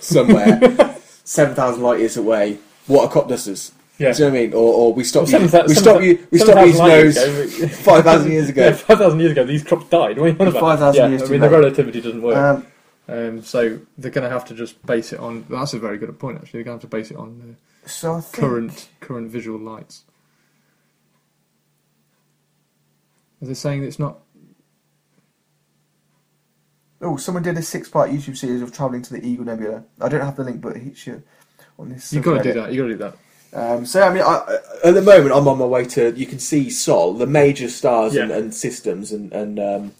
somewhere, 0.00 0.58
seven 1.24 1.54
thousand 1.54 1.82
light 1.82 1.98
years 1.98 2.16
away. 2.16 2.58
What 2.86 3.04
are 3.04 3.10
crop 3.10 3.28
dusters? 3.28 3.72
Yeah. 4.00 4.12
Do 4.12 4.18
you 4.18 4.24
know 4.24 4.32
what 4.32 4.38
I 4.38 4.42
mean? 4.42 4.52
Or, 4.54 4.72
or 4.74 4.94
we 4.94 5.04
stop 5.04 5.26
Seven 5.26 5.46
you, 5.46 5.50
thou- 5.50 5.66
we 5.66 5.74
seven 5.74 5.82
stop 5.82 5.94
thou- 5.96 6.00
you, 6.00 6.26
we 6.30 6.38
seven 6.38 6.54
stop 6.54 6.64
thousand 6.64 7.14
using 7.14 7.60
those 7.60 7.78
five 7.84 8.04
thousand 8.04 8.32
years 8.32 8.48
ago. 8.48 8.64
Yeah, 8.64 8.72
five 8.72 8.98
thousand 8.98 9.20
years 9.20 9.32
ago, 9.32 9.44
these 9.44 9.62
crops 9.62 9.88
died. 9.90 10.18
What 10.18 10.24
are 10.24 10.28
you 10.32 10.36
on 10.40 10.48
about? 10.48 10.60
5,000 10.60 10.94
yeah, 10.94 11.08
years 11.08 11.22
I 11.22 11.26
mean, 11.26 11.40
the 11.40 11.50
relativity 11.50 12.00
doesn't 12.00 12.22
work. 12.22 12.36
Um, 12.36 12.66
Um, 13.08 13.42
so 13.42 13.78
they're 13.98 14.10
going 14.10 14.26
to 14.26 14.30
have 14.30 14.46
to 14.46 14.54
just 14.54 14.84
base 14.86 15.12
it 15.12 15.20
on. 15.20 15.44
That's 15.50 15.74
a 15.74 15.78
very 15.78 15.98
good 15.98 16.18
point, 16.18 16.38
actually. 16.38 16.58
They're 16.58 16.64
going 16.64 16.78
to 16.78 16.84
have 16.84 16.90
to 16.90 16.96
base 16.96 17.10
it 17.10 17.16
on 17.16 17.56
so 17.86 18.14
I 18.14 18.18
uh, 18.18 18.20
think, 18.20 18.42
current 18.42 18.88
current 19.00 19.30
visual 19.30 19.58
lights. 19.58 20.04
Are 23.42 23.46
they 23.46 23.54
saying 23.54 23.80
that 23.80 23.86
it's 23.88 23.98
not? 23.98 24.18
Oh, 27.02 27.16
someone 27.16 27.42
did 27.42 27.56
a 27.56 27.62
six-part 27.62 28.10
YouTube 28.10 28.36
series 28.36 28.60
of 28.60 28.72
travelling 28.72 29.00
to 29.02 29.14
the 29.14 29.26
Eagle 29.26 29.46
Nebula. 29.46 29.84
I 30.00 30.08
don't 30.08 30.20
have 30.20 30.36
the 30.36 30.44
link, 30.44 30.60
but 30.60 30.76
he 30.76 30.92
should 30.94 31.22
on 31.78 31.88
this. 31.88 32.12
You've 32.12 32.24
got 32.24 32.38
to 32.38 32.42
do 32.42 32.60
that. 32.60 32.72
You've 32.72 32.82
got 32.82 32.88
to 32.88 32.92
do 32.92 32.98
that. 32.98 33.16
Um, 33.52 33.84
so 33.84 34.02
I 34.02 34.12
mean, 34.12 34.22
I, 34.22 34.58
at 34.84 34.94
the 34.94 35.02
moment, 35.02 35.34
I'm 35.34 35.48
on 35.48 35.58
my 35.58 35.64
way 35.64 35.84
to. 35.86 36.12
You 36.16 36.26
can 36.26 36.38
see 36.38 36.70
Sol, 36.70 37.14
the 37.14 37.26
major 37.26 37.68
stars 37.68 38.14
and, 38.14 38.30
Yeah. 38.30 38.36
and 38.36 38.54
systems 38.54 39.12
and, 39.12 39.32
and 39.32 39.58
um, 39.58 39.92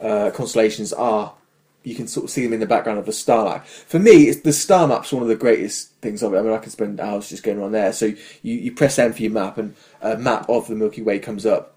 uh, 0.00 0.30
constellations 0.30 0.92
are. 0.92 1.34
You 1.82 1.94
can 1.94 2.06
sort 2.08 2.24
of 2.24 2.30
see 2.30 2.42
them 2.42 2.54
in 2.54 2.60
the 2.60 2.66
background 2.66 2.98
of 2.98 3.04
the 3.04 3.12
star 3.12 3.44
map. 3.44 3.66
For 3.66 3.98
me, 3.98 4.28
it's, 4.28 4.40
the 4.40 4.54
star 4.54 4.88
map's 4.88 5.12
one 5.12 5.22
of 5.22 5.28
the 5.28 5.36
greatest 5.36 5.90
things 6.00 6.22
of 6.22 6.32
it. 6.32 6.38
I 6.38 6.42
mean, 6.42 6.54
I 6.54 6.56
can 6.58 6.70
spend 6.70 6.98
hours 6.98 7.28
just 7.28 7.42
going 7.42 7.58
around 7.58 7.72
there. 7.72 7.92
So 7.92 8.06
you, 8.06 8.16
you 8.54 8.72
press 8.72 8.98
M 8.98 9.12
for 9.12 9.20
your 9.20 9.32
map, 9.32 9.58
and 9.58 9.74
a 10.00 10.16
map 10.16 10.48
of 10.48 10.66
the 10.66 10.74
Milky 10.74 11.02
Way 11.02 11.18
comes 11.18 11.44
up, 11.44 11.74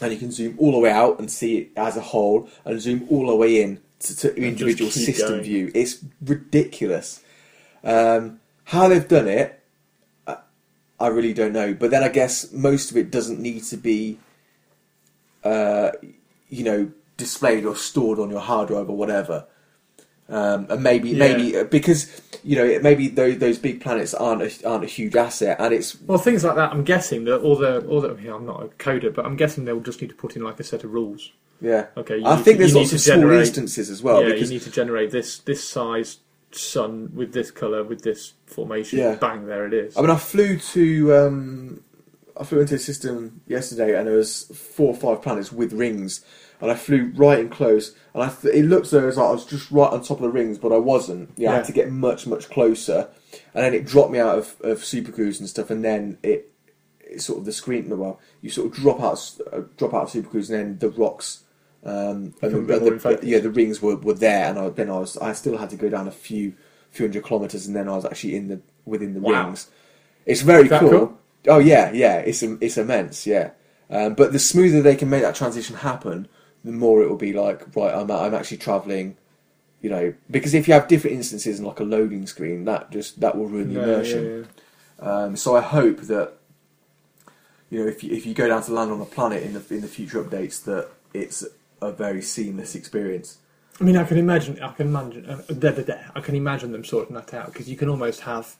and 0.00 0.12
you 0.12 0.18
can 0.18 0.32
zoom 0.32 0.56
all 0.58 0.72
the 0.72 0.78
way 0.80 0.90
out 0.90 1.20
and 1.20 1.30
see 1.30 1.58
it 1.58 1.68
as 1.76 1.96
a 1.96 2.00
whole, 2.00 2.48
and 2.64 2.80
zoom 2.80 3.06
all 3.08 3.28
the 3.28 3.36
way 3.36 3.62
in 3.62 3.80
to, 4.00 4.16
to 4.16 4.34
individual 4.34 4.90
system 4.90 5.28
going. 5.28 5.42
view. 5.44 5.70
It's 5.76 6.04
ridiculous. 6.24 7.22
Um, 7.84 8.40
how 8.64 8.88
they've 8.88 9.06
done 9.06 9.28
it, 9.28 9.55
I 10.98 11.08
really 11.08 11.34
don't 11.34 11.52
know. 11.52 11.74
But 11.74 11.90
then 11.90 12.02
I 12.02 12.08
guess 12.08 12.52
most 12.52 12.90
of 12.90 12.96
it 12.96 13.10
doesn't 13.10 13.38
need 13.40 13.64
to 13.64 13.76
be, 13.76 14.18
uh, 15.44 15.90
you 16.48 16.64
know, 16.64 16.90
displayed 17.16 17.64
or 17.64 17.76
stored 17.76 18.18
on 18.18 18.30
your 18.30 18.40
hard 18.40 18.68
drive 18.68 18.88
or 18.88 18.96
whatever. 18.96 19.46
Um, 20.28 20.66
and 20.70 20.82
maybe, 20.82 21.10
Yeah. 21.10 21.18
maybe 21.36 21.62
because 21.64 22.20
you 22.42 22.56
know, 22.56 22.78
maybe 22.80 23.08
those, 23.08 23.38
those 23.38 23.58
big 23.58 23.80
planets 23.80 24.12
aren't 24.14 24.42
a, 24.42 24.68
aren't 24.68 24.84
a 24.84 24.88
huge 24.88 25.14
asset, 25.16 25.56
and 25.60 25.72
it's 25.74 26.00
Well, 26.02 26.18
things 26.18 26.44
like 26.44 26.56
that. 26.56 26.72
I'm 26.72 26.82
guessing 26.84 27.24
that 27.24 27.40
all 27.40 27.56
the 27.56 27.80
all 27.86 28.00
the. 28.00 28.08
Know, 28.14 28.36
I'm 28.36 28.46
not 28.46 28.62
a 28.62 28.66
coder, 28.68 29.12
but 29.14 29.24
I'm 29.24 29.36
guessing 29.36 29.64
they'll 29.64 29.80
just 29.80 30.00
need 30.00 30.08
to 30.10 30.16
put 30.16 30.34
in 30.36 30.42
like 30.42 30.58
a 30.60 30.64
set 30.64 30.82
of 30.84 30.92
rules. 30.92 31.30
yeah. 31.60 31.86
Okay, 31.96 32.22
I 32.24 32.36
think 32.36 32.56
to- 32.56 32.58
there's 32.58 32.74
lots 32.74 32.92
of 32.92 32.98
to 32.98 33.04
small 33.04 33.16
generate- 33.18 33.40
instances 33.46 33.88
as 33.88 34.02
well. 34.02 34.22
yeah, 34.22 34.32
because 34.32 34.50
you 34.50 34.58
need 34.58 34.64
to 34.64 34.70
generate 34.70 35.10
this 35.12 35.38
this 35.38 35.62
size 35.62 36.18
sun 36.58 37.10
with 37.14 37.32
this 37.32 37.50
color 37.50 37.84
with 37.84 38.02
this 38.02 38.34
formation. 38.46 38.98
Yeah. 38.98 39.14
Bang, 39.16 39.46
there 39.46 39.66
it 39.66 39.74
is. 39.74 39.96
I 39.96 40.00
mean, 40.00 40.10
I 40.10 40.16
flew 40.16 40.58
to 40.58 41.14
um, 41.14 41.84
I 42.38 42.44
flew 42.44 42.60
into 42.60 42.74
a 42.74 42.78
system 42.78 43.40
yesterday, 43.46 43.96
and 43.98 44.06
there 44.06 44.16
was 44.16 44.44
four 44.44 44.88
or 44.88 44.96
five 44.96 45.22
planets 45.22 45.52
with 45.52 45.72
rings, 45.72 46.24
and 46.60 46.70
I 46.70 46.74
flew 46.74 47.12
right 47.16 47.38
in 47.38 47.48
close, 47.48 47.94
and 48.14 48.22
I 48.22 48.28
th- 48.28 48.54
it 48.54 48.64
looked 48.64 48.92
as 48.92 49.16
like 49.16 49.28
I 49.28 49.32
was 49.32 49.46
just 49.46 49.70
right 49.70 49.92
on 49.92 50.02
top 50.02 50.18
of 50.18 50.22
the 50.22 50.30
rings, 50.30 50.58
but 50.58 50.72
I 50.72 50.78
wasn't. 50.78 51.30
Yeah, 51.36 51.52
I 51.52 51.56
had 51.56 51.64
to 51.66 51.72
get 51.72 51.90
much 51.90 52.26
much 52.26 52.48
closer, 52.50 53.08
and 53.54 53.64
then 53.64 53.74
it 53.74 53.86
dropped 53.86 54.10
me 54.10 54.18
out 54.18 54.38
of, 54.38 54.56
of 54.60 54.84
Super 54.84 55.12
Cruise 55.12 55.40
and 55.40 55.48
stuff, 55.48 55.70
and 55.70 55.84
then 55.84 56.18
it, 56.22 56.52
it 57.00 57.20
sort 57.20 57.38
of 57.38 57.44
the 57.44 57.52
screen. 57.52 57.88
Well, 57.96 58.20
you 58.42 58.50
sort 58.50 58.68
of 58.68 58.74
drop 58.74 59.00
out 59.00 59.38
uh, 59.52 59.62
drop 59.76 59.94
out 59.94 60.04
of 60.04 60.10
Super 60.10 60.28
Cruise, 60.28 60.50
and 60.50 60.58
then 60.58 60.78
the 60.78 60.90
rocks. 60.90 61.42
Um, 61.86 61.92
and 61.92 62.34
Become 62.40 62.66
the, 62.66 62.72
bit 62.74 62.80
more 62.80 62.88
in 62.88 62.94
the, 62.94 63.00
focus. 63.00 63.24
yeah, 63.24 63.38
the 63.38 63.50
rings 63.50 63.80
were, 63.80 63.96
were 63.96 64.14
there, 64.14 64.46
and 64.50 64.58
I, 64.58 64.68
then 64.70 64.90
I 64.90 64.98
was 64.98 65.16
I 65.18 65.32
still 65.34 65.56
had 65.56 65.70
to 65.70 65.76
go 65.76 65.88
down 65.88 66.08
a 66.08 66.10
few 66.12 66.54
few 66.90 67.06
hundred 67.06 67.24
kilometers, 67.24 67.66
and 67.66 67.76
then 67.76 67.88
I 67.88 67.94
was 67.94 68.04
actually 68.04 68.34
in 68.36 68.48
the 68.48 68.60
within 68.84 69.14
the 69.14 69.20
Wow. 69.20 69.46
rings. 69.46 69.70
It's 70.26 70.42
very 70.42 70.68
cool. 70.68 70.90
cool? 70.90 71.18
Oh 71.46 71.58
yeah, 71.60 71.92
yeah, 71.92 72.16
it's 72.18 72.42
it's 72.42 72.76
immense, 72.76 73.26
yeah. 73.26 73.50
Um, 73.88 74.14
but 74.14 74.32
the 74.32 74.40
smoother 74.40 74.82
they 74.82 74.96
can 74.96 75.08
make 75.08 75.22
that 75.22 75.36
transition 75.36 75.76
happen, 75.76 76.26
the 76.64 76.72
more 76.72 77.02
it 77.02 77.08
will 77.08 77.16
be 77.16 77.32
like 77.32 77.64
right. 77.76 77.94
I'm 77.94 78.10
I'm 78.10 78.34
actually 78.34 78.56
traveling, 78.56 79.16
you 79.80 79.88
know, 79.90 80.12
because 80.28 80.54
if 80.54 80.66
you 80.66 80.74
have 80.74 80.88
different 80.88 81.14
instances 81.16 81.58
and 81.60 81.68
like 81.68 81.78
a 81.78 81.84
loading 81.84 82.26
screen, 82.26 82.64
that 82.64 82.90
just 82.90 83.20
that 83.20 83.36
will 83.36 83.46
ruin 83.46 83.68
the 83.72 83.74
No, 83.80 83.82
immersion. 83.84 84.24
yeah, 84.24 84.44
yeah. 85.06 85.24
Um, 85.24 85.36
so 85.36 85.54
I 85.54 85.60
hope 85.60 86.00
that 86.12 86.32
you 87.70 87.78
know 87.80 87.86
if 87.86 88.02
you, 88.02 88.10
if 88.12 88.26
you 88.26 88.34
go 88.34 88.48
down 88.48 88.62
to 88.64 88.72
land 88.72 88.90
on 88.90 89.00
a 89.00 89.04
planet 89.04 89.44
in 89.44 89.52
the 89.52 89.62
in 89.72 89.82
the 89.82 89.88
future 89.88 90.20
updates 90.24 90.64
that 90.64 90.88
it's 91.14 91.44
a 91.80 91.92
very 91.92 92.22
seamless 92.22 92.74
experience. 92.74 93.38
I 93.80 93.84
mean, 93.84 93.96
I 93.96 94.04
can 94.04 94.16
imagine. 94.18 94.60
I 94.62 94.72
can 94.72 94.86
imagine. 94.88 95.26
Uh, 95.28 95.42
da, 95.52 95.70
da, 95.70 95.82
da, 95.82 95.94
I 96.14 96.20
can 96.20 96.34
imagine 96.34 96.72
them 96.72 96.84
sorting 96.84 97.14
that 97.14 97.34
out 97.34 97.46
because 97.52 97.68
you 97.68 97.76
can 97.76 97.88
almost 97.88 98.20
have. 98.22 98.56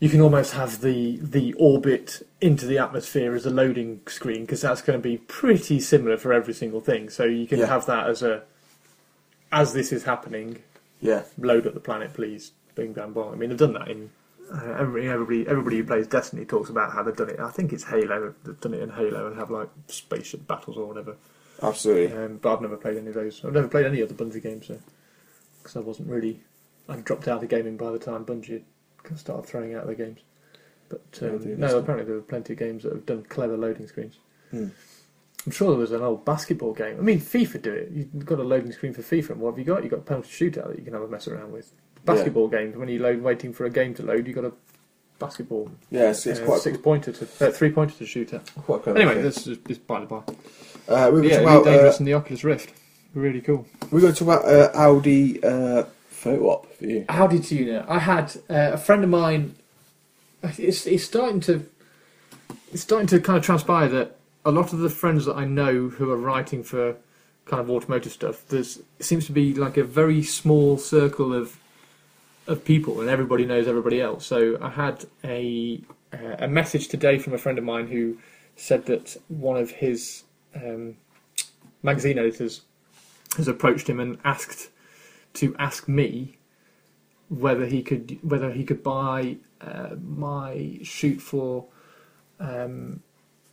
You 0.00 0.10
can 0.10 0.20
almost 0.20 0.52
have 0.52 0.80
the 0.82 1.18
the 1.22 1.54
orbit 1.54 2.26
into 2.40 2.66
the 2.66 2.76
atmosphere 2.78 3.34
as 3.34 3.46
a 3.46 3.50
loading 3.50 4.00
screen 4.06 4.42
because 4.42 4.60
that's 4.60 4.82
going 4.82 4.98
to 4.98 5.02
be 5.02 5.16
pretty 5.18 5.80
similar 5.80 6.16
for 6.18 6.32
every 6.32 6.52
single 6.52 6.80
thing. 6.80 7.08
So 7.08 7.24
you 7.24 7.46
can 7.46 7.60
Yeah. 7.60 7.66
have 7.66 7.86
that 7.86 8.08
as 8.08 8.22
a. 8.22 8.42
As 9.52 9.72
this 9.72 9.92
is 9.92 10.02
happening, 10.02 10.62
Yeah, 11.00 11.22
load 11.38 11.66
up 11.66 11.74
the 11.74 11.80
planet, 11.80 12.12
please. 12.12 12.52
Bing 12.74 12.92
bang 12.92 13.12
bong. 13.12 13.32
I 13.32 13.36
mean, 13.36 13.50
they've 13.50 13.58
done 13.58 13.74
that 13.74 13.88
in. 13.88 14.10
Uh, 14.52 14.74
every, 14.78 15.08
everybody, 15.08 15.46
everybody 15.48 15.76
who 15.78 15.84
plays 15.84 16.06
Destiny 16.08 16.44
talks 16.44 16.68
about 16.68 16.92
how 16.92 17.02
they've 17.04 17.16
done 17.16 17.30
it. 17.30 17.38
I 17.40 17.50
think 17.50 17.72
it's 17.72 17.84
Halo. 17.84 18.34
They've 18.44 18.60
done 18.60 18.74
it 18.74 18.82
in 18.82 18.90
Halo 18.90 19.26
and 19.28 19.36
have 19.38 19.50
like 19.50 19.68
spaceship 19.86 20.46
battles 20.48 20.76
or 20.76 20.86
whatever. 20.86 21.16
Absolutely. 21.62 22.16
Um, 22.16 22.38
but 22.38 22.54
I've 22.54 22.60
never 22.60 22.76
played 22.76 22.96
any 22.96 23.08
of 23.08 23.14
those. 23.14 23.44
I've 23.44 23.52
never 23.52 23.68
played 23.68 23.86
any 23.86 24.02
other 24.02 24.14
Bungie 24.14 24.42
games, 24.42 24.66
so 24.66 24.78
because 25.62 25.76
I 25.76 25.80
wasn't 25.80 26.08
really. 26.08 26.40
I 26.88 26.96
dropped 26.96 27.28
out 27.28 27.42
of 27.42 27.48
gaming 27.48 27.76
by 27.76 27.90
the 27.90 27.98
time 27.98 28.24
Bungie 28.24 28.62
had 29.08 29.18
started 29.18 29.46
throwing 29.46 29.74
out 29.74 29.86
their 29.86 29.94
games. 29.94 30.20
But 30.88 31.00
Yeah, 31.20 31.28
um, 31.28 31.60
no, 31.60 31.78
apparently 31.78 32.06
there 32.06 32.16
were 32.16 32.22
plenty 32.22 32.52
of 32.52 32.58
games 32.58 32.82
that 32.82 32.92
have 32.92 33.06
done 33.06 33.24
clever 33.24 33.56
loading 33.56 33.86
screens. 33.86 34.18
Hmm. 34.50 34.68
I'm 35.46 35.52
sure 35.52 35.70
there 35.70 35.78
was 35.78 35.92
an 35.92 36.02
old 36.02 36.24
basketball 36.24 36.72
game. 36.72 36.96
I 36.98 37.02
mean, 37.02 37.20
FIFA 37.20 37.62
do 37.62 37.72
it. 37.72 37.90
You've 37.92 38.24
got 38.24 38.38
a 38.38 38.42
loading 38.42 38.72
screen 38.72 38.94
for 38.94 39.02
FIFA, 39.02 39.30
and 39.30 39.40
what 39.40 39.52
have 39.52 39.58
you 39.58 39.64
got? 39.64 39.82
You've 39.82 39.90
got 39.90 40.00
a 40.00 40.02
penalty 40.02 40.28
shootout 40.28 40.68
that 40.68 40.78
you 40.78 40.84
can 40.84 40.94
have 40.94 41.02
a 41.02 41.08
mess 41.08 41.28
around 41.28 41.52
with. 41.52 41.72
Basketball 42.04 42.48
games, 42.48 42.76
when 42.76 42.88
you 42.88 42.98
load, 42.98 43.22
waiting 43.22 43.52
for 43.52 43.64
a 43.64 43.70
game 43.70 43.94
to 43.94 44.02
load, 44.02 44.26
you've 44.26 44.36
got 44.36 44.44
a 44.44 44.52
basketball 45.18 45.70
Yeah, 45.90 46.10
it's, 46.10 46.26
it's 46.26 46.40
uh, 46.40 46.44
quite 46.44 46.60
six 46.60 46.76
pointer 46.78 47.12
to 47.12 47.24
uh, 47.46 47.50
three 47.50 47.70
pointer 47.70 47.94
to 47.96 48.06
shoot 48.06 48.32
at. 48.34 48.54
quite 48.54 48.82
clever. 48.82 48.98
Anyway, 48.98 49.22
this 49.22 49.46
is 49.46 49.58
this 49.60 49.78
by 49.78 50.00
the 50.00 50.06
by. 50.06 50.22
Uh, 50.88 51.10
we 51.12 51.20
were 51.20 51.26
Yeah, 51.26 51.40
talking 51.40 51.70
about, 51.70 52.00
uh, 52.00 52.04
the 52.04 52.14
Oculus 52.14 52.44
Rift. 52.44 52.72
Really 53.14 53.40
cool. 53.40 53.66
We're 53.90 54.00
going 54.00 54.12
to 54.12 54.24
talk 54.24 54.40
about 54.40 54.48
uh, 54.48 54.70
Audi 54.74 55.42
uh, 55.42 55.84
photo 56.08 56.50
op 56.50 56.72
for 56.74 56.84
you. 56.84 57.04
Audi 57.08 57.38
tuner. 57.38 57.84
I 57.88 58.00
had 58.00 58.36
uh, 58.50 58.72
a 58.72 58.78
friend 58.78 59.04
of 59.04 59.10
mine. 59.10 59.54
It's, 60.42 60.86
it's 60.86 61.04
starting 61.04 61.40
to. 61.40 61.66
It's 62.72 62.82
starting 62.82 63.06
to 63.08 63.20
kind 63.20 63.38
of 63.38 63.44
transpire 63.44 63.88
that 63.88 64.16
a 64.44 64.50
lot 64.50 64.72
of 64.72 64.80
the 64.80 64.90
friends 64.90 65.26
that 65.26 65.36
I 65.36 65.44
know 65.44 65.88
who 65.90 66.10
are 66.10 66.16
writing 66.16 66.64
for 66.64 66.96
kind 67.46 67.60
of 67.60 67.70
automotive 67.70 68.12
stuff, 68.12 68.44
there's 68.48 68.80
seems 69.00 69.26
to 69.26 69.32
be 69.32 69.54
like 69.54 69.76
a 69.76 69.84
very 69.84 70.22
small 70.22 70.76
circle 70.78 71.32
of 71.32 71.58
of 72.46 72.64
people, 72.64 73.00
and 73.00 73.08
everybody 73.08 73.46
knows 73.46 73.68
everybody 73.68 74.00
else. 74.00 74.26
So 74.26 74.58
I 74.60 74.70
had 74.70 75.04
a 75.22 75.80
uh, 76.12 76.36
a 76.40 76.48
message 76.48 76.88
today 76.88 77.18
from 77.18 77.32
a 77.32 77.38
friend 77.38 77.58
of 77.58 77.64
mine 77.64 77.88
who 77.88 78.18
said 78.56 78.86
that 78.86 79.16
one 79.28 79.56
of 79.56 79.70
his 79.70 80.24
um, 80.54 80.96
magazine 81.82 82.18
editors 82.18 82.62
has 83.36 83.48
approached 83.48 83.88
him 83.88 84.00
and 84.00 84.18
asked 84.24 84.70
to 85.34 85.54
ask 85.58 85.88
me 85.88 86.36
whether 87.28 87.66
he 87.66 87.82
could 87.82 88.18
whether 88.22 88.52
he 88.52 88.64
could 88.64 88.82
buy 88.82 89.36
uh, 89.60 89.90
my 90.00 90.78
shoot 90.82 91.20
for 91.20 91.66
um, 92.40 93.02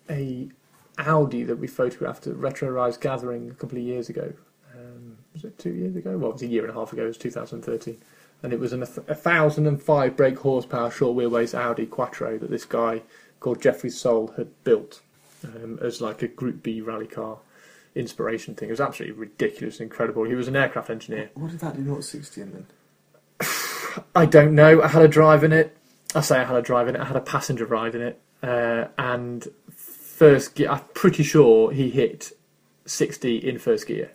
a 0.09 0.49
Audi 0.97 1.43
that 1.43 1.55
we 1.55 1.67
photographed 1.67 2.27
at 2.27 2.35
Retro 2.35 2.69
Rides 2.69 2.97
Gathering 2.97 3.49
a 3.49 3.53
couple 3.53 3.77
of 3.77 3.83
years 3.83 4.09
ago. 4.09 4.33
Um, 4.75 5.17
was 5.33 5.43
it 5.43 5.57
two 5.57 5.71
years 5.71 5.95
ago? 5.95 6.17
Well, 6.17 6.31
it 6.31 6.33
was 6.33 6.41
a 6.43 6.47
year 6.47 6.63
and 6.63 6.71
a 6.71 6.73
half 6.73 6.93
ago. 6.93 7.03
It 7.05 7.07
was 7.07 7.17
2013, 7.17 7.97
and 8.43 8.53
it 8.53 8.59
was 8.59 8.73
an, 8.73 8.83
a 8.83 9.15
thousand 9.15 9.67
and 9.67 9.81
five 9.81 10.15
brake 10.15 10.39
horsepower 10.39 10.91
short 10.91 11.17
wheelbase 11.17 11.57
Audi 11.57 11.85
Quattro 11.85 12.37
that 12.37 12.49
this 12.49 12.65
guy 12.65 13.01
called 13.39 13.61
Jeffrey 13.61 13.89
Soul 13.89 14.33
had 14.37 14.49
built 14.63 15.01
um, 15.45 15.79
as 15.81 16.01
like 16.01 16.21
a 16.21 16.27
Group 16.27 16.63
B 16.63 16.81
rally 16.81 17.07
car 17.07 17.39
inspiration 17.95 18.55
thing. 18.55 18.69
It 18.69 18.71
was 18.73 18.81
absolutely 18.81 19.17
ridiculous, 19.19 19.79
incredible. 19.79 20.23
He 20.23 20.35
was 20.35 20.47
an 20.47 20.55
aircraft 20.55 20.89
engineer. 20.89 21.29
What 21.33 21.51
did 21.51 21.59
that 21.59 21.75
do 21.75 21.81
not 21.81 22.03
60 22.03 22.41
in 22.41 22.51
then? 22.53 22.65
I 24.15 24.25
don't 24.25 24.55
know. 24.55 24.81
I 24.81 24.87
had 24.87 25.01
a 25.01 25.07
drive 25.07 25.43
in 25.43 25.51
it. 25.51 25.75
I 26.15 26.21
say 26.21 26.37
I 26.39 26.43
had 26.45 26.55
a 26.55 26.61
drive 26.61 26.87
in 26.87 26.95
it. 26.95 27.01
I 27.01 27.05
had 27.05 27.15
a 27.15 27.21
passenger 27.21 27.65
ride 27.65 27.95
in 27.95 28.01
it, 28.01 28.19
uh, 28.43 28.85
and 28.97 29.47
first 29.75 30.55
gear. 30.55 30.69
I'm 30.69 30.81
pretty 30.93 31.23
sure 31.23 31.71
he 31.71 31.89
hit 31.89 32.31
sixty 32.85 33.37
in 33.37 33.57
first 33.59 33.87
gear, 33.87 34.11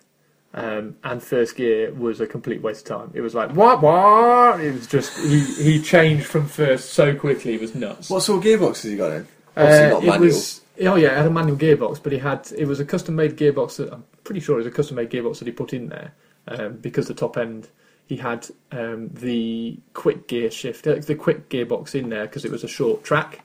um, 0.55 0.97
and 1.03 1.22
first 1.22 1.57
gear 1.57 1.93
was 1.95 2.20
a 2.20 2.27
complete 2.27 2.61
waste 2.62 2.89
of 2.91 2.99
time. 2.99 3.11
It 3.14 3.22
was 3.22 3.35
like 3.35 3.51
what 3.57 3.81
what? 3.83 4.61
It 4.61 4.72
was 4.74 4.87
just 4.87 5.18
he 5.27 5.41
he 5.41 5.83
changed 5.83 6.27
from 6.27 6.47
first 6.47 6.91
so 6.91 7.14
quickly. 7.14 7.55
It 7.55 7.61
was 7.62 7.74
nuts. 7.74 8.11
What 8.11 8.22
sort 8.22 8.39
of 8.39 8.45
gearbox 8.45 8.83
has 8.83 8.91
he 8.91 8.97
got 8.97 9.12
in? 9.12 9.27
Obviously 9.57 9.87
Uh, 9.87 9.91
not 9.91 10.03
it 10.03 10.07
manual. 10.07 10.27
was 10.27 10.61
oh 10.81 10.97
yeah, 10.97 11.12
it 11.12 11.16
had 11.16 11.27
a 11.27 11.31
manual 11.31 11.57
gearbox, 11.57 12.03
but 12.03 12.12
he 12.12 12.18
had 12.18 12.51
it 12.57 12.66
was 12.66 12.81
a 12.81 12.85
custom 12.85 13.16
made 13.16 13.37
gearbox 13.37 13.77
that 13.77 13.93
I'm 13.93 14.05
pretty 14.24 14.41
sure 14.41 14.57
it 14.57 14.64
was 14.64 14.66
a 14.66 14.70
custom 14.70 14.97
made 14.97 15.11
gearbox 15.11 15.39
that 15.39 15.47
he 15.47 15.53
put 15.53 15.72
in 15.72 15.89
there 15.89 16.12
um, 16.49 16.77
because 16.77 17.09
the 17.09 17.14
top 17.14 17.37
end 17.37 17.68
he 18.07 18.16
had 18.16 18.47
um, 18.70 19.09
the 19.09 19.79
quick 19.93 20.29
gear 20.29 20.51
shift, 20.51 20.87
uh, 20.87 20.95
the 20.95 21.14
quick 21.14 21.49
gearbox 21.49 21.95
in 21.95 22.09
there 22.09 22.27
because 22.27 22.45
it 22.45 22.51
was 22.53 22.62
a 22.62 22.68
short 22.68 23.03
track. 23.03 23.41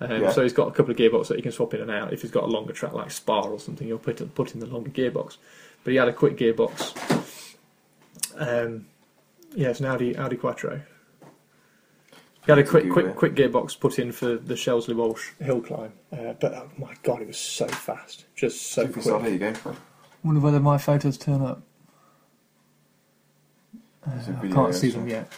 Um, 0.00 0.22
Yeah. 0.22 0.30
So 0.30 0.42
he's 0.42 0.52
got 0.52 0.68
a 0.68 0.70
couple 0.72 0.92
of 0.92 0.96
gearboxes 0.96 1.28
that 1.28 1.36
he 1.36 1.42
can 1.42 1.52
swap 1.52 1.74
in 1.74 1.80
and 1.80 1.90
out. 1.90 2.12
If 2.12 2.22
he's 2.22 2.30
got 2.30 2.44
a 2.44 2.48
longer 2.48 2.72
track 2.72 2.92
like 2.92 3.10
Spa 3.10 3.40
or 3.40 3.58
something, 3.58 3.86
he'll 3.86 3.98
put 3.98 4.34
put 4.34 4.54
in 4.54 4.60
the 4.60 4.66
longer 4.66 4.90
gearbox. 4.90 5.36
But 5.82 5.92
he 5.92 5.96
had 5.96 6.08
a 6.08 6.12
quick 6.12 6.36
gearbox. 6.36 7.56
Um, 8.36 8.86
yeah, 9.54 9.68
it's 9.68 9.80
an 9.80 9.86
Audi 9.86 10.16
Audi 10.16 10.36
Quattro. 10.36 10.80
He 12.44 12.52
had 12.52 12.58
a 12.58 12.64
quick 12.64 12.90
quick 12.90 13.06
it. 13.06 13.16
quick 13.16 13.34
gearbox 13.34 13.78
put 13.78 13.98
in 13.98 14.12
for 14.12 14.36
the 14.36 14.54
Shelsley 14.54 14.94
Walsh 14.94 15.30
hill 15.40 15.62
climb. 15.62 15.92
Uh, 16.12 16.34
but 16.34 16.52
oh 16.52 16.70
my 16.76 16.94
god, 17.02 17.22
it 17.22 17.26
was 17.26 17.38
so 17.38 17.66
fast, 17.66 18.26
just 18.34 18.60
so 18.62 18.86
Super 18.86 19.00
solid. 19.00 19.20
quick. 19.20 19.40
There 19.40 19.50
you 19.50 19.56
go. 19.64 19.76
Wonder 20.22 20.40
whether 20.40 20.60
my 20.60 20.76
photos 20.78 21.16
turn 21.16 21.42
up. 21.42 21.62
Uh, 24.06 24.20
I 24.42 24.48
can't 24.48 24.74
see 24.74 24.90
them 24.90 25.08
yet. 25.08 25.32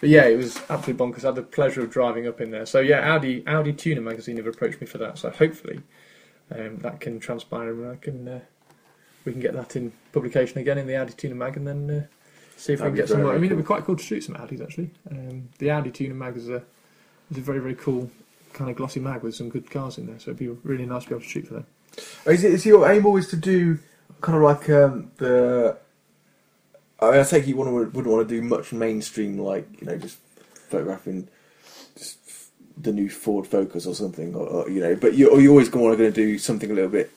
But 0.00 0.08
yeah, 0.08 0.24
it 0.26 0.36
was 0.36 0.56
absolutely 0.68 0.94
bonkers. 0.94 1.24
I 1.24 1.28
had 1.28 1.36
the 1.36 1.42
pleasure 1.42 1.80
of 1.80 1.90
driving 1.90 2.26
up 2.26 2.40
in 2.40 2.50
there. 2.50 2.66
So 2.66 2.80
yeah, 2.80 3.12
Audi 3.12 3.44
Audi 3.46 3.72
Tuner 3.72 4.00
magazine 4.00 4.36
have 4.36 4.46
approached 4.46 4.80
me 4.80 4.86
for 4.86 4.98
that. 4.98 5.18
So 5.18 5.30
hopefully 5.30 5.80
um, 6.54 6.78
that 6.78 7.00
can 7.00 7.18
transpire 7.20 7.70
and 7.70 7.90
I 7.90 7.96
can 7.96 8.28
uh, 8.28 8.40
we 9.24 9.32
can 9.32 9.40
get 9.40 9.54
that 9.54 9.76
in 9.76 9.92
publication 10.12 10.58
again 10.58 10.78
in 10.78 10.86
the 10.86 10.96
Audi 10.96 11.12
Tuner 11.12 11.34
mag 11.34 11.56
and 11.56 11.66
then 11.66 11.90
uh, 11.90 12.06
see 12.62 12.74
if 12.74 12.78
That'd 12.78 12.92
we 12.92 12.98
can 12.98 13.06
get 13.06 13.08
some 13.08 13.22
more. 13.22 13.30
I 13.30 13.32
very 13.32 13.40
mean, 13.40 13.52
it'd 13.52 13.64
be 13.64 13.66
quite 13.66 13.84
cool 13.84 13.96
to 13.96 14.02
shoot 14.02 14.22
some 14.22 14.36
Audis 14.36 14.62
actually. 14.62 14.90
Um, 15.10 15.48
the 15.58 15.70
Audi 15.70 15.90
Tuner 15.90 16.14
mag 16.14 16.36
is 16.36 16.48
a 16.48 16.62
is 17.30 17.38
a 17.38 17.40
very 17.40 17.58
very 17.58 17.74
cool 17.74 18.10
kind 18.52 18.70
of 18.70 18.76
glossy 18.76 19.00
mag 19.00 19.22
with 19.22 19.34
some 19.34 19.48
good 19.48 19.68
cars 19.70 19.98
in 19.98 20.06
there. 20.06 20.18
So 20.20 20.30
it'd 20.30 20.38
be 20.38 20.48
really 20.48 20.86
nice 20.86 21.02
to 21.04 21.08
be 21.08 21.14
able 21.16 21.22
to 21.22 21.28
shoot 21.28 21.48
for 21.48 21.54
them. 21.54 21.66
Is, 22.26 22.44
it, 22.44 22.52
is 22.52 22.64
your 22.64 22.90
aim 22.90 23.04
always 23.04 23.28
to 23.28 23.36
do 23.36 23.78
kind 24.20 24.36
of 24.36 24.44
like 24.44 24.70
um, 24.70 25.10
the? 25.16 25.76
I, 27.00 27.10
mean, 27.10 27.20
I 27.20 27.24
take 27.24 27.48
you 27.48 27.56
want 27.56 27.68
to, 27.68 27.74
wouldn't 27.74 28.06
want 28.06 28.28
to 28.28 28.34
do 28.34 28.42
much 28.42 28.72
mainstream, 28.72 29.38
like 29.38 29.66
you 29.80 29.86
know, 29.88 29.98
just 29.98 30.18
photographing 30.68 31.28
just 31.96 32.18
the 32.80 32.92
new 32.92 33.10
Ford 33.10 33.46
Focus 33.46 33.86
or 33.86 33.94
something, 33.94 34.34
or, 34.36 34.46
or 34.46 34.70
you 34.70 34.80
know. 34.80 34.94
But 34.94 35.14
you, 35.14 35.28
or 35.30 35.40
you 35.40 35.50
always 35.50 35.68
going 35.68 35.98
to 35.98 36.10
do 36.12 36.38
something 36.38 36.70
a 36.70 36.74
little 36.74 36.90
bit 36.90 37.10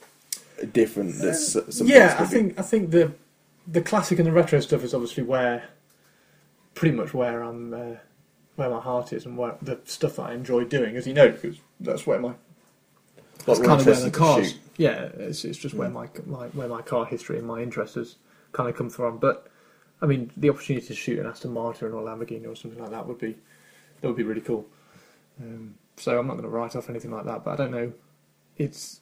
different. 0.73 1.19
That's 1.19 1.53
something 1.53 1.85
yeah, 1.85 2.15
I 2.15 2.17
gonna 2.17 2.29
be- 2.29 2.35
think 2.35 2.59
I 2.59 2.63
think 2.63 2.89
the 2.89 3.11
the 3.67 3.81
classic 3.81 4.19
and 4.19 4.27
the 4.27 4.31
retro 4.31 4.59
stuff 4.59 4.83
is 4.83 4.93
obviously 4.93 5.23
where 5.23 5.69
pretty 6.73 6.95
much 6.95 7.13
where 7.13 7.41
I'm 7.43 7.73
uh, 7.73 7.95
where 8.55 8.69
my 8.69 8.79
heart 8.79 9.13
is 9.13 9.25
and 9.25 9.37
where 9.37 9.55
the 9.61 9.79
stuff 9.85 10.17
that 10.17 10.23
I 10.23 10.33
enjoy 10.33 10.65
doing, 10.65 10.95
as 10.95 11.07
you 11.07 11.13
know, 11.13 11.29
because 11.29 11.57
that's 11.79 12.05
where 12.07 12.19
my 12.19 12.33
that's 13.45 13.59
kind 13.59 13.79
of 13.79 13.85
where 13.85 13.95
the 13.95 14.11
cars. 14.11 14.51
shoot. 14.51 14.59
Yeah, 14.77 15.09
it's, 15.17 15.45
it's 15.45 15.57
just 15.57 15.73
where 15.75 15.89
Mm. 15.89 15.93
my, 15.93 16.09
my 16.25 16.47
where 16.47 16.67
my 16.67 16.81
car 16.81 17.05
history 17.05 17.37
and 17.37 17.47
my 17.47 17.61
interest 17.61 17.95
has 17.95 18.15
kind 18.51 18.69
of 18.69 18.75
come 18.75 18.89
from. 18.89 19.17
But 19.17 19.47
I 20.01 20.05
mean, 20.05 20.31
the 20.35 20.49
opportunity 20.49 20.85
to 20.87 20.95
shoot 20.95 21.19
an 21.19 21.25
Aston 21.25 21.53
Martin 21.53 21.91
or 21.91 21.99
a 21.99 22.03
Lamborghini 22.03 22.47
or 22.47 22.55
something 22.55 22.79
like 22.79 22.91
that 22.91 23.07
would 23.07 23.19
be 23.19 23.35
that 24.01 24.07
would 24.07 24.17
be 24.17 24.23
really 24.23 24.41
cool. 24.41 24.65
Um, 25.41 25.75
so 25.97 26.17
I'm 26.19 26.27
not 26.27 26.33
going 26.33 26.43
to 26.43 26.49
write 26.49 26.75
off 26.75 26.89
anything 26.89 27.11
like 27.11 27.25
that, 27.25 27.43
but 27.43 27.51
I 27.51 27.55
don't 27.55 27.71
know. 27.71 27.93
It's 28.57 28.99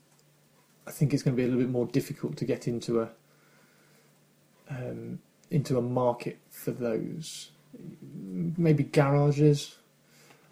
I 0.85 0.91
think 0.91 1.13
it's 1.13 1.23
going 1.23 1.35
to 1.35 1.41
be 1.41 1.43
a 1.43 1.47
little 1.47 1.61
bit 1.63 1.71
more 1.71 1.85
difficult 1.87 2.37
to 2.37 2.45
get 2.45 2.67
into 2.67 3.01
a 3.01 3.09
um, 4.69 5.19
into 5.51 5.77
a 5.77 5.81
market 5.81 6.39
for 6.49 6.71
those. 6.71 7.51
Maybe 8.57 8.83
garages. 8.83 9.75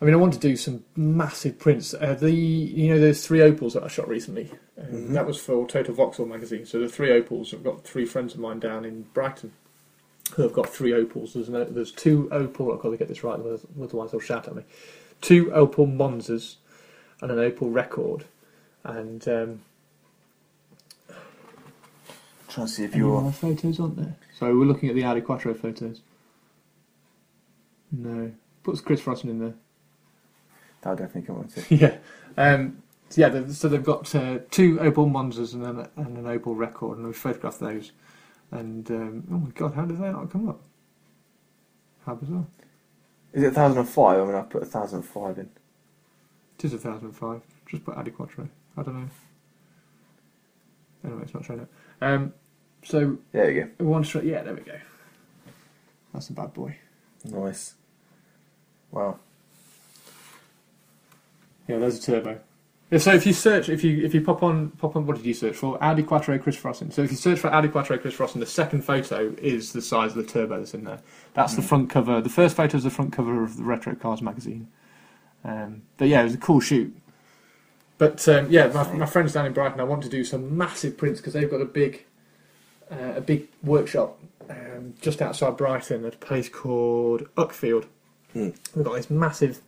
I 0.01 0.05
mean, 0.05 0.15
I 0.15 0.17
want 0.17 0.33
to 0.33 0.39
do 0.39 0.55
some 0.55 0.83
massive 0.95 1.59
prints. 1.59 1.93
Uh, 1.93 2.15
the 2.19 2.31
you 2.31 2.89
know 2.91 2.99
those 2.99 3.25
three 3.25 3.39
Opels 3.39 3.73
that 3.73 3.83
I 3.83 3.87
shot 3.87 4.07
recently. 4.07 4.49
Um, 4.77 4.85
Mhm. 4.87 5.13
That 5.13 5.27
was 5.27 5.37
for 5.37 5.67
Total 5.67 5.93
Vauxhall 5.93 6.25
magazine. 6.25 6.65
So 6.65 6.79
the 6.79 6.89
three 6.89 7.09
Opels. 7.09 7.53
I've 7.53 7.63
got 7.63 7.83
three 7.83 8.05
friends 8.05 8.33
of 8.33 8.39
mine 8.39 8.59
down 8.59 8.83
in 8.83 9.03
Brighton 9.13 9.51
who 10.35 10.41
have 10.43 10.53
got 10.53 10.67
three 10.69 10.91
Opels. 10.91 11.33
There's 11.33 11.49
no, 11.49 11.63
there's 11.65 11.91
two 11.91 12.29
Opel. 12.31 12.73
I've 12.73 12.81
got 12.81 12.89
to 12.89 12.97
get 12.97 13.07
this 13.09 13.23
right, 13.23 13.39
otherwise 13.39 13.65
otherwise 13.79 14.11
they'll 14.11 14.19
shout 14.19 14.47
at 14.47 14.55
me. 14.55 14.63
Two 15.19 15.47
Opel 15.47 15.85
Monzas 15.95 16.55
and 17.21 17.31
an 17.31 17.37
Opel 17.37 17.71
Rekord. 17.71 18.23
And 18.83 19.27
um, 19.27 19.61
trying 22.51 22.67
to 22.67 22.73
see 22.73 22.85
if 22.85 22.95
any 22.95 23.03
you're. 23.03 23.17
other 23.17 23.31
photos 23.31 23.79
aren't 23.79 23.97
there. 23.97 24.17
So 24.39 24.47
we're 24.57 24.65
looking 24.65 24.89
at 24.89 24.95
the 24.95 25.03
Audi 25.05 25.21
Quattro 25.21 25.53
photos. 25.53 26.01
No, 27.91 28.31
puts 28.63 28.81
Chris 28.81 29.01
Frosson 29.01 29.25
in 29.29 29.39
there. 29.39 29.55
I'll 30.85 30.95
definitely 30.95 31.23
come 31.23 31.37
on 31.39 31.47
to. 31.49 31.75
yeah. 31.75 31.97
Um, 32.37 32.83
so 33.09 33.21
yeah, 33.21 33.29
they've- 33.29 33.53
so 33.55 33.69
they've 33.69 33.83
got 33.83 34.13
uh, 34.15 34.39
two 34.51 34.77
Opel 34.77 35.11
Monzas 35.11 35.53
and 35.53 35.65
an, 35.65 35.87
and 35.97 36.17
an 36.17 36.25
Opel 36.25 36.55
Rekord, 36.55 36.95
and 36.97 37.05
we've 37.07 37.15
photographed 37.17 37.59
those. 37.59 37.91
And 38.51 38.89
um, 38.91 39.23
oh 39.31 39.37
my 39.39 39.51
god, 39.51 39.73
how 39.75 39.85
did 39.85 39.97
they 39.99 40.11
not 40.11 40.31
come 40.31 40.49
up? 40.49 40.61
How 42.05 42.15
bizarre! 42.15 42.45
Is 43.33 43.43
it 43.43 43.47
1005? 43.55 44.19
I 44.19 44.25
mean, 44.25 44.35
I 44.35 44.41
put 44.43 44.61
1005 44.63 45.37
in. 45.39 45.49
It 46.59 46.65
is 46.65 46.73
thousand 46.81 47.07
and 47.07 47.15
five. 47.17 47.41
Just 47.67 47.85
put 47.85 47.97
Audi 47.97 48.11
Quattro. 48.11 48.47
I 48.77 48.83
don't 48.83 48.95
know. 49.01 49.09
Anyway, 51.05 51.23
it's 51.23 51.33
not 51.33 51.45
showing 51.45 51.61
up. 51.61 51.69
Um, 52.01 52.33
so 52.83 53.17
There 53.31 53.51
you 53.51 53.69
go. 53.77 53.85
one 53.85 54.03
straight. 54.03 54.25
Yeah, 54.25 54.43
there 54.43 54.53
we 54.53 54.61
go. 54.61 54.77
That's 56.13 56.29
a 56.29 56.33
bad 56.33 56.53
boy. 56.53 56.75
Nice. 57.25 57.75
Wow. 58.91 59.19
Yeah, 61.67 61.77
there's 61.77 61.97
a 61.99 62.01
turbo. 62.01 62.39
Yeah, 62.89 62.97
So 62.97 63.13
if 63.13 63.25
you 63.25 63.31
search, 63.31 63.69
if 63.69 63.83
you 63.83 64.03
if 64.03 64.13
you 64.13 64.19
pop 64.21 64.43
on 64.43 64.71
pop 64.71 64.95
on, 64.97 65.05
what 65.05 65.15
did 65.15 65.25
you 65.25 65.33
search 65.33 65.55
for? 65.55 65.81
Audi 65.81 66.03
Quattro 66.03 66.37
Chris 66.37 66.57
Frosson. 66.57 66.91
So 66.91 67.01
if 67.03 67.11
you 67.11 67.15
search 67.17 67.39
for 67.39 67.47
Audi 67.49 67.69
Quattro 67.69 67.97
Chris 67.97 68.15
Frosson, 68.15 68.39
the 68.39 68.45
second 68.45 68.83
photo 68.83 69.33
is 69.37 69.71
the 69.71 69.81
size 69.81 70.11
of 70.11 70.17
the 70.17 70.23
turbo 70.29 70.57
that's 70.57 70.73
in 70.73 70.83
there. 70.83 70.99
That's 71.33 71.55
the 71.55 71.61
Mm. 71.61 71.65
front 71.65 71.89
cover. 71.89 72.19
The 72.19 72.29
first 72.29 72.55
photo 72.57 72.75
is 72.77 72.83
the 72.83 72.89
front 72.89 73.13
cover 73.13 73.43
of 73.43 73.55
the 73.57 73.63
Retro 73.63 73.95
Cars 73.95 74.21
magazine. 74.21 74.67
Um, 75.45 75.83
but 75.97 76.09
yeah, 76.09 76.21
it 76.21 76.25
was 76.25 76.33
a 76.33 76.37
cool 76.37 76.59
shoot. 76.59 76.93
But 77.97 78.27
um, 78.27 78.47
yeah, 78.49 78.67
my, 78.67 78.91
my 78.93 79.05
friends 79.05 79.33
down 79.33 79.45
in 79.45 79.53
Brighton, 79.53 79.79
I 79.79 79.83
want 79.83 80.03
to 80.03 80.09
do 80.09 80.23
some 80.25 80.57
massive 80.57 80.97
prints 80.97 81.21
because 81.21 81.33
they've 81.33 81.49
got 81.49 81.61
a 81.61 81.65
big 81.65 82.05
uh, 82.91 83.13
a 83.15 83.21
big 83.21 83.47
workshop 83.63 84.19
um, 84.49 84.93
just 85.01 85.21
outside 85.21 85.57
Brighton 85.57 86.05
at 86.05 86.15
a 86.15 86.17
place 86.17 86.49
called 86.49 87.33
Uckfield. 87.35 87.85
Mm. 88.35 88.55
They've 88.73 88.83
got 88.83 88.95
this 88.95 89.09
massive, 89.09 89.61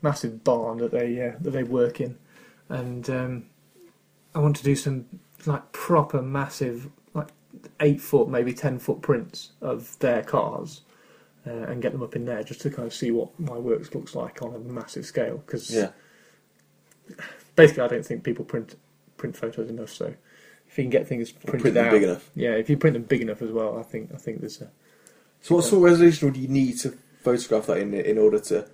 massive 0.00 0.42
barn 0.44 0.78
that 0.78 0.90
they 0.90 1.20
uh, 1.28 1.32
that 1.40 1.50
they 1.50 1.64
work 1.64 2.00
in, 2.00 2.18
and 2.68 3.08
um, 3.10 3.44
I 4.34 4.38
want 4.38 4.56
to 4.56 4.64
do 4.64 4.76
some 4.76 5.06
like 5.46 5.72
proper 5.72 6.22
massive, 6.22 6.88
like 7.14 7.28
eight 7.80 8.00
foot, 8.00 8.28
maybe 8.28 8.52
ten 8.52 8.78
foot 8.78 9.02
prints 9.02 9.52
of 9.60 9.98
their 9.98 10.22
cars, 10.22 10.82
uh, 11.46 11.50
and 11.50 11.82
get 11.82 11.92
them 11.92 12.02
up 12.02 12.16
in 12.16 12.24
there 12.24 12.42
just 12.42 12.60
to 12.62 12.70
kind 12.70 12.86
of 12.86 12.94
see 12.94 13.10
what 13.10 13.38
my 13.38 13.56
works 13.56 13.94
looks 13.94 14.14
like 14.14 14.42
on 14.42 14.54
a 14.54 14.58
massive 14.58 15.06
scale. 15.06 15.42
Because 15.44 15.70
Yeah. 15.70 15.90
basically, 17.56 17.82
I 17.82 17.88
don't 17.88 18.04
think 18.06 18.24
people 18.24 18.44
print 18.44 18.76
print 19.16 19.36
photos 19.36 19.68
enough. 19.70 19.90
So 19.90 20.14
if 20.72 20.78
you 20.78 20.84
can 20.84 20.90
get 20.90 21.06
things 21.06 21.30
printed 21.30 21.60
Print 21.60 21.74
them 21.74 21.86
out, 21.86 21.90
big 21.90 22.02
enough. 22.02 22.30
yeah, 22.34 22.52
if 22.52 22.70
you 22.70 22.78
print 22.78 22.94
them 22.94 23.02
big 23.02 23.20
enough 23.20 23.42
as 23.42 23.50
well, 23.50 23.78
I 23.78 23.82
think 23.82 24.10
I 24.14 24.16
think 24.16 24.40
there's 24.40 24.60
a 24.60 24.70
So 25.42 25.54
what 25.54 25.64
sort 25.64 25.84
of 25.84 25.90
resolution 25.92 26.28
would 26.28 26.36
you 26.36 26.48
need 26.48 26.78
to 26.80 26.96
photograph 27.22 27.66
that 27.66 27.76
in 27.76 27.92
in 27.92 28.16
order 28.18 28.40
to 28.40 28.66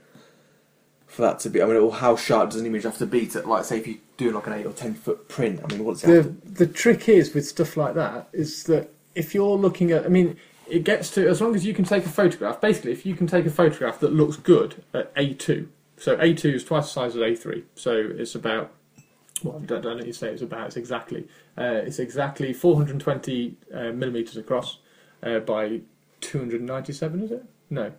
for 1.07 1.23
that 1.23 1.41
to 1.41 1.51
be? 1.51 1.61
I 1.61 1.67
mean, 1.67 1.77
or 1.77 1.93
how 1.93 2.15
sharp 2.17 2.51
does 2.51 2.61
an 2.61 2.67
image 2.67 2.85
have 2.85 2.99
to 2.99 3.07
be 3.07 3.27
to, 3.29 3.43
like, 3.43 3.65
say, 3.65 3.79
if 3.79 3.87
you're 3.89 3.97
doing 4.17 4.35
like 4.35 4.47
an 4.47 4.53
eight 4.53 4.67
or 4.67 4.73
ten 4.73 4.95
foot 4.95 5.29
print? 5.29 5.61
I 5.65 5.67
mean, 5.73 5.85
what's 5.85 6.03
the 6.03 6.23
to? 6.23 6.37
the 6.45 6.67
trick 6.67 7.09
is 7.09 7.35
with 7.35 7.47
stuff 7.47 7.77
like 7.77 7.95
that 7.95 8.29
is 8.33 8.65
that 8.65 8.91
if 9.15 9.35
you're 9.35 9.57
looking 9.57 9.91
at, 9.91 10.05
I 10.05 10.09
mean, 10.09 10.37
it 10.69 10.85
gets 10.85 11.11
to 11.13 11.27
as 11.27 11.41
long 11.41 11.57
as 11.57 11.67
you 11.67 11.75
can 11.75 11.85
take 11.85 12.07
a 12.07 12.11
photograph. 12.11 12.61
Basically, 12.61 12.93
if 12.93 13.05
you 13.05 13.17
can 13.17 13.27
take 13.27 13.47
a 13.47 13.51
photograph 13.51 13.99
that 14.01 14.13
looks 14.13 14.37
good 14.37 14.85
at 14.95 15.13
A2, 15.17 15.67
so 15.97 16.17
A2 16.17 16.55
is 16.55 16.65
twice 16.65 16.85
the 16.85 16.91
size 16.91 17.17
of 17.17 17.23
A3, 17.23 17.65
so 17.75 17.93
it's 17.93 18.37
about. 18.37 18.71
Well, 19.43 19.57
I 19.57 19.67
don't, 19.67 19.83
don't 19.83 19.85
know 19.85 19.97
what 19.97 20.07
you 20.07 20.13
say 20.13 20.31
it's 20.31 20.43
about. 20.43 20.67
It's 20.67 20.77
exactly. 20.77 21.29
Uh, 21.57 21.83
it's 21.85 21.99
exactly 21.99 22.53
420 22.53 23.57
uh, 23.73 23.79
millimeters 23.93 24.37
across 24.37 24.79
uh, 25.23 25.39
by 25.41 25.81
297. 26.21 27.23
Is 27.23 27.31
it? 27.31 27.45
No, 27.71 27.93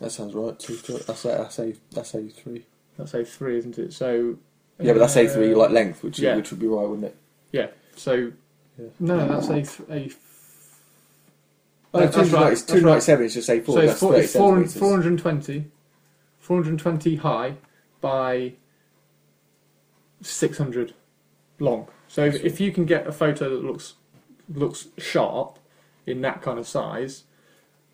That 0.00 0.10
sounds 0.10 0.34
right. 0.34 0.58
Two, 0.58 0.76
two, 0.76 0.98
that's 0.98 1.24
a, 1.24 1.28
that's 1.28 1.58
a 1.58 1.74
that's 1.92 2.14
a 2.14 2.28
three. 2.28 2.66
that's 2.98 3.12
A3, 3.12 3.58
isn't 3.58 3.78
it? 3.78 3.92
So. 3.92 4.36
Yeah, 4.78 4.92
but 4.94 5.00
that's 5.00 5.16
a 5.16 5.28
three 5.28 5.52
uh, 5.52 5.58
like 5.58 5.70
length, 5.70 6.02
which 6.02 6.18
yeah. 6.18 6.36
which 6.36 6.50
would 6.50 6.60
be 6.60 6.66
right, 6.66 6.88
wouldn't 6.88 7.06
it? 7.06 7.16
Yeah. 7.52 7.68
So. 7.96 8.32
Yeah. 8.78 8.86
No, 8.98 9.28
that's 9.28 9.48
a 9.48 9.52
th- 9.54 9.90
a 9.90 10.14
Oh, 11.92 12.00
That's 12.00 12.14
two 12.14 12.22
right, 12.22 12.32
ninety 12.32 12.48
that's 12.50 12.62
two 12.62 12.80
ninety 12.80 13.00
seven 13.00 13.24
is 13.26 13.34
just 13.34 13.48
a 13.50 13.60
four. 13.60 13.74
so 13.74 13.80
it's, 13.80 13.90
that's 13.90 14.00
four, 14.00 14.12
30 14.12 14.24
it's 14.24 14.32
four, 14.32 14.48
centimetres. 14.52 14.78
420, 14.78 15.70
420 16.38 17.16
high 17.16 17.54
by 18.00 18.52
600 20.22 20.94
long. 21.58 21.88
So 22.08 22.24
if, 22.24 22.44
if 22.44 22.60
you 22.60 22.72
can 22.72 22.84
get 22.84 23.06
a 23.06 23.12
photo 23.12 23.50
that 23.50 23.64
looks 23.64 23.94
looks 24.52 24.88
sharp 24.98 25.58
in 26.06 26.20
that 26.22 26.42
kind 26.42 26.58
of 26.58 26.66
size, 26.66 27.24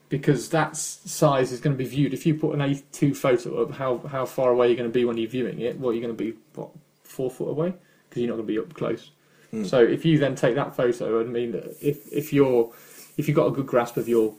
because 0.08 0.50
that 0.50 0.76
size 0.76 1.52
is 1.52 1.60
going 1.60 1.76
to 1.76 1.78
be 1.78 1.88
viewed. 1.88 2.14
If 2.14 2.24
you 2.24 2.34
put 2.34 2.54
an 2.54 2.60
A2 2.60 3.16
photo 3.16 3.62
up, 3.62 3.72
how 3.72 3.98
how 4.08 4.24
far 4.24 4.50
away 4.50 4.68
you're 4.68 4.76
going 4.76 4.90
to 4.90 4.94
be 4.94 5.04
when 5.04 5.16
you're 5.16 5.30
viewing 5.30 5.60
it? 5.60 5.78
Well, 5.78 5.92
you're 5.92 6.02
going 6.02 6.16
to 6.16 6.24
be 6.24 6.36
what 6.54 6.70
four 7.02 7.30
foot 7.30 7.48
away 7.48 7.74
because 8.08 8.22
you're 8.22 8.28
not 8.28 8.36
going 8.36 8.46
to 8.46 8.52
be 8.52 8.58
up 8.58 8.74
close. 8.74 9.10
Hmm. 9.50 9.64
So 9.64 9.82
if 9.82 10.04
you 10.04 10.18
then 10.18 10.34
take 10.34 10.54
that 10.54 10.74
photo, 10.76 11.20
I 11.20 11.24
mean, 11.24 11.54
if 11.80 12.10
if 12.12 12.32
you're 12.32 12.72
if 13.16 13.28
you've 13.28 13.36
got 13.36 13.46
a 13.46 13.50
good 13.50 13.66
grasp 13.66 13.96
of 13.96 14.08
your 14.08 14.34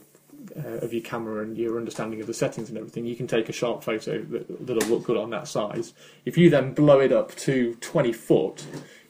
uh, 0.56 0.84
of 0.84 0.92
your 0.92 1.02
camera 1.02 1.42
and 1.42 1.56
your 1.56 1.78
understanding 1.78 2.20
of 2.20 2.26
the 2.26 2.34
settings 2.34 2.68
and 2.68 2.78
everything, 2.78 3.06
you 3.06 3.16
can 3.16 3.26
take 3.26 3.48
a 3.48 3.52
sharp 3.52 3.82
photo 3.82 4.22
that, 4.22 4.66
that'll 4.66 4.88
look 4.88 5.04
good 5.04 5.16
on 5.16 5.30
that 5.30 5.48
size. 5.48 5.94
If 6.24 6.36
you 6.38 6.50
then 6.50 6.74
blow 6.74 7.00
it 7.00 7.12
up 7.12 7.34
to 7.36 7.74
20 7.76 8.12
foot, 8.12 8.64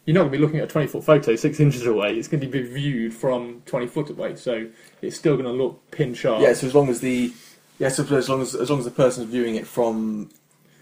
you're 0.05 0.15
not 0.15 0.21
going 0.21 0.33
to 0.33 0.39
be 0.39 0.43
looking 0.43 0.59
at 0.61 0.65
a 0.65 0.69
20 0.69 0.87
foot 0.87 1.05
photo 1.05 1.37
six 1.37 1.61
inches 1.61 1.87
away. 1.87 2.17
It's 2.17 2.29
going 2.29 2.41
to 2.41 2.47
be 2.47 2.63
viewed 2.63 3.15
from 3.15 3.63
20 3.67 3.87
foot 3.87 4.11
away, 4.11 4.37
so 4.37 4.69
it's 5.03 5.17
still 5.17 5.35
going 5.35 5.47
to 5.47 5.53
look 5.53 5.91
pin 5.91 6.15
sharp. 6.15 6.43
Yeah, 6.43 6.53
so 6.55 6.67
as 6.67 6.75
long 6.75 6.89
as 6.89 7.01
the 7.01 7.33
yeah, 7.79 7.91
so 7.91 8.03
as 8.17 8.29
long 8.29 8.43
as 8.43 8.55
as 8.55 8.71
long 8.71 8.81
as 8.81 8.85
the 8.85 8.91
person's 8.91 9.31
viewing 9.31 9.55
it 9.55 9.67
from 9.67 10.31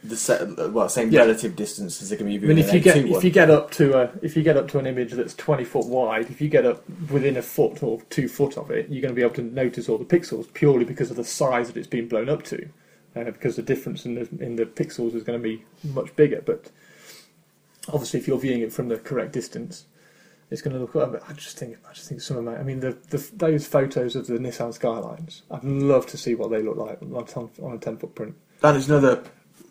the 0.08 0.16
set, 0.16 0.72
well, 0.72 0.88
same 0.88 1.10
Yeah. 1.10 1.20
relative 1.20 1.56
distance 1.56 2.00
as 2.02 2.10
they 2.10 2.16
can 2.16 2.26
be 2.26 2.36
I 2.36 2.38
mean, 2.40 2.58
if 2.58 2.72
you 2.72 2.80
get 2.80 2.96
A2 2.96 3.16
if 3.16 3.24
you 3.24 3.30
get 3.30 3.50
up 3.50 3.70
to 3.72 3.98
a 3.98 4.10
if 4.22 4.36
you 4.36 4.42
get 4.42 4.56
up 4.56 4.68
to 4.68 4.78
an 4.78 4.86
image 4.86 5.12
that's 5.12 5.34
twenty 5.34 5.64
foot 5.64 5.86
wide, 5.86 6.30
if 6.30 6.40
you 6.40 6.48
get 6.48 6.64
up 6.66 6.82
within 7.10 7.36
a 7.36 7.42
foot 7.42 7.82
or 7.82 8.00
two 8.10 8.28
foot 8.28 8.56
of 8.56 8.70
it, 8.70 8.88
you're 8.88 9.02
going 9.02 9.14
to 9.14 9.16
be 9.18 9.22
able 9.22 9.34
to 9.34 9.42
notice 9.42 9.88
all 9.88 9.98
the 9.98 10.04
pixels 10.04 10.52
purely 10.54 10.84
because 10.84 11.10
of 11.10 11.16
the 11.16 11.24
size 11.24 11.68
that 11.68 11.76
it's 11.76 11.86
been 11.86 12.08
blown 12.08 12.28
up 12.28 12.42
to, 12.44 12.68
uh, 13.14 13.24
because 13.24 13.56
the 13.56 13.62
difference 13.62 14.04
in 14.06 14.14
the 14.14 14.28
in 14.40 14.56
the 14.56 14.64
pixels 14.66 15.14
is 15.14 15.22
going 15.22 15.38
to 15.38 15.42
be 15.42 15.64
much 15.84 16.14
bigger. 16.16 16.42
But 16.44 16.70
obviously, 17.88 18.20
if 18.20 18.26
you're 18.28 18.38
viewing 18.38 18.60
it 18.62 18.72
from 18.72 18.88
the 18.88 18.96
correct 18.98 19.32
distance, 19.32 19.84
it's 20.50 20.62
going 20.62 20.74
to 20.76 20.80
look. 20.98 21.22
I 21.28 21.32
just 21.32 21.58
think 21.58 21.76
I 21.88 21.92
just 21.92 22.08
think 22.08 22.20
some 22.20 22.36
of 22.36 22.44
my. 22.44 22.56
I 22.56 22.62
mean, 22.62 22.80
the, 22.80 22.96
the 23.10 23.18
those 23.34 23.66
photos 23.66 24.14
of 24.16 24.26
the 24.26 24.34
Nissan 24.38 24.72
Skylines. 24.72 25.42
I'd 25.50 25.64
love 25.64 26.06
to 26.06 26.16
see 26.16 26.34
what 26.34 26.50
they 26.50 26.62
look 26.62 26.76
like 26.76 27.02
on, 27.02 27.12
on 27.14 27.50
on 27.62 27.72
a 27.74 27.78
ten 27.78 27.96
foot 27.96 28.14
print. 28.14 28.34
that 28.60 28.76
is 28.76 28.88
another 28.88 29.24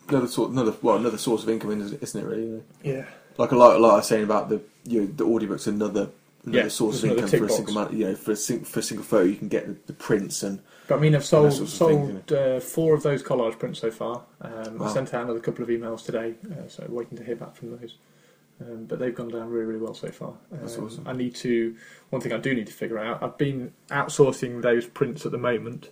another 0.08 0.28
sort 0.28 0.50
another 0.50 0.74
well 0.82 0.96
another 0.96 1.18
source 1.18 1.42
of 1.42 1.48
income, 1.48 1.80
isn't 1.80 2.02
isn't 2.02 2.20
it? 2.20 2.26
Really. 2.26 2.62
Yeah. 2.82 3.06
like 3.38 3.52
a 3.52 3.56
lot 3.56 3.80
like 3.80 3.92
I 3.92 3.96
was 3.96 4.06
saying 4.06 4.24
about 4.24 4.48
the 4.48 4.60
you 4.84 5.00
know, 5.02 5.06
the 5.06 5.24
audiobooks, 5.26 5.66
another 5.66 6.10
another 6.44 6.68
Yeah, 6.68 6.68
source 6.68 6.96
of 6.96 7.02
there's 7.02 7.10
income 7.10 7.24
another 7.24 7.38
for 7.38 7.44
a 7.46 7.50
single 7.50 7.74
man. 7.74 7.96
You 7.96 8.06
know, 8.06 8.14
for 8.14 8.32
a, 8.32 8.36
sing, 8.36 8.64
for 8.64 8.80
a 8.80 8.82
single 8.82 9.04
photo, 9.04 9.24
you 9.24 9.36
can 9.36 9.48
get 9.48 9.66
the, 9.66 9.76
the 9.86 9.92
prints 9.92 10.42
and 10.42 10.60
But 10.86 10.96
I 10.96 11.00
mean, 11.00 11.14
I've 11.14 11.24
sold 11.24 11.52
those 11.52 11.56
sorts 11.56 11.76
things, 11.78 12.22
sold 12.28 12.32
uh, 12.32 12.60
four 12.60 12.94
of 12.94 13.02
those 13.02 13.22
collage 13.22 13.58
prints 13.58 13.80
so 13.80 13.90
far. 13.90 14.22
Um, 14.40 14.78
Wow. 14.78 14.86
I 14.86 14.92
sent 14.92 15.12
out 15.14 15.24
another 15.24 15.40
couple 15.40 15.62
of 15.64 15.68
emails 15.70 16.04
today, 16.04 16.34
uh, 16.50 16.68
so 16.68 16.84
waiting 16.88 17.18
to 17.18 17.24
hear 17.24 17.36
back 17.36 17.54
from 17.56 17.78
those. 17.78 17.96
Um, 18.60 18.84
but 18.86 18.98
they've 18.98 19.14
gone 19.14 19.28
down 19.28 19.50
really, 19.50 19.66
really 19.66 19.80
well 19.80 19.94
so 19.94 20.10
far. 20.10 20.30
Um, 20.52 20.58
That's 20.62 20.78
awesome. 20.78 21.06
I 21.06 21.12
need 21.12 21.34
to. 21.36 21.76
One 22.10 22.22
thing 22.22 22.32
I 22.32 22.38
do 22.38 22.54
need 22.54 22.66
to 22.68 22.72
figure 22.72 22.98
out. 22.98 23.22
I've 23.22 23.36
been 23.36 23.72
outsourcing 23.90 24.62
those 24.62 24.86
prints 24.86 25.26
at 25.26 25.32
the 25.32 25.38
moment, 25.38 25.90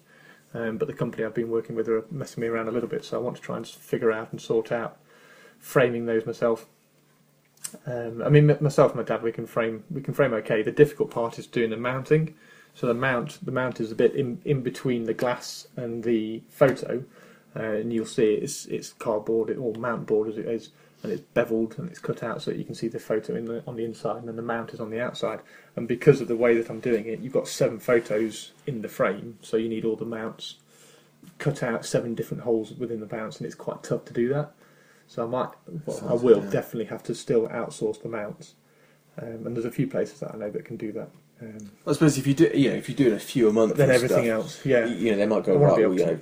um, 0.54 0.78
but 0.78 0.86
the 0.86 0.94
company 0.94 1.24
I've 1.24 1.34
been 1.34 1.50
working 1.50 1.74
with 1.74 1.88
are 1.88 2.04
messing 2.10 2.40
me 2.40 2.46
around 2.46 2.68
a 2.68 2.70
little 2.70 2.88
bit. 2.88 3.04
So 3.04 3.18
I 3.18 3.20
want 3.20 3.36
to 3.36 3.42
try 3.42 3.56
and 3.56 3.66
figure 3.66 4.12
out 4.12 4.30
and 4.30 4.40
sort 4.40 4.72
out 4.72 4.98
framing 5.58 6.06
those 6.06 6.24
myself. 6.24 6.66
Um, 7.86 8.22
I 8.22 8.28
mean, 8.28 8.46
myself 8.60 8.92
and 8.92 9.00
my 9.00 9.04
dad, 9.04 9.22
we 9.22 9.32
can 9.32 9.46
frame 9.46 9.84
we 9.90 10.00
can 10.00 10.14
frame 10.14 10.32
okay. 10.34 10.62
The 10.62 10.70
difficult 10.70 11.10
part 11.10 11.38
is 11.38 11.46
doing 11.46 11.70
the 11.70 11.76
mounting. 11.76 12.34
So 12.74 12.86
the 12.86 12.94
mount 12.94 13.44
the 13.44 13.52
mount 13.52 13.80
is 13.80 13.90
a 13.90 13.94
bit 13.94 14.14
in, 14.14 14.40
in 14.44 14.62
between 14.62 15.04
the 15.04 15.14
glass 15.14 15.68
and 15.76 16.02
the 16.02 16.42
photo, 16.48 17.04
uh, 17.56 17.62
and 17.62 17.92
you'll 17.92 18.06
see 18.06 18.34
it's 18.34 18.66
it's 18.66 18.92
cardboard 18.92 19.56
or 19.56 19.74
mount 19.74 20.06
board 20.06 20.28
as 20.28 20.38
it 20.38 20.46
is, 20.46 20.70
and 21.04 21.12
it's 21.12 21.22
beveled 21.34 21.78
and 21.78 21.88
it's 21.88 22.00
cut 22.00 22.22
out 22.22 22.42
so 22.42 22.50
that 22.50 22.56
you 22.56 22.64
can 22.64 22.74
see 22.74 22.88
the 22.88 22.98
photo 22.98 23.36
in 23.36 23.44
the 23.44 23.62
on 23.66 23.76
the 23.76 23.84
inside, 23.84 24.16
and 24.16 24.26
then 24.26 24.36
the 24.36 24.42
mount 24.42 24.72
is 24.72 24.80
on 24.80 24.90
the 24.90 25.00
outside. 25.00 25.40
And 25.76 25.86
because 25.86 26.20
of 26.20 26.28
the 26.28 26.36
way 26.36 26.56
that 26.56 26.70
I'm 26.70 26.80
doing 26.80 27.06
it, 27.06 27.20
you've 27.20 27.32
got 27.32 27.46
seven 27.46 27.78
photos 27.78 28.52
in 28.66 28.82
the 28.82 28.88
frame, 28.88 29.38
so 29.42 29.56
you 29.56 29.68
need 29.68 29.84
all 29.84 29.96
the 29.96 30.04
mounts 30.04 30.56
cut 31.38 31.62
out 31.62 31.86
seven 31.86 32.14
different 32.14 32.42
holes 32.42 32.72
within 32.72 33.00
the 33.00 33.14
mounts, 33.14 33.36
and 33.36 33.46
it's 33.46 33.54
quite 33.54 33.82
tough 33.82 34.04
to 34.06 34.12
do 34.12 34.28
that. 34.30 34.52
So 35.06 35.22
I 35.22 35.26
might, 35.26 35.50
well, 35.84 36.08
I 36.08 36.14
will 36.14 36.40
definitely 36.40 36.86
have 36.86 37.02
to 37.04 37.14
still 37.14 37.46
outsource 37.48 38.02
the 38.02 38.08
mounts, 38.08 38.54
um, 39.20 39.46
and 39.46 39.54
there's 39.54 39.66
a 39.66 39.70
few 39.70 39.86
places 39.86 40.20
that 40.20 40.34
I 40.34 40.38
know 40.38 40.50
that 40.50 40.64
can 40.64 40.76
do 40.76 40.92
that. 40.92 41.10
Um, 41.44 41.70
I 41.86 41.92
suppose 41.92 42.16
if 42.16 42.26
you 42.26 42.34
do 42.34 42.50
you 42.54 42.70
know 42.70 42.76
if 42.76 42.88
you're 42.88 42.96
doing 42.96 43.12
a 43.12 43.18
few 43.18 43.48
a 43.48 43.52
month, 43.52 43.76
then 43.76 43.90
everything 43.90 44.24
stuff, 44.24 44.44
else, 44.44 44.64
yeah. 44.64 44.86
you 44.86 45.10
know 45.10 45.16
they 45.16 45.26
might 45.26 45.44
go 45.44 45.56
right. 45.56 45.78
Well, 45.78 45.92
you 45.92 46.06
know, 46.06 46.18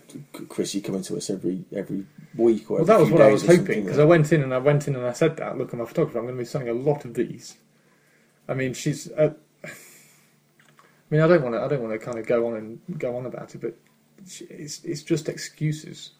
Chris, 0.48 0.74
you 0.74 0.80
come 0.80 0.96
into 0.96 1.16
us 1.16 1.30
every 1.30 1.64
every 1.72 2.06
week 2.36 2.70
or 2.70 2.78
Well, 2.78 2.86
that 2.86 2.98
was 2.98 3.10
what 3.10 3.20
I 3.20 3.30
was 3.30 3.46
hoping 3.46 3.84
because 3.84 3.98
you 3.98 4.02
I 4.02 4.06
went 4.06 4.32
in 4.32 4.42
and 4.42 4.52
I 4.52 4.58
went 4.58 4.88
in 4.88 4.96
and 4.96 5.06
I 5.06 5.12
said 5.12 5.36
that. 5.36 5.56
Look, 5.58 5.72
I'm 5.72 5.80
a 5.80 5.86
photographer. 5.86 6.18
I'm 6.18 6.24
going 6.24 6.36
to 6.36 6.40
be 6.40 6.44
selling 6.44 6.68
a 6.68 6.72
lot 6.72 7.04
of 7.04 7.14
these. 7.14 7.56
I 8.48 8.54
mean, 8.54 8.74
she's. 8.74 9.10
Uh, 9.12 9.34
I 9.64 9.70
mean, 11.10 11.20
I 11.20 11.26
don't 11.28 11.42
want 11.42 11.54
to. 11.54 11.62
I 11.62 11.68
don't 11.68 11.82
want 11.82 11.92
to 11.92 12.04
kind 12.04 12.18
of 12.18 12.26
go 12.26 12.48
on 12.48 12.56
and 12.56 12.98
go 12.98 13.16
on 13.16 13.26
about 13.26 13.54
it, 13.54 13.60
but 13.60 13.76
she, 14.26 14.44
it's 14.46 14.82
it's 14.84 15.02
just 15.02 15.28
excuses. 15.28 16.10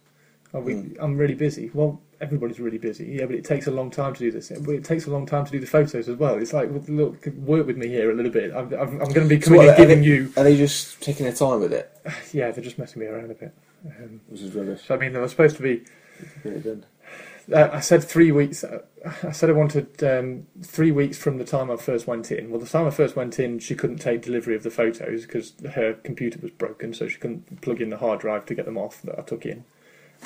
Oh, 0.55 0.61
we, 0.61 0.75
Mm. 0.75 0.97
I'm 1.01 1.17
really 1.17 1.35
busy. 1.35 1.71
Well, 1.73 2.01
everybody's 2.21 2.61
really 2.61 2.79
busy. 2.79 3.07
Yeah, 3.19 3.27
but 3.27 3.35
it 3.35 3.45
takes 3.45 3.67
a 3.67 3.71
long 3.71 3.91
time 3.91 4.13
to 4.15 4.19
do 4.19 4.31
this. 4.31 4.53
But 4.61 4.75
it 4.75 4.85
takes 4.85 5.07
a 5.07 5.11
long 5.11 5.25
time 5.27 5.45
to 5.47 5.51
do 5.51 5.59
the 5.59 5.67
photos 5.67 6.09
as 6.09 6.17
well. 6.17 6.37
It's 6.37 6.53
like, 6.53 6.69
look, 6.89 7.25
work 7.37 7.67
with 7.67 7.77
me 7.79 7.89
here 7.89 8.11
a 8.11 8.15
little 8.15 8.31
bit. 8.31 8.53
I'm, 8.53 8.73
I'm, 8.75 9.01
I'm 9.01 9.09
going 9.13 9.29
to 9.29 9.35
be 9.35 9.41
So 9.41 9.47
coming 9.47 9.61
what, 9.67 9.69
and 9.71 9.77
giving 9.79 10.01
they- 10.01 10.07
you. 10.07 10.33
Are 10.37 10.45
they 10.45 10.57
just 10.57 11.01
taking 11.03 11.25
their 11.25 11.35
time 11.35 11.61
with 11.61 11.73
it? 11.73 11.91
Yeah, 12.33 12.51
they're 12.51 12.63
just 12.65 12.79
messing 12.79 13.01
me 13.01 13.07
around 13.07 13.31
a 13.31 13.35
bit. 13.35 13.55
Um, 13.87 14.21
Which 14.29 14.41
is 14.43 14.55
rubbish. 14.55 14.91
I 14.91 14.97
mean, 14.97 15.13
they 15.13 15.21
were 15.21 15.29
supposed 15.29 15.57
to 15.57 15.63
be. 15.63 15.83
Uh, 17.53 17.69
I 17.73 17.81
said 17.81 18.05
three 18.05 18.31
weeks. 18.31 18.63
uh, 18.63 18.83
I 19.25 19.33
said 19.33 19.51
I 19.51 19.53
wanted 19.55 20.03
um, 20.05 20.47
three 20.63 20.93
weeks 20.93 21.19
from 21.19 21.39
the 21.39 21.45
time 21.45 21.71
I 21.71 21.77
first 21.77 22.07
went 22.07 22.31
in. 22.31 22.51
Well, 22.51 22.61
the 22.61 22.67
time 22.69 22.87
I 22.87 22.91
first 22.91 23.17
went 23.17 23.41
in, 23.41 23.59
she 23.59 23.75
couldn't 23.75 23.99
take 23.99 24.23
delivery 24.23 24.55
of 24.55 24.63
the 24.63 24.71
photos 24.71 25.23
because 25.23 25.53
her 25.75 25.95
computer 25.95 26.39
was 26.41 26.53
broken, 26.53 26.95
so 26.95 27.09
she 27.09 27.19
couldn't 27.19 27.61
plug 27.61 27.81
in 27.81 27.91
the 27.91 27.97
hard 27.97 28.21
drive 28.21 28.47
to 28.47 28.55
get 28.55 28.65
them 28.65 28.79
off 28.79 29.03
that 29.03 29.19
I 29.19 29.23
took 29.23 29.45
in. 29.45 29.65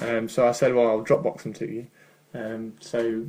Um, 0.01 0.29
so 0.29 0.47
I 0.47 0.53
said, 0.53 0.75
"Well, 0.75 0.89
I'll 0.89 1.05
Dropbox 1.05 1.43
them 1.43 1.53
to 1.55 1.67
you." 1.67 1.87
Um, 2.35 2.75
so 2.81 3.27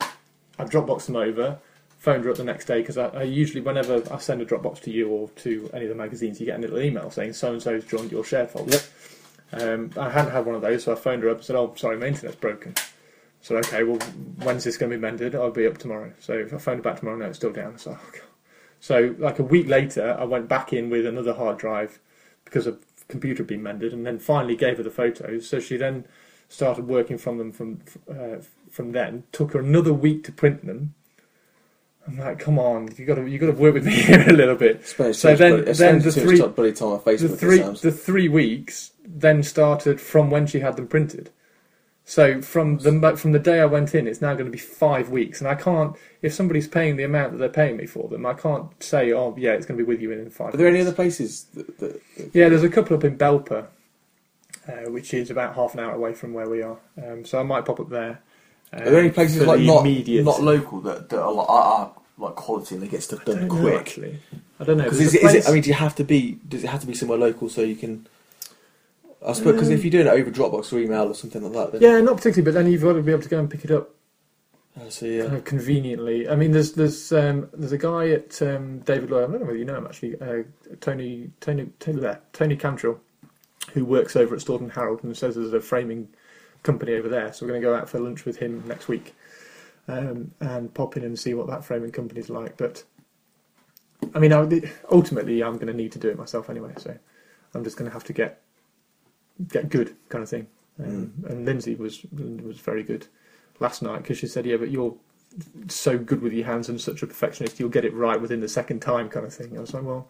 I 0.00 0.64
Dropboxed 0.64 1.06
them 1.06 1.16
over. 1.16 1.58
Phoned 1.98 2.24
her 2.24 2.30
up 2.30 2.36
the 2.36 2.44
next 2.44 2.64
day 2.64 2.80
because 2.80 2.98
I, 2.98 3.06
I 3.08 3.22
usually, 3.22 3.60
whenever 3.60 4.02
I 4.12 4.18
send 4.18 4.42
a 4.42 4.44
Dropbox 4.44 4.80
to 4.82 4.90
you 4.90 5.08
or 5.08 5.28
to 5.28 5.70
any 5.72 5.84
of 5.84 5.88
the 5.88 5.94
magazines, 5.94 6.40
you 6.40 6.46
get 6.46 6.58
a 6.58 6.60
little 6.60 6.80
email 6.80 7.10
saying 7.10 7.34
so 7.34 7.52
and 7.52 7.62
so's 7.62 7.84
joined 7.84 8.10
your 8.10 8.24
shared 8.24 8.50
folder. 8.50 8.80
Um, 9.52 9.90
I 9.96 10.10
hadn't 10.10 10.32
had 10.32 10.44
one 10.44 10.54
of 10.54 10.62
those, 10.62 10.84
so 10.84 10.92
I 10.92 10.94
phoned 10.96 11.22
her 11.22 11.30
up 11.30 11.36
and 11.38 11.46
said, 11.46 11.56
"Oh, 11.56 11.74
sorry, 11.76 11.96
my 11.96 12.06
internet's 12.06 12.36
broken." 12.36 12.74
So 13.40 13.56
okay, 13.56 13.82
well, 13.82 13.98
when's 14.42 14.64
this 14.64 14.76
going 14.76 14.90
to 14.90 14.96
be 14.96 15.00
mended? 15.00 15.34
I'll 15.34 15.50
be 15.50 15.66
up 15.66 15.78
tomorrow. 15.78 16.12
So 16.20 16.34
if 16.34 16.54
I 16.54 16.58
phoned 16.58 16.78
her 16.78 16.82
back 16.82 17.00
tomorrow, 17.00 17.18
no, 17.18 17.26
it's 17.26 17.38
still 17.38 17.52
down. 17.52 17.76
So, 17.76 17.98
oh, 18.00 18.20
so 18.80 19.14
like 19.18 19.38
a 19.38 19.44
week 19.44 19.68
later, 19.68 20.16
I 20.18 20.24
went 20.24 20.48
back 20.48 20.72
in 20.72 20.90
with 20.90 21.06
another 21.06 21.34
hard 21.34 21.58
drive 21.58 21.98
because 22.44 22.66
a 22.66 22.76
computer 23.12 23.42
had 23.44 23.46
been 23.48 23.62
mended, 23.62 23.92
and 23.92 24.04
then 24.04 24.18
finally 24.18 24.56
gave 24.56 24.76
her 24.78 24.82
the 24.82 24.90
photos. 24.90 25.48
So 25.48 25.60
she 25.60 25.76
then 25.76 26.04
started 26.48 26.86
working 26.88 27.16
from 27.18 27.38
them 27.38 27.52
from 27.52 27.80
uh, 28.10 28.38
from 28.70 28.90
then. 28.92 29.22
Took 29.32 29.52
her 29.52 29.60
another 29.60 29.92
week 29.92 30.24
to 30.24 30.32
print 30.32 30.66
them. 30.66 30.94
I'm 32.08 32.18
like, 32.18 32.40
come 32.40 32.58
on, 32.58 32.88
you 32.98 33.04
got 33.06 33.14
to 33.14 33.26
you 33.26 33.38
got 33.38 33.46
to 33.46 33.52
work 33.52 33.74
with 33.74 33.86
me 33.86 33.92
here 34.08 34.28
a 34.28 34.32
little 34.32 34.56
bit. 34.56 34.84
Spend 34.86 35.14
So 35.14 35.36
then- 35.36 35.62
bloody- 35.62 35.72
then 35.72 35.98
the 36.00 36.10
three- 36.10 36.38
time 36.38 36.48
on 36.48 37.00
Facebook. 37.00 37.18
the 37.20 37.36
three 37.36 37.58
the 37.60 37.92
three 37.92 38.28
weeks 38.28 38.90
then 39.06 39.42
started 39.44 40.00
from 40.00 40.28
when 40.30 40.46
she 40.48 40.58
had 40.60 40.74
them 40.76 40.88
printed. 40.88 41.30
So 42.04 42.42
from 42.42 42.78
the 42.78 43.16
from 43.16 43.32
the 43.32 43.38
day 43.38 43.60
I 43.60 43.64
went 43.64 43.94
in, 43.94 44.06
it's 44.06 44.20
now 44.20 44.34
going 44.34 44.46
to 44.46 44.50
be 44.50 44.58
five 44.58 45.08
weeks, 45.08 45.40
and 45.40 45.48
I 45.48 45.54
can't. 45.54 45.96
If 46.20 46.34
somebody's 46.34 46.68
paying 46.68 46.96
the 46.96 47.04
amount 47.04 47.32
that 47.32 47.38
they're 47.38 47.48
paying 47.48 47.76
me 47.76 47.86
for 47.86 48.08
them, 48.08 48.26
I 48.26 48.34
can't 48.34 48.70
say, 48.82 49.12
"Oh, 49.12 49.34
yeah, 49.38 49.52
it's 49.52 49.66
going 49.66 49.78
to 49.78 49.84
be 49.84 49.88
with 49.88 50.00
you 50.00 50.10
in 50.10 50.28
five." 50.30 50.52
Are 50.52 50.56
there 50.56 50.66
any 50.66 50.80
other 50.80 50.92
places 50.92 51.44
that, 51.54 51.78
that, 51.78 52.02
that 52.16 52.30
Yeah, 52.34 52.48
there's 52.48 52.64
a 52.64 52.68
couple 52.68 52.96
up 52.96 53.04
in 53.04 53.16
Belper, 53.16 53.66
uh, 54.68 54.90
which 54.90 55.14
is 55.14 55.30
about 55.30 55.54
half 55.54 55.74
an 55.74 55.80
hour 55.80 55.94
away 55.94 56.12
from 56.12 56.32
where 56.34 56.48
we 56.48 56.62
are. 56.62 56.78
Um, 57.02 57.24
so 57.24 57.38
I 57.38 57.42
might 57.42 57.64
pop 57.64 57.80
up 57.80 57.88
there. 57.88 58.20
Um, 58.72 58.82
Are 58.82 58.90
there 58.90 59.00
any 59.00 59.10
places 59.10 59.46
like 59.46 59.60
not 59.60 59.80
immediate? 59.80 60.24
not 60.24 60.42
local 60.42 60.80
that, 60.82 61.08
that 61.08 61.20
are, 61.20 61.32
like, 61.32 61.48
are, 61.48 61.92
like 62.18 62.34
quality 62.34 62.74
and 62.74 62.82
they 62.82 62.88
get 62.88 63.02
stuff 63.02 63.24
done 63.24 63.36
don't 63.36 63.48
know. 63.48 64.18
I 64.60 64.64
don't 64.64 64.76
know. 64.78 64.84
Because 64.84 65.00
is, 65.00 65.14
it, 65.14 65.22
is 65.22 65.34
it? 65.34 65.48
I 65.48 65.52
mean, 65.52 65.62
do 65.62 65.68
you 65.68 65.74
have 65.74 65.94
to 65.96 66.04
be? 66.04 66.38
Does 66.48 66.64
it 66.64 66.68
have 66.68 66.80
to 66.80 66.86
be 66.86 66.94
somewhere 66.94 67.18
local 67.18 67.48
so 67.48 67.62
you 67.62 67.76
can? 67.76 68.06
I 69.26 69.32
suppose 69.32 69.54
because 69.54 69.68
Um, 69.68 69.74
if 69.74 69.84
you're 69.84 69.90
doing 69.90 70.06
it 70.06 70.10
over 70.10 70.30
Dropbox 70.30 70.72
or 70.72 70.78
email 70.78 71.04
or 71.04 71.14
something 71.14 71.42
like 71.42 71.52
that, 71.52 71.72
then 71.72 71.82
yeah, 71.82 72.00
not 72.00 72.16
particularly, 72.16 72.42
but 72.42 72.54
then 72.54 72.70
you've 72.70 72.82
got 72.82 72.94
to 72.94 73.02
be 73.02 73.12
able 73.12 73.22
to 73.22 73.28
go 73.28 73.38
and 73.38 73.50
pick 73.50 73.64
it 73.64 73.70
up 73.70 73.90
I 74.80 74.88
see. 74.88 75.18
Yeah. 75.18 75.24
kind 75.24 75.36
of 75.36 75.44
conveniently. 75.44 76.28
I 76.28 76.34
mean, 76.36 76.52
there's 76.52 76.72
there's 76.72 77.12
um, 77.12 77.48
there's 77.52 77.72
a 77.72 77.78
guy 77.78 78.08
at 78.10 78.40
um, 78.40 78.80
David 78.80 79.10
Lloyd. 79.10 79.28
I 79.28 79.32
don't 79.32 79.40
know 79.40 79.46
whether 79.46 79.58
you 79.58 79.64
know 79.64 79.76
him 79.76 79.86
actually. 79.86 80.20
Uh, 80.20 80.44
Tony 80.80 81.30
Tony 81.40 81.70
Tony, 81.78 82.02
Tony 82.32 82.56
Cantrill, 82.56 82.98
who 83.74 83.84
works 83.84 84.16
over 84.16 84.34
at 84.34 84.40
Staunton 84.40 84.70
Harold 84.70 85.04
and 85.04 85.16
says 85.16 85.34
there's 85.34 85.52
a 85.52 85.60
framing 85.60 86.08
company 86.62 86.94
over 86.94 87.08
there. 87.08 87.32
So 87.32 87.44
we're 87.44 87.50
going 87.50 87.60
to 87.60 87.66
go 87.66 87.74
out 87.74 87.88
for 87.88 88.00
lunch 88.00 88.24
with 88.24 88.38
him 88.38 88.62
next 88.66 88.88
week 88.88 89.14
um, 89.88 90.32
and 90.40 90.72
pop 90.72 90.96
in 90.96 91.04
and 91.04 91.18
see 91.18 91.34
what 91.34 91.48
that 91.48 91.64
framing 91.64 91.92
company's 91.92 92.30
like. 92.30 92.56
But 92.56 92.82
I 94.14 94.18
mean, 94.20 94.32
I, 94.32 94.72
ultimately, 94.90 95.42
I'm 95.42 95.54
going 95.54 95.66
to 95.66 95.74
need 95.74 95.92
to 95.92 95.98
do 95.98 96.08
it 96.08 96.18
myself 96.18 96.48
anyway. 96.48 96.72
So 96.78 96.96
I'm 97.54 97.62
just 97.62 97.76
going 97.76 97.90
to 97.90 97.92
have 97.92 98.04
to 98.04 98.14
get 98.14 98.40
get 99.48 99.68
good 99.68 99.96
kind 100.08 100.22
of 100.22 100.28
thing. 100.30 100.46
Um, 100.78 101.12
And 101.28 101.44
Lindsay 101.46 101.74
was 101.74 102.04
was 102.12 102.58
very 102.58 102.82
good 102.82 103.06
last 103.60 103.82
night 103.82 104.02
because 104.02 104.18
she 104.18 104.26
said, 104.26 104.46
"Yeah, 104.46 104.56
but 104.58 104.70
you're 104.70 104.96
so 105.68 105.98
good 105.98 106.22
with 106.22 106.32
your 106.32 106.46
hands 106.46 106.68
and 106.68 106.80
such 106.80 107.02
a 107.02 107.06
perfectionist, 107.06 107.58
you'll 107.60 107.68
get 107.70 107.84
it 107.84 107.94
right 107.94 108.20
within 108.20 108.40
the 108.40 108.48
second 108.48 108.80
time," 108.80 109.08
kind 109.08 109.26
of 109.26 109.34
thing. 109.34 109.56
I 109.56 109.60
was 109.60 109.74
like, 109.74 109.84
"Well, 109.84 110.08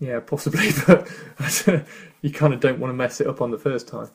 yeah, 0.00 0.20
possibly, 0.20 0.70
but 0.86 1.08
you 2.22 2.30
kind 2.32 2.54
of 2.54 2.60
don't 2.60 2.80
want 2.80 2.90
to 2.92 2.96
mess 2.96 3.20
it 3.20 3.26
up 3.28 3.40
on 3.42 3.50
the 3.52 3.58
first 3.58 3.88
time." 3.88 4.10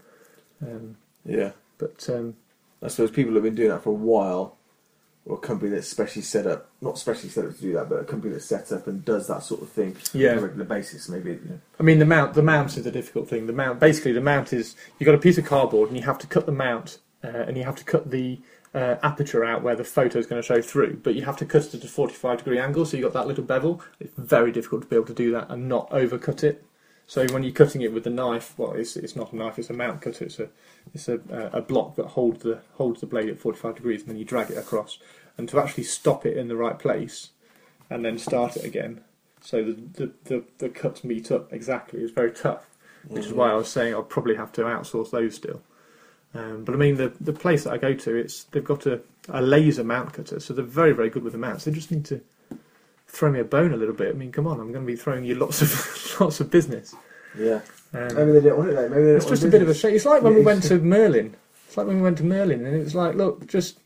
Um, 0.62 0.98
Yeah. 1.26 1.54
but 1.78 2.10
um, 2.10 2.36
I 2.84 2.90
suppose 2.90 3.12
people 3.12 3.34
have 3.36 3.44
been 3.44 3.56
doing 3.56 3.70
that 3.70 3.84
for 3.84 3.92
a 3.92 3.94
while. 3.94 4.59
Or 5.26 5.36
a 5.38 5.40
company 5.40 5.70
that's 5.70 5.88
specially 5.88 6.22
set 6.24 6.48
up, 6.48 6.70
not 6.82 6.98
specially 6.98 7.30
set 7.30 7.46
up 7.46 7.54
to 7.56 7.62
do 7.62 7.74
that, 7.74 7.88
but 7.90 8.00
a 8.00 8.04
company 8.04 8.34
that's 8.34 8.46
set 8.46 8.72
up 8.72 8.88
and 8.88 9.06
does 9.06 9.28
that 9.28 9.44
sort 9.44 9.62
of 9.62 9.70
thing 9.70 9.96
Yeah. 10.14 10.32
on 10.32 10.38
a 10.40 10.42
regular 10.42 10.66
basis. 10.66 11.08
Maybe 11.10 11.32
you 11.32 11.40
know. 11.48 11.60
I 11.80 11.84
mean, 11.84 12.00
the 12.00 12.06
mount. 12.06 12.34
The 12.34 12.42
mount 12.42 12.78
is 12.78 12.86
a 12.86 12.92
difficult 12.92 13.28
thing. 13.30 13.46
The 13.48 13.54
mount, 13.54 13.80
basically, 13.80 14.14
the 14.14 14.22
mount 14.22 14.54
is 14.54 14.76
you've 14.98 15.06
got 15.06 15.16
a 15.16 15.20
piece 15.20 15.38
of 15.38 15.46
cardboard 15.46 15.90
and 15.90 15.98
you 15.98 16.04
have 16.06 16.18
to 16.20 16.28
cut 16.28 16.46
the 16.46 16.52
mount 16.52 16.98
uh, 17.24 17.28
and 17.28 17.58
you 17.58 17.64
have 17.64 17.76
to 17.76 17.84
cut 17.84 18.10
the 18.12 18.40
uh, 18.74 18.96
aperture 19.04 19.44
out 19.44 19.62
where 19.64 19.76
the 19.76 19.84
photo 19.84 20.20
is 20.20 20.26
going 20.28 20.42
to 20.42 20.46
show 20.46 20.62
through. 20.62 20.98
But 21.04 21.16
you 21.16 21.26
have 21.26 21.38
to 21.38 21.46
cut 21.46 21.66
it 21.66 21.74
at 21.76 21.84
a 21.84 21.88
forty-five 21.88 22.40
degree 22.40 22.60
angle, 22.60 22.86
so 22.86 22.98
you 22.98 23.04
have 23.04 23.14
got 23.14 23.22
that 23.24 23.28
little 23.28 23.44
bevel. 23.44 23.82
It's 24.00 24.14
very 24.18 24.52
difficult 24.52 24.84
to 24.84 24.88
be 24.88 24.96
able 24.96 25.08
to 25.08 25.14
do 25.14 25.32
that 25.32 25.50
and 25.50 25.68
not 25.68 25.90
overcut 25.92 26.44
it. 26.44 26.64
So 27.10 27.26
when 27.30 27.42
you're 27.42 27.52
cutting 27.52 27.82
it 27.82 27.92
with 27.92 28.04
the 28.04 28.12
knife, 28.12 28.54
well, 28.56 28.74
it's, 28.74 28.96
it's 28.96 29.16
not 29.16 29.34
a 29.34 29.36
knife; 29.36 29.58
it's 29.58 29.72
a 29.72 29.74
mount 29.74 30.00
cutter. 30.00 30.26
It's 30.26 30.38
a 30.38 30.50
it's 30.94 31.10
a, 31.10 31.16
uh, 31.34 31.50
a 31.54 31.60
block 31.60 31.96
that 31.96 32.06
holds 32.06 32.44
the 32.44 32.60
holds 32.74 33.02
the 33.02 33.08
blade 33.08 33.30
at 33.30 33.40
forty-five 33.40 33.78
degrees, 33.78 34.02
and 34.02 34.12
then 34.12 34.18
you 34.18 34.26
drag 34.26 34.52
it 34.52 34.60
across. 34.60 35.00
And 35.36 35.50
to 35.50 35.60
actually 35.60 35.86
stop 35.86 36.24
it 36.28 36.38
in 36.38 36.50
the 36.50 36.56
right 36.56 36.78
place, 36.78 37.32
and 37.90 38.06
then 38.06 38.20
start 38.20 38.58
it 38.58 38.64
again, 38.64 39.02
so 39.42 39.64
the 39.64 39.72
the, 39.72 40.12
the, 40.26 40.44
the 40.60 40.70
cuts 40.70 41.04
meet 41.04 41.32
up 41.32 41.52
exactly 41.52 42.04
is 42.04 42.12
very 42.12 42.32
tough. 42.32 42.68
Which 43.08 43.26
is 43.26 43.34
why 43.34 43.50
I 43.50 43.56
was 43.56 43.70
saying 43.70 43.96
I'll 43.96 44.04
probably 44.04 44.36
have 44.36 44.52
to 44.52 44.62
outsource 44.62 45.10
those 45.10 45.34
still. 45.34 45.64
Um, 46.36 46.64
but 46.64 46.76
I 46.76 46.78
mean, 46.78 46.98
the 46.98 47.12
the 47.20 47.34
place 47.34 47.64
that 47.64 47.74
I 47.74 47.78
go 47.78 47.96
to, 47.96 48.16
it's 48.16 48.44
they've 48.44 48.64
got 48.64 48.86
a, 48.86 49.02
a 49.30 49.42
laser 49.42 49.84
mount 49.84 50.14
cutter, 50.14 50.40
so 50.40 50.54
they're 50.54 50.64
very 50.64 50.92
very 50.92 51.10
good 51.10 51.24
with 51.24 51.34
the 51.34 51.40
mounts. 51.40 51.66
They 51.66 51.72
just 51.72 51.90
need 51.90 52.06
to 52.06 52.22
throw 53.10 53.32
me 53.32 53.40
a 53.40 53.44
bone 53.44 53.74
a 53.74 53.78
little 53.78 53.94
bit. 53.94 54.16
I 54.16 54.18
mean, 54.18 54.32
come 54.32 54.48
on, 54.48 54.60
I'm 54.60 54.72
going 54.72 54.86
to 54.86 54.92
be 54.92 54.96
throwing 54.96 55.26
you 55.26 55.36
lots 55.36 55.62
of 55.62 56.16
lots 56.22 56.40
of 56.40 56.50
business. 56.50 56.96
Yeah. 57.38 57.62
Um, 57.94 58.16
Maybe 58.16 58.32
they 58.34 58.42
don't 58.42 58.58
want 58.58 58.70
it 58.70 58.76
though. 58.76 58.90
Maybe 58.90 59.10
it's 59.10 59.26
just 59.26 59.44
a 59.44 59.48
bit 59.48 59.62
of 59.62 59.70
a 59.70 59.74
shame. 59.74 59.96
It's 59.96 60.06
like 60.06 60.22
when 60.22 60.36
we 60.36 60.42
went 60.42 60.64
to 60.64 60.78
Merlin. 60.80 61.36
It's 61.68 61.78
like 61.78 61.88
when 61.88 61.98
we 61.98 62.02
went 62.02 62.18
to 62.20 62.24
Merlin, 62.24 62.66
and 62.66 62.76
it 62.76 62.84
was 62.84 62.96
like, 62.96 63.16
look, 63.16 63.46
just 63.48 63.80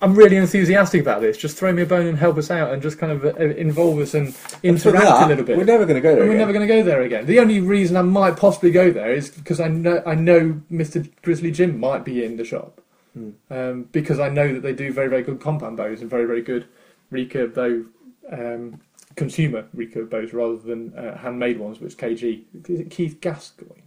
I'm 0.00 0.14
really 0.14 0.36
enthusiastic 0.36 1.00
about 1.00 1.20
this. 1.20 1.36
Just 1.36 1.56
throw 1.56 1.72
me 1.72 1.82
a 1.82 1.86
bone 1.86 2.06
and 2.06 2.18
help 2.18 2.36
us 2.36 2.50
out, 2.50 2.72
and 2.72 2.82
just 2.82 2.98
kind 2.98 3.12
of 3.12 3.24
uh, 3.24 3.38
involve 3.38 3.98
us 4.00 4.14
and 4.14 4.36
interact 4.62 5.04
that, 5.06 5.24
a 5.24 5.28
little 5.28 5.44
bit. 5.44 5.56
We're 5.56 5.64
never 5.64 5.84
going 5.84 5.96
to 5.96 6.00
go 6.00 6.14
there. 6.14 6.22
And 6.22 6.30
we're 6.30 6.38
never 6.38 6.52
going 6.52 6.66
to 6.66 6.72
go 6.72 6.82
there 6.82 7.02
again. 7.02 7.26
The 7.26 7.38
only 7.40 7.60
reason 7.60 7.96
I 7.96 8.02
might 8.02 8.36
possibly 8.36 8.70
go 8.72 8.90
there 8.90 9.12
is 9.12 9.30
because 9.30 9.60
I 9.60 9.68
know 9.68 10.02
I 10.06 10.14
know 10.14 10.60
Mr. 10.70 11.08
Grizzly 11.22 11.50
Jim 11.52 11.78
might 11.78 12.04
be 12.04 12.24
in 12.24 12.36
the 12.36 12.44
shop 12.44 12.80
Hmm. 13.14 13.30
um, 13.50 13.88
because 13.92 14.18
I 14.18 14.30
know 14.30 14.54
that 14.54 14.60
they 14.60 14.72
do 14.72 14.90
very 14.90 15.08
very 15.08 15.22
good 15.22 15.38
compound 15.38 15.76
bows 15.76 16.00
and 16.00 16.08
very 16.08 16.24
very 16.24 16.40
good 16.40 16.66
recurve 17.12 17.52
bow 17.54 17.84
um, 18.30 18.80
consumer 19.16 19.66
recurve 19.76 20.10
bows 20.10 20.32
rather 20.32 20.56
than 20.56 20.96
uh, 20.96 21.16
handmade 21.18 21.58
ones, 21.58 21.80
which 21.80 21.96
KG 21.96 22.42
is 22.68 22.80
it 22.80 22.90
Keith 22.90 23.20
Gascoigne? 23.20 23.80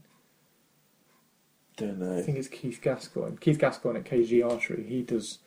Don't 1.77 1.99
know. 1.99 2.17
I 2.17 2.21
think 2.21 2.37
it's 2.37 2.47
Keith 2.47 2.79
Gascoigne. 2.81 3.35
Keith 3.41 3.59
Gascoigne 3.59 3.97
at 3.99 4.05
KG 4.05 4.49
Archery. 4.49 4.83
He 4.87 5.01
does 5.01 5.39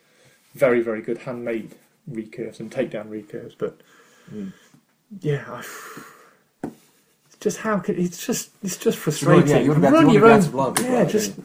very 0.55 0.81
very 0.83 1.01
good 1.03 1.19
handmade 1.19 1.75
recurves 2.11 2.61
and 2.61 2.71
takedown 2.71 3.09
recurves, 3.09 3.55
but 3.59 3.81
Mm. 4.35 4.53
yeah, 5.23 5.43
I, 5.49 5.61
it's 7.27 7.37
just 7.41 7.59
how 7.59 7.79
could 7.79 7.99
it's 7.99 8.27
just 8.27 8.51
it's 8.63 8.77
just 8.77 8.99
frustrating. 8.99 9.49
yeah, 9.49 9.59
you 9.61 9.71
want 9.71 9.83
to 9.83 9.89
be 9.89 9.95
Run 9.95 10.07
to 10.07 10.13
your 10.13 10.23
be 10.23 10.47
able 10.47 10.61
own, 10.61 10.75
yeah, 10.83 11.05
just 11.07 11.37
you? 11.39 11.45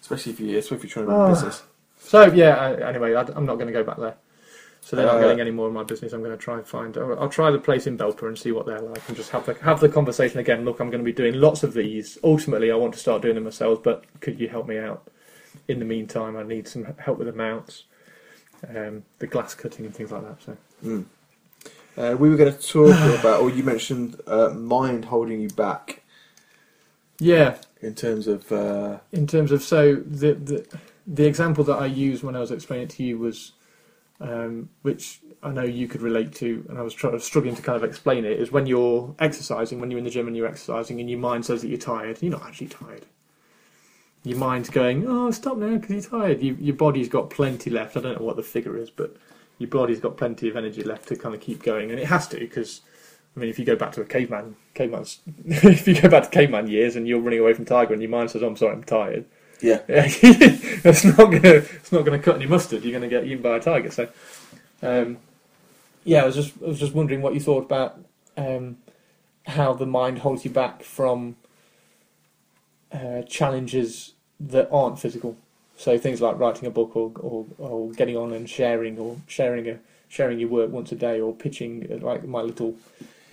especially 0.00 0.32
if 0.32 0.40
you, 0.40 0.56
especially 0.56 0.76
if 0.78 0.84
you're 0.84 0.90
trying 0.90 1.06
to 1.06 1.12
run 1.12 1.20
a 1.20 1.24
Ah. 1.24 1.28
business. 1.34 1.62
so 2.00 2.32
yeah. 2.32 2.56
I, 2.56 2.88
anyway, 2.88 3.14
I, 3.14 3.20
am 3.36 3.44
not 3.44 3.56
going 3.56 3.66
to 3.66 3.72
go 3.74 3.84
back 3.84 3.98
there. 3.98 4.14
So 4.86 4.94
they're 4.94 5.06
not 5.06 5.16
Uh, 5.16 5.20
getting 5.22 5.40
any 5.40 5.50
more 5.50 5.66
of 5.66 5.74
my 5.74 5.82
business. 5.82 6.12
I'm 6.12 6.22
going 6.22 6.30
to 6.30 6.42
try 6.42 6.58
and 6.58 6.64
find. 6.64 6.96
I'll, 6.96 7.18
I'll 7.18 7.28
try 7.28 7.50
the 7.50 7.58
place 7.58 7.88
in 7.88 7.98
Belper 7.98 8.28
and 8.28 8.38
see 8.38 8.52
what 8.52 8.66
they're 8.66 8.78
like, 8.78 9.02
and 9.08 9.16
just 9.16 9.30
have 9.30 9.44
the 9.44 9.54
have 9.54 9.80
the 9.80 9.88
conversation 9.88 10.38
again. 10.38 10.64
Look, 10.64 10.78
I'm 10.78 10.90
going 10.90 11.04
to 11.04 11.04
be 11.04 11.12
doing 11.12 11.34
lots 11.34 11.64
of 11.64 11.74
these. 11.74 12.18
Ultimately, 12.22 12.70
I 12.70 12.76
want 12.76 12.92
to 12.94 13.00
start 13.00 13.20
doing 13.20 13.34
them 13.34 13.42
myself, 13.42 13.82
but 13.82 14.04
could 14.20 14.38
you 14.38 14.48
help 14.48 14.68
me 14.68 14.78
out? 14.78 15.08
In 15.66 15.80
the 15.80 15.84
meantime, 15.84 16.36
I 16.36 16.44
need 16.44 16.68
some 16.68 16.84
help 16.98 17.18
with 17.18 17.26
the 17.26 17.32
mounts, 17.32 17.82
um, 18.68 19.02
the 19.18 19.26
glass 19.26 19.54
cutting, 19.56 19.86
and 19.86 19.94
things 19.94 20.12
like 20.12 20.22
that. 20.22 20.40
So 20.42 20.56
Mm. 20.84 21.06
Uh, 21.98 22.14
we 22.16 22.30
were 22.30 22.36
going 22.36 22.52
to 22.54 22.60
talk 22.60 22.94
about, 23.20 23.40
or 23.40 23.50
you 23.50 23.64
mentioned 23.64 24.20
uh, 24.28 24.50
mind 24.50 25.06
holding 25.06 25.40
you 25.40 25.48
back 25.48 26.02
yeah, 27.18 27.56
in 27.80 27.94
terms 27.96 28.28
of. 28.28 28.52
Uh, 28.52 28.98
in 29.10 29.26
terms 29.26 29.50
of 29.50 29.62
so 29.62 29.96
the 29.96 30.34
the 30.34 30.78
the 31.06 31.26
example 31.26 31.64
that 31.64 31.78
I 31.78 31.86
used 31.86 32.22
when 32.22 32.36
I 32.36 32.40
was 32.40 32.52
explaining 32.52 32.84
it 32.84 32.90
to 32.90 33.02
you 33.02 33.18
was, 33.18 33.52
um, 34.20 34.68
which 34.82 35.20
I 35.42 35.50
know 35.50 35.62
you 35.62 35.88
could 35.88 36.02
relate 36.02 36.34
to, 36.36 36.64
and 36.68 36.78
I 36.78 36.82
was 36.82 36.94
try- 36.94 37.16
struggling 37.18 37.54
to 37.54 37.62
kind 37.62 37.76
of 37.76 37.84
explain 37.84 38.24
it. 38.24 38.38
Is 38.38 38.50
when 38.50 38.66
you're 38.66 39.14
exercising, 39.18 39.80
when 39.80 39.90
you're 39.90 39.98
in 39.98 40.04
the 40.04 40.10
gym 40.10 40.26
and 40.26 40.36
you're 40.36 40.46
exercising, 40.46 41.00
and 41.00 41.10
your 41.10 41.18
mind 41.18 41.46
says 41.46 41.62
that 41.62 41.68
you're 41.68 41.78
tired, 41.78 42.18
you're 42.22 42.32
not 42.32 42.44
actually 42.44 42.68
tired. 42.68 43.06
Your 44.24 44.38
mind's 44.38 44.70
going, 44.70 45.06
oh, 45.06 45.30
stop 45.30 45.56
now 45.56 45.76
because 45.76 45.90
you're 45.90 46.20
tired. 46.20 46.42
You, 46.42 46.56
your 46.60 46.74
body's 46.74 47.08
got 47.08 47.30
plenty 47.30 47.70
left. 47.70 47.96
I 47.96 48.00
don't 48.00 48.18
know 48.18 48.26
what 48.26 48.36
the 48.36 48.42
figure 48.42 48.76
is, 48.76 48.90
but 48.90 49.16
your 49.58 49.70
body's 49.70 50.00
got 50.00 50.16
plenty 50.16 50.48
of 50.48 50.56
energy 50.56 50.82
left 50.82 51.08
to 51.08 51.16
kind 51.16 51.34
of 51.34 51.40
keep 51.40 51.62
going, 51.62 51.90
and 51.90 52.00
it 52.00 52.06
has 52.06 52.28
to 52.28 52.38
because. 52.38 52.82
I 53.34 53.38
mean, 53.38 53.50
if 53.50 53.58
you 53.58 53.66
go 53.66 53.76
back 53.76 53.92
to 53.92 54.00
a 54.00 54.06
caveman, 54.06 54.56
caveman's, 54.72 55.20
if 55.44 55.86
you 55.86 56.00
go 56.00 56.08
back 56.08 56.22
to 56.22 56.30
caveman 56.30 56.68
years 56.68 56.96
and 56.96 57.06
you're 57.06 57.20
running 57.20 57.40
away 57.40 57.52
from 57.52 57.66
tiger 57.66 57.92
and 57.92 58.00
your 58.00 58.10
mind 58.10 58.30
says, 58.30 58.42
oh, 58.42 58.46
"I'm 58.46 58.56
sorry, 58.56 58.72
I'm 58.72 58.82
tired," 58.82 59.26
yeah. 59.60 59.80
yeah, 59.88 60.04
it's 60.22 61.04
not 61.04 61.16
gonna 61.16 61.40
it's 61.42 61.92
not 61.92 62.04
gonna 62.04 62.18
cut 62.18 62.36
any 62.36 62.46
mustard. 62.46 62.84
You're 62.84 62.92
gonna 62.92 63.08
get 63.08 63.24
eaten 63.24 63.42
by 63.42 63.56
a 63.56 63.60
tiger. 63.60 63.90
So, 63.90 64.08
um, 64.82 65.18
yeah, 66.04 66.22
I 66.22 66.26
was 66.26 66.34
just 66.34 66.54
I 66.62 66.66
was 66.66 66.78
just 66.78 66.94
wondering 66.94 67.22
what 67.22 67.34
you 67.34 67.40
thought 67.40 67.64
about 67.64 67.98
um, 68.36 68.78
how 69.46 69.72
the 69.72 69.86
mind 69.86 70.18
holds 70.18 70.44
you 70.44 70.50
back 70.50 70.82
from 70.82 71.36
uh, 72.92 73.22
challenges 73.22 74.12
that 74.40 74.68
aren't 74.70 74.98
physical. 74.98 75.36
So 75.76 75.98
things 75.98 76.20
like 76.20 76.38
writing 76.38 76.66
a 76.66 76.70
book 76.70 76.96
or, 76.96 77.12
or 77.18 77.46
or 77.58 77.90
getting 77.92 78.16
on 78.16 78.32
and 78.32 78.48
sharing 78.48 78.98
or 78.98 79.16
sharing 79.26 79.68
a 79.68 79.78
sharing 80.08 80.38
your 80.38 80.48
work 80.48 80.70
once 80.70 80.92
a 80.92 80.94
day 80.94 81.20
or 81.20 81.34
pitching 81.34 81.86
uh, 81.90 82.04
like 82.04 82.24
my 82.24 82.40
little 82.40 82.76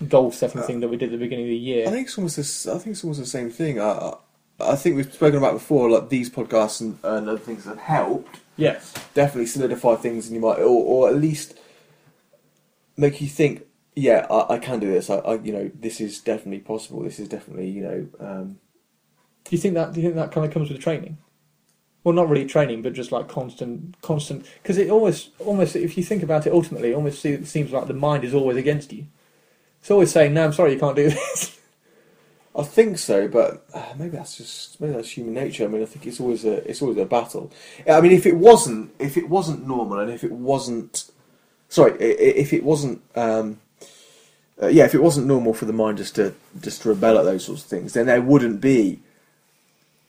goal 0.08 0.32
setting 0.32 0.62
thing 0.64 0.80
that 0.82 0.90
we 0.90 0.98
did 0.98 1.08
at 1.08 1.12
the 1.12 1.18
beginning 1.18 1.46
of 1.46 1.50
the 1.50 1.56
year. 1.56 1.88
I 1.88 1.92
think 1.92 2.08
it's 2.08 2.18
almost 2.18 2.36
this. 2.36 2.68
I 2.68 2.78
think 2.78 2.94
it's 2.94 3.04
almost 3.04 3.20
the 3.20 3.26
same 3.26 3.50
thing. 3.50 3.80
I, 3.80 3.92
I, 3.92 4.14
I 4.60 4.76
think 4.76 4.96
we've 4.96 5.12
spoken 5.12 5.38
about 5.38 5.54
before, 5.54 5.90
like 5.90 6.10
these 6.10 6.30
podcasts 6.30 6.80
and, 6.82 6.98
and 7.04 7.28
other 7.28 7.40
things 7.40 7.66
that 7.66 7.72
have 7.72 7.80
helped 7.80 8.40
yes. 8.56 8.94
definitely 9.14 9.48
solidify 9.48 9.96
things, 9.96 10.28
and 10.28 10.36
you 10.36 10.42
might, 10.42 10.60
or, 10.60 10.84
or 10.84 11.10
at 11.10 11.16
least 11.16 11.58
make 12.98 13.22
you 13.22 13.28
think, 13.28 13.64
yeah, 13.96 14.26
I, 14.30 14.56
I 14.56 14.60
can 14.60 14.80
do 14.80 14.92
this. 14.92 15.10
I, 15.10 15.16
I, 15.18 15.40
you 15.40 15.52
know, 15.52 15.72
this 15.74 16.00
is 16.00 16.20
definitely 16.20 16.60
possible. 16.60 17.02
This 17.02 17.20
is 17.20 17.28
definitely, 17.28 17.70
you 17.70 17.84
know, 17.84 18.08
um, 18.20 18.60
Do 19.46 19.56
you 19.56 19.58
think 19.58 19.74
that? 19.76 19.94
Do 19.94 20.02
you 20.02 20.08
think 20.08 20.16
that 20.16 20.32
kind 20.32 20.46
of 20.46 20.54
comes 20.54 20.70
with 20.70 20.82
training? 20.82 21.18
Well, 22.04 22.14
not 22.14 22.28
really 22.28 22.46
training, 22.46 22.82
but 22.82 22.94
just 22.94 23.12
like 23.12 23.30
constant, 23.30 24.00
constant. 24.02 24.46
Because 24.62 24.78
it 24.78 24.90
almost, 24.90 25.30
almost, 25.40 25.76
if 25.76 25.98
you 25.98 26.04
think 26.04 26.22
about 26.22 26.46
it, 26.46 26.52
ultimately, 26.52 26.92
it 26.92 26.96
almost 26.96 27.22
seems 27.22 27.72
like 27.72 27.88
the 27.88 27.94
mind 27.94 28.24
is 28.24 28.34
always 28.34 28.58
against 28.58 28.92
you. 28.92 29.08
It's 29.80 29.92
always 29.92 30.12
saying, 30.12 30.34
"No, 30.34 30.46
I'm 30.46 30.54
sorry, 30.54 30.74
you 30.74 30.80
can't 30.80 30.96
do 30.96 31.10
this." 31.10 31.53
I 32.56 32.62
think 32.64 33.00
so, 33.00 33.28
but 33.28 33.66
uh, 33.74 33.94
maybe 33.98 34.16
that's 34.18 34.38
just 34.38 34.80
maybe 34.80 34.94
that's 34.94 35.10
human 35.18 35.34
nature. 35.34 35.64
I 35.66 35.68
mean, 35.68 35.82
I 35.82 35.86
think 35.86 36.06
it's 36.06 36.20
always 36.20 36.46
a 36.46 36.68
it's 36.70 36.82
always 36.82 36.98
a 36.98 37.06
battle. 37.06 37.52
I 37.90 38.00
mean, 38.00 38.12
if 38.12 38.26
it 38.28 38.38
wasn't 38.38 38.92
if 39.00 39.18
it 39.18 39.28
wasn't 39.28 39.68
normal 39.68 40.00
and 40.00 40.12
if 40.12 40.24
it 40.24 40.32
wasn't 40.32 41.10
sorry, 41.70 41.94
if 42.00 42.54
it 42.54 42.64
wasn't 42.64 43.02
um, 43.16 43.60
uh, 44.62 44.68
yeah, 44.68 44.86
if 44.86 44.94
it 44.94 45.02
wasn't 45.02 45.26
normal 45.26 45.54
for 45.56 45.66
the 45.66 45.74
mind 45.74 45.98
just 45.98 46.14
to 46.16 46.36
just 46.62 46.84
to 46.84 46.90
rebel 46.90 47.18
at 47.18 47.26
those 47.26 47.44
sorts 47.46 47.64
of 47.64 47.70
things, 47.70 47.94
then 47.94 48.06
there 48.06 48.22
wouldn't 48.22 48.62
be 48.62 49.00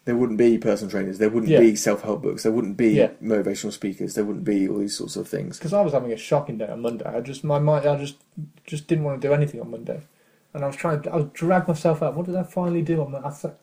there 0.05 0.17
wouldn't 0.17 0.39
be 0.39 0.59
personal 0.59 0.91
trainers, 0.91 1.17
there 1.17 1.31
wouldn't 1.31 1.51
Yeah. 1.51 1.61
be 1.61 1.75
self 1.77 2.03
help 2.03 2.21
books, 2.23 2.43
there 2.43 2.53
wouldn't 2.53 2.77
be 2.77 2.91
Yeah. 2.91 3.09
motivational 3.23 3.73
speakers, 3.73 4.13
there 4.15 4.25
wouldn't 4.25 4.45
be 4.45 4.69
all 4.69 4.77
these 4.79 4.95
sorts 4.97 5.17
of 5.17 5.27
things. 5.27 5.57
Because 5.57 5.73
I 5.73 5.81
was 5.81 5.95
having 5.95 6.13
a 6.13 6.17
shocking 6.19 6.59
day 6.59 6.69
on 6.69 6.83
Monday. 6.83 7.07
I 7.07 7.21
just, 7.21 7.43
my 7.43 7.59
mind, 7.59 7.87
I 7.87 7.97
just, 7.97 8.17
just 8.67 8.87
didn't 8.87 9.05
want 9.05 9.23
to 9.23 9.27
do 9.29 9.33
anything 9.33 9.63
on 9.63 9.71
Monday, 9.71 10.03
and 10.55 10.65
I 10.65 10.67
was 10.67 10.77
trying. 10.77 11.07
I 11.09 11.17
was 11.17 11.27
drag 11.33 11.69
myself 11.69 12.03
out. 12.03 12.15
What 12.15 12.27
did 12.27 12.37
I 12.37 12.43
finally 12.43 12.83
do 12.83 13.03
on 13.03 13.13
Monday? 13.13 13.29
I, 13.29 13.33
th- 13.33 13.55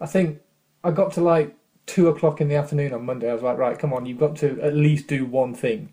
I 0.00 0.06
think 0.06 0.40
I 0.84 0.90
got 0.90 1.12
to 1.14 1.20
like 1.20 1.56
two 1.86 2.08
o'clock 2.08 2.40
in 2.40 2.48
the 2.48 2.56
afternoon 2.56 2.92
on 2.92 3.06
Monday. 3.06 3.30
I 3.30 3.34
was 3.34 3.42
like, 3.42 3.58
right, 3.58 3.78
come 3.78 3.92
on, 3.92 4.06
you've 4.06 4.18
got 4.18 4.36
to 4.36 4.60
at 4.60 4.74
least 4.74 5.06
do 5.06 5.24
one 5.24 5.54
thing. 5.54 5.92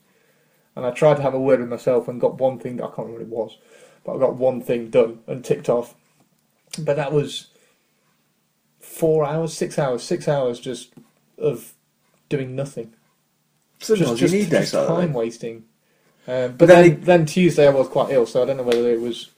And 0.75 0.85
I 0.85 0.91
tried 0.91 1.17
to 1.17 1.21
have 1.21 1.33
a 1.33 1.39
word 1.39 1.59
with 1.59 1.69
myself 1.69 2.07
and 2.07 2.21
got 2.21 2.37
one 2.37 2.59
thing. 2.59 2.77
that 2.77 2.83
I 2.83 2.87
can't 2.87 3.07
remember 3.07 3.25
what 3.25 3.49
it 3.49 3.51
was, 3.51 3.57
but 4.03 4.15
I 4.15 4.19
got 4.19 4.35
one 4.35 4.61
thing 4.61 4.89
done 4.89 5.19
and 5.27 5.43
ticked 5.43 5.69
off. 5.69 5.95
But 6.77 6.95
that 6.97 7.11
was 7.11 7.47
four 8.79 9.25
hours, 9.25 9.53
six 9.53 9.79
hours, 9.79 10.03
six 10.03 10.27
hours 10.27 10.59
just 10.59 10.93
of 11.37 11.73
doing 12.29 12.55
nothing 12.55 12.93
Sometimes 13.79 14.19
just, 14.19 14.33
you 14.33 14.39
just, 14.39 14.51
need 14.51 14.59
just 14.61 14.73
like 14.73 14.87
time 14.87 15.13
wasting. 15.13 15.65
Um, 16.27 16.51
but, 16.51 16.57
But 16.59 16.67
then, 16.67 16.89
then 16.89 17.01
then, 17.01 17.25
Tuesday 17.25 17.67
I 17.67 17.71
was 17.71 17.87
quite 17.87 18.11
ill, 18.11 18.25
so 18.25 18.43
I 18.43 18.45
don't 18.45 18.57
know 18.57 18.63
whether 18.63 18.89
it 18.91 18.99
was 18.99 19.29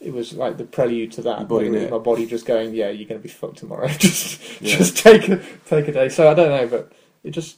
it 0.00 0.12
was 0.12 0.32
like 0.34 0.56
the 0.56 0.64
prelude 0.64 1.12
to 1.12 1.22
that. 1.22 1.48
Body 1.48 1.48
whether 1.48 1.64
it 1.66 1.70
knew 1.70 1.78
was 1.78 1.84
it. 1.86 1.90
my 1.90 1.98
body 1.98 2.26
just 2.26 2.46
going, 2.46 2.74
yeah, 2.74 2.88
you're 2.90 3.08
going 3.08 3.20
to 3.20 3.22
be 3.22 3.28
fucked 3.28 3.58
tomorrow. 3.58 3.88
just 3.98 4.60
Yeah. 4.60 4.76
just 4.76 4.96
take 4.98 5.28
a 5.28 5.42
take 5.66 5.88
a 5.88 5.92
day. 5.92 6.08
So 6.08 6.30
I 6.30 6.34
don't 6.34 6.50
know, 6.50 6.66
but 6.66 6.92
it 7.24 7.30
just 7.30 7.56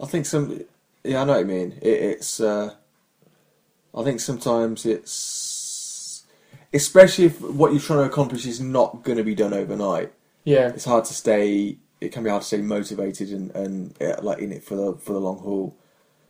I 0.00 0.06
think 0.06 0.26
some. 0.26 0.62
Yeah, 1.04 1.22
I 1.22 1.24
know 1.24 1.32
what 1.32 1.40
you 1.40 1.44
mean. 1.46 1.72
It, 1.82 1.88
it's. 1.88 2.40
Uh, 2.40 2.74
I 3.94 4.02
think 4.04 4.20
sometimes 4.20 4.86
it's, 4.86 6.24
especially 6.72 7.24
if 7.26 7.40
what 7.40 7.72
you're 7.72 7.80
trying 7.80 7.98
to 8.00 8.04
accomplish 8.04 8.46
is 8.46 8.60
not 8.60 9.02
going 9.02 9.18
to 9.18 9.24
be 9.24 9.34
done 9.34 9.52
overnight. 9.52 10.12
yeah 10.44 10.68
It's 10.68 10.84
hard 10.84 11.04
to 11.06 11.14
stay. 11.14 11.76
It 12.00 12.12
can 12.12 12.22
be 12.22 12.30
hard 12.30 12.42
to 12.42 12.46
stay 12.48 12.58
motivated 12.58 13.30
and 13.30 13.50
and 13.54 14.00
uh, 14.02 14.22
like 14.22 14.38
in 14.38 14.52
it 14.52 14.62
for 14.64 14.76
the 14.76 14.92
for 14.94 15.12
the 15.12 15.20
long 15.20 15.38
haul. 15.38 15.76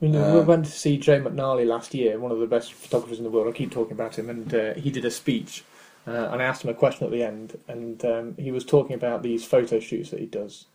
I 0.00 0.04
mean, 0.04 0.12
we 0.14 0.40
Uh, 0.40 0.42
went 0.42 0.64
to 0.64 0.70
see 0.70 0.96
Joe 0.96 1.20
McNally 1.20 1.66
last 1.66 1.92
year, 1.94 2.18
one 2.18 2.32
of 2.32 2.38
the 2.38 2.46
best 2.46 2.72
photographers 2.72 3.18
in 3.18 3.24
the 3.24 3.30
world. 3.30 3.48
I 3.48 3.56
keep 3.56 3.70
talking 3.70 3.92
about 3.92 4.18
him, 4.18 4.30
and 4.30 4.54
uh, 4.54 4.74
he 4.74 4.90
did 4.90 5.04
a 5.04 5.10
speech, 5.10 5.62
uh, 6.06 6.28
and 6.32 6.40
I 6.40 6.44
asked 6.44 6.64
him 6.64 6.70
a 6.70 6.74
question 6.74 7.04
at 7.04 7.12
the 7.12 7.22
end, 7.22 7.58
and 7.68 8.02
um, 8.04 8.34
he 8.38 8.50
was 8.50 8.64
talking 8.64 8.94
about 8.94 9.22
these 9.22 9.44
photo 9.44 9.78
shoots 9.78 10.10
that 10.10 10.20
he 10.20 10.26
does. 10.26 10.66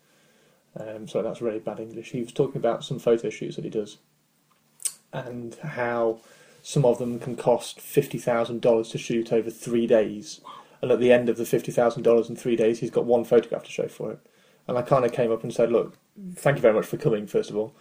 Um, 0.79 1.07
sorry, 1.07 1.23
that's 1.23 1.41
really 1.41 1.59
bad 1.59 1.79
English. 1.79 2.11
He 2.11 2.21
was 2.21 2.33
talking 2.33 2.57
about 2.57 2.83
some 2.83 2.99
photo 2.99 3.29
shoots 3.29 3.55
that 3.55 3.65
he 3.65 3.71
does, 3.71 3.97
and 5.11 5.55
how 5.55 6.19
some 6.61 6.85
of 6.85 6.99
them 6.99 7.19
can 7.19 7.35
cost 7.35 7.79
fifty 7.79 8.19
thousand 8.19 8.61
dollars 8.61 8.89
to 8.89 8.99
shoot 8.99 9.33
over 9.33 9.49
three 9.49 9.87
days, 9.87 10.41
and 10.81 10.91
at 10.91 10.99
the 10.99 11.11
end 11.11 11.29
of 11.29 11.37
the 11.37 11.45
fifty 11.45 11.71
thousand 11.71 12.03
dollars 12.03 12.29
in 12.29 12.35
three 12.35 12.55
days, 12.55 12.79
he's 12.79 12.91
got 12.91 13.05
one 13.05 13.23
photograph 13.23 13.63
to 13.63 13.71
show 13.71 13.87
for 13.87 14.11
it. 14.11 14.19
And 14.67 14.77
I 14.77 14.81
kind 14.83 15.05
of 15.05 15.13
came 15.13 15.31
up 15.31 15.43
and 15.43 15.53
said, 15.53 15.71
"Look, 15.71 15.97
thank 16.35 16.57
you 16.57 16.61
very 16.61 16.73
much 16.75 16.85
for 16.85 16.97
coming, 16.97 17.25
first 17.25 17.49
of 17.49 17.57
all." 17.57 17.73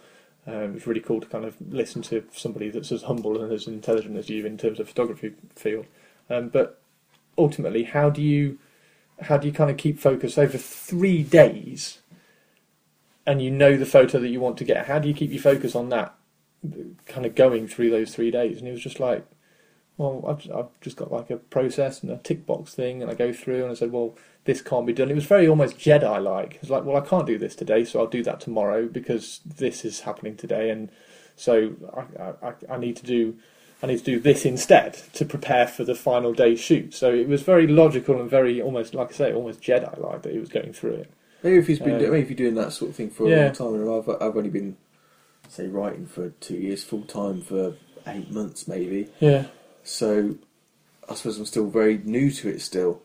Um, 0.47 0.75
it's 0.75 0.85
really 0.85 1.01
cool 1.01 1.21
to 1.21 1.27
kind 1.27 1.45
of 1.45 1.55
listen 1.69 2.01
to 2.03 2.23
somebody 2.31 2.69
that's 2.69 2.91
as 2.91 3.03
humble 3.03 3.41
and 3.41 3.51
as 3.51 3.67
intelligent 3.67 4.17
as 4.17 4.29
you 4.29 4.45
in 4.45 4.57
terms 4.57 4.79
of 4.79 4.87
photography 4.87 5.33
field. 5.55 5.85
Um, 6.29 6.49
but 6.49 6.79
ultimately, 7.37 7.83
how 7.83 8.09
do 8.09 8.21
you 8.21 8.59
how 9.21 9.37
do 9.37 9.47
you 9.47 9.53
kind 9.53 9.71
of 9.71 9.77
keep 9.77 9.99
focus 9.99 10.37
over 10.37 10.57
three 10.57 11.23
days? 11.23 11.99
And 13.25 13.41
you 13.41 13.49
know 13.49 13.75
the 13.75 13.87
photo 13.87 14.19
that 14.19 14.29
you 14.29 14.39
want 14.39 14.57
to 14.59 14.63
get. 14.63 14.85
How 14.85 14.99
do 14.99 15.07
you 15.07 15.13
keep 15.13 15.31
your 15.31 15.41
focus 15.41 15.75
on 15.75 15.89
that, 15.89 16.13
kind 17.07 17.25
of 17.25 17.33
going 17.33 17.67
through 17.67 17.89
those 17.89 18.13
three 18.13 18.29
days? 18.29 18.59
And 18.59 18.67
he 18.67 18.71
was 18.71 18.83
just 18.83 18.99
like, 18.99 19.25
"Well, 19.97 20.23
I've, 20.27 20.51
I've 20.51 20.79
just 20.81 20.95
got 20.95 21.11
like 21.11 21.31
a 21.31 21.37
process 21.37 22.03
and 22.03 22.11
a 22.11 22.17
tick 22.17 22.45
box 22.45 22.75
thing, 22.75 23.01
and 23.01 23.09
I 23.09 23.15
go 23.15 23.33
through." 23.33 23.63
And 23.63 23.71
I 23.71 23.73
said, 23.73 23.91
"Well, 23.91 24.15
this 24.45 24.61
can't 24.61 24.87
be 24.87 24.93
done." 24.93 25.11
It 25.11 25.15
was 25.15 25.25
very 25.25 25.47
almost 25.47 25.77
Jedi-like. 25.77 26.59
It's 26.61 26.69
like, 26.69 26.85
"Well, 26.85 26.97
I 26.97 27.01
can't 27.01 27.27
do 27.27 27.37
this 27.37 27.55
today, 27.55 27.83
so 27.83 27.99
I'll 27.99 28.07
do 28.07 28.23
that 28.23 28.39
tomorrow 28.39 28.87
because 28.87 29.41
this 29.45 29.85
is 29.85 30.01
happening 30.01 30.35
today, 30.37 30.69
and 30.69 30.89
so 31.35 31.73
I, 31.95 32.47
I, 32.47 32.53
I 32.75 32.77
need 32.77 32.95
to 32.97 33.05
do." 33.05 33.35
I 33.83 33.87
need 33.87 33.99
to 33.99 34.05
do 34.05 34.19
this 34.21 34.45
instead 34.45 34.93
to 35.13 35.25
prepare 35.25 35.67
for 35.67 35.83
the 35.83 35.93
final 35.93 36.33
day 36.33 36.55
shoot. 36.55 36.93
So 36.93 37.13
it 37.13 37.27
was 37.27 37.43
very 37.43 37.67
logical 37.67 38.19
and 38.19 38.29
very 38.29 38.61
almost, 38.61 38.95
like 38.95 39.09
I 39.09 39.13
say, 39.13 39.33
almost 39.33 39.61
Jedi-like 39.61 40.21
that 40.23 40.31
he 40.31 40.39
was 40.39 40.49
going 40.49 40.71
through 40.71 40.93
it. 40.93 41.11
Maybe 41.43 41.57
if 41.57 41.67
he's 41.67 41.79
been, 41.79 41.95
Um, 41.95 42.01
maybe 42.01 42.19
if 42.19 42.29
you're 42.29 42.37
doing 42.37 42.55
that 42.55 42.71
sort 42.71 42.91
of 42.91 42.95
thing 42.95 43.09
for 43.11 43.27
a 43.27 43.29
yeah. 43.29 43.43
long 43.43 43.51
time, 43.51 43.73
and 43.75 43.89
I've, 43.91 44.09
I've 44.09 44.37
only 44.37 44.49
been, 44.49 44.77
say, 45.49 45.67
writing 45.67 46.07
for 46.07 46.29
two 46.39 46.55
years 46.55 46.83
full 46.85 47.03
time 47.03 47.41
for 47.41 47.75
eight 48.07 48.31
months, 48.31 48.67
maybe. 48.67 49.09
Yeah, 49.19 49.47
So 49.83 50.35
I 51.07 51.13
suppose 51.13 51.37
I'm 51.37 51.45
still 51.45 51.67
very 51.67 51.99
new 52.03 52.31
to 52.31 52.49
it 52.49 52.61
still. 52.61 53.01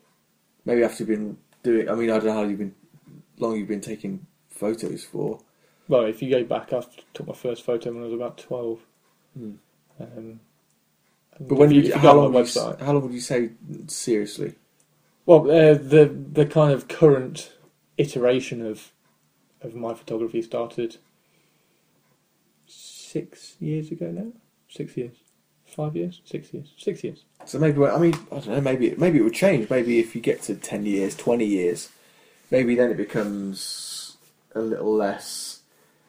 Maybe 0.64 0.84
after 0.84 1.02
you've 1.04 1.08
been 1.08 1.38
doing, 1.62 1.88
I 1.88 1.94
mean, 1.94 2.10
I 2.10 2.14
don't 2.18 2.26
know 2.26 2.32
how 2.34 2.42
you've 2.42 2.58
been, 2.58 2.74
long 3.38 3.56
you've 3.56 3.68
been 3.68 3.80
taking 3.80 4.26
photos 4.50 5.04
for. 5.04 5.40
Well, 5.88 6.04
if 6.06 6.22
you 6.22 6.30
go 6.30 6.44
back, 6.44 6.72
I 6.72 6.82
took 7.14 7.26
my 7.26 7.34
first 7.34 7.64
photo 7.64 7.92
when 7.92 8.02
I 8.02 8.06
was 8.06 8.14
about 8.14 8.38
twelve. 8.38 8.80
Hmm. 9.36 9.54
Um, 10.00 10.40
But 11.40 11.56
when 11.56 11.70
you, 11.70 11.82
you 11.82 11.94
how 11.94 12.14
long 12.14 12.34
you, 12.34 12.40
website, 12.40 12.80
how 12.80 12.92
long 12.92 13.02
would 13.04 13.12
you 13.12 13.20
say 13.20 13.52
seriously? 13.88 14.54
well, 15.26 15.50
uh, 15.50 15.74
the 15.74 16.06
the 16.32 16.46
kind 16.46 16.72
of 16.72 16.88
current 16.88 17.52
iteration 17.98 18.64
of 18.66 18.92
of 19.62 19.74
my 19.74 19.94
photography 19.94 20.42
started 20.42 20.96
six 22.66 23.56
years 23.60 23.90
ago 23.90 24.10
now. 24.10 24.32
Six 24.68 24.96
years, 24.96 25.19
five 25.80 25.96
years, 25.96 26.20
six 26.24 26.52
years, 26.52 26.68
six 26.76 27.02
years. 27.02 27.24
So 27.46 27.58
maybe, 27.58 27.82
I 27.84 27.98
mean, 27.98 28.14
I 28.30 28.34
don't 28.40 28.48
know. 28.48 28.60
Maybe, 28.60 28.94
maybe 28.96 29.18
it 29.18 29.22
would 29.22 29.34
change. 29.34 29.70
Maybe 29.70 29.98
if 29.98 30.14
you 30.14 30.20
get 30.20 30.42
to 30.42 30.54
ten 30.54 30.84
years, 30.84 31.16
twenty 31.16 31.46
years, 31.46 31.88
maybe 32.50 32.74
then 32.74 32.90
it 32.90 32.96
becomes 32.96 34.16
a 34.54 34.60
little 34.60 34.94
less. 34.94 35.60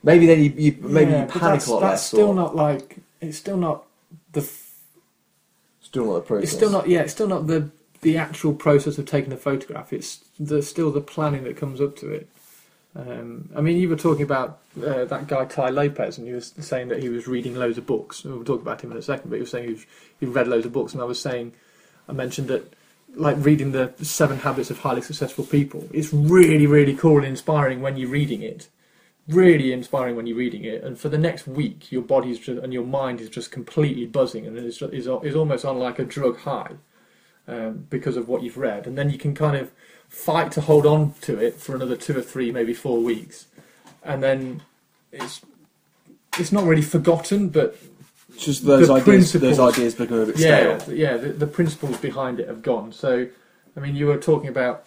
Maybe 0.03 0.25
then 0.25 0.43
you, 0.43 0.49
you 0.57 0.77
maybe 0.81 1.11
Yeah, 1.11 1.21
you 1.21 1.27
panic 1.27 1.41
that's, 1.61 1.67
a 1.67 1.71
lot 1.73 1.79
That's 1.81 1.91
less. 2.01 2.07
still 2.07 2.27
or- 2.29 2.35
not 2.35 2.55
like 2.55 2.97
it's 3.21 3.37
still 3.37 3.57
not 3.57 3.85
the 4.33 4.41
f- 4.41 4.75
still 5.81 6.05
not 6.07 6.13
the 6.15 6.21
process. 6.21 6.43
It's 6.49 6.53
still 6.57 6.71
not, 6.71 6.89
yeah, 6.89 7.01
it's 7.01 7.13
still 7.13 7.27
not 7.27 7.47
the 7.47 7.69
the 8.01 8.17
actual 8.17 8.53
process 8.53 8.97
of 8.97 9.05
taking 9.05 9.31
a 9.31 9.37
photograph. 9.37 9.93
It's 9.93 10.19
the 10.39 10.61
still 10.63 10.91
the 10.91 11.01
planning 11.01 11.43
that 11.45 11.55
comes 11.55 11.79
up 11.79 11.95
to 11.97 12.11
it. 12.11 12.27
Um, 12.95 13.49
I 13.55 13.61
mean, 13.61 13.77
you 13.77 13.87
were 13.87 13.95
talking 13.95 14.23
about 14.23 14.59
uh, 14.77 15.05
that 15.05 15.27
guy 15.27 15.45
Tai 15.45 15.69
Lopez, 15.69 16.17
and 16.17 16.27
you 16.27 16.35
were 16.35 16.41
saying 16.41 16.89
that 16.89 17.01
he 17.01 17.09
was 17.09 17.27
reading 17.27 17.55
loads 17.55 17.77
of 17.77 17.85
books. 17.85 18.23
We'll 18.23 18.43
talk 18.43 18.61
about 18.61 18.81
him 18.81 18.91
in 18.91 18.97
a 18.97 19.01
second, 19.01 19.29
but 19.29 19.37
you 19.37 19.43
were 19.43 19.47
saying 19.47 19.79
he, 20.19 20.25
read 20.25 20.47
loads 20.47 20.65
of 20.65 20.73
books, 20.73 20.93
and 20.93 21.01
I 21.01 21.05
was 21.05 21.19
saying, 21.19 21.53
I 22.09 22.13
mentioned 22.13 22.49
that, 22.49 22.73
like 23.15 23.37
reading 23.39 23.71
the 23.71 23.93
Seven 24.01 24.39
Habits 24.39 24.71
of 24.71 24.79
Highly 24.79 25.01
Successful 25.01 25.45
People, 25.45 25.87
it's 25.93 26.13
really, 26.13 26.67
really 26.67 26.95
cool 26.95 27.17
and 27.17 27.27
inspiring 27.27 27.81
when 27.81 27.97
you're 27.97 28.09
reading 28.09 28.41
it. 28.41 28.67
Really 29.27 29.71
inspiring 29.71 30.15
when 30.15 30.27
you're 30.27 30.37
reading 30.37 30.65
it, 30.65 30.83
and 30.83 30.97
for 30.97 31.07
the 31.07 31.17
next 31.17 31.47
week, 31.47 31.91
your 31.91 32.01
body's 32.01 32.39
just, 32.39 32.61
and 32.61 32.73
your 32.73 32.83
mind 32.83 33.21
is 33.21 33.29
just 33.29 33.51
completely 33.51 34.05
buzzing, 34.05 34.47
and 34.47 34.57
is 34.57 34.81
is 34.81 35.07
is 35.07 35.35
almost 35.35 35.63
on 35.63 35.77
like 35.77 35.99
a 35.99 36.03
drug 36.03 36.39
high 36.39 36.71
um, 37.47 37.85
because 37.89 38.17
of 38.17 38.27
what 38.27 38.41
you've 38.41 38.57
read, 38.57 38.87
and 38.87 38.97
then 38.97 39.11
you 39.11 39.19
can 39.19 39.35
kind 39.35 39.55
of 39.55 39.71
fight 40.11 40.51
to 40.51 40.61
hold 40.61 40.85
on 40.85 41.13
to 41.21 41.39
it 41.39 41.55
for 41.55 41.75
another 41.75 41.95
two 41.95 42.15
or 42.15 42.21
three, 42.21 42.51
maybe 42.51 42.73
four 42.73 42.99
weeks, 42.99 43.47
and 44.03 44.21
then 44.21 44.61
it's 45.11 45.41
it's 46.37 46.51
not 46.51 46.65
really 46.65 46.81
forgotten, 46.83 47.49
but 47.49 47.75
It's 48.33 48.45
just 48.45 48.65
those 48.65 48.89
ideas. 48.89 49.31
Those 49.33 49.59
ideas 49.59 49.95
become 49.95 50.19
a 50.19 50.25
bit 50.27 50.37
yeah, 50.37 50.77
stale. 50.77 50.95
yeah, 50.95 51.17
the, 51.17 51.29
the 51.29 51.47
principles 51.47 51.97
behind 51.97 52.39
it 52.39 52.47
have 52.47 52.61
gone. 52.61 52.91
So, 52.93 53.27
I 53.75 53.79
mean, 53.79 53.95
you 53.95 54.05
were 54.07 54.17
talking 54.17 54.49
about 54.49 54.85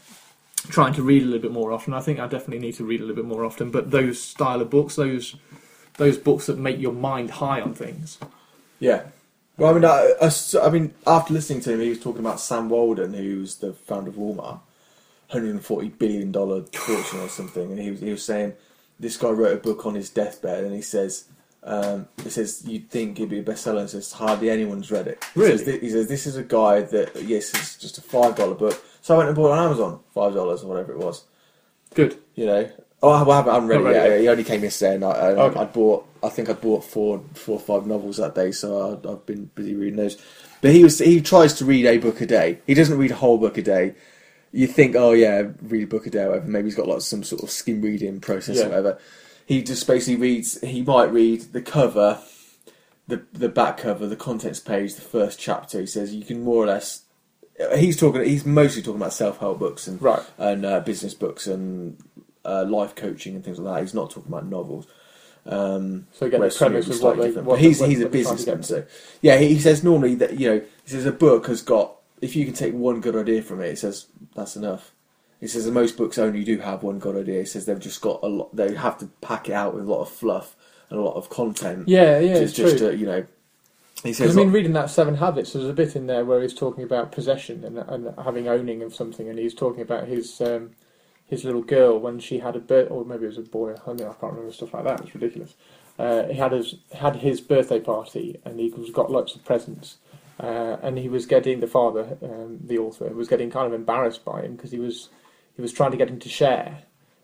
trying 0.68 0.94
to 0.94 1.02
read 1.02 1.22
a 1.22 1.26
little 1.26 1.42
bit 1.42 1.52
more 1.52 1.72
often. 1.72 1.92
I 1.94 2.00
think 2.00 2.18
I 2.20 2.26
definitely 2.26 2.60
need 2.60 2.74
to 2.76 2.84
read 2.84 3.00
a 3.00 3.04
little 3.04 3.16
bit 3.22 3.26
more 3.26 3.44
often. 3.44 3.70
But 3.70 3.90
those 3.90 4.22
style 4.22 4.60
of 4.62 4.70
books, 4.70 4.96
those 4.96 5.36
those 5.96 6.16
books 6.18 6.46
that 6.46 6.58
make 6.58 6.78
your 6.80 6.92
mind 6.92 7.30
high 7.32 7.60
on 7.60 7.74
things. 7.74 8.18
Yeah. 8.80 9.02
Well, 9.56 9.70
I 9.70 9.74
mean, 9.74 9.84
I, 9.84 10.14
I 10.20 10.66
I 10.66 10.70
mean, 10.70 10.94
after 11.06 11.32
listening 11.34 11.60
to 11.62 11.72
him, 11.72 11.80
he 11.80 11.90
was 11.90 12.00
talking 12.00 12.20
about 12.20 12.40
Sam 12.40 12.68
Walton, 12.68 13.14
who's 13.14 13.56
the 13.56 13.72
founder 13.72 14.10
of 14.10 14.16
Walmart, 14.16 14.60
hundred 15.34 15.50
and 15.50 15.64
forty 15.64 15.88
billion 15.90 16.32
dollar 16.32 16.64
fortune 16.72 17.20
or 17.20 17.28
something, 17.28 17.70
and 17.70 17.78
he 17.78 17.90
was 17.90 18.00
he 18.00 18.10
was 18.10 18.24
saying 18.24 18.54
this 18.98 19.18
guy 19.18 19.28
wrote 19.30 19.52
a 19.52 19.60
book 19.60 19.84
on 19.84 19.94
his 19.94 20.08
deathbed, 20.10 20.64
and 20.64 20.74
he 20.74 20.82
says. 20.82 21.26
Um, 21.66 22.08
he 22.22 22.28
says 22.28 22.62
you'd 22.66 22.90
think 22.90 23.18
it'd 23.18 23.30
be 23.30 23.38
a 23.38 23.42
bestseller, 23.42 23.80
and 23.80 23.88
says 23.88 24.12
hardly 24.12 24.50
anyone's 24.50 24.90
read 24.90 25.08
it. 25.08 25.24
He 25.32 25.40
Really? 25.40 25.56
says, 25.56 25.80
he 25.80 25.88
says 25.88 26.08
this 26.08 26.26
is 26.26 26.36
a 26.36 26.42
guy 26.42 26.82
that 26.82 27.22
yes, 27.22 27.54
it's 27.54 27.78
just 27.78 27.96
a 27.96 28.02
five 28.02 28.36
dollar 28.36 28.54
book. 28.54 28.84
So 29.00 29.14
I 29.14 29.16
went 29.16 29.28
and 29.30 29.36
bought 29.36 29.48
it 29.48 29.58
on 29.58 29.64
Amazon, 29.64 30.00
five 30.12 30.34
dollars 30.34 30.62
or 30.62 30.66
whatever 30.66 30.92
it 30.92 30.98
was. 30.98 31.24
Good. 31.94 32.18
You 32.34 32.44
know, 32.44 32.70
oh, 33.02 33.10
I 33.12 33.18
haven't, 33.20 33.50
I 33.50 33.54
haven't 33.54 33.68
read 33.70 33.80
Not 33.82 33.90
it 33.92 33.98
read 33.98 34.10
yet. 34.10 34.20
He 34.20 34.28
only 34.28 34.44
came 34.44 34.62
yesterday, 34.62 34.96
and 34.96 35.04
I, 35.06 35.10
I, 35.10 35.28
Okay. 35.30 35.60
I 35.60 35.64
bought. 35.64 36.06
I 36.22 36.28
think 36.28 36.50
I 36.50 36.52
bought 36.52 36.84
four, 36.84 37.22
four 37.32 37.56
or 37.56 37.60
five 37.60 37.86
novels 37.86 38.18
that 38.18 38.34
day, 38.34 38.52
so 38.52 39.00
I, 39.02 39.10
I've 39.12 39.24
been 39.24 39.46
busy 39.54 39.74
reading 39.74 39.96
those. 39.96 40.18
But 40.60 40.72
he 40.72 40.82
was 40.84 40.98
he 40.98 41.22
tries 41.22 41.54
to 41.54 41.64
read 41.64 41.86
a 41.86 41.96
book 41.96 42.20
a 42.20 42.26
day. 42.26 42.58
He 42.66 42.74
doesn't 42.74 42.98
read 42.98 43.10
a 43.10 43.16
whole 43.16 43.38
book 43.38 43.56
a 43.56 43.62
day. 43.62 43.94
You 44.56 44.66
think, 44.68 44.94
oh 44.94 45.12
yeah, 45.12 45.48
read 45.62 45.82
a 45.82 45.86
book 45.86 46.06
a 46.06 46.10
day, 46.10 46.22
or 46.22 46.28
whatever. 46.30 46.46
Maybe 46.46 46.66
he's 46.68 46.76
got 46.76 46.86
like 46.86 47.00
some 47.00 47.24
sort 47.24 47.42
of 47.42 47.50
skim 47.50 47.82
reading 47.82 48.20
process 48.20 48.56
Yeah. 48.58 48.66
or 48.66 48.68
whatever. 48.68 48.98
He 49.46 49.62
just 49.62 49.86
basically 49.86 50.16
reads. 50.16 50.60
He 50.60 50.82
might 50.82 51.12
read 51.12 51.52
the 51.52 51.60
cover, 51.60 52.20
the 53.08 53.22
the 53.32 53.48
back 53.48 53.78
cover, 53.78 54.06
the 54.06 54.16
contents 54.16 54.60
page, 54.60 54.94
the 54.94 55.00
first 55.02 55.38
chapter. 55.40 55.80
He 55.80 55.86
says 55.86 56.14
you 56.14 56.24
can 56.24 56.42
more 56.44 56.62
or 56.62 56.66
less. 56.66 57.02
He's 57.76 57.96
talking. 57.98 58.22
He's 58.24 58.46
mostly 58.46 58.80
talking 58.82 59.00
about 59.00 59.12
self 59.12 59.38
help 59.38 59.58
books 59.58 59.86
and 59.88 60.00
Right. 60.00 60.22
and 60.38 60.64
uh, 60.64 60.80
business 60.80 61.14
books 61.14 61.46
and 61.48 61.98
uh, 62.44 62.64
life 62.64 62.94
coaching 62.94 63.34
and 63.34 63.44
things 63.44 63.58
like 63.58 63.74
that. 63.74 63.80
He's 63.82 63.94
not 63.94 64.10
talking 64.10 64.30
about 64.32 64.46
novels. 64.46 64.86
Um, 65.46 66.06
So 66.12 66.26
again, 66.26 66.40
the 66.40 66.48
premise 66.56 66.86
of 66.86 66.90
what 66.92 66.98
slightly 67.00 67.26
different. 67.28 67.46
What 67.48 67.54
But 67.56 67.60
he's 67.62 67.80
what- 67.80 67.90
he's 67.90 68.00
a 68.00 68.04
what 68.04 68.12
they're 68.12 68.22
trying 68.22 68.36
to 68.36 68.42
businessman, 68.44 68.62
so 68.62 68.86
yeah. 69.20 69.36
He, 69.38 69.48
he 69.54 69.58
says 69.60 69.82
normally 69.84 70.14
that 70.16 70.38
you 70.38 70.48
know 70.48 70.60
he 70.84 70.90
says 70.90 71.04
a 71.06 71.12
book 71.12 71.48
has 71.48 71.60
got 71.60 71.96
if 72.22 72.34
you 72.34 72.44
can 72.46 72.54
take 72.54 72.72
one 72.72 73.00
good 73.02 73.14
idea 73.16 73.42
from 73.42 73.60
it, 73.60 73.68
he 73.70 73.76
says 73.76 74.06
that's 74.34 74.56
enough. 74.56 74.92
He 75.40 75.46
says 75.48 75.64
that 75.66 75.72
most 75.72 75.96
books 75.96 76.16
only 76.16 76.44
do 76.44 76.58
have 76.58 76.82
one 76.82 76.98
good 76.98 77.16
idea. 77.16 77.40
He 77.40 77.44
says 77.46 77.66
they've 77.66 77.78
just 77.78 78.00
got 78.00 78.20
a 78.22 78.28
lot. 78.28 78.54
They 78.54 78.74
have 78.74 78.98
to 78.98 79.06
pack 79.20 79.48
it 79.48 79.52
out 79.52 79.74
with 79.74 79.84
a 79.84 79.90
lot 79.90 80.00
of 80.00 80.08
fluff 80.08 80.56
and 80.90 80.98
a 80.98 81.02
lot 81.02 81.16
of 81.16 81.28
content. 81.28 81.88
Yeah, 81.88 82.18
yeah, 82.18 82.32
just, 82.32 82.42
it's 82.42 82.52
just 82.54 82.78
true. 82.78 82.90
to, 82.90 82.96
you 82.96 83.06
know. 83.06 83.26
He 84.02 84.12
says 84.12 84.34
I 84.34 84.36
mean, 84.36 84.48
like- 84.48 84.54
reading 84.54 84.72
that 84.72 84.90
Seven 84.90 85.16
Habits, 85.16 85.52
there's 85.52 85.68
a 85.68 85.72
bit 85.72 85.96
in 85.96 86.06
there 86.06 86.24
where 86.24 86.42
he's 86.42 86.54
talking 86.54 86.84
about 86.84 87.12
possession 87.12 87.64
and, 87.64 87.78
and 87.78 88.14
having 88.22 88.48
owning 88.48 88.82
of 88.82 88.94
something, 88.94 89.28
and 89.28 89.38
he's 89.38 89.54
talking 89.54 89.82
about 89.82 90.08
his 90.08 90.40
um, 90.40 90.70
his 91.26 91.44
little 91.44 91.62
girl 91.62 91.98
when 91.98 92.18
she 92.20 92.38
had 92.38 92.56
a 92.56 92.60
birth, 92.60 92.90
or 92.90 93.04
maybe 93.04 93.24
it 93.24 93.28
was 93.28 93.38
a 93.38 93.42
boy. 93.42 93.72
I 93.72 93.86
don't 93.86 94.00
know, 94.00 94.10
I 94.10 94.14
can't 94.14 94.32
remember 94.32 94.52
stuff 94.52 94.74
like 94.74 94.84
that. 94.84 95.00
It's 95.00 95.14
ridiculous. 95.14 95.54
Uh, 95.98 96.24
he 96.24 96.34
had 96.34 96.52
his 96.52 96.76
had 96.92 97.16
his 97.16 97.40
birthday 97.40 97.80
party, 97.80 98.40
and 98.44 98.58
he 98.58 98.68
was 98.70 98.90
got 98.90 99.10
lots 99.10 99.34
of 99.34 99.44
presents, 99.44 99.98
uh, 100.40 100.76
and 100.82 100.98
he 100.98 101.08
was 101.08 101.26
getting 101.26 101.60
the 101.60 101.66
father, 101.66 102.18
um, 102.22 102.58
the 102.64 102.78
author, 102.78 103.08
was 103.10 103.28
getting 103.28 103.50
kind 103.50 103.66
of 103.66 103.72
embarrassed 103.72 104.24
by 104.24 104.42
him 104.42 104.56
because 104.56 104.72
he 104.72 104.78
was 104.78 105.08
he 105.56 105.62
was 105.62 105.72
trying 105.72 105.92
to 105.92 105.96
get 105.96 106.08
him 106.08 106.18
to 106.18 106.28
share 106.28 106.82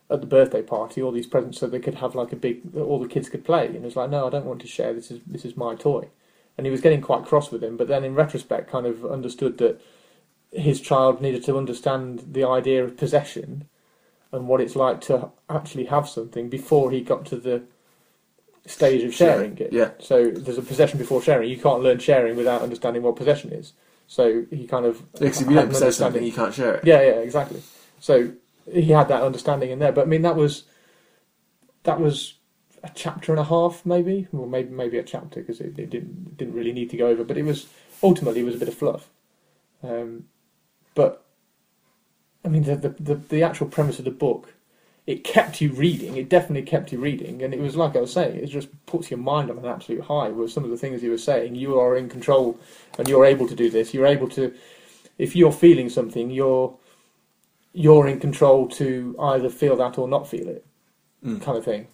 at 0.08 0.20
the 0.20 0.26
birthday 0.26 0.62
party 0.62 1.02
all 1.02 1.12
these 1.12 1.26
presents 1.26 1.58
so 1.58 1.66
they 1.66 1.78
could 1.80 1.96
have 1.96 2.14
like 2.14 2.32
a 2.32 2.36
big 2.36 2.60
all 2.76 3.00
the 3.00 3.08
kids 3.08 3.28
could 3.28 3.44
play. 3.44 3.66
And 3.66 3.74
he 3.74 3.80
was 3.80 3.96
like 3.96 4.10
no 4.10 4.26
I 4.26 4.30
don't 4.30 4.46
want 4.46 4.60
to 4.60 4.68
share. 4.68 4.92
This 4.92 5.10
is 5.10 5.20
this 5.26 5.44
is 5.44 5.56
my 5.56 5.74
toy. 5.74 6.08
And 6.56 6.66
he 6.66 6.70
was 6.70 6.80
getting 6.80 7.00
quite 7.00 7.24
cross 7.24 7.50
with 7.50 7.64
him 7.64 7.76
but 7.76 7.88
then 7.88 8.04
in 8.04 8.14
retrospect 8.14 8.70
kind 8.70 8.86
of 8.86 9.04
understood 9.04 9.58
that 9.58 9.80
his 10.52 10.80
child 10.80 11.20
needed 11.20 11.44
to 11.44 11.56
understand 11.56 12.24
the 12.32 12.44
idea 12.44 12.84
of 12.84 12.96
possession 12.96 13.66
and 14.32 14.46
what 14.46 14.60
it's 14.60 14.76
like 14.76 15.00
to 15.00 15.30
actually 15.48 15.86
have 15.86 16.08
something 16.08 16.48
before 16.48 16.90
he 16.90 17.00
got 17.00 17.24
to 17.26 17.36
the 17.36 17.62
stage 18.70 19.02
of 19.02 19.14
sharing 19.14 19.58
it. 19.58 19.72
Yeah. 19.72 19.90
So 19.98 20.30
there's 20.30 20.58
a 20.58 20.62
possession 20.62 20.98
before 20.98 21.20
sharing. 21.22 21.50
You 21.50 21.58
can't 21.58 21.82
learn 21.82 21.98
sharing 21.98 22.36
without 22.36 22.62
understanding 22.62 23.02
what 23.02 23.16
possession 23.16 23.52
is. 23.52 23.72
So 24.06 24.44
he 24.50 24.66
kind 24.66 24.86
of 24.86 25.12
Because 25.12 25.40
if 25.40 25.48
you 25.48 25.54
don't 25.54 25.68
possess 25.68 25.96
something, 25.96 26.22
you 26.22 26.32
can't 26.32 26.54
share 26.54 26.76
it. 26.76 26.84
Yeah, 26.84 27.00
yeah, 27.00 27.18
exactly. 27.20 27.62
So 28.00 28.32
he 28.72 28.90
had 28.90 29.08
that 29.08 29.22
understanding 29.22 29.70
in 29.70 29.78
there. 29.78 29.92
But 29.92 30.02
I 30.02 30.04
mean, 30.06 30.22
that 30.22 30.36
was 30.36 30.64
that 31.84 32.00
was 32.00 32.34
a 32.82 32.90
chapter 32.94 33.32
and 33.32 33.40
a 33.40 33.44
half, 33.44 33.84
maybe, 33.84 34.28
or 34.32 34.46
maybe 34.46 34.70
maybe 34.70 34.98
a 34.98 35.02
chapter 35.02 35.40
because 35.40 35.60
it, 35.60 35.78
it 35.78 35.90
didn't 35.90 36.36
didn't 36.36 36.54
really 36.54 36.72
need 36.72 36.90
to 36.90 36.96
go 36.96 37.08
over. 37.08 37.24
But 37.24 37.38
it 37.38 37.44
was 37.44 37.66
ultimately 38.02 38.40
it 38.40 38.44
was 38.44 38.56
a 38.56 38.58
bit 38.58 38.68
of 38.68 38.74
fluff. 38.74 39.10
Um, 39.82 40.24
but 40.94 41.24
I 42.44 42.48
mean, 42.48 42.64
the, 42.64 42.76
the 42.76 42.88
the 42.88 43.14
the 43.14 43.42
actual 43.42 43.68
premise 43.68 43.98
of 43.98 44.04
the 44.04 44.10
book. 44.10 44.54
It 45.10 45.24
kept 45.24 45.60
you 45.60 45.72
reading. 45.72 46.16
It 46.16 46.28
definitely 46.28 46.62
kept 46.62 46.92
you 46.92 47.00
reading, 47.00 47.42
and 47.42 47.52
it 47.52 47.58
was 47.58 47.74
like 47.74 47.96
I 47.96 48.00
was 48.00 48.12
saying. 48.12 48.36
It 48.36 48.46
just 48.46 48.68
puts 48.86 49.10
your 49.10 49.18
mind 49.18 49.50
on 49.50 49.58
an 49.58 49.64
absolute 49.66 50.02
high 50.02 50.28
with 50.28 50.52
some 50.52 50.62
of 50.62 50.70
the 50.70 50.76
things 50.76 51.02
you 51.02 51.10
were 51.10 51.18
saying. 51.18 51.56
You 51.56 51.80
are 51.80 51.96
in 51.96 52.08
control, 52.08 52.56
and 52.96 53.08
you're 53.08 53.24
able 53.24 53.48
to 53.48 53.56
do 53.56 53.70
this. 53.70 53.92
You're 53.92 54.06
able 54.06 54.28
to, 54.28 54.54
if 55.18 55.34
you're 55.34 55.50
feeling 55.50 55.88
something, 55.88 56.30
you're 56.30 56.72
you're 57.72 58.06
in 58.06 58.20
control 58.20 58.68
to 58.68 59.16
either 59.20 59.50
feel 59.50 59.74
that 59.76 59.98
or 59.98 60.06
not 60.06 60.28
feel 60.28 60.48
it, 60.48 60.64
Mm. 61.24 61.42
kind 61.42 61.58
of 61.58 61.64
thing. 61.64 61.88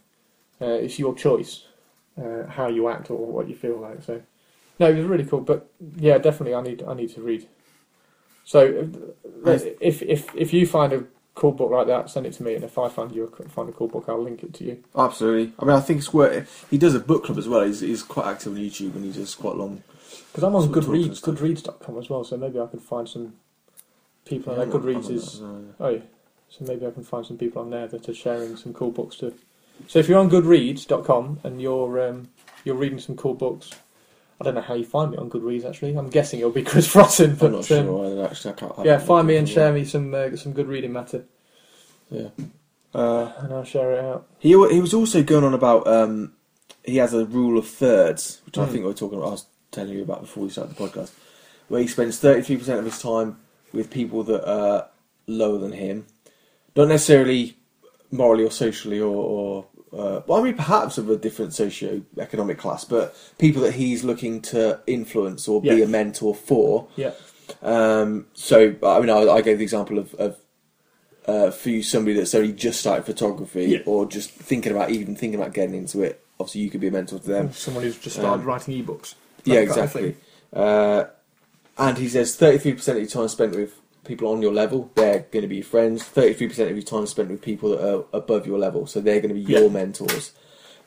Uh, 0.61 0.67
it's 0.85 0.99
your 0.99 1.15
choice 1.15 1.65
uh, 2.23 2.47
how 2.49 2.69
you 2.69 2.89
act 2.89 3.11
or 3.11 3.27
what 3.27 3.49
you 3.49 3.55
feel 3.55 3.79
like. 3.79 4.03
So, 4.03 4.21
no, 4.79 4.91
it 4.91 4.97
was 4.97 5.07
really 5.07 5.25
cool. 5.25 5.41
But 5.41 5.71
yeah, 5.97 6.19
definitely, 6.19 6.55
I 6.55 6.61
need 6.61 6.83
I 6.83 6.93
need 6.93 7.15
to 7.15 7.23
read. 7.23 7.49
So, 8.45 8.91
uh, 9.47 9.59
if 9.81 10.03
if 10.03 10.35
if 10.35 10.53
you 10.53 10.67
find 10.67 10.93
a 10.93 11.05
cool 11.37 11.53
book 11.53 11.71
like 11.71 11.87
that, 11.87 12.11
send 12.11 12.27
it 12.27 12.33
to 12.33 12.43
me, 12.43 12.55
and 12.55 12.65
if 12.65 12.77
I 12.79 12.89
find 12.89 13.15
you 13.15 13.25
a, 13.25 13.49
find 13.49 13.69
a 13.69 13.73
cool 13.73 13.87
book, 13.87 14.07
I'll 14.09 14.21
link 14.21 14.43
it 14.43 14.55
to 14.55 14.65
you. 14.65 14.83
Absolutely. 14.97 15.53
I 15.61 15.65
mean, 15.67 15.77
I 15.77 15.81
think 15.81 15.99
it's 15.99 16.13
worth. 16.13 16.67
He 16.71 16.79
does 16.79 16.95
a 16.95 16.99
book 16.99 17.25
club 17.25 17.39
as 17.39 17.47
well. 17.47 17.63
He's, 17.65 17.81
he's 17.81 18.03
quite 18.03 18.27
active 18.27 18.55
on 18.55 18.59
YouTube 18.59 18.97
and 18.97 19.05
he 19.05 19.13
does 19.13 19.35
quite 19.35 19.55
long. 19.55 19.85
Because 20.33 20.43
I'm 20.43 20.57
on 20.57 20.63
Sort 20.63 20.79
of 20.79 20.85
talks 20.87 20.97
and 20.97 21.11
Goodreads. 21.11 21.21
Goodreads.com 21.21 21.99
as 21.99 22.11
well, 22.11 22.25
so 22.25 22.37
maybe 22.37 22.59
I 22.59 22.67
could 22.67 22.83
find 22.83 23.09
some 23.09 23.35
people 24.25 24.55
on 24.55 24.59
there. 24.59 24.81
Goodreads 24.81 25.11
is 25.11 25.41
uh, 25.43 25.61
Oh, 25.79 25.89
yeah. 25.91 26.01
So 26.49 26.65
maybe 26.65 26.87
I 26.87 26.91
can 26.91 27.05
find 27.05 27.27
some 27.27 27.37
people 27.37 27.61
on 27.63 27.71
there 27.71 27.87
that 27.87 28.09
are 28.09 28.15
sharing 28.15 28.57
some 28.57 28.73
cool 28.73 28.91
books 28.91 29.17
too. 29.17 29.35
So 29.89 29.99
if 29.99 30.09
you're 30.09 30.19
on 30.19 30.31
Goodreads.com 30.31 31.41
and 31.45 31.61
you're 31.61 32.09
um, 32.09 32.29
you're 32.65 32.77
reading 32.77 32.99
some 32.99 33.15
cool 33.17 33.35
books, 33.35 33.71
I 34.41 34.45
don't 34.45 34.55
know 34.55 34.61
how 34.61 34.75
you 34.75 34.85
find 34.85 35.11
me 35.13 35.17
on 35.19 35.31
Goodreads. 35.31 35.65
Actually, 35.69 35.95
I'm 35.97 36.11
guessing 36.11 36.41
it'll 36.41 36.53
be 36.53 36.63
Chris 36.73 36.93
Frosson. 36.93 37.39
But 37.39 37.47
I'm 37.47 37.53
not 37.53 37.65
sure. 37.65 38.07
um, 38.21 38.25
actually, 38.27 38.51
I 38.53 38.55
can't, 38.55 38.73
I 38.79 38.85
yeah, 38.85 38.99
find 38.99 39.27
me 39.27 39.37
and 39.37 39.49
share 39.49 39.73
me 39.73 39.85
some 39.85 40.13
uh, 40.15 40.37
some 40.37 40.53
good 40.53 40.67
reading 40.69 40.93
matter. 40.93 41.25
Yeah. 42.11 42.29
Uh, 42.95 43.33
and 43.39 43.53
I'll 43.53 43.65
share 43.65 43.93
it 43.93 44.05
out. 44.05 44.27
he 44.39 44.51
he 44.51 44.81
was 44.81 44.95
also 44.95 45.23
going 45.23 45.45
on 45.45 45.55
about 45.55 45.87
um, 45.87 46.33
he 46.85 46.97
has 46.99 47.13
a 47.15 47.25
rule 47.27 47.59
of 47.59 47.67
thirds, 47.67 48.41
which 48.47 48.57
I 48.59 48.63
Mm. 48.65 48.69
think 48.71 48.81
we 48.83 48.89
were 48.89 48.95
talking 48.95 49.19
about. 49.19 49.29
I 49.29 49.33
was 49.33 49.47
telling 49.71 49.93
you 49.93 50.03
about 50.03 50.21
before 50.23 50.45
we 50.45 50.51
started 50.51 50.75
the 50.77 50.83
podcast, 50.83 51.11
where 51.69 51.81
he 51.81 51.87
spends 51.89 52.19
thirty 52.19 52.43
three 52.43 52.57
percent 52.57 52.79
of 52.79 52.85
his 52.85 53.01
time 53.01 53.39
with 53.73 53.91
people 53.91 54.23
that 54.25 54.49
are 54.49 54.89
lower 55.27 55.59
than 55.59 55.73
him, 55.73 56.07
not 56.77 56.89
necessarily 56.89 57.57
morally 58.11 58.45
or 58.45 58.51
socially 58.51 59.01
or. 59.01 59.15
or 59.17 59.67
uh, 59.97 60.21
well, 60.27 60.41
I 60.41 60.43
mean, 60.45 60.55
perhaps 60.55 60.99
of 60.99 61.09
a 61.09 61.17
different 61.17 61.55
socio-economic 61.55 62.59
class, 62.59 62.85
but 62.85 63.17
people 63.39 63.63
that 63.63 63.75
he's 63.75 64.05
looking 64.05 64.43
to 64.43 64.81
influence 64.87 65.49
or 65.49 65.61
be 65.63 65.69
Yeah. 65.69 65.85
a 65.85 65.87
mentor 65.87 66.35
for. 66.35 66.89
Yeah, 66.97 67.13
Um, 67.63 68.27
so, 68.35 68.75
I 68.83 69.01
mean, 69.01 69.11
I, 69.11 69.21
I 69.29 69.41
gave 69.41 69.59
the 69.59 69.65
example 69.65 69.99
of, 69.99 70.15
of 70.15 70.37
uh, 71.27 71.51
for 71.51 71.71
you, 71.71 71.83
somebody 71.83 72.15
that's 72.17 72.35
only 72.35 72.53
just 72.53 72.79
started 72.81 73.05
photography 73.07 73.65
Yeah. 73.67 73.79
or 73.87 74.07
just 74.07 74.31
thinking 74.31 74.73
about 74.73 74.91
even 74.91 75.17
thinking 75.17 75.41
about 75.41 75.55
getting 75.55 75.75
into 75.75 76.03
it. 76.03 76.23
Obviously, 76.39 76.61
you 76.61 76.71
could 76.71 76.81
be 76.81 76.89
a 76.89 76.93
mentor 76.93 77.19
to 77.19 77.27
them. 77.27 77.53
someone 77.53 77.83
who's 77.83 77.97
just 77.99 78.17
started 78.17 78.43
Um, 78.43 78.47
writing 78.47 78.75
ebooks. 78.85 79.15
yeah, 79.45 79.61
That 79.65 79.69
kind 79.69 79.71
of 79.71 79.85
exactly. 79.85 80.17
Uh, 80.53 81.05
and 81.79 81.99
he 81.99 82.09
says 82.09 82.37
33% 82.37 82.89
of 82.89 82.99
your 82.99 83.07
time 83.07 83.29
spent 83.29 83.55
with 83.57 83.75
people 84.07 84.29
on 84.29 84.43
your 84.43 84.53
level, 84.53 84.91
they're 84.95 85.21
going 85.31 85.43
to 85.43 85.49
be 85.49 85.57
your 85.57 85.65
friends. 85.65 86.03
33% 86.03 86.71
of 86.71 86.77
your 86.77 86.83
time 86.83 87.07
spent 87.07 87.31
with 87.31 87.43
people 87.43 87.71
that 87.71 87.87
are 87.87 88.05
above 88.13 88.47
your 88.47 88.59
level, 88.59 88.87
so 88.87 89.01
they're 89.01 89.21
going 89.21 89.35
to 89.35 89.41
be 89.41 89.53
your 89.53 89.63
Yeah. 89.63 89.69
mentors. 89.69 90.33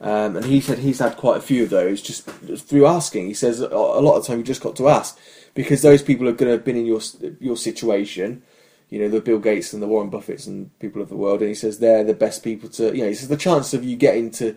Um, 0.02 0.38
and 0.38 0.46
he 0.46 0.62
said 0.62 0.80
he's 0.80 1.00
had 1.00 1.18
quite 1.18 1.38
a 1.38 1.42
few 1.42 1.64
of 1.64 1.70
those 1.70 2.02
just 2.02 2.24
through 2.26 2.86
asking. 2.86 3.28
He 3.28 3.34
says 3.34 3.60
a 3.60 3.68
lot 3.68 4.16
of 4.16 4.24
the 4.24 4.28
time 4.28 4.38
you 4.40 4.46
just 4.46 4.62
got 4.62 4.78
to 4.78 4.88
ask 4.88 5.20
because 5.54 5.82
those 5.82 6.02
people 6.02 6.26
are 6.28 6.32
going 6.32 6.48
to 6.48 6.54
have 6.54 6.64
been 6.64 6.78
in 6.78 6.86
your 6.86 7.02
your 7.42 7.58
situation. 7.58 8.44
You 8.90 9.00
know 9.00 9.10
the 9.10 9.20
Bill 9.20 9.40
Gates 9.40 9.74
and 9.74 9.84
the 9.84 9.88
Warren 9.88 10.10
Buffetts 10.10 10.48
and 10.48 10.78
people 10.80 11.02
of 11.02 11.10
the 11.10 11.18
world, 11.18 11.42
and 11.42 11.50
he 11.50 11.54
says 11.56 11.80
they're 11.80 12.06
the 12.06 12.14
best 12.14 12.44
people 12.46 12.70
to. 12.70 12.96
You 12.96 13.02
know, 13.04 13.10
he 13.10 13.14
says 13.14 13.28
the 13.28 13.36
chance 13.38 13.74
of 13.74 13.84
you 13.84 13.98
getting 13.98 14.32
to 14.32 14.56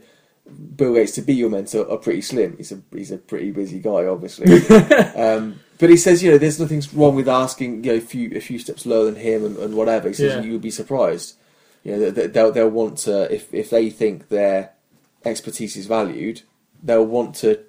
Bill 0.76 0.94
Gates 0.94 1.12
to 1.16 1.22
be 1.22 1.34
your 1.34 1.50
mentor 1.50 1.90
are 1.90 1.98
pretty 1.98 2.22
slim. 2.22 2.56
He's 2.56 2.70
a 2.70 2.80
he's 2.94 3.10
a 3.10 3.18
pretty 3.18 3.50
busy 3.50 3.80
guy, 3.80 4.06
obviously. 4.06 4.46
um, 5.16 5.58
but 5.78 5.90
he 5.90 5.96
says, 5.96 6.22
you 6.22 6.30
know, 6.30 6.38
there's 6.38 6.60
nothing 6.60 6.82
wrong 6.94 7.14
with 7.16 7.28
asking, 7.28 7.84
you 7.84 7.92
know, 7.92 7.98
a 7.98 8.00
few 8.00 8.30
a 8.36 8.40
few 8.40 8.58
steps 8.58 8.86
lower 8.86 9.04
than 9.06 9.16
him 9.16 9.44
and, 9.44 9.56
and 9.56 9.74
whatever. 9.74 10.08
He 10.08 10.14
says 10.14 10.34
Yeah. 10.36 10.42
you 10.42 10.52
would 10.52 10.62
be 10.62 10.70
surprised. 10.70 11.34
You 11.84 11.92
know, 11.96 12.10
that- 12.10 12.32
they'll 12.32 12.52
they'll 12.52 12.68
want 12.68 12.98
to 12.98 13.32
if 13.34 13.52
if 13.52 13.70
they 13.70 13.90
think 13.90 14.28
their 14.28 14.70
expertise 15.24 15.76
is 15.76 15.86
valued, 15.86 16.42
they'll 16.82 17.04
want 17.06 17.34
to 17.36 17.60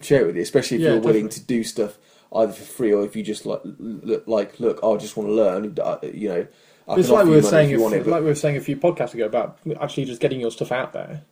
share 0.00 0.22
it 0.22 0.26
with 0.26 0.36
you, 0.36 0.42
especially 0.42 0.76
if 0.78 0.82
Yeah, 0.82 0.90
you're 0.90 1.00
willing 1.00 1.26
definitely. 1.26 1.40
to 1.40 1.46
do 1.46 1.64
stuff 1.64 1.98
either 2.34 2.52
for 2.52 2.62
free 2.64 2.92
or 2.92 3.04
if 3.04 3.14
you 3.14 3.22
just 3.22 3.46
like 3.46 3.60
look 3.64 4.26
like 4.26 4.58
look, 4.58 4.80
I 4.82 4.96
just 4.96 5.16
want 5.16 5.28
to 5.28 5.34
learn. 5.34 5.76
uh, 5.80 5.98
You 6.02 6.28
know, 6.28 6.46
I 6.88 6.96
it's 6.98 7.08
like 7.08 7.26
we 7.26 7.32
were 7.32 7.42
saying, 7.42 7.70
if 7.70 7.80
a 7.80 7.94
it. 7.94 8.06
Like 8.06 8.22
we 8.22 8.26
were 8.28 8.34
saying 8.34 8.56
a 8.56 8.60
few 8.60 8.76
podcasts 8.76 9.14
ago 9.14 9.26
about 9.26 9.58
actually 9.80 10.04
just 10.06 10.20
getting 10.20 10.40
your 10.40 10.50
stuff 10.50 10.72
out 10.72 10.92
there, 10.92 11.22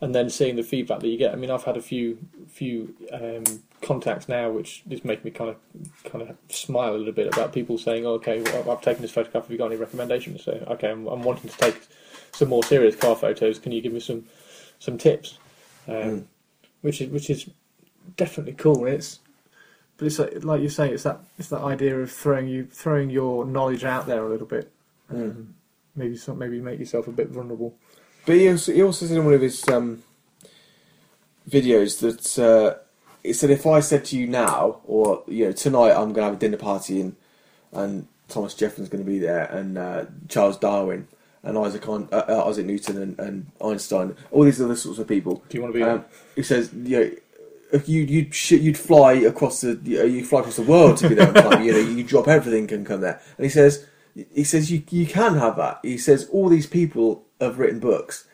and 0.00 0.14
then 0.14 0.30
seeing 0.30 0.54
the 0.56 0.62
feedback 0.62 1.00
that 1.00 1.08
you 1.08 1.18
get. 1.18 1.32
I 1.32 1.36
mean, 1.36 1.50
I've 1.50 1.64
had 1.64 1.76
a 1.76 1.82
few 1.82 2.18
few 2.46 2.94
um, 3.12 3.42
contacts 3.84 4.28
now, 4.28 4.50
which 4.50 4.82
is 4.88 5.04
making 5.04 5.24
me 5.24 5.30
kind 5.30 5.50
of 5.50 6.10
kind 6.10 6.22
of 6.22 6.36
smile 6.48 6.94
a 6.94 6.98
little 6.98 7.12
bit 7.12 7.26
about 7.26 7.52
people 7.52 7.78
saying, 7.78 8.06
"Okay, 8.06 8.42
well, 8.42 8.70
I've 8.70 8.82
taken 8.82 9.02
this 9.02 9.12
photograph. 9.12 9.44
Have 9.44 9.52
you 9.52 9.58
got 9.58 9.66
any 9.66 9.76
recommendations?" 9.76 10.42
So, 10.44 10.52
okay, 10.68 10.90
I'm, 10.90 11.06
I'm 11.06 11.22
wanting 11.22 11.50
to 11.50 11.56
take 11.58 11.80
some 12.32 12.48
more 12.48 12.64
serious 12.64 12.96
car 12.96 13.16
photos. 13.16 13.58
Can 13.58 13.72
you 13.72 13.80
give 13.80 13.92
me 13.92 14.00
some 14.00 14.24
some 14.78 14.98
tips? 14.98 15.38
Um, 15.86 15.94
Mm. 15.94 16.24
Which 16.80 17.00
is 17.00 17.08
which 17.10 17.30
is 17.30 17.48
definitely 18.16 18.52
cool. 18.54 18.86
It's 18.86 19.20
but 19.96 20.06
it's 20.06 20.18
like, 20.18 20.44
like 20.44 20.60
you 20.60 20.68
say, 20.68 20.90
it's 20.90 21.04
that 21.04 21.20
it's 21.38 21.48
that 21.48 21.60
idea 21.60 21.98
of 21.98 22.10
throwing 22.10 22.48
you 22.48 22.66
throwing 22.66 23.10
your 23.10 23.44
knowledge 23.44 23.84
out 23.84 24.06
there 24.06 24.24
a 24.24 24.28
little 24.28 24.46
bit. 24.46 24.70
Mm. 25.12 25.46
Maybe 25.96 26.16
some, 26.16 26.38
maybe 26.38 26.60
make 26.60 26.80
yourself 26.80 27.06
a 27.06 27.12
bit 27.12 27.28
vulnerable. 27.28 27.76
But 28.26 28.36
he 28.36 28.50
also, 28.50 28.72
he 28.72 28.82
also 28.82 29.06
said 29.06 29.16
in 29.16 29.24
one 29.24 29.34
of 29.34 29.40
his 29.40 29.66
um, 29.68 30.02
videos 31.48 32.00
that 32.00 32.38
uh, 32.42 32.78
said 33.32 33.50
if 33.50 33.66
I 33.66 33.80
said 33.80 34.04
to 34.06 34.18
you 34.18 34.26
now, 34.26 34.80
or 34.84 35.22
you 35.26 35.46
know 35.46 35.52
tonight, 35.52 35.92
I'm 35.92 36.12
going 36.12 36.16
to 36.16 36.24
have 36.24 36.34
a 36.34 36.36
dinner 36.36 36.56
party 36.56 37.00
and 37.00 37.16
and 37.72 38.08
Thomas 38.28 38.54
Jefferson's 38.54 38.88
going 38.88 39.04
to 39.04 39.10
be 39.10 39.18
there, 39.18 39.44
and 39.44 39.76
uh, 39.76 40.06
Charles 40.28 40.56
Darwin, 40.56 41.08
and 41.42 41.58
Isaac 41.58 41.86
uh, 41.88 41.98
uh, 42.12 42.44
Isaac 42.48 42.66
Newton, 42.66 43.00
and, 43.00 43.18
and 43.18 43.46
Einstein, 43.62 44.16
all 44.30 44.44
these 44.44 44.60
other 44.60 44.76
sorts 44.76 44.98
of 44.98 45.06
people. 45.06 45.42
Do 45.48 45.58
you 45.58 45.62
want 45.62 45.74
to 45.74 45.78
be? 45.78 45.84
Um, 45.84 46.04
he 46.34 46.42
says, 46.42 46.72
you 46.72 47.00
know, 47.00 47.10
if 47.72 47.88
you 47.88 48.02
you'd 48.02 48.34
sh- 48.34 48.52
you'd 48.52 48.78
fly 48.78 49.12
across 49.14 49.60
the 49.60 49.78
you 49.84 49.98
know, 49.98 50.04
you 50.04 50.24
fly 50.24 50.40
across 50.40 50.56
the 50.56 50.62
world 50.62 50.96
to 50.98 51.08
be 51.08 51.14
there 51.14 51.28
on 51.28 51.34
time. 51.34 51.62
you 51.62 51.72
know, 51.72 51.78
you 51.78 52.02
drop 52.02 52.28
everything 52.28 52.72
and 52.72 52.86
come 52.86 53.00
there. 53.00 53.20
And 53.36 53.44
he 53.44 53.50
says, 53.50 53.86
he 54.32 54.44
says 54.44 54.70
you 54.70 54.82
you 54.90 55.06
can 55.06 55.36
have 55.36 55.56
that. 55.56 55.80
He 55.82 55.98
says 55.98 56.28
all 56.32 56.48
these 56.48 56.66
people 56.66 57.24
have 57.40 57.58
written 57.58 57.80
books. 57.80 58.26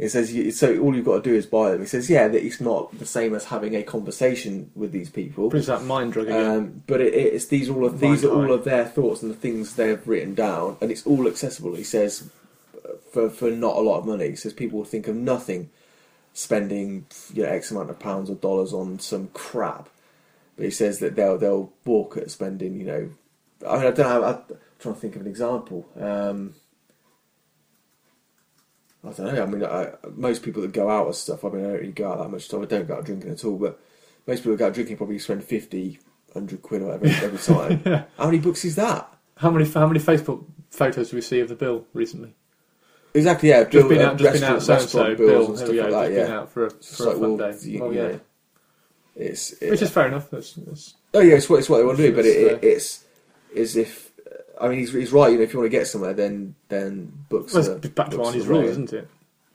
He 0.00 0.08
says 0.08 0.32
you, 0.32 0.50
so 0.50 0.78
all 0.78 0.96
you've 0.96 1.04
got 1.04 1.22
to 1.22 1.30
do 1.30 1.36
is 1.36 1.44
buy 1.44 1.72
them. 1.72 1.80
He 1.82 1.86
says 1.86 2.08
yeah, 2.08 2.26
that 2.26 2.42
it's 2.42 2.58
not 2.58 2.98
the 2.98 3.04
same 3.04 3.34
as 3.34 3.44
having 3.44 3.76
a 3.76 3.82
conversation 3.82 4.70
with 4.74 4.92
these 4.92 5.10
people. 5.10 5.50
But 5.50 5.66
that 5.66 5.84
mind 5.84 6.14
drug 6.14 6.28
again. 6.28 6.50
Um, 6.50 6.82
but 6.86 7.02
it, 7.02 7.12
it's 7.12 7.46
these 7.46 7.68
all 7.68 7.84
of 7.84 8.00
Mind 8.00 8.14
these 8.14 8.24
are 8.24 8.32
all 8.32 8.50
of 8.50 8.64
their 8.64 8.86
thoughts 8.86 9.20
and 9.22 9.30
the 9.30 9.36
things 9.36 9.76
they 9.76 9.88
have 9.88 10.08
written 10.08 10.34
down, 10.34 10.78
and 10.80 10.90
it's 10.90 11.06
all 11.06 11.28
accessible. 11.28 11.74
He 11.74 11.84
says 11.84 12.30
for 13.12 13.28
for 13.28 13.50
not 13.50 13.76
a 13.76 13.80
lot 13.80 13.98
of 13.98 14.06
money. 14.06 14.30
He 14.30 14.36
says 14.36 14.54
people 14.54 14.78
will 14.78 14.86
think 14.86 15.06
of 15.06 15.16
nothing 15.16 15.68
spending 16.32 17.04
you 17.34 17.42
know 17.42 17.50
X 17.50 17.70
amount 17.70 17.90
of 17.90 17.98
pounds 17.98 18.30
or 18.30 18.36
dollars 18.36 18.72
on 18.72 19.00
some 19.00 19.28
crap, 19.34 19.90
but 20.56 20.64
he 20.64 20.70
says 20.70 21.00
that 21.00 21.14
they'll 21.14 21.36
they'll 21.36 21.72
balk 21.84 22.16
at 22.16 22.30
spending. 22.30 22.80
You 22.80 22.86
know, 22.86 23.10
I 23.68 23.76
mean 23.76 23.86
I 23.86 23.90
don't 23.90 23.98
know. 23.98 24.24
I'm 24.24 24.56
trying 24.78 24.94
to 24.94 25.00
think 25.00 25.16
of 25.16 25.20
an 25.20 25.28
example. 25.28 25.86
Um, 26.00 26.54
I 29.02 29.12
don't 29.12 29.34
know. 29.34 29.42
I 29.42 29.46
mean, 29.46 29.64
I, 29.64 29.92
most 30.14 30.42
people 30.42 30.60
that 30.62 30.72
go 30.72 30.90
out 30.90 31.06
and 31.06 31.14
stuff. 31.14 31.44
I 31.44 31.48
mean, 31.48 31.60
I 31.64 31.68
don't 31.68 31.72
really 31.78 31.92
go 31.92 32.10
out 32.12 32.18
that 32.18 32.28
much. 32.28 32.48
So 32.48 32.62
I 32.62 32.66
don't 32.66 32.86
go 32.86 32.96
out 32.96 33.04
drinking 33.06 33.30
at 33.30 33.44
all. 33.44 33.56
But 33.56 33.80
most 34.26 34.40
people 34.40 34.52
that 34.52 34.58
go 34.58 34.66
out 34.66 34.74
drinking 34.74 34.96
probably 34.98 35.18
spend 35.18 35.42
50, 35.42 35.98
100 36.32 36.62
quid 36.62 36.82
or 36.82 36.86
whatever 36.86 37.06
every 37.24 37.38
time. 37.38 37.82
yeah. 37.86 38.04
How 38.18 38.26
many 38.26 38.38
books 38.38 38.64
is 38.64 38.76
that? 38.76 39.06
how 39.36 39.50
many 39.50 39.64
how 39.70 39.86
many 39.86 39.98
Facebook 39.98 40.44
photos 40.70 41.08
do 41.08 41.16
we 41.16 41.22
see 41.22 41.40
of 41.40 41.48
the 41.48 41.54
bill 41.54 41.86
recently? 41.94 42.34
Exactly. 43.14 43.48
Yeah. 43.48 43.62
Just 43.64 43.72
bill- 43.72 43.88
been 43.88 44.02
uh, 44.02 44.10
out, 44.10 44.18
just 44.18 44.34
been 44.34 44.44
out, 44.44 44.62
so 44.62 44.74
and 44.74 44.82
so. 44.88 45.04
bills 45.14 45.18
Bill, 45.18 45.46
and 45.48 45.56
stuff 45.58 45.70
go. 45.70 45.74
like 45.74 45.90
that. 45.90 45.90
just 45.90 46.08
been 46.14 46.26
Yeah. 46.28 46.38
out 46.40 46.52
for 46.52 46.62
a, 46.64 46.66
It's 46.66 46.96
for 46.96 47.02
a 47.02 47.06
like, 47.06 47.16
fun 47.18 47.38
well, 47.38 47.52
day. 47.52 47.58
you- 47.62 47.80
well, 47.80 47.92
you 47.94 47.98
yeah, 48.02 48.08
know, 48.08 48.20
it's 49.16 49.52
it, 49.54 49.70
which 49.70 49.82
is 49.82 49.90
fair 49.90 50.08
enough. 50.08 50.30
That's, 50.30 50.52
that's, 50.52 50.94
oh 51.14 51.20
yeah, 51.20 51.34
it's 51.36 51.48
what 51.48 51.58
it's 51.60 51.68
what 51.70 51.78
they 51.78 51.84
want 51.84 51.96
to 51.98 52.06
do. 52.10 52.14
But 52.14 52.26
it, 52.26 52.36
It's, 52.62 52.62
it, 52.62 52.68
it's 52.68 53.04
is 53.54 53.76
if 53.76 54.09
I 54.60 54.68
mean 54.68 54.78
he's, 54.78 54.92
he's 54.92 55.12
right. 55.12 55.30
You 55.32 55.38
know, 55.38 55.44
if 55.44 55.52
you 55.52 55.58
want 55.60 55.70
to 55.70 55.76
get 55.78 55.86
somewhere, 55.86 56.12
then 56.14 56.54
then 56.68 57.12
books. 57.28 57.54
well, 57.54 57.70
are, 57.70 57.76
it's 57.76 57.88
back 57.88 58.10
to 58.10 58.18
Arnie's 58.18 58.46
rule, 58.46 58.60
right. 58.60 58.68
isn't 58.68 58.92
it? 58.92 59.08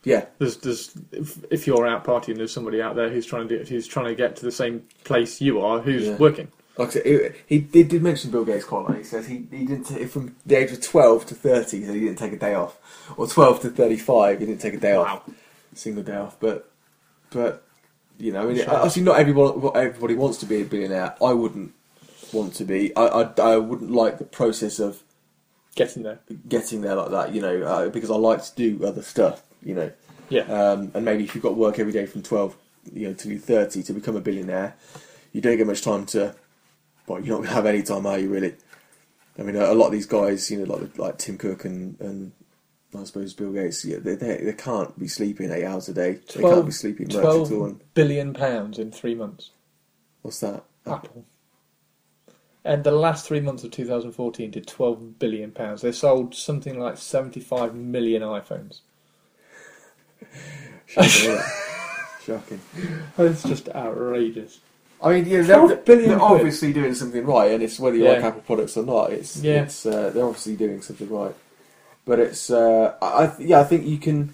Yeah, 0.03 0.25
There's, 0.37 0.57
there's, 0.57 0.91
if, 1.11 1.43
if 1.49 1.65
you're 1.65 1.87
out 1.87 2.03
partying, 2.03 2.37
there's 2.37 2.53
somebody 2.53 2.79
out 2.79 2.95
there 2.95 3.09
who's 3.09 3.25
trying 3.25 3.47
to 3.47 3.57
do, 3.57 3.65
who's 3.67 3.87
trying 3.87 4.05
to 4.05 4.13
get 4.13 4.35
to 4.35 4.45
the 4.45 4.51
same 4.51 4.83
place 5.03 5.41
you 5.41 5.61
are, 5.61 5.79
who's 5.79 6.05
Yeah. 6.05 6.17
working. 6.17 6.47
like 6.77 6.89
I 6.89 6.91
said, 6.91 7.05
it- 7.07 7.35
he 7.47 7.57
did, 7.57 8.03
mention 8.03 8.29
Bill 8.29 8.45
Gates 8.45 8.65
quite 8.65 8.81
a 8.81 8.83
lot. 8.83 8.97
He 8.97 9.03
says 9.03 9.25
he, 9.25 9.47
he 9.49 9.65
didn't 9.65 9.85
take, 9.85 10.07
from 10.09 10.35
the 10.45 10.55
age 10.57 10.71
of 10.71 10.81
twelve 10.81 11.25
to 11.27 11.33
thirty, 11.33 11.79
he 11.83 11.91
he 11.93 11.99
didn't 12.01 12.19
take 12.19 12.33
a 12.33 12.37
day 12.37 12.53
off, 12.53 12.77
or 13.17 13.25
twelve 13.27 13.61
to 13.61 13.69
thirty-five, 13.71 14.39
he 14.39 14.45
didn't 14.45 14.61
take 14.61 14.75
a 14.75 14.79
day 14.79 14.93
off, 14.95 15.27
Wow. 15.27 15.33
single 15.73 16.03
day 16.03 16.15
off. 16.17 16.39
But 16.39 16.69
but 17.31 17.63
you 18.19 18.31
know, 18.31 18.43
I 18.43 18.45
mean, 18.45 18.57
Sure. 18.63 18.75
obviously 18.75 19.01
not 19.01 19.17
everyone 19.19 19.71
everybody 19.75 20.13
wants 20.13 20.37
to 20.39 20.45
be 20.45 20.61
a 20.61 20.65
billionaire. 20.65 21.15
I 21.19 21.33
wouldn't 21.33 21.73
want 22.35 22.53
to 22.55 22.65
be. 22.65 22.95
I 22.95 23.05
I, 23.07 23.33
I 23.53 23.57
wouldn't 23.57 23.91
like 23.91 24.17
the 24.19 24.25
process 24.25 24.79
of 24.79 25.01
Getting 25.75 26.03
there. 26.03 26.19
getting 26.47 26.81
there 26.81 26.95
like 26.95 27.11
that. 27.11 27.33
You 27.35 27.41
know, 27.41 27.63
uh, 27.63 27.89
because 27.89 28.09
I 28.11 28.15
like 28.15 28.43
to 28.43 28.55
do 28.55 28.85
other 28.85 29.01
stuff. 29.01 29.43
You 29.63 29.75
know. 29.75 29.91
Yeah. 30.29 30.43
Um, 30.43 30.91
and 30.93 31.03
maybe 31.05 31.23
if 31.23 31.35
you've 31.35 31.43
got 31.43 31.55
work 31.55 31.79
every 31.79 31.91
day 31.93 32.05
from 32.05 32.23
12 32.23 32.55
you 32.93 33.07
know, 33.07 33.13
till 33.13 33.31
you're 33.31 33.41
30 33.41 33.83
to 33.83 33.93
become 33.93 34.15
a 34.15 34.21
billionaire, 34.21 34.75
you 35.33 35.41
don't 35.41 35.57
get 35.57 35.67
much 35.67 35.81
time 35.81 36.05
to. 36.07 36.35
Well, 37.07 37.19
you're 37.19 37.35
not 37.35 37.37
going 37.37 37.49
to 37.49 37.53
have 37.55 37.65
any 37.67 37.83
time, 37.83 38.05
are 38.07 38.17
you, 38.17 38.29
really? 38.29 38.55
I 39.37 39.43
mean, 39.43 39.55
a, 39.55 39.65
a 39.65 39.75
lot 39.75 39.87
of 39.87 39.91
these 39.91 40.05
guys, 40.07 40.49
you 40.49 40.59
know, 40.65 40.73
like 40.75 40.97
like 40.97 41.17
Tim 41.17 41.37
Cook 41.37 41.65
and, 41.65 41.99
and 41.99 42.31
I 42.97 43.03
suppose 43.03 43.33
Bill 43.33 43.51
Gates, 43.51 43.83
yeah, 43.85 43.97
they, 43.99 44.15
they, 44.15 44.37
they 44.37 44.53
can't 44.53 44.97
be 44.97 45.07
sleeping 45.07 45.51
eight 45.51 45.65
hours 45.65 45.89
a 45.89 45.93
day. 45.93 46.19
They 46.33 46.41
can't 46.41 46.65
be 46.65 46.71
sleeping 46.71 47.07
much 47.07 47.17
at 47.17 47.25
all. 47.25 47.45
12 47.45 47.63
And 47.63 47.93
billion 47.93 48.33
pounds 48.33 48.79
in 48.79 48.91
three 48.91 49.13
months. 49.15 49.51
what's 50.21 50.39
that? 50.39 50.63
Apple. 50.87 51.25
And 52.65 52.83
the 52.83 52.91
last 52.91 53.27
three 53.27 53.39
months 53.39 53.63
of 53.63 53.71
2014 53.71 54.49
did 54.51 54.65
12 54.67 55.19
billion 55.19 55.51
pounds. 55.51 55.81
They 55.83 55.91
sold 55.91 56.33
something 56.33 56.79
like 56.79 56.97
75 56.97 57.75
million 57.75 58.23
iPhones. 58.23 58.79
Shocking, 60.87 61.29
isn't? 61.31 61.41
Shocking. 62.25 62.61
It's 63.19 63.43
just 63.43 63.69
outrageous. 63.69 64.59
I 65.01 65.09
mean, 65.13 65.25
yeah, 65.25 65.41
they're, 65.41 65.67
they're 65.75 65.83
quid. 66.05 66.11
obviously 66.13 66.73
doing 66.73 66.95
something 66.95 67.23
right, 67.25 67.51
and 67.51 67.61
it's 67.61 67.79
whether 67.79 67.95
you 67.95 68.05
Yeah. 68.05 68.13
like 68.13 68.23
Apple 68.23 68.41
products 68.41 68.77
or 68.77 68.83
not. 68.85 69.11
It's 69.11 69.37
Yeah. 69.37 69.63
it's 69.63 69.85
uh, 69.85 70.09
they're 70.09 70.25
obviously 70.25 70.55
doing 70.55 70.81
something 70.81 71.09
right, 71.09 71.35
but 72.05 72.19
it's 72.19 72.49
uh, 72.49 72.95
I 73.01 73.25
I- 73.25 73.35
yeah 73.39 73.59
I 73.59 73.63
think 73.65 73.85
you 73.85 73.97
can 73.99 74.33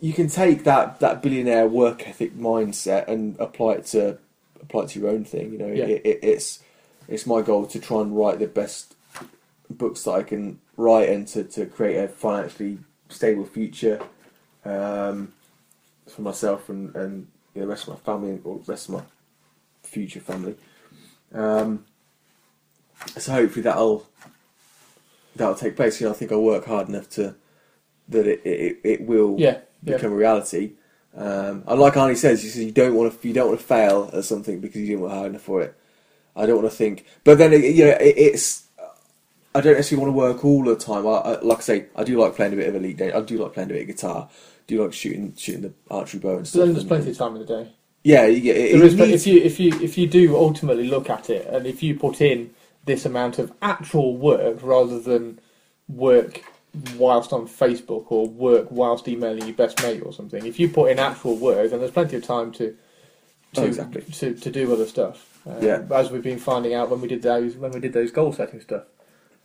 you 0.00 0.12
can 0.12 0.28
take 0.28 0.64
that, 0.64 1.00
that 1.00 1.22
billionaire 1.22 1.66
work 1.66 2.06
ethic 2.06 2.36
mindset 2.36 3.08
and 3.08 3.34
apply 3.38 3.72
it 3.74 3.86
to 3.86 4.18
apply 4.60 4.82
it 4.82 4.88
to 4.90 5.00
your 5.00 5.08
own 5.08 5.24
thing. 5.24 5.52
You 5.52 5.58
know, 5.58 5.68
Yeah. 5.68 5.84
it, 5.86 6.02
it, 6.04 6.18
it's 6.22 6.58
it's 7.08 7.26
my 7.26 7.42
goal 7.42 7.66
to 7.66 7.78
try 7.80 8.00
and 8.00 8.16
write 8.16 8.38
the 8.38 8.46
best 8.46 8.94
books 9.70 10.02
that 10.04 10.12
I 10.12 10.22
can 10.22 10.60
write 10.76 11.08
and 11.08 11.26
to, 11.28 11.44
to 11.44 11.66
create 11.66 11.96
a 11.96 12.08
financially 12.08 12.78
stable 13.08 13.44
future 13.44 14.00
um, 14.64 15.32
for 16.08 16.22
myself 16.22 16.68
and, 16.68 16.94
and 16.96 17.28
the 17.54 17.66
rest 17.66 17.88
of 17.88 17.94
my 17.94 18.00
family 18.00 18.40
or 18.44 18.58
the 18.58 18.72
rest 18.72 18.88
of 18.88 18.94
my 18.96 19.02
future 19.82 20.20
family. 20.20 20.56
Um, 21.34 21.84
so 23.18 23.32
hopefully 23.32 23.62
that'll 23.62 24.06
that'll 25.36 25.54
take 25.54 25.76
place. 25.76 26.00
You 26.00 26.06
know, 26.06 26.12
I 26.12 26.16
think 26.16 26.32
I'll 26.32 26.42
work 26.42 26.64
hard 26.66 26.88
enough 26.88 27.08
to 27.10 27.34
that 28.08 28.26
it 28.26 28.40
it, 28.44 28.78
it 28.84 29.00
will 29.06 29.36
Yeah, 29.38 29.58
yeah. 29.82 29.96
become 29.96 30.12
a 30.12 30.16
reality. 30.16 30.72
Um, 31.16 31.64
and 31.66 31.80
like 31.80 31.94
Arnie 31.94 32.16
says, 32.16 32.44
you 32.44 32.50
says 32.50 32.64
you 32.64 32.72
don't 32.72 32.94
want 32.94 33.20
to 33.20 33.28
you 33.28 33.34
don't 33.34 33.48
want 33.48 33.60
to 33.60 33.66
fail 33.66 34.10
at 34.12 34.24
something 34.24 34.60
because 34.60 34.80
you 34.82 34.86
didn't 34.88 35.00
work 35.02 35.12
hard 35.12 35.30
enough 35.30 35.42
for 35.42 35.62
it. 35.62 35.74
I 36.36 36.46
don't 36.46 36.56
want 36.62 36.70
to 36.70 36.76
think, 36.76 37.04
but 37.24 37.38
then 37.38 37.52
it, 37.52 37.64
you 37.74 37.84
know 37.86 37.90
it, 37.92 38.14
it's. 38.16 38.64
I 39.54 39.60
don't 39.62 39.74
necessarily 39.74 40.04
want 40.06 40.14
to 40.14 40.18
work 40.18 40.44
all 40.44 40.62
the 40.64 40.76
time. 40.76 41.06
I, 41.06 41.10
I, 41.10 41.40
like 41.40 41.58
I 41.58 41.62
say, 41.62 41.86
I 41.96 42.04
do 42.04 42.20
like 42.20 42.36
playing 42.36 42.52
a 42.52 42.56
bit 42.56 42.68
of 42.68 42.76
elite. 42.76 42.98
Day. 42.98 43.10
I 43.12 43.20
do 43.22 43.38
like 43.42 43.54
playing 43.54 43.70
a 43.70 43.72
bit 43.72 43.82
of 43.82 43.88
guitar. 43.88 44.28
do 44.66 44.84
like 44.84 44.92
shooting 44.92 45.34
shooting 45.36 45.62
the 45.62 45.72
archery 45.90 46.20
bow 46.20 46.36
and 46.36 46.46
stuff. 46.46 46.60
then 46.60 46.68
there's 46.74 46.82
and- 46.82 46.88
plenty 46.88 47.10
of 47.10 47.16
time 47.18 47.36
in 47.36 47.40
the 47.40 47.46
day. 47.46 47.72
Yeah, 48.04 48.26
you 48.26 48.40
get 48.40 48.56
it. 48.56 48.80
Is, 48.80 48.94
but 48.94 49.08
needs- 49.08 49.26
if 49.26 49.32
you 49.34 49.42
if 49.42 49.58
you 49.58 49.80
if 49.80 49.98
you 49.98 50.06
do 50.06 50.36
ultimately 50.36 50.86
look 50.88 51.08
at 51.10 51.30
it, 51.30 51.46
and 51.48 51.66
if 51.66 51.82
you 51.82 51.98
put 51.98 52.20
in 52.20 52.50
this 52.84 53.04
amount 53.06 53.38
of 53.38 53.52
actual 53.62 54.16
work 54.16 54.58
rather 54.62 55.00
than 55.00 55.40
work 55.88 56.42
whilst 56.96 57.32
on 57.32 57.48
Facebook 57.48 58.04
or 58.10 58.28
work 58.28 58.70
whilst 58.70 59.08
emailing 59.08 59.44
your 59.46 59.56
best 59.56 59.82
mate 59.82 60.02
or 60.04 60.12
something, 60.12 60.44
if 60.46 60.60
you 60.60 60.68
put 60.68 60.90
in 60.90 60.98
actual 60.98 61.34
work, 61.36 61.70
then 61.70 61.80
there's 61.80 61.90
plenty 61.90 62.16
of 62.16 62.22
time 62.22 62.52
to 62.52 62.76
to 63.54 63.62
Oh, 63.62 63.64
exactly. 63.64 64.02
to, 64.02 64.34
to 64.34 64.50
do 64.50 64.72
other 64.72 64.86
stuff. 64.86 65.35
Um, 65.46 65.62
Yeah. 65.62 65.82
as 65.94 66.10
we've 66.10 66.22
been 66.22 66.38
finding 66.38 66.74
out 66.74 66.90
when 66.90 67.00
we 67.00 67.08
did 67.08 67.22
those 67.22 67.56
when 67.56 67.70
we 67.70 67.80
did 67.80 67.92
those 67.92 68.10
goal 68.10 68.32
setting 68.32 68.60
stuff. 68.60 68.84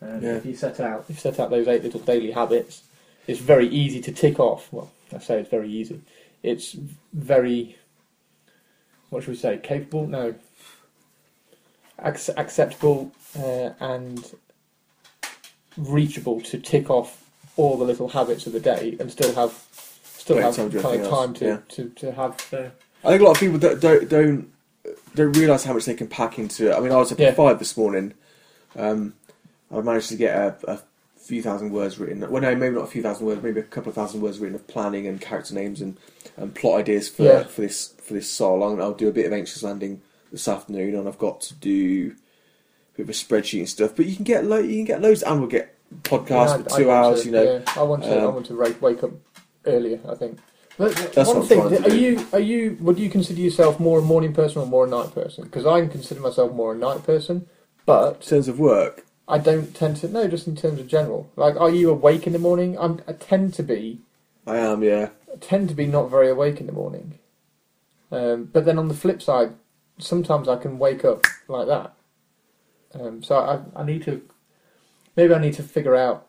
Um, 0.01 0.21
Yeah. 0.23 0.35
If 0.37 0.45
you 0.45 0.55
set 0.55 0.79
out 0.79 1.05
if 1.07 1.09
you 1.09 1.15
set 1.15 1.39
out 1.39 1.49
those 1.49 1.67
eight 1.67 1.83
little 1.83 1.99
daily 1.99 2.31
habits, 2.31 2.83
it's 3.27 3.39
very 3.39 3.67
easy 3.67 4.01
to 4.01 4.11
tick 4.11 4.39
off. 4.39 4.67
Well, 4.71 4.91
I 5.13 5.19
say 5.19 5.39
it's 5.39 5.49
very 5.49 5.69
easy. 5.71 6.01
It's 6.43 6.73
very 7.13 7.77
what 9.09 9.23
should 9.23 9.31
we 9.31 9.35
say? 9.37 9.57
Capable? 9.61 10.07
No. 10.07 10.33
Ac- 12.03 12.33
acceptable 12.37 13.11
uh, 13.37 13.71
and 13.79 14.33
reachable 15.77 16.41
to 16.41 16.57
tick 16.57 16.89
off 16.89 17.23
all 17.57 17.77
the 17.77 17.83
little 17.83 18.07
habits 18.09 18.47
of 18.47 18.53
the 18.53 18.59
day 18.59 18.95
and 18.99 19.11
still 19.11 19.33
have 19.35 19.67
still 20.03 20.37
have 20.37 20.55
kind 20.55 20.73
of 20.73 20.81
time 20.81 21.03
else, 21.03 21.37
to, 21.39 21.45
yeah. 21.45 21.57
to, 21.69 21.89
to 21.89 22.11
have. 22.13 22.31
Uh, 22.53 22.69
I 23.03 23.09
think 23.11 23.21
a 23.21 23.25
lot 23.25 23.31
of 23.31 23.39
people 23.39 23.57
don't 23.59 23.79
don't 23.79 24.09
don't, 24.09 24.51
don't 25.15 25.33
realise 25.37 25.63
how 25.63 25.73
much 25.73 25.85
they 25.85 25.93
can 25.93 26.07
pack 26.07 26.39
into 26.39 26.71
it. 26.71 26.75
I 26.75 26.79
mean, 26.79 26.91
I 26.91 26.97
was 26.97 27.11
up 27.11 27.19
Yeah. 27.19 27.27
at 27.29 27.35
five 27.35 27.59
this 27.59 27.75
morning. 27.77 28.13
Um, 28.75 29.13
I 29.71 29.79
managed 29.81 30.09
to 30.09 30.15
get 30.15 30.35
a, 30.35 30.55
a 30.67 30.79
few 31.17 31.41
thousand 31.41 31.71
words 31.71 31.99
written. 31.99 32.19
Well, 32.29 32.41
no, 32.41 32.55
maybe 32.55 32.75
not 32.75 32.83
a 32.85 32.87
few 32.87 33.01
thousand 33.01 33.25
words, 33.25 33.41
maybe 33.43 33.59
a 33.59 33.63
couple 33.63 33.89
of 33.89 33.95
thousand 33.95 34.21
words 34.21 34.39
written 34.39 34.55
of 34.55 34.67
planning 34.67 35.07
and 35.07 35.19
character 35.21 35.53
names 35.53 35.81
and, 35.81 35.97
and 36.37 36.53
plot 36.55 36.79
ideas 36.79 37.07
for 37.09 37.23
Yeah. 37.23 37.43
for 37.43 37.61
this 37.61 37.93
for 38.01 38.13
this. 38.15 38.41
I'm, 38.41 38.81
I'll 38.81 38.93
do 38.93 39.07
a 39.07 39.11
bit 39.13 39.25
of 39.27 39.33
anxious 39.33 39.63
landing 39.63 40.01
this 40.31 40.47
afternoon, 40.47 40.95
and 40.95 41.07
I've 41.07 41.19
got 41.19 41.41
to 41.41 41.53
do 41.55 42.15
a 42.93 42.97
bit 42.97 43.03
of 43.03 43.09
a 43.09 43.13
spreadsheet 43.13 43.59
and 43.59 43.69
stuff. 43.69 43.95
But 43.95 44.05
you 44.07 44.15
can 44.15 44.23
get 44.25 44.45
lo- 44.45 44.57
you 44.59 44.77
can 44.77 44.85
get 44.85 45.01
loads, 45.01 45.23
and 45.23 45.39
we'll 45.39 45.49
get 45.49 45.75
podcasts 46.03 46.57
Yeah, 46.57 46.63
for 46.63 46.77
two 46.79 46.91
hours. 46.91 47.19
to- 47.21 47.25
you 47.27 47.31
know, 47.33 47.43
yeah, 47.43 47.59
I 47.75 47.83
want 47.83 48.03
to. 48.03 48.09
I 48.15 48.23
Um, 48.23 48.33
want 48.33 48.45
to 48.47 48.55
wake 48.81 49.03
up 49.03 49.11
earlier. 49.65 49.99
I 50.07 50.15
think. 50.15 50.39
But 50.77 50.95
That's 51.14 51.27
one 51.30 51.38
what 51.38 51.43
I'm 51.43 51.48
thing, 51.48 51.60
trying 51.69 51.72
to 51.72 51.81
are 51.84 51.89
do. 51.89 51.98
you 51.98 52.27
are 52.34 52.39
you 52.39 52.77
would 52.81 52.99
you 52.99 53.10
consider 53.10 53.41
yourself 53.41 53.80
more 53.80 53.99
a 53.99 54.02
morning 54.03 54.34
person 54.34 54.61
or 54.61 54.68
more 54.68 54.85
a 54.85 54.89
night 54.89 55.14
person? 55.14 55.45
Because 55.45 55.65
I 55.65 55.85
consider 55.88 56.22
myself 56.22 56.53
more 56.53 56.73
a 56.73 56.77
night 56.77 57.03
person, 57.06 57.48
but 57.85 58.15
in 58.15 58.22
terms 58.22 58.48
of 58.48 58.60
work. 58.60 59.06
I 59.27 59.38
don't 59.38 59.76
tend 59.76 59.98
to. 59.98 60.07
No, 60.10 60.27
just 60.27 60.48
in 60.48 60.56
terms 60.56 60.80
of 60.80 60.88
general. 60.88 61.31
Like, 61.35 61.56
are 61.60 61.69
you 61.69 61.89
awake 61.89 62.27
in 62.27 62.34
the 62.34 62.39
morning? 62.39 62.77
I'm, 62.80 63.02
I 63.07 63.14
tend 63.14 63.53
to 63.56 63.64
be. 63.64 64.02
I 64.45 64.57
am, 64.57 64.84
yeah. 64.84 65.10
I 65.34 65.38
tend 65.38 65.69
to 65.69 65.76
be 65.76 65.88
not 65.88 66.10
very 66.10 66.30
awake 66.30 66.60
in 66.60 66.68
the 66.68 66.73
morning. 66.73 67.19
Um, 68.11 68.45
but 68.45 68.65
then 68.65 68.77
on 68.80 68.88
the 68.88 68.93
flip 68.93 69.22
side, 69.22 69.53
sometimes 69.99 70.48
I 70.49 70.57
can 70.57 70.80
wake 70.80 71.06
up 71.06 71.26
like 71.48 71.68
that. 71.68 71.93
Um, 72.93 73.23
so 73.23 73.35
I, 73.38 73.81
I 73.81 73.85
need 73.85 74.03
to, 74.03 74.22
maybe 75.15 75.34
I 75.34 75.39
need 75.39 75.53
to 75.53 75.64
figure 75.64 75.95
out 75.95 76.27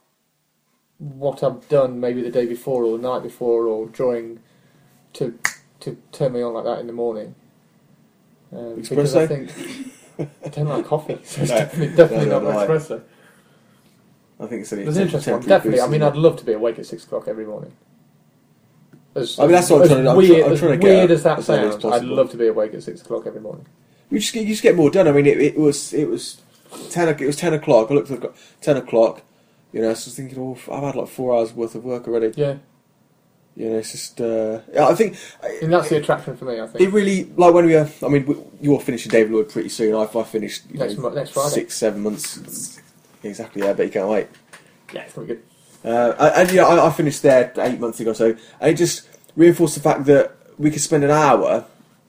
what 1.03 1.43
I've 1.43 1.69
done 1.69 1.99
maybe 1.99 2.23
the 2.23 2.31
day 2.31 2.47
before 2.47 2.85
or 2.85 2.97
the 2.97 3.03
night 3.03 3.23
before 3.23 3.67
or 3.67 3.87
during 3.89 4.39
to 5.15 5.37
to 5.81 5.97
turn 6.13 6.33
me 6.33 6.43
on 6.43 6.55
like 6.55 6.65
that 6.65 6.79
in 6.79 6.87
the 6.87 6.93
morning. 6.93 7.35
Um, 8.53 8.77
because 8.83 9.17
I 9.17 9.27
think 9.27 9.51
I 10.45 10.49
don't 10.49 10.69
like 10.69 10.87
coffee, 10.87 11.19
so 11.25 11.43
it's 11.43 11.51
No. 11.51 11.59
definitely, 11.59 11.97
definitely 11.97 12.27
No, 12.27 12.41
not 12.41 12.43
no, 12.43 12.51
no. 12.53 12.67
espresso. 12.69 13.03
I 14.39 14.47
think 14.47 14.63
it's 14.63 14.73
an 14.73 14.81
an 14.81 14.97
interesting 14.97 15.33
one. 15.35 15.43
Definitely. 15.43 15.71
boost, 15.79 15.85
I 15.85 15.89
mean, 15.91 16.03
I'd 16.03 16.17
love 16.17 16.37
to 16.37 16.45
be 16.45 16.53
awake 16.53 16.79
at 16.79 16.87
six 16.87 17.05
o'clock 17.05 17.27
every 17.29 17.47
morning. 17.47 17.73
As, 19.15 19.39
I 19.39 19.43
mean, 19.43 19.53
that's 19.53 19.71
what 19.71 19.83
I'm 19.83 19.89
trying 19.89 20.05
to- 20.05 20.11
I'm 20.11 20.17
weird, 20.17 20.47
I'm 20.53 20.57
trying 20.57 20.71
to 20.73 20.77
get 20.79 20.97
weird 20.99 21.11
as 21.11 21.23
that 21.25 21.39
as 21.39 21.47
sounds, 21.47 21.85
I'd 21.85 22.05
love 22.05 22.31
to 22.31 22.37
be 22.37 22.47
awake 22.47 22.75
at 22.75 22.83
six 22.83 23.03
o'clock 23.03 23.27
every 23.27 23.41
morning. 23.41 23.67
You 24.11 24.19
just 24.19 24.33
get, 24.33 24.43
you 24.43 24.49
just 24.49 24.63
get 24.63 24.77
more 24.77 24.91
done. 24.91 25.09
I 25.09 25.13
mean, 25.13 25.27
it, 25.27 25.39
it 25.41 25.57
was 25.59 25.93
it 25.95 26.09
was 26.09 26.41
ten. 26.91 27.09
It 27.09 27.21
was 27.27 27.37
ten 27.37 27.55
o'clock. 27.55 27.91
I 27.91 27.95
looked 27.95 28.11
at 28.11 28.21
the 28.21 28.33
ten 28.61 28.77
o'clock. 28.77 29.23
You 29.73 29.81
know, 29.81 29.95
so 29.95 30.07
I 30.07 30.09
was 30.09 30.15
thinking, 30.17 30.39
oh, 30.39 30.59
I've 30.73 30.83
had 30.83 30.97
like 30.97 31.09
four 31.09 31.35
hours 31.37 31.53
worth 31.53 31.75
of 31.75 31.85
work 31.85 32.07
already. 32.07 32.33
Yeah, 32.37 32.57
You 33.57 33.71
know, 33.71 33.79
it's 33.79 33.93
just. 33.93 34.21
Uh, 34.21 34.61
yeah, 34.73 34.87
I 34.87 34.95
think 34.95 35.17
and 35.63 35.73
that's 35.73 35.89
the 35.89 35.97
attraction 35.97 36.37
for 36.37 36.45
me. 36.45 36.61
I 36.61 36.67
think 36.67 36.81
it 36.81 36.93
really 36.93 37.25
like 37.37 37.55
when 37.55 37.65
we. 37.67 37.75
Are, 37.77 37.89
I 38.05 38.09
mean, 38.09 38.27
we, 38.27 38.37
you're 38.61 38.81
finishing 38.81 39.11
David 39.11 39.33
Lloyd 39.33 39.49
pretty 39.51 39.71
soon. 39.71 39.95
I, 39.95 40.03
I 40.03 40.23
finished 40.25 40.65
you 40.71 40.79
Next 40.79 40.99
know, 40.99 41.09
next 41.09 41.31
Friday. 41.31 41.55
six 41.55 41.77
seven 41.77 42.03
months. 42.03 42.81
Exactly. 43.23 43.63
Yeah, 43.63 43.73
but 43.73 43.87
you 43.87 43.93
can't 43.93 44.09
wait. 44.09 44.29
Yeah, 44.93 45.03
it's 45.03 45.15
gonna 45.15 45.27
be 45.27 45.35
good. 45.35 45.43
Uh, 45.85 46.15
and 46.19 46.35
and, 46.37 46.51
you 46.51 46.57
know, 46.59 46.69
I, 46.69 46.87
I 46.89 46.91
finished 46.91 47.23
there 47.23 47.53
eight 47.59 47.81
months 47.81 47.99
ago, 47.99 48.13
so 48.13 48.37
and 48.61 48.71
it 48.71 48.75
just 48.77 49.09
reinforced 49.37 49.75
the 49.75 49.81
fact 49.81 50.05
that 50.05 50.37
we 50.59 50.71
could 50.71 50.83
spend 50.83 51.03
an 51.03 51.11
hour 51.11 51.65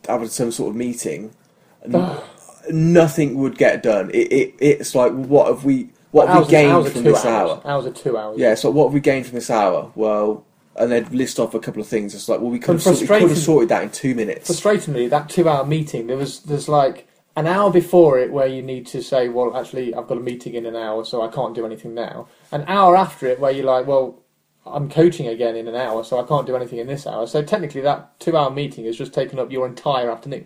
having 0.08 0.28
some 0.28 0.52
sort 0.52 0.72
of 0.72 0.76
meeting, 0.76 1.34
and 1.82 2.20
nothing 2.72 3.36
would 3.36 3.58
get 3.58 3.82
done. 3.84 4.10
It, 4.10 4.32
it 4.34 4.56
it's 4.60 4.94
like 4.96 5.14
what 5.14 5.48
have 5.48 5.64
we 5.64 5.90
what 6.14 6.30
have 6.30 6.46
we 6.46 6.52
gained 6.52 6.86
from 6.86 6.94
two 6.94 7.02
this 7.12 7.26
hours. 7.26 7.52
hour? 7.52 7.62
Hours 7.66 7.86
are 7.88 7.92
two 7.92 8.18
hours. 8.18 8.40
Yeah, 8.40 8.56
so 8.56 8.72
what 8.72 8.86
have 8.86 8.94
we 8.94 9.00
gained 9.00 9.26
from 9.26 9.36
this 9.36 9.50
hour? 9.50 9.92
Well, 9.96 10.46
and 10.76 10.92
then 10.92 11.06
list 11.12 11.40
off 11.40 11.54
a 11.54 11.60
couple 11.60 11.82
of 11.82 11.88
things. 11.88 12.16
It's 12.16 12.30
like, 12.30 12.40
well, 12.40 12.50
we 12.50 12.60
could 12.60 12.82
have, 12.82 13.00
we 13.02 13.06
could 13.08 13.22
have 13.30 13.38
sorted 13.38 13.70
that 13.70 13.84
in 13.84 13.90
two 13.90 14.16
minutes. 14.16 14.50
Frustratingly, 14.50 15.10
that 15.10 15.30
two-hour 15.30 15.66
meeting, 15.66 16.08
there 16.08 16.18
was 16.18 16.40
there's 16.42 16.70
like 16.70 17.08
an 17.36 17.48
hour 17.48 17.72
before 17.72 18.20
it 18.20 18.32
where 18.32 18.48
you 18.48 18.62
need 18.62 18.86
to 18.88 19.02
say, 19.02 19.28
well, 19.28 19.56
actually, 19.58 19.94
I've 19.94 20.08
got 20.08 20.18
a 20.18 20.22
meeting 20.22 20.54
in 20.54 20.66
an 20.66 20.76
hour, 20.76 21.04
so 21.04 21.22
I 21.22 21.28
can't 21.30 21.54
do 21.56 21.66
anything 21.66 21.94
now. 21.94 22.28
An 22.52 22.64
hour 22.68 22.96
after 22.96 23.28
it 23.28 23.40
where 23.40 23.52
you're 23.52 23.66
like, 23.66 23.88
well, 23.88 24.20
I'm 24.66 24.90
coaching 24.90 25.28
again 25.28 25.56
in 25.56 25.68
an 25.68 25.76
hour, 25.76 26.04
so 26.04 26.20
I 26.20 26.28
can't 26.28 26.48
do 26.48 26.56
anything 26.56 26.80
in 26.80 26.88
this 26.88 27.06
hour. 27.06 27.28
So 27.28 27.42
technically, 27.44 27.82
that 27.82 28.20
two-hour 28.20 28.52
meeting 28.52 28.86
has 28.86 28.98
just 28.98 29.14
taken 29.14 29.40
up 29.40 29.52
your 29.52 29.66
entire 29.68 30.10
afternoon 30.12 30.46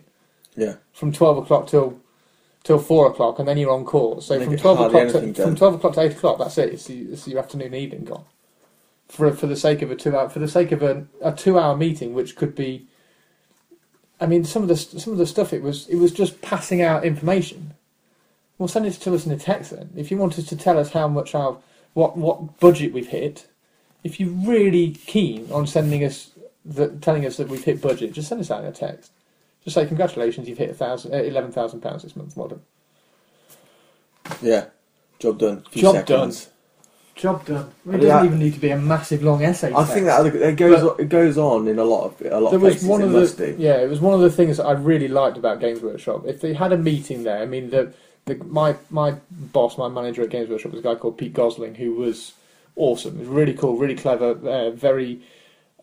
Yeah. 0.56 0.76
from 0.94 1.11
twelve 1.11 1.38
o'clock 1.38 1.68
till 1.68 1.99
till 2.68 2.77
four 2.77 3.07
o'clock, 3.07 3.39
and 3.39 3.48
then 3.48 3.57
you're 3.57 3.72
on 3.72 3.85
call. 3.85 4.19
So 4.19 4.44
from 4.44 4.57
twelve 4.57 4.81
o'clock 4.81 5.07
to, 5.10 5.18
anything 5.19 5.34
from 5.34 5.56
twelve 5.56 5.76
o'clock 5.76 5.94
to 5.94 6.02
eight 6.02 6.11
o'clock, 6.11 6.38
that's 6.38 6.57
it. 6.57 6.73
It's, 6.73 6.89
it's 6.89 7.26
your 7.26 7.39
afternoon, 7.39 7.73
evening 7.73 8.03
gone. 8.03 8.26
For 9.07 9.31
for 9.31 9.48
the 9.48 9.56
sake 9.56 9.81
of 9.81 9.89
a 9.89 9.95
two 9.95 10.15
hour 10.18 10.27
for 10.27 10.39
the 10.39 10.49
sake 10.49 10.73
of 10.73 10.84
a, 10.84 11.07
a 11.22 11.31
two 11.31 11.57
hour 11.57 11.77
meeting, 11.77 12.14
which 12.14 12.35
could 12.35 12.53
be. 12.56 12.85
I 14.19 14.26
mean, 14.26 14.44
some 14.44 14.64
of 14.64 14.68
the 14.68 14.76
some 14.76 15.14
of 15.14 15.18
the 15.18 15.26
stuff 15.26 15.53
it 15.53 15.64
was 15.64 15.88
it 15.88 15.95
was 15.95 16.11
just 16.11 16.41
passing 16.41 16.81
out 16.81 17.06
information. 17.06 17.73
Well, 18.57 18.68
send 18.68 18.85
it 18.85 18.94
to 18.94 19.14
us 19.14 19.26
in 19.26 19.31
a 19.31 19.38
text 19.38 19.72
then. 19.72 19.91
If 19.95 20.11
you 20.11 20.18
wanted 20.18 20.48
to 20.48 20.57
tell 20.57 20.77
us 20.77 20.91
how 20.91 21.07
much 21.07 21.34
our 21.35 21.57
what 21.94 22.18
what 22.18 22.60
budget 22.60 22.91
we've 22.91 23.07
hit, 23.07 23.48
if 24.03 24.19
you're 24.19 24.30
really 24.30 24.91
keen 24.91 25.49
on 25.53 25.68
sending 25.68 26.03
us 26.03 26.31
the, 26.65 26.89
telling 26.89 27.26
us 27.26 27.38
that 27.38 27.48
we've 27.48 27.64
hit 27.64 27.81
budget, 27.81 28.11
just 28.11 28.27
send 28.27 28.41
us 28.41 28.52
out 28.52 28.61
in 28.61 28.68
a 28.68 28.73
text. 28.73 29.11
Just 29.68 29.76
say 29.76 29.85
congratulations, 29.85 30.48
you've 30.48 30.57
hit 30.57 30.69
a 30.69 30.73
thousand, 30.73 31.14
uh, 31.14 31.18
eleven 31.18 31.52
thousand 31.52 31.81
pounds 31.81 32.02
this 32.03 32.15
month. 32.15 32.38
Well 32.38 32.48
done. 32.48 32.61
Yeah. 34.41 34.68
Job 35.19 35.39
done. 35.39 35.64
Few 35.72 35.81
Job 35.81 35.95
seconds. 35.95 36.49
Job 37.15 37.45
done. 37.45 37.69
It 37.91 38.02
Yeah. 38.02 38.07
doesn't 38.07 38.26
even 38.27 38.39
need 38.39 38.53
to 38.53 38.61
be 38.61 38.69
a 38.69 38.77
massive 38.77 39.23
long 39.23 39.44
essay. 39.44 39.73
I 39.76 39.84
think 39.84 40.06
that 40.06 40.26
it 40.26 40.56
goes 40.56 40.98
it 40.98 41.10
goes 41.10 41.38
on 41.38 41.68
in 41.68 41.80
a 41.80 41.84
lot 41.84 42.06
of 42.06 42.22
a 42.31 42.39
lot 42.39 42.52
there 42.52 42.56
of 42.56 42.61
was 42.61 42.76
places. 42.76 42.88
one 42.88 43.02
it 43.02 43.06
of 43.07 43.11
must 43.11 43.38
the 43.38 43.48
do. 43.48 43.56
yeah, 43.60 43.76
it 43.81 43.89
was 43.89 43.99
one 43.99 44.14
of 44.14 44.22
the 44.22 44.31
things 44.31 44.56
that 44.56 44.65
I 44.68 44.72
really 44.72 45.10
liked 45.10 45.35
about 45.38 45.60
Games 45.60 45.81
Workshop. 45.81 46.26
If 46.26 46.39
they 46.39 46.53
had 46.53 46.72
a 46.72 46.77
meeting 46.77 47.23
there, 47.23 47.41
I 47.41 47.45
mean, 47.45 47.69
the, 47.69 47.91
the 48.23 48.35
my 48.35 48.73
my 48.89 49.15
boss, 49.31 49.77
my 49.77 49.89
manager 49.89 50.22
at 50.22 50.30
Games 50.30 50.48
Workshop 50.48 50.72
was 50.72 50.80
a 50.80 50.84
guy 50.84 50.95
called 50.95 51.18
Pete 51.18 51.34
Gosling, 51.34 51.76
who 51.76 51.91
was 51.95 52.31
awesome. 52.77 53.15
He 53.15 53.19
was 53.19 53.27
really 53.27 53.53
cool, 53.53 53.76
really 53.76 53.95
clever, 53.95 54.31
uh, 54.48 54.69
very 54.69 55.19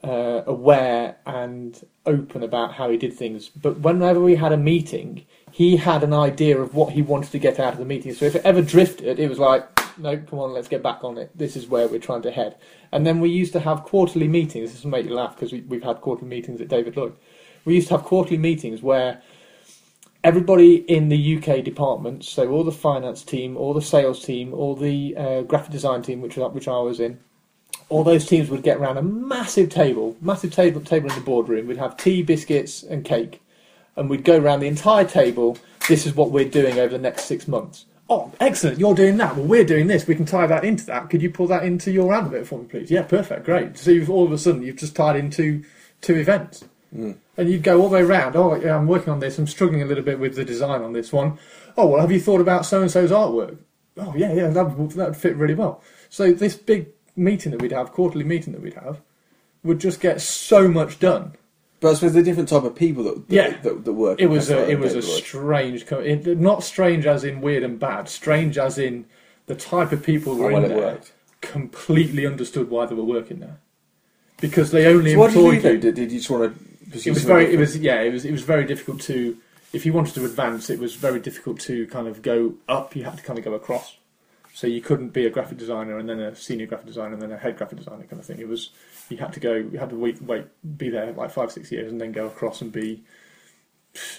uh, 0.04 0.42
aware 0.46 1.16
and 1.26 1.84
open 2.04 2.42
about 2.42 2.74
how 2.74 2.90
he 2.90 2.96
did 2.96 3.14
things. 3.14 3.48
But 3.48 3.80
whenever 3.80 4.20
we 4.20 4.36
had 4.36 4.52
a 4.52 4.56
meeting, 4.56 5.24
he 5.50 5.76
had 5.76 6.02
an 6.02 6.12
idea 6.12 6.60
of 6.60 6.74
what 6.74 6.92
he 6.92 7.00
wanted 7.00 7.32
to 7.32 7.38
get 7.38 7.58
out 7.58 7.72
of 7.72 7.78
the 7.78 7.84
meeting. 7.84 8.12
So 8.12 8.26
if 8.26 8.36
it 8.36 8.42
ever 8.44 8.60
drifted, 8.60 9.18
it 9.18 9.28
was 9.28 9.38
like, 9.38 9.66
no, 9.98 10.18
come 10.18 10.40
on, 10.40 10.52
let's 10.52 10.68
get 10.68 10.82
back 10.82 11.02
on 11.02 11.16
it. 11.16 11.30
This 11.36 11.56
is 11.56 11.66
where 11.66 11.88
we're 11.88 12.00
trying 12.00 12.22
to 12.22 12.30
head. 12.30 12.56
And 12.92 13.06
then 13.06 13.18
we 13.18 13.30
used 13.30 13.52
to 13.54 13.60
have 13.60 13.84
quarterly 13.84 14.28
meetings. 14.28 14.72
This 14.72 14.84
will 14.84 14.90
make 14.90 15.06
you 15.06 15.14
laugh 15.14 15.36
because 15.36 15.52
we, 15.52 15.62
we've 15.62 15.82
had 15.82 16.00
quarterly 16.02 16.28
meetings 16.28 16.60
at 16.60 16.68
David 16.68 16.96
Lloyd. 16.96 17.16
We 17.64 17.74
used 17.74 17.88
to 17.88 17.96
have 17.96 18.04
quarterly 18.04 18.36
meetings 18.36 18.82
where 18.82 19.22
everybody 20.22 20.76
in 20.76 21.08
the 21.08 21.36
UK 21.38 21.64
departments, 21.64 22.28
so 22.28 22.50
all 22.50 22.64
the 22.64 22.72
finance 22.72 23.24
team, 23.24 23.56
all 23.56 23.72
the 23.72 23.80
sales 23.82 24.22
team, 24.22 24.52
all 24.52 24.74
the 24.74 25.16
uh, 25.16 25.42
graphic 25.42 25.70
design 25.70 26.02
team, 26.02 26.20
which 26.20 26.36
which 26.36 26.68
I 26.68 26.78
was 26.78 27.00
in, 27.00 27.20
all 27.94 28.02
those 28.04 28.26
teams 28.26 28.50
would 28.50 28.62
get 28.64 28.78
around 28.78 28.96
a 28.98 29.02
massive 29.02 29.70
table, 29.70 30.16
massive 30.20 30.52
table 30.52 30.80
table 30.80 31.08
in 31.08 31.14
the 31.14 31.20
boardroom. 31.20 31.68
We'd 31.68 31.76
have 31.76 31.96
tea, 31.96 32.22
biscuits, 32.22 32.82
and 32.82 33.04
cake, 33.04 33.40
and 33.94 34.10
we'd 34.10 34.24
go 34.24 34.36
around 34.36 34.60
the 34.60 34.66
entire 34.66 35.04
table. 35.04 35.56
This 35.88 36.04
is 36.04 36.14
what 36.14 36.30
we're 36.32 36.48
doing 36.48 36.78
over 36.78 36.88
the 36.96 36.98
next 37.02 37.26
six 37.26 37.46
months. 37.46 37.86
Oh, 38.10 38.32
excellent! 38.40 38.78
You're 38.80 38.94
doing 38.96 39.16
that. 39.18 39.36
Well, 39.36 39.46
we're 39.46 39.64
doing 39.64 39.86
this. 39.86 40.06
We 40.06 40.14
can 40.16 40.24
tie 40.26 40.46
that 40.48 40.64
into 40.64 40.84
that. 40.86 41.08
Could 41.08 41.22
you 41.22 41.30
pull 41.30 41.46
that 41.46 41.64
into 41.64 41.92
your 41.92 42.12
advert 42.12 42.46
for 42.46 42.58
me, 42.58 42.66
please? 42.66 42.90
Yeah, 42.90 43.02
perfect, 43.02 43.44
great. 43.44 43.78
So 43.78 43.92
you've 43.92 44.10
all 44.10 44.24
of 44.24 44.32
a 44.32 44.38
sudden 44.38 44.62
you've 44.62 44.76
just 44.76 44.96
tied 44.96 45.16
into 45.16 45.62
two 46.00 46.16
events, 46.16 46.64
Mm. 46.94 47.14
and 47.36 47.48
you'd 47.48 47.62
go 47.62 47.80
all 47.80 47.88
the 47.88 47.94
way 47.96 48.02
around. 48.02 48.36
Oh, 48.36 48.54
yeah, 48.56 48.76
I'm 48.76 48.86
working 48.86 49.12
on 49.12 49.20
this. 49.20 49.38
I'm 49.38 49.46
struggling 49.46 49.82
a 49.82 49.86
little 49.86 50.04
bit 50.04 50.18
with 50.20 50.34
the 50.36 50.44
design 50.44 50.82
on 50.82 50.92
this 50.92 51.12
one. 51.12 51.38
Oh, 51.76 51.86
well, 51.86 52.00
have 52.00 52.12
you 52.12 52.20
thought 52.20 52.40
about 52.40 52.66
so 52.66 52.82
and 52.82 52.90
so's 52.90 53.10
artwork? 53.10 53.56
Oh, 53.96 54.12
yeah, 54.16 54.32
yeah, 54.32 54.48
that 54.48 54.76
would, 54.76 54.90
that 54.92 55.06
would 55.08 55.16
fit 55.16 55.36
really 55.36 55.54
well. 55.54 55.80
So 56.10 56.32
this 56.32 56.56
big 56.56 56.88
meeting 57.16 57.52
that 57.52 57.60
we'd 57.62 57.72
have, 57.72 57.92
quarterly 57.92 58.24
meeting 58.24 58.52
that 58.52 58.62
we'd 58.62 58.74
have, 58.74 59.00
would 59.62 59.78
just 59.78 60.00
get 60.00 60.20
so 60.20 60.68
much 60.68 60.98
done. 60.98 61.34
But 61.80 61.90
I 61.90 61.94
suppose 61.94 62.14
the 62.14 62.22
different 62.22 62.48
type 62.48 62.64
of 62.64 62.74
people 62.74 63.04
that 63.04 63.28
that, 63.28 63.34
Yeah. 63.34 63.56
that, 63.62 63.84
that 63.84 63.92
work. 63.92 64.20
It 64.20 64.26
was 64.26 64.50
a, 64.50 64.68
it 64.70 64.78
was 64.78 64.94
a 64.94 65.02
strange, 65.02 65.86
co- 65.86 66.00
it, 66.00 66.26
not 66.38 66.62
strange 66.62 67.06
as 67.06 67.24
in 67.24 67.40
weird 67.40 67.62
and 67.62 67.78
bad, 67.78 68.08
strange 68.08 68.56
as 68.58 68.78
in 68.78 69.04
the 69.46 69.54
type 69.54 69.92
of 69.92 70.02
people 70.02 70.34
who 70.34 70.42
were 70.44 70.52
in 70.52 70.68
there 70.68 70.76
worked. 70.78 71.12
completely 71.40 72.26
understood 72.26 72.70
why 72.70 72.86
they 72.86 72.94
were 72.94 73.04
working 73.04 73.40
there 73.40 73.58
because 74.40 74.70
they 74.70 74.86
only 74.86 75.12
So 75.12 75.18
what 75.18 75.32
did 75.32 75.40
you 75.40 75.50
employed. 75.50 75.80
Did, 75.80 75.94
did 75.94 76.12
you 76.12 76.18
just 76.18 76.30
want 76.30 76.56
to? 76.56 76.64
It 77.08 77.12
was 77.12 77.24
very, 77.24 77.52
it 77.52 77.58
was 77.58 77.76
yeah, 77.76 78.00
it 78.02 78.12
was 78.12 78.24
it 78.24 78.32
was 78.32 78.42
very 78.42 78.64
difficult 78.64 79.00
to. 79.02 79.36
If 79.72 79.84
you 79.84 79.92
wanted 79.92 80.14
to 80.14 80.24
advance, 80.24 80.70
it 80.70 80.78
was 80.78 80.94
very 80.94 81.18
difficult 81.18 81.58
to 81.60 81.86
kind 81.88 82.06
of 82.06 82.22
go 82.22 82.54
up. 82.68 82.94
You 82.94 83.04
had 83.04 83.16
to 83.18 83.22
kind 83.22 83.38
of 83.38 83.44
go 83.44 83.54
across. 83.54 83.96
So 84.54 84.68
you 84.68 84.80
couldn't 84.80 85.08
be 85.08 85.26
a 85.26 85.30
graphic 85.30 85.58
designer 85.58 85.98
and 85.98 86.08
then 86.08 86.20
a 86.20 86.32
senior 86.36 86.66
graphic 86.66 86.86
designer 86.86 87.14
and 87.14 87.22
then 87.22 87.32
a 87.32 87.36
head 87.36 87.58
graphic 87.58 87.76
designer 87.76 88.04
kind 88.04 88.20
of 88.20 88.24
thing. 88.24 88.38
It 88.38 88.46
was 88.46 88.70
you 89.08 89.16
had 89.16 89.32
to 89.32 89.40
go, 89.40 89.54
you 89.54 89.78
had 89.80 89.90
to 89.90 89.96
wait, 89.96 90.22
wait, 90.22 90.46
be 90.78 90.90
there 90.90 91.12
like 91.12 91.32
five, 91.32 91.50
six 91.50 91.72
years 91.72 91.90
and 91.90 92.00
then 92.00 92.12
go 92.12 92.26
across 92.26 92.60
and 92.60 92.70
be, 92.70 93.02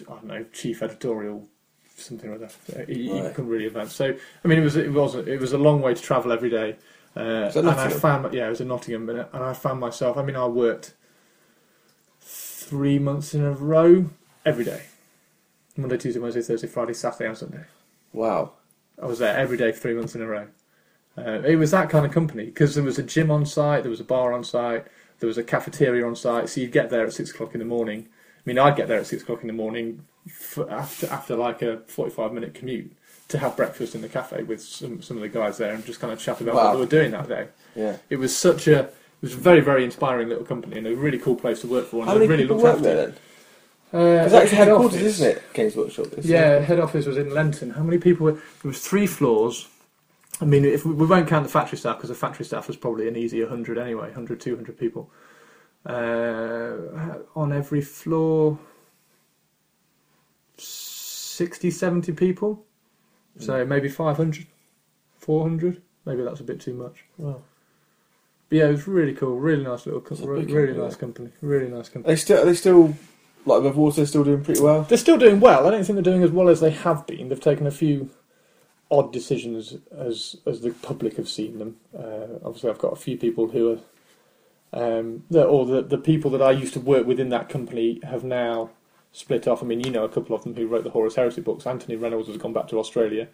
I 0.02 0.12
don't 0.12 0.26
know, 0.26 0.46
chief 0.52 0.84
editorial, 0.84 1.48
something 1.96 2.30
like 2.30 2.42
that. 2.42 2.90
You, 2.90 3.16
you 3.16 3.30
couldn't 3.30 3.48
really 3.48 3.68
advance. 3.68 3.96
So 3.96 4.14
I 4.44 4.48
mean, 4.48 4.60
it 4.60 4.64
was 4.64 4.76
it 4.76 4.92
was 4.92 5.16
it 5.16 5.40
was 5.40 5.54
a 5.54 5.58
long 5.58 5.82
way 5.82 5.94
to 5.94 6.02
travel 6.02 6.34
every 6.34 6.50
day. 6.50 6.76
Uh, 7.16 7.50
and 7.56 7.70
I 7.70 7.88
found 7.88 8.34
yeah, 8.34 8.48
it 8.48 8.50
was 8.50 8.60
in 8.60 8.68
Nottingham, 8.68 9.10
and 9.10 9.20
and 9.32 9.42
I 9.42 9.54
found 9.54 9.80
myself. 9.80 10.18
I 10.18 10.22
mean, 10.22 10.36
I 10.36 10.48
worked 10.48 10.96
three 12.20 13.00
months 13.00 13.34
in 13.34 13.42
a 13.42 13.52
row 13.52 14.10
every 14.46 14.66
day. 14.66 14.84
Monday, 15.78 15.98
Tuesday, 15.98 16.20
Wednesday, 16.20 16.42
Thursday, 16.42 16.68
Friday, 16.68 16.94
Saturday, 16.94 17.28
and 17.28 17.38
Sunday. 17.38 17.64
Wow. 18.12 18.52
I 19.02 19.06
was 19.06 19.20
there 19.20 19.36
every 19.38 19.58
day 19.58 19.72
for 19.72 19.80
three 19.80 19.94
months 19.94 20.16
in 20.16 20.22
a 20.22 20.28
row. 20.28 20.48
Uh, 21.18 21.42
it 21.46 21.56
was 21.56 21.72
that 21.72 21.90
kind 21.90 22.06
of 22.06 22.12
company 22.12 22.46
because 22.46 22.76
there 22.76 22.84
was 22.84 23.00
a 23.00 23.04
gym 23.04 23.32
on 23.32 23.46
site, 23.46 23.84
there 23.84 23.90
was 23.90 24.00
a 24.02 24.06
bar 24.06 24.34
on 24.34 24.44
site, 24.44 24.86
there 25.20 25.28
was 25.28 25.38
a 25.38 25.44
cafeteria 25.44 26.06
on 26.06 26.16
site. 26.16 26.50
So 26.50 26.62
you'd 26.62 26.72
get 26.74 26.90
there 26.90 27.06
at 27.06 27.14
six 27.14 27.32
o'clock 27.32 27.54
in 27.54 27.60
the 27.60 27.66
morning. 27.66 28.08
I 28.10 28.42
mean, 28.46 28.60
I'd 28.60 28.76
get 28.76 28.88
there 28.88 29.00
at 29.00 29.08
six 29.08 29.24
o'clock 29.24 29.42
in 29.42 29.48
the 29.48 29.54
morning 29.54 30.06
after 30.70 31.08
after 31.08 31.36
like 31.36 31.62
a 31.62 31.78
forty-five 31.88 32.34
minute 32.34 32.54
commute 32.54 32.92
to 33.28 33.38
have 33.40 33.56
breakfast 33.56 33.96
in 33.96 34.02
the 34.02 34.10
cafe 34.10 34.44
with 34.44 34.62
some 34.62 35.02
some 35.02 35.18
of 35.18 35.22
the 35.22 35.30
guys 35.30 35.58
there 35.58 35.74
and 35.74 35.86
just 35.86 36.00
kind 36.00 36.12
of 36.14 36.20
chat 36.20 36.42
about 36.42 36.56
Wow. 36.56 36.64
what 36.66 36.74
they 36.74 36.80
were 36.80 36.86
doing 36.86 37.12
that 37.12 37.28
day. 37.30 37.48
Yeah. 37.76 37.98
It 38.10 38.18
was 38.18 38.36
such 38.36 38.68
a 38.68 38.80
it 38.82 38.94
was 39.22 39.34
a 39.34 39.38
very 39.38 39.62
very 39.62 39.84
inspiring 39.86 40.28
little 40.30 40.46
company 40.46 40.78
and 40.78 40.86
a 40.88 40.96
really 40.96 41.18
cool 41.20 41.36
place 41.36 41.62
to 41.62 41.68
work 41.68 41.88
for. 41.88 41.98
And 42.02 42.06
How 42.10 42.14
they 42.16 42.20
many 42.28 42.30
really 42.30 42.44
people 42.44 42.58
looked 42.58 42.66
work 42.66 42.76
after 42.76 42.84
there 42.96 43.08
you. 43.10 43.14
Then? 43.96 44.26
Uh, 44.26 44.28
that's 44.30 44.52
head 44.52 44.68
headquarters, 44.68 44.96
office. 45.00 45.02
isn't 45.20 45.28
it? 45.38 45.54
Games 45.54 45.76
Workshop. 45.76 46.08
It's, 46.18 46.26
Yeah, 46.28 46.60
head 46.60 46.80
office 46.80 47.06
was 47.06 47.18
in 47.18 47.34
Lenton. 47.34 47.72
How 47.72 47.84
many 47.84 47.98
people 47.98 48.26
were? 48.26 48.34
There 48.34 48.42
was 48.64 48.80
three 48.80 49.08
floors. 49.08 49.68
I 50.42 50.46
mean, 50.46 50.66
if 50.66 50.86
we, 50.86 50.94
we 50.94 51.06
won't 51.06 51.28
count 51.30 51.44
the 51.46 51.52
factory 51.52 51.78
staff 51.78 51.98
because 51.98 52.10
the 52.10 52.16
factory 52.16 52.46
staff 52.46 52.68
was 52.68 52.76
probably 52.78 53.08
an 53.08 53.16
easy 53.16 53.42
100 53.42 53.78
anyway, 53.78 54.08
100, 54.08 54.40
200 54.42 54.78
people. 54.78 55.10
Uh, 55.86 57.20
on 57.36 57.54
every 57.54 57.82
floor, 57.82 58.58
60, 60.58 61.72
70 61.72 62.12
people. 62.14 62.64
So 63.40 63.66
maybe 63.66 63.90
500, 63.90 64.48
400. 65.20 65.82
Maybe 66.06 66.24
that's 66.24 66.40
a 66.40 66.44
bit 66.44 66.60
too 66.62 66.74
much. 66.74 67.04
Wow. 67.18 67.42
But 68.50 68.56
yeah, 68.58 68.66
it 68.68 68.72
was 68.72 68.88
really 68.88 69.14
cool. 69.14 69.38
Really 69.38 69.64
nice 69.64 69.86
little, 69.86 70.02
co- 70.02 70.16
It's 70.16 70.24
a 70.24 70.28
re- 70.28 70.40
big 70.42 70.50
really 70.52 70.68
company, 70.68 70.86
nice 70.88 70.96
company. 70.96 71.30
Really 71.42 71.68
nice 71.68 71.88
Are 71.90 71.92
company. 71.92 72.14
they 72.14 72.16
still? 72.16 72.42
Are 72.42 72.46
they 72.46 72.54
still 72.54 72.96
like 73.46 73.60
above 73.60 73.78
water? 73.78 74.06
Still 74.06 74.24
doing 74.24 74.44
pretty 74.44 74.62
well. 74.62 74.84
They're 74.84 74.98
still 74.98 75.18
doing 75.18 75.40
well. 75.40 75.68
I 75.68 75.72
don't 75.72 75.84
think 75.84 75.96
they're 75.96 76.14
doing 76.14 76.24
as 76.24 76.32
well 76.32 76.50
as 76.50 76.60
they 76.60 76.72
have 76.72 77.06
been. 77.08 77.30
They've 77.30 77.40
taken 77.40 77.68
a 77.68 77.72
few 77.72 78.10
odd 78.92 79.12
decisions 79.12 79.76
as 79.96 80.38
as 80.46 80.62
the 80.62 80.72
public 80.72 81.18
have 81.18 81.30
seen 81.30 81.60
them. 81.60 81.78
Uh, 81.98 82.40
obviously, 82.44 82.70
I've 82.70 82.80
got 82.80 82.94
a 82.94 82.98
few 82.98 83.18
people 83.18 83.48
who 83.48 83.80
are, 84.74 84.98
um, 85.00 85.24
the, 85.30 85.44
or 85.44 85.66
the 85.66 85.82
the 85.82 85.98
people 85.98 86.32
that 86.32 86.42
I 86.42 86.52
used 86.52 86.74
to 86.74 86.80
work 86.80 87.06
with 87.06 87.20
in 87.20 87.30
that 87.30 87.50
company 87.50 88.00
have 88.04 88.24
now 88.24 88.70
split 89.12 89.48
off. 89.48 89.64
I 89.64 89.66
mean, 89.66 89.80
you 89.80 89.92
know, 89.92 90.04
a 90.04 90.10
couple 90.10 90.36
of 90.36 90.44
them 90.44 90.56
who 90.56 90.68
wrote 90.68 90.84
the 90.84 90.90
Horus 90.90 91.16
Heresy 91.16 91.42
books. 91.42 91.66
Anthony 91.66 91.96
Reynolds 91.96 92.28
has 92.28 92.38
gone 92.38 92.54
back 92.54 92.68
to 92.70 92.80
Australia. 92.80 93.28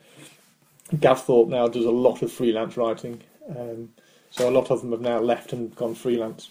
Gav 1.00 1.24
Thorpe 1.24 1.50
now 1.50 1.68
does 1.68 1.86
a 1.86 1.92
lot 1.92 2.22
of 2.22 2.32
freelance 2.32 2.78
writing. 2.78 3.22
Um, 3.50 3.90
so 4.30 4.50
a 4.50 4.52
lot 4.52 4.72
of 4.72 4.82
them 4.82 4.92
have 4.92 5.02
now 5.02 5.20
left 5.20 5.54
and 5.54 5.76
gone 5.76 5.96
freelance. 5.96 6.50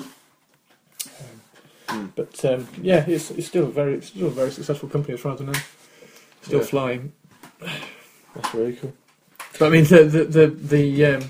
Um, 1.91 2.13
but 2.17 2.45
um, 2.45 2.69
yeah, 2.83 3.05
it's, 3.07 3.31
it's 3.31 3.47
still 3.49 3.65
a 3.65 3.71
very 3.71 3.95
it's 3.95 4.09
still 4.09 4.29
a 4.29 4.31
very 4.31 4.51
successful 4.51 4.89
company 4.89 5.15
as 5.15 5.21
far 5.21 5.35
as 5.35 5.41
I 5.41 5.45
know. 5.45 5.53
Still 6.43 6.61
Yeah. 6.61 6.65
flying. 6.67 7.13
That's 8.35 8.49
very 8.51 8.75
cool. 8.75 8.93
But 9.59 9.67
I 9.67 9.71
mean, 9.71 9.85
the 9.85 10.05
the 10.05 10.25
the, 10.25 10.47
the 10.49 11.05
um, 11.07 11.23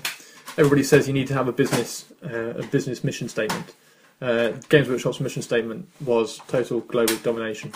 everybody 0.57 0.83
says 0.83 1.07
you 1.07 1.13
need 1.13 1.27
to 1.27 1.33
have 1.33 1.47
a 1.47 1.51
business 1.51 2.05
uh, 2.23 2.53
a 2.57 2.63
business 2.63 3.03
mission 3.03 3.27
statement. 3.29 3.73
Uh, 4.21 4.51
Games 4.69 4.87
Workshop's 4.87 5.19
mission 5.19 5.41
statement 5.41 5.89
was 6.05 6.39
total 6.47 6.81
global 6.81 7.15
domination. 7.17 7.73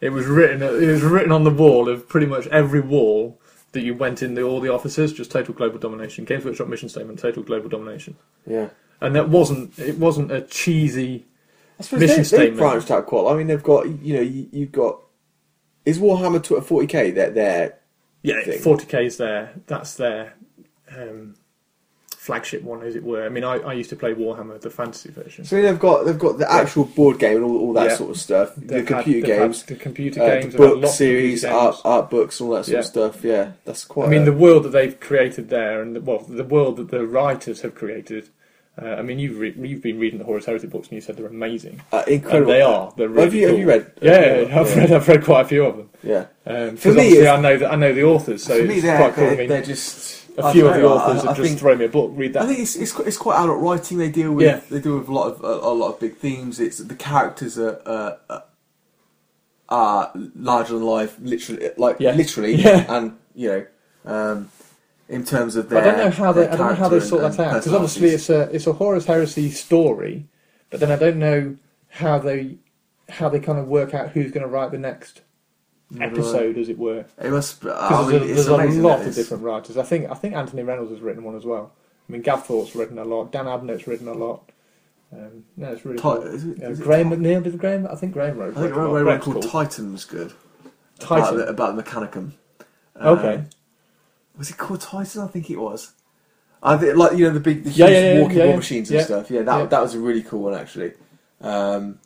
It 0.00 0.10
was 0.10 0.26
written. 0.26 0.62
It 0.62 0.70
was 0.86 1.02
written 1.02 1.30
on 1.30 1.44
the 1.44 1.50
wall 1.50 1.88
of 1.88 2.08
pretty 2.08 2.26
much 2.26 2.48
every 2.48 2.80
wall 2.80 3.38
that 3.70 3.82
you 3.82 3.94
went 3.94 4.20
in 4.22 4.34
the, 4.34 4.42
all 4.42 4.60
the 4.60 4.68
offices. 4.68 5.12
Just 5.12 5.30
total 5.30 5.54
global 5.54 5.78
domination. 5.78 6.24
Games 6.24 6.44
Workshop 6.44 6.66
mission 6.66 6.88
statement. 6.88 7.20
Total 7.20 7.42
global 7.42 7.68
domination. 7.68 8.16
Yeah. 8.46 8.70
And 9.00 9.14
that 9.14 9.28
wasn't. 9.28 9.78
It 9.78 9.98
wasn't 9.98 10.32
a 10.32 10.40
cheesy. 10.42 11.24
Mission 11.90 11.98
they, 12.18 12.22
statement. 12.24 12.50
They've 12.50 12.58
branched 12.58 12.90
out 12.90 13.06
quite. 13.06 13.32
I 13.32 13.36
mean, 13.36 13.46
they've 13.46 13.62
got 13.62 13.88
you 14.02 14.14
know 14.16 14.22
you, 14.22 14.48
you've 14.52 14.72
got 14.72 15.00
is 15.84 15.98
Warhammer 15.98 16.42
tw- 16.42 16.66
40k. 16.66 17.14
They're 17.14 17.30
they're 17.30 17.78
Yeah, 18.22 18.40
forty 18.58 18.86
k 18.86 19.06
is 19.06 19.16
there. 19.16 19.52
That's 19.66 19.94
their 19.96 20.34
um, 20.96 21.34
flagship 22.16 22.62
one, 22.62 22.82
as 22.84 22.94
it 22.94 23.02
were. 23.02 23.24
I 23.24 23.28
mean, 23.28 23.42
I, 23.42 23.56
I 23.56 23.72
used 23.72 23.90
to 23.90 23.96
play 23.96 24.14
Warhammer, 24.14 24.60
the 24.60 24.70
fantasy 24.70 25.10
version. 25.10 25.44
So 25.44 25.60
they've 25.60 25.78
got 25.78 26.04
they've 26.04 26.18
got 26.18 26.38
the 26.38 26.50
actual 26.50 26.84
board 26.84 27.18
game 27.18 27.36
and 27.36 27.44
all, 27.44 27.58
all 27.58 27.72
that 27.72 27.90
Yeah. 27.90 27.96
sort 27.96 28.10
of 28.10 28.16
stuff. 28.18 28.54
The 28.54 28.60
They've 28.66 28.86
computer 28.86 29.26
had 29.34 29.40
games, 29.40 29.62
the 29.64 29.74
computer 29.74 30.22
uh, 30.22 30.26
games, 30.28 30.52
the 30.54 30.58
they've 30.58 30.80
book 30.82 30.90
series, 30.92 31.44
art, 31.44 31.76
art 31.84 32.10
books, 32.10 32.40
all 32.40 32.50
that 32.50 32.66
sort 32.66 32.78
of 32.78 32.84
stuff. 32.84 33.24
Yeah, 33.24 33.52
that's 33.64 33.84
quite. 33.84 34.06
I 34.06 34.10
mean, 34.10 34.22
a- 34.22 34.26
the 34.26 34.32
world 34.32 34.62
that 34.64 34.70
they've 34.70 34.98
created 35.00 35.48
there, 35.48 35.82
and 35.82 35.96
the, 35.96 36.00
well, 36.00 36.20
the 36.20 36.44
world 36.44 36.76
that 36.76 36.90
the 36.90 37.04
writers 37.06 37.62
have 37.62 37.74
created. 37.74 38.28
Uh, 38.80 38.86
I 38.86 39.02
mean, 39.02 39.18
you've 39.18 39.38
re- 39.38 39.54
you've 39.58 39.82
been 39.82 39.98
reading 39.98 40.18
the 40.18 40.24
Horus 40.24 40.46
Heresy 40.46 40.66
books, 40.66 40.88
and 40.88 40.94
you 40.94 41.02
said 41.02 41.16
they're 41.18 41.26
amazing. 41.26 41.82
uh, 41.92 41.98
And 42.06 42.08
incredible. 42.08 42.52
they 42.52 42.62
are. 42.62 42.92
They're 42.96 43.08
really 43.08 43.24
have 43.24 43.34
you 43.34 43.42
have 43.42 43.50
cool. 43.50 43.58
you 43.60 43.68
read? 43.68 43.92
Yeah, 44.00 44.56
uh, 44.56 44.60
I've 44.60 44.76
read 44.76 44.92
I've 44.92 45.08
read 45.08 45.24
quite 45.24 45.40
a 45.42 45.48
few 45.48 45.64
of 45.64 45.76
them. 45.76 45.90
Yeah. 46.02 46.26
Um, 46.46 46.76
For 46.78 46.92
me, 46.92 47.26
I 47.28 47.38
know 47.40 47.58
that 47.58 47.70
I 47.70 47.76
know 47.76 47.92
the 47.92 48.04
authors, 48.04 48.42
so 48.44 48.64
me, 48.64 48.76
it's 48.76 48.84
quite 48.86 49.14
cool. 49.14 49.24
I 49.24 49.28
they're, 49.28 49.36
mean, 49.36 49.48
they're 49.50 49.62
just 49.62 50.26
a 50.38 50.50
few 50.52 50.66
of 50.66 50.74
the 50.74 50.80
know, 50.80 50.94
authors 50.94 51.18
I- 51.22 51.26
have 51.26 51.28
I 51.28 51.34
just 51.34 51.48
think- 51.48 51.58
thrown 51.60 51.78
me 51.78 51.84
a 51.84 51.88
book. 51.90 52.12
Read 52.14 52.32
that. 52.32 52.44
I 52.44 52.46
think 52.46 52.60
it's, 52.60 52.74
it's 52.76 52.92
quite- 52.92 53.08
it's 53.08 53.18
quite 53.18 53.42
adult 53.42 53.60
writing. 53.60 53.98
They 53.98 54.08
deal 54.10 54.32
with 54.32 54.46
Yeah. 54.46 54.60
they 54.70 54.80
deal 54.80 54.98
with 54.98 55.08
a 55.08 55.12
lot 55.12 55.32
of 55.34 55.44
a, 55.44 55.48
a 55.68 55.74
lot 55.74 55.92
of 55.92 56.00
big 56.00 56.16
themes. 56.16 56.58
It's 56.58 56.78
the 56.78 56.94
characters 56.94 57.58
are 57.58 57.78
uh, 57.84 58.16
uh, 58.30 58.40
are 59.68 60.10
larger 60.34 60.74
than 60.74 60.82
life, 60.84 61.16
literally 61.20 61.68
like 61.76 61.96
Yeah. 61.98 62.12
literally, 62.14 62.54
Yeah. 62.56 62.86
and 62.88 63.18
you 63.34 63.48
know, 63.48 63.66
um, 64.06 64.50
in 65.08 65.24
terms 65.24 65.56
of 65.56 65.66
I 65.66 65.68
their. 65.80 65.84
don't 65.84 65.98
know 65.98 66.10
how 66.10 66.32
they 66.32 66.48
I 66.48 66.56
don't 66.56 66.68
know 66.68 66.74
how 66.74 66.88
they 66.88 67.00
sort 67.00 67.24
and- 67.24 67.34
that 67.34 67.46
out 67.46 67.54
because 67.54 67.72
obviously 67.74 68.08
it's 68.10 68.30
a 68.30 68.42
it's 68.54 68.66
a 68.66 68.72
Horus 68.72 69.06
Heresy 69.06 69.50
story, 69.50 70.26
but 70.70 70.80
then 70.80 70.90
I 70.90 70.96
don't 70.96 71.18
know 71.18 71.56
how 71.88 72.18
they 72.18 72.56
how 73.08 73.28
they 73.28 73.40
kind 73.40 73.58
of 73.58 73.68
work 73.68 73.92
out 73.94 74.10
who's 74.10 74.30
going 74.32 74.42
to 74.42 74.48
write 74.48 74.70
the 74.70 74.78
next 74.78 75.20
episode, 76.00 76.56
as 76.56 76.68
it 76.68 76.78
were. 76.78 77.04
It 77.20 77.30
must. 77.30 77.62
I 77.64 77.68
Because 77.68 78.08
mean, 78.08 78.20
there's, 78.20 78.46
there's 78.46 78.48
a 78.48 78.80
lot 78.80 79.00
of 79.06 79.14
different 79.14 79.42
writers. 79.42 79.76
I 79.76 79.82
think 79.82 80.10
I 80.10 80.14
think 80.14 80.34
Anthony 80.34 80.62
Reynolds 80.62 80.90
has 80.90 81.00
written 81.00 81.24
one 81.24 81.36
as 81.36 81.44
well. 81.44 81.72
I 82.08 82.12
mean, 82.12 82.22
Gav 82.22 82.46
Thorpe's 82.46 82.74
written 82.74 82.98
a 82.98 83.04
lot. 83.04 83.30
Dan 83.32 83.44
Abnett's 83.46 83.86
written 83.86 84.08
a 84.08 84.14
lot. 84.14 84.50
Um, 85.12 85.44
no, 85.58 85.72
it's 85.72 85.84
really 85.84 85.98
Ti- 85.98 86.02
cool. 86.02 86.22
is 86.22 86.44
it- 86.44 86.62
is 86.62 86.80
Graham 86.80 87.10
McNeill 87.10 87.42
did 87.42 87.58
Graham. 87.58 87.86
I 87.86 87.94
think 87.96 88.14
Graham 88.14 88.38
wrote. 88.38 88.56
I 88.56 88.62
think 88.62 88.74
wrote 88.74 88.86
a 88.86 88.88
I 88.88 89.00
lot. 89.02 89.04
read 89.04 89.26
one 89.26 89.32
called. 89.42 89.50
Titan 89.50 89.92
was 89.92 90.04
good. 90.06 90.32
About 91.02 91.18
Titan. 91.18 91.36
the, 91.38 91.46
about 91.48 91.76
the 91.76 91.82
Mechanicum. 91.82 92.30
Okay. 93.00 93.44
Was 94.36 94.50
it 94.50 94.58
called 94.58 94.80
Titan? 94.80 95.22
I 95.22 95.26
think 95.26 95.50
it 95.50 95.58
was. 95.58 95.92
I 96.62 96.76
think, 96.76 96.96
like 96.96 97.16
you 97.16 97.26
know 97.26 97.34
the 97.34 97.40
big, 97.40 97.64
the 97.64 97.70
huge 97.70 97.78
Yeah, 97.78 97.88
yeah, 97.88 98.14
yeah, 98.14 98.20
walking 98.20 98.38
yeah, 98.38 98.44
war 98.44 98.52
yeah. 98.52 98.56
machines 98.56 98.90
and 98.90 99.04
stuff. 99.04 99.30
Yeah, 99.30 99.42
that 99.42 99.70
that 99.70 99.82
was 99.82 99.94
a 99.94 100.00
really 100.00 100.22
cool 100.22 100.42
one 100.42 100.54
actually. 100.54 100.92
Um, 101.40 101.98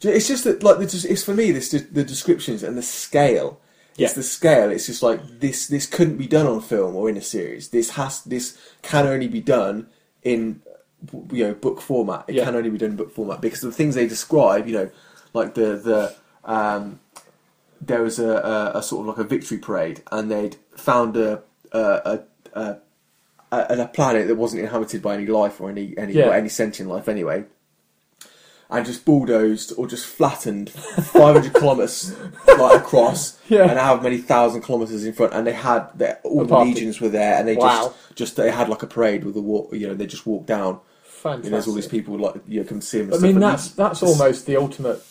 it's 0.00 0.28
just 0.28 0.44
that 0.44 0.62
like 0.62 0.78
it's 0.80 1.24
for 1.24 1.34
me 1.34 1.50
this 1.52 1.70
the 1.70 2.04
descriptions 2.04 2.62
and 2.62 2.76
the 2.76 2.82
scale. 2.82 3.60
It's 3.98 4.12
the 4.12 4.22
scale. 4.22 4.70
It's 4.70 4.86
just 4.86 5.02
like 5.02 5.40
this. 5.40 5.68
This 5.68 5.86
couldn't 5.86 6.18
be 6.18 6.26
done 6.26 6.46
on 6.46 6.60
film 6.60 6.94
or 6.94 7.08
in 7.08 7.16
a 7.16 7.22
series. 7.22 7.70
This 7.70 7.90
has. 7.90 8.22
This 8.22 8.58
can 8.82 9.06
only 9.06 9.28
be 9.28 9.40
done 9.40 9.88
in 10.22 10.60
you 11.32 11.46
know 11.46 11.54
book 11.54 11.80
format. 11.80 12.24
It 12.28 12.44
can 12.44 12.54
only 12.54 12.70
be 12.70 12.78
done 12.78 12.90
in 12.90 12.96
book 12.96 13.12
format 13.12 13.40
because 13.40 13.62
the 13.62 13.72
things 13.72 13.94
they 13.94 14.06
describe, 14.06 14.66
you 14.66 14.74
know, 14.74 14.90
like 15.32 15.54
the 15.54 15.76
the 15.76 16.14
um, 16.44 17.00
there 17.80 18.02
was 18.02 18.18
a, 18.18 18.28
a, 18.28 18.78
a 18.78 18.82
sort 18.82 19.08
of 19.08 19.16
like 19.16 19.24
a 19.24 19.28
victory 19.28 19.58
parade, 19.58 20.02
and 20.12 20.30
they'd 20.30 20.56
found 20.76 21.16
a 21.16 21.42
a, 21.72 21.78
a, 21.78 22.60
a, 22.60 22.76
a, 23.52 23.82
a 23.82 23.88
planet 23.88 24.26
that 24.28 24.36
wasn't 24.36 24.62
inhabited 24.62 25.02
by 25.02 25.14
any 25.14 25.26
life 25.26 25.60
or 25.60 25.70
any 25.70 25.94
any 25.96 26.14
Yeah. 26.14 26.28
or 26.28 26.34
any 26.34 26.48
sentient 26.48 26.90
life 26.90 27.08
anyway, 27.08 27.44
and 28.68 28.84
just 28.84 29.04
bulldozed 29.04 29.72
or 29.76 29.86
just 29.86 30.06
flattened 30.06 30.70
500 30.70 31.54
kilometers 31.54 32.16
like 32.58 32.80
across, 32.80 33.38
Yeah. 33.48 33.68
and 33.70 33.78
however 33.78 34.02
many 34.02 34.18
thousand 34.18 34.62
kilometers 34.62 35.04
in 35.04 35.12
front, 35.12 35.32
and 35.34 35.46
they 35.46 35.52
had 35.52 35.88
their, 35.96 36.18
all 36.24 36.40
the 36.44 36.48
party. 36.48 36.70
legions 36.74 37.00
were 37.00 37.08
there, 37.08 37.34
and 37.38 37.46
they 37.46 37.56
Wow. 37.56 37.84
just 37.88 38.16
just 38.16 38.36
they 38.36 38.50
had 38.50 38.68
like 38.68 38.82
a 38.82 38.86
parade 38.86 39.24
with 39.24 39.34
the 39.34 39.42
walk, 39.42 39.72
you 39.72 39.86
know, 39.86 39.94
they 39.94 40.06
just 40.06 40.26
walked 40.26 40.46
down. 40.46 40.80
Fantastic. 41.04 41.44
And 41.46 41.54
there's 41.54 41.66
all 41.68 41.74
these 41.74 41.86
people 41.88 42.18
like 42.18 42.34
you 42.48 42.60
know, 42.62 42.66
come 42.68 42.80
see 42.80 42.98
them. 42.98 43.06
And 43.06 43.14
I 43.14 43.18
stuff, 43.18 43.22
mean, 43.26 43.34
and 43.36 43.42
that's 43.42 43.70
that's 43.70 44.02
almost 44.02 44.46
the 44.46 44.56
ultimate. 44.56 45.02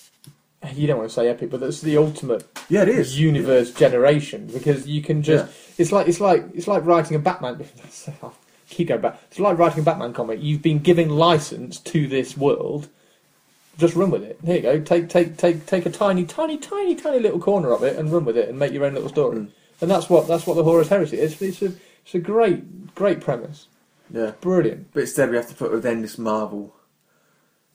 You 0.73 0.87
don't 0.87 0.97
want 0.97 1.09
to 1.09 1.13
say 1.13 1.27
epic, 1.27 1.49
but 1.49 1.59
that's 1.59 1.81
the 1.81 1.97
ultimate 1.97 2.47
yeah, 2.69 2.83
it 2.83 2.89
is. 2.89 3.19
universe 3.19 3.71
generation 3.71 4.47
because 4.47 4.87
you 4.87 5.01
can 5.01 5.21
just. 5.21 5.45
Yeah. 5.45 5.51
It's 5.77 5.91
like 5.91 6.07
it's 6.07 6.19
like 6.19 6.45
it's 6.53 6.67
like 6.67 6.85
writing 6.85 7.15
a 7.15 7.19
Batman. 7.19 7.63
Keep 8.69 8.87
going 8.87 9.01
back. 9.01 9.21
It's 9.29 9.39
like 9.39 9.57
writing 9.57 9.79
a 9.79 9.83
Batman 9.83 10.13
comic. 10.13 10.39
You've 10.41 10.61
been 10.61 10.79
given 10.79 11.09
license 11.09 11.79
to 11.79 12.07
this 12.07 12.35
world. 12.35 12.89
Just 13.77 13.95
run 13.95 14.09
with 14.09 14.23
it. 14.23 14.39
Here 14.43 14.55
you 14.55 14.61
go. 14.61 14.79
Take 14.79 15.09
take 15.09 15.37
take 15.37 15.65
take 15.65 15.85
a 15.85 15.89
tiny 15.89 16.25
tiny 16.25 16.57
tiny 16.57 16.95
tiny 16.95 17.19
little 17.19 17.39
corner 17.39 17.71
of 17.71 17.83
it 17.83 17.97
and 17.97 18.11
run 18.11 18.25
with 18.25 18.37
it 18.37 18.49
and 18.49 18.57
make 18.57 18.71
your 18.71 18.85
own 18.85 18.93
little 18.93 19.09
story. 19.09 19.37
Mm. 19.37 19.49
And 19.81 19.91
that's 19.91 20.09
what 20.09 20.27
that's 20.27 20.47
what 20.47 20.55
the 20.55 20.63
Horus 20.63 20.89
Heresy 20.89 21.19
is. 21.19 21.41
It's 21.41 21.61
a 21.61 21.73
it's 22.03 22.15
a 22.15 22.19
great 22.19 22.95
great 22.95 23.21
premise. 23.21 23.67
Yeah. 24.11 24.31
Brilliant. 24.41 24.93
But 24.93 25.01
instead, 25.01 25.29
we 25.29 25.35
have 25.35 25.49
to 25.49 25.55
put 25.55 25.71
with 25.71 25.83
then 25.83 26.01
this 26.01 26.17
Marvel 26.17 26.74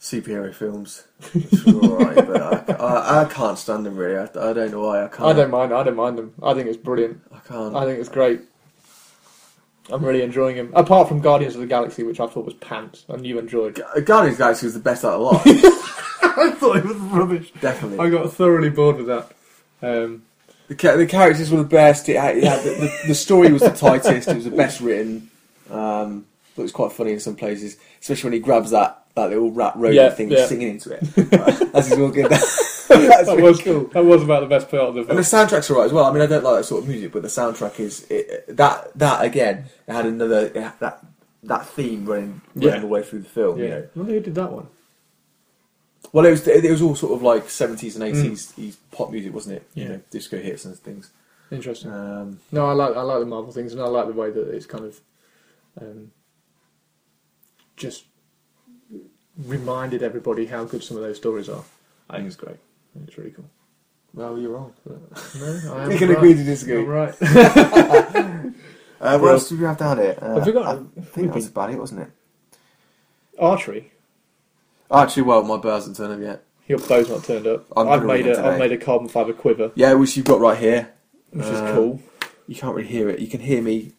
superhero 0.00 0.54
films. 0.54 1.04
Which 1.32 1.66
are 1.66 1.74
alright, 1.74 2.16
but 2.16 2.40
I, 2.40 2.74
I, 2.84 3.22
I 3.22 3.24
can't 3.26 3.58
stand 3.58 3.84
them 3.86 3.96
really. 3.96 4.16
I, 4.16 4.24
I 4.24 4.52
don't 4.52 4.70
know 4.70 4.80
why. 4.80 5.04
I 5.04 5.08
can't. 5.08 5.22
I 5.22 5.32
don't 5.32 5.50
mind. 5.50 5.72
I 5.72 5.82
don't 5.82 5.96
mind 5.96 6.18
them. 6.18 6.34
I 6.42 6.54
think 6.54 6.68
it's 6.68 6.76
brilliant. 6.78 7.20
I 7.32 7.38
can't. 7.40 7.76
I 7.76 7.84
think 7.84 7.98
it's 8.00 8.08
great. 8.08 8.40
I'm 9.90 10.04
really 10.04 10.22
enjoying 10.22 10.56
him. 10.56 10.72
Apart 10.74 11.08
from 11.08 11.20
Guardians 11.20 11.54
of 11.56 11.60
the 11.62 11.66
Galaxy, 11.66 12.02
which 12.04 12.20
I 12.20 12.26
thought 12.26 12.44
was 12.44 12.54
pants, 12.54 13.04
and 13.08 13.26
you 13.26 13.38
enjoyed. 13.38 13.74
Gu- 13.74 14.00
Guardians 14.02 14.34
of 14.34 14.38
the 14.38 14.44
Galaxy 14.44 14.66
was 14.66 14.74
the 14.74 14.80
best 14.80 15.04
out 15.04 15.14
of 15.14 15.18
the 15.20 15.24
lot. 15.24 15.42
I 16.22 16.50
thought 16.52 16.76
it 16.76 16.84
was 16.84 16.96
rubbish. 16.96 17.52
Definitely. 17.60 17.98
I 17.98 18.08
got 18.10 18.32
thoroughly 18.32 18.70
bored 18.70 18.96
with 18.98 19.06
that. 19.06 19.32
Um, 19.82 20.22
The, 20.68 20.76
ca- 20.76 20.96
the 20.96 21.06
characters 21.06 21.50
were 21.50 21.58
the 21.58 21.64
best. 21.64 22.08
It 22.08 22.16
had, 22.20 22.36
it 22.36 22.44
had 22.44 22.62
the, 22.62 22.70
the, 22.70 22.98
the 23.08 23.14
story 23.14 23.50
was 23.52 23.62
the 23.62 23.70
tightest. 23.70 24.28
It 24.28 24.36
was 24.36 24.44
the 24.44 24.50
best 24.52 24.80
written. 24.80 25.28
Um, 25.70 26.26
it 26.56 26.62
was 26.62 26.70
quite 26.72 26.92
funny 26.92 27.12
in 27.12 27.20
some 27.20 27.34
places, 27.34 27.76
especially 28.00 28.28
when 28.28 28.34
he 28.34 28.38
grabs 28.40 28.70
that, 28.70 28.99
that 29.14 29.28
little 29.30 29.50
rat 29.50 29.74
rodent 29.76 29.94
Yeah, 29.94 30.10
thing, 30.10 30.30
yeah. 30.30 30.46
singing 30.46 30.68
into 30.70 30.92
it 30.92 31.02
as 31.74 31.88
he's 31.88 31.98
walking 31.98 32.22
down. 32.22 32.30
That's 32.30 32.86
that 32.88 33.36
really 33.36 33.42
was 33.42 33.60
cool. 33.62 33.84
That 33.88 34.04
was 34.04 34.22
about 34.22 34.40
the 34.40 34.46
best 34.46 34.68
part 34.70 34.82
of 34.82 34.94
the 34.94 35.02
film. 35.02 35.10
And 35.10 35.18
the 35.18 35.22
soundtrack's 35.22 35.70
alright 35.70 35.86
as 35.86 35.92
well. 35.92 36.06
I 36.06 36.12
mean, 36.12 36.22
I 36.22 36.26
don't 36.26 36.42
like 36.44 36.56
that 36.58 36.64
sort 36.64 36.82
of 36.82 36.88
music, 36.88 37.12
but 37.12 37.22
the 37.22 37.28
soundtrack 37.28 37.78
is 37.80 38.06
it, 38.10 38.56
that. 38.56 38.96
That 38.98 39.24
again, 39.24 39.66
it 39.86 39.92
had 39.92 40.06
another 40.06 40.46
it 40.46 40.54
that 40.80 41.04
that 41.44 41.66
theme 41.68 42.04
running 42.04 42.40
running 42.54 42.72
Yeah. 42.74 42.80
the 42.80 42.86
way 42.86 43.02
through 43.02 43.20
the 43.20 43.28
film. 43.28 43.58
Yeah. 43.58 43.64
You 43.64 43.70
know, 43.70 43.76
I 43.76 43.98
wonder 43.98 44.12
who 44.14 44.20
did 44.20 44.34
that 44.34 44.52
one. 44.52 44.66
well, 46.12 46.26
it 46.26 46.30
was 46.30 46.46
it 46.48 46.70
was 46.70 46.82
all 46.82 46.94
sort 46.96 47.12
of 47.12 47.22
like 47.22 47.48
seventies 47.48 47.94
and 47.96 48.04
eighties 48.04 48.76
pop 48.90 49.10
music, 49.10 49.32
wasn't 49.34 49.56
it? 49.56 49.68
You 49.74 49.84
Mm. 49.84 49.86
Yeah. 49.88 49.94
know, 49.96 50.02
disco 50.10 50.38
hits 50.38 50.64
and 50.64 50.76
things. 50.76 51.10
Interesting. 51.52 51.92
Um, 51.92 52.40
No, 52.52 52.66
I 52.66 52.72
like 52.72 52.96
I 52.96 53.02
like 53.02 53.20
the 53.20 53.26
Marvel 53.26 53.52
things, 53.52 53.72
and 53.72 53.80
I 53.82 53.86
like 53.86 54.06
the 54.08 54.12
way 54.12 54.30
that 54.30 54.48
it's 54.54 54.66
kind 54.66 54.84
of 54.84 55.00
um, 55.80 56.10
just 57.76 58.04
reminded 59.46 60.02
everybody 60.02 60.46
how 60.46 60.64
good 60.64 60.82
some 60.82 60.96
of 60.96 61.02
those 61.02 61.16
stories 61.16 61.48
are. 61.48 61.62
I 62.08 62.16
think 62.16 62.26
it's 62.28 62.36
great. 62.36 62.56
I 62.56 62.98
think 62.98 63.08
it's 63.08 63.18
really 63.18 63.30
cool. 63.30 63.44
well, 64.14 64.38
you're 64.38 64.50
wrong. 64.52 64.72
No, 64.86 65.74
I 65.74 65.82
am 65.84 65.88
We 65.88 65.98
can 65.98 66.08
right. 66.08 66.16
agree 66.18 66.34
to 66.34 66.44
disagree. 66.44 66.78
I'm 66.78 66.86
right. 66.86 67.14
Uh, 69.00 69.12
what 69.16 69.22
Well- 69.22 69.32
else 69.32 69.48
did 69.48 69.58
we 69.58 69.64
have 69.64 69.78
down 69.78 69.96
here? 69.96 70.14
Uh, 70.20 70.34
Have 70.34 70.46
we 70.46 70.52
got- 70.52 70.76
I 70.76 71.00
think 71.00 71.28
that 71.28 71.34
was 71.34 71.46
about 71.48 71.70
it, 71.70 71.78
wasn't 71.78 72.00
it? 72.02 72.10
Archery. 73.38 73.92
Actually, 74.90 75.22
well, 75.22 75.42
my 75.42 75.56
bow 75.56 75.70
hasn't 75.74 75.96
turned 75.96 76.12
up 76.12 76.20
yet. 76.20 76.44
Your 76.68 76.78
bow's 76.80 77.08
not 77.08 77.24
turned 77.24 77.46
up. 77.46 77.64
I'm 77.74 77.88
I've 77.88 78.00
gonna 78.02 78.12
made 78.12 78.26
a 78.26 78.58
made 78.58 78.72
a 78.72 78.76
carbon 78.76 79.08
fibre 79.08 79.32
quiver, 79.32 79.72
Yeah, 79.74 79.94
which 79.94 80.16
you've 80.18 80.26
got 80.26 80.40
right 80.40 80.58
here. 80.58 80.92
which 81.30 81.46
Uh, 81.46 81.50
is 81.50 81.74
cool. 81.74 82.02
You 82.46 82.54
can't 82.56 82.74
really 82.76 82.88
hear 82.88 83.08
it. 83.08 83.20
You 83.20 83.26
can 83.28 83.40
hear 83.40 83.62
me. 83.62 83.92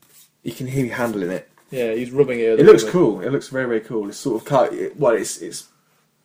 You 0.44 0.52
can 0.52 0.68
hear 0.68 0.84
me 0.84 0.90
handling 0.90 1.32
it. 1.32 1.50
Yeah, 1.72 1.94
he's 1.94 2.12
rubbing 2.12 2.40
it. 2.40 2.60
It 2.60 2.66
looks 2.66 2.84
cool. 2.84 3.22
It 3.22 3.32
looks 3.32 3.48
very, 3.48 3.66
very 3.66 3.82
cool. 3.82 4.10
It's 4.10 4.18
sort 4.18 4.42
of 4.42 4.48
cut. 4.48 4.74
It, 4.74 4.98
well, 5.00 5.14
it's 5.14 5.38
it's 5.42 5.70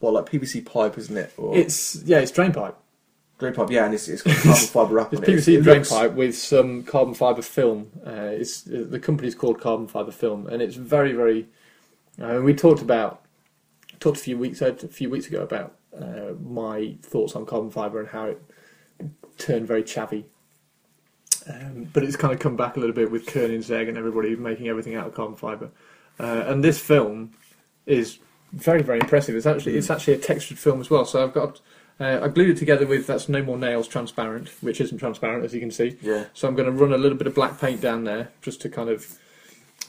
well 0.00 0.12
like 0.12 0.26
PVC 0.26 0.64
pipe, 0.66 0.98
isn't 0.98 1.16
it? 1.16 1.32
Or 1.36 1.56
It's 1.56 2.02
yeah, 2.04 2.18
it's 2.18 2.30
drain 2.32 2.52
pipe. 2.52 2.76
drain 3.38 3.54
pipe. 3.54 3.70
Yeah, 3.70 3.84
and 3.86 3.94
it's, 3.94 4.08
it's 4.08 4.22
got 4.22 4.36
carbon 4.36 4.66
fibre 4.66 4.94
wrap 4.94 5.12
It's 5.12 5.22
on 5.22 5.24
it. 5.24 5.36
PVC 5.36 5.58
It 5.58 5.62
drain 5.62 5.76
looks- 5.78 5.90
pipe 5.90 6.12
with 6.14 6.36
some 6.36 6.82
carbon 6.82 7.14
fibre 7.14 7.42
film. 7.42 7.90
Uh, 8.06 8.10
it's 8.32 8.62
the 8.62 8.98
company's 8.98 9.34
called 9.34 9.60
Carbon 9.60 9.86
Fibre 9.86 10.10
Film, 10.12 10.46
and 10.48 10.60
it's 10.60 10.76
very, 10.76 11.12
very. 11.12 11.46
Uh, 12.20 12.40
we 12.42 12.54
talked 12.54 12.82
about 12.82 13.22
talked 14.00 14.18
a 14.18 14.20
few 14.20 14.36
weeks 14.38 14.60
a 14.62 14.74
few 14.74 15.08
weeks 15.10 15.26
ago 15.28 15.42
about 15.42 15.74
uh, 15.98 16.32
my 16.42 16.96
thoughts 17.02 17.34
on 17.36 17.46
carbon 17.46 17.70
fibre 17.70 18.00
and 18.00 18.08
how 18.08 18.26
it 18.26 18.42
turned 19.38 19.66
very 19.66 19.82
chavvy. 19.82 20.24
Um, 21.48 21.88
but 21.92 22.02
it's 22.02 22.16
kind 22.16 22.34
of 22.34 22.40
come 22.40 22.56
back 22.56 22.76
a 22.76 22.80
little 22.80 22.94
bit 22.94 23.10
with 23.10 23.26
Koenigsegg 23.26 23.88
and 23.88 23.96
everybody 23.96 24.34
making 24.34 24.68
everything 24.68 24.96
out 24.96 25.06
of 25.06 25.14
carbon 25.14 25.36
fibre. 25.36 25.70
Uh, 26.18 26.44
and 26.46 26.64
this 26.64 26.80
film 26.80 27.32
is 27.86 28.18
very, 28.52 28.82
very 28.82 28.98
impressive. 28.98 29.36
It's 29.36 29.46
actually 29.46 29.76
it's 29.76 29.90
actually 29.90 30.14
a 30.14 30.18
textured 30.18 30.58
film 30.58 30.80
as 30.80 30.90
well. 30.90 31.04
So 31.04 31.22
I've 31.22 31.34
got 31.34 31.60
uh, 32.00 32.20
I 32.22 32.28
glued 32.28 32.50
it 32.50 32.58
together 32.58 32.86
with 32.86 33.06
that's 33.06 33.28
No 33.28 33.42
More 33.42 33.58
Nails 33.58 33.88
transparent, 33.88 34.50
which 34.60 34.80
isn't 34.80 34.98
transparent 34.98 35.44
as 35.44 35.54
you 35.54 35.60
can 35.60 35.70
see. 35.70 35.96
Yeah. 36.02 36.24
So 36.34 36.48
I'm 36.48 36.54
going 36.54 36.66
to 36.66 36.72
run 36.72 36.92
a 36.92 36.98
little 36.98 37.16
bit 37.16 37.26
of 37.26 37.34
black 37.34 37.60
paint 37.60 37.80
down 37.80 38.04
there 38.04 38.30
just 38.42 38.60
to 38.62 38.68
kind 38.68 38.90
of 38.90 39.18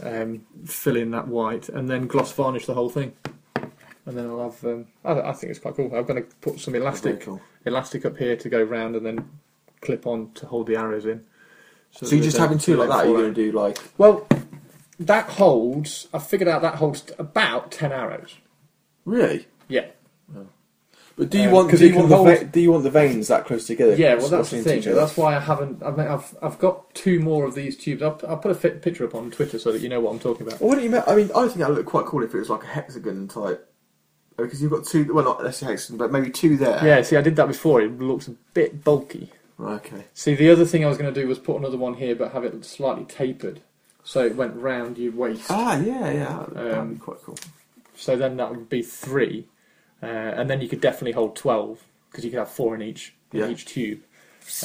um, 0.04 0.46
fill 0.66 0.96
in 0.96 1.12
that 1.12 1.28
white, 1.28 1.70
and 1.70 1.90
then 1.90 2.08
gloss 2.08 2.32
varnish 2.32 2.66
the 2.66 2.74
whole 2.74 2.90
thing. 2.90 3.14
And 4.06 4.18
then 4.18 4.28
I'll 4.28 4.52
have. 4.52 4.64
Um, 4.64 4.86
I, 5.04 5.30
I 5.30 5.34
think 5.34 5.52
it's 5.52 5.60
quite 5.60 5.76
cool. 5.76 5.94
I'm 5.94 6.06
going 6.06 6.24
to 6.24 6.36
put 6.42 6.60
some 6.60 6.76
elastic 6.76 7.22
cool. 7.22 7.42
elastic 7.66 8.06
up 8.06 8.18
here 8.18 8.36
to 8.38 8.50
go 8.50 8.62
round, 8.62 8.96
and 8.96 9.06
then 9.06 9.30
clip 9.82 10.08
on 10.08 10.32
to 10.36 10.46
hold 10.46 10.68
the 10.68 10.78
arrows 10.78 11.06
in. 11.06 11.26
So 12.04 12.16
you're 12.16 12.24
just 12.24 12.38
having 12.38 12.58
two 12.58 12.76
like 12.78 12.90
that? 12.90 13.06
You're 13.06 13.16
fall 13.16 13.22
going 13.24 13.34
to 13.34 13.44
do 13.46 13.52
like 13.52 13.78
well, 13.98 14.28
that 15.00 15.30
holds. 15.30 16.08
I 16.14 16.20
figured 16.20 16.48
out 16.48 16.62
that 16.62 16.76
holds 16.76 17.04
about 17.20 17.72
ten 17.72 17.92
arrows. 17.92 18.36
Really? 19.06 19.48
Yeah. 19.68 19.86
But 21.16 21.32
do 21.32 21.40
you 21.40 21.46
Um, 21.48 21.52
want 21.52 21.70
'cause 21.72 21.80
do 21.80 21.86
it 21.86 21.88
you 21.88 21.94
can 21.94 22.02
want 22.02 22.10
the 22.12 22.16
hold- 22.18 22.28
va- 22.40 22.46
do 22.46 22.60
you 22.60 22.72
want 22.72 22.84
the 22.84 22.92
vanes 22.92 23.28
that 23.30 23.46
close 23.48 23.66
together? 23.66 23.96
Yeah, 23.96 24.10
well, 24.16 24.28
that's 24.28 24.52
the 24.52 24.58
Squashing 24.60 24.64
thing. 24.64 24.80
each 24.80 24.86
other? 24.88 24.98
That's 24.98 25.18
why 25.18 25.36
I 25.36 25.40
haven't. 25.40 25.82
I've, 25.82 25.98
I've, 26.00 26.38
I've 26.44 26.60
got 26.60 26.94
two 26.94 27.20
more 27.20 27.44
of 27.46 27.56
these 27.56 27.76
tubes. 27.76 28.04
I'll, 28.04 28.22
I'll 28.28 28.38
put 28.38 28.52
a 28.52 28.54
fit 28.56 28.84
picture 28.84 29.04
up 29.04 29.16
on 29.16 29.32
Twitter 29.32 29.58
so 29.58 29.72
that 29.72 29.82
you 29.82 29.90
know 29.90 30.00
what 30.00 30.12
I'm 30.12 30.20
talking 30.20 30.46
about. 30.46 30.60
Well, 30.62 30.70
wouldn't 30.70 30.86
you? 30.86 30.92
ma- 30.92 31.02
I 31.08 31.16
mean, 31.16 31.32
I 31.36 31.48
think 31.48 31.58
that 31.58 31.70
would 31.70 31.78
look 31.80 31.88
quite 31.88 32.06
cool 32.06 32.22
if 32.24 32.36
it 32.36 32.38
was 32.38 32.52
like 32.52 32.62
a 32.64 32.68
hexagon 32.68 33.28
type. 33.30 33.68
Because 34.38 34.62
you've 34.62 34.70
got 34.70 34.86
two. 34.86 35.12
Well, 35.12 35.26
not 35.26 35.44
necessarily 35.44 35.74
hexagon, 35.74 35.98
but 35.98 36.12
maybe 36.12 36.30
two 36.30 36.56
there. 36.56 36.86
Yeah, 36.86 37.02
see, 37.02 37.18
I 37.18 37.22
did 37.22 37.36
that 37.38 37.48
before. 37.48 37.82
It 37.82 38.00
looks 38.00 38.28
a 38.28 38.36
bit 38.54 38.84
bulky. 38.84 39.32
Okay. 39.60 40.06
See, 40.14 40.36
the 40.36 40.50
other 40.50 40.66
thing 40.66 40.86
I 40.86 40.88
was 40.88 40.98
going 40.98 41.12
to 41.14 41.20
do 41.20 41.28
was 41.28 41.40
put 41.40 41.58
another 41.58 41.78
one 41.78 41.96
here, 41.96 42.16
but 42.16 42.32
have 42.34 42.44
it 42.44 42.64
slightly 42.64 43.06
tapered, 43.06 43.62
so 44.04 44.24
it 44.24 44.36
went 44.36 44.56
round 44.56 44.98
your 44.98 45.12
waist. 45.14 45.48
Ah, 45.50 45.78
yeah, 45.80 46.12
yeah. 46.12 46.38
That'd, 46.40 46.54
that'd 46.56 46.74
Um, 46.76 46.94
be 46.94 47.00
quite 47.00 47.22
cool. 47.24 47.38
So 47.96 48.16
then 48.16 48.38
that 48.38 48.52
would 48.52 48.70
be 48.70 48.84
three, 48.84 49.48
uh, 50.04 50.06
and 50.06 50.50
then 50.50 50.62
you 50.62 50.70
could 50.70 50.82
definitely 50.82 51.14
hold 51.14 51.36
twelve 51.36 51.84
because 52.12 52.24
you 52.24 52.30
could 52.30 52.40
have 52.40 52.50
four 52.50 52.76
in 52.76 52.82
each 52.84 53.16
in 53.34 53.40
Yeah. 53.40 53.50
each 53.50 53.66
tube. 53.66 54.02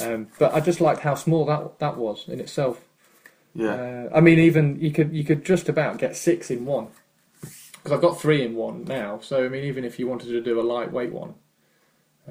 Um, 0.01 0.27
but 0.39 0.53
I 0.53 0.59
just 0.59 0.79
liked 0.79 1.01
how 1.01 1.15
small 1.15 1.45
that 1.45 1.79
that 1.79 1.97
was 1.97 2.27
in 2.29 2.39
itself. 2.39 2.85
Yeah. 3.55 3.73
Uh, 3.73 4.09
I 4.15 4.21
mean, 4.21 4.37
even 4.39 4.79
you 4.79 4.91
could 4.91 5.11
you 5.11 5.23
could 5.23 5.43
just 5.43 5.67
about 5.67 5.97
get 5.97 6.15
six 6.15 6.51
in 6.51 6.65
one 6.65 6.87
because 7.73 7.91
I've 7.91 8.01
got 8.01 8.21
three 8.21 8.43
in 8.43 8.55
one 8.55 8.85
now. 8.85 9.19
So 9.23 9.43
I 9.43 9.49
mean, 9.49 9.63
even 9.63 9.83
if 9.83 9.97
you 9.97 10.07
wanted 10.07 10.27
to 10.27 10.41
do 10.41 10.59
a 10.59 10.61
lightweight 10.61 11.11
one, 11.11 11.33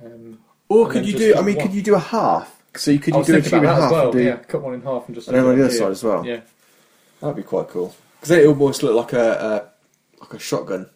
um, 0.02 0.38
or 0.80 0.88
could 0.90 1.06
you 1.06 1.16
do? 1.16 1.34
I 1.36 1.42
mean, 1.42 1.56
one. 1.56 1.66
could 1.66 1.74
you 1.74 1.82
do 1.82 1.94
a 1.94 1.98
half? 1.98 2.60
So 2.76 2.90
you 2.90 2.98
could 2.98 3.14
you 3.14 3.24
do 3.24 3.36
a 3.36 3.40
thinking 3.42 3.58
in 3.60 3.64
half 3.64 3.90
well. 3.90 4.04
and 4.04 4.12
do, 4.12 4.22
Yeah, 4.22 4.36
cut 4.36 4.62
one 4.62 4.74
in 4.74 4.82
half 4.82 5.06
and 5.06 5.14
just 5.14 5.28
and 5.28 5.36
then 5.36 5.44
on 5.44 5.56
the 5.58 5.64
other 5.64 5.72
side 5.74 5.90
as 5.90 6.02
well. 6.02 6.24
Yeah, 6.26 6.40
That'd 7.20 7.36
be 7.36 7.42
quite 7.42 7.68
cool. 7.68 7.94
Because 8.16 8.28
then 8.30 8.40
it 8.40 8.46
almost 8.46 8.82
look 8.82 8.94
like 8.94 9.12
a, 9.12 9.32
a 10.18 10.20
like 10.20 10.34
a 10.34 10.38
shotgun, 10.38 10.88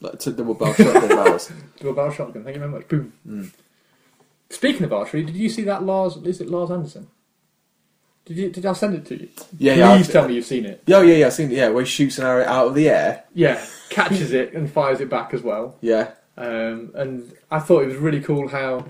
like 0.00 0.18
two 0.20 0.32
double 0.32 0.54
barrel 0.54 0.74
shotgun 0.78 1.08
barrels. 1.08 1.52
do 1.80 1.88
a 1.88 1.94
barrel 1.94 2.12
shotgun. 2.12 2.44
Thank 2.44 2.54
you 2.56 2.60
very 2.60 2.70
much. 2.72 2.86
Boom. 2.88 3.12
Mm. 3.26 3.50
Speaking 4.50 4.84
of 4.84 4.92
archery, 4.92 5.24
did 5.24 5.34
you 5.34 5.48
see 5.48 5.64
that 5.64 5.82
Lars? 5.82 6.16
Is 6.18 6.40
it 6.40 6.48
Lars 6.48 6.70
Andersen? 6.70 7.08
Did 8.26 8.36
you? 8.36 8.50
Did 8.50 8.66
I 8.66 8.72
send 8.74 8.94
it 8.94 9.06
to 9.06 9.16
you? 9.20 9.28
Yeah, 9.58 9.74
yeah. 9.74 9.96
Please 9.96 10.10
I- 10.10 10.12
tell 10.12 10.28
me 10.28 10.34
you've 10.34 10.44
seen 10.44 10.66
it. 10.66 10.82
Yeah, 10.86 11.02
yeah, 11.02 11.14
yeah. 11.16 11.26
I've 11.26 11.32
seen 11.32 11.50
it. 11.50 11.56
Yeah, 11.56 11.68
where 11.70 11.82
he 11.84 11.88
shoots 11.90 12.18
an 12.18 12.26
arrow 12.26 12.44
out 12.44 12.68
of 12.68 12.74
the 12.74 12.88
air. 12.88 13.24
Yeah, 13.34 13.64
catches 13.90 14.32
it 14.32 14.52
and 14.52 14.70
fires 14.70 15.00
it 15.00 15.08
back 15.10 15.34
as 15.34 15.42
well. 15.42 15.76
Yeah. 15.80 16.12
Um, 16.36 16.90
and 16.94 17.32
I 17.50 17.60
thought 17.60 17.82
it 17.82 17.86
was 17.86 17.96
really 17.96 18.20
cool 18.20 18.48
how 18.48 18.86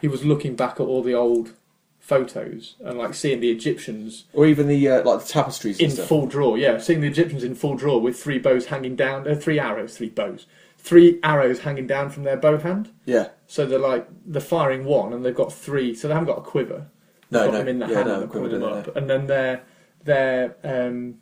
he 0.00 0.08
was 0.08 0.24
looking 0.24 0.54
back 0.54 0.74
at 0.74 0.80
all 0.80 1.02
the 1.02 1.14
old 1.14 1.54
photos 1.98 2.76
and 2.80 2.98
like 2.98 3.14
seeing 3.14 3.40
the 3.40 3.50
Egyptians 3.50 4.24
Or 4.32 4.46
even 4.46 4.66
the 4.66 4.88
uh, 4.88 5.04
like 5.04 5.20
the 5.24 5.28
tapestries 5.28 5.78
in 5.78 5.90
stuff. 5.90 6.08
full 6.08 6.26
draw. 6.26 6.56
Yeah, 6.56 6.78
seeing 6.78 7.00
the 7.00 7.06
Egyptians 7.08 7.44
in 7.44 7.54
full 7.54 7.76
draw 7.76 7.98
with 7.98 8.20
three 8.20 8.38
bows 8.38 8.66
hanging 8.66 8.96
down, 8.96 9.28
uh, 9.28 9.34
three 9.34 9.58
arrows, 9.58 9.96
three 9.96 10.08
bows, 10.08 10.46
three 10.76 11.18
arrows 11.22 11.60
hanging 11.60 11.86
down 11.86 12.10
from 12.10 12.24
their 12.24 12.36
bow 12.36 12.58
hand. 12.58 12.90
Yeah. 13.04 13.28
So 13.46 13.64
they're 13.64 13.78
like 13.78 14.06
they're 14.26 14.40
firing 14.40 14.84
one, 14.84 15.12
and 15.12 15.24
they've 15.24 15.34
got 15.34 15.52
three. 15.52 15.94
So 15.94 16.08
they 16.08 16.14
haven't 16.14 16.28
got 16.28 16.38
a 16.38 16.42
quiver. 16.42 16.86
No, 17.30 17.44
got 17.44 17.52
no. 17.52 17.58
them 17.58 17.68
in 17.68 17.78
the 17.78 17.86
yeah, 17.86 17.94
hand 17.94 18.08
no, 18.08 18.12
and 18.14 18.22
they're 18.22 18.28
quiver, 18.28 18.48
them 18.48 18.62
up, 18.64 18.86
no. 18.88 18.92
and 18.94 19.08
then 19.08 19.26
they're 19.26 19.62
they're 20.04 20.56
um, 20.64 21.16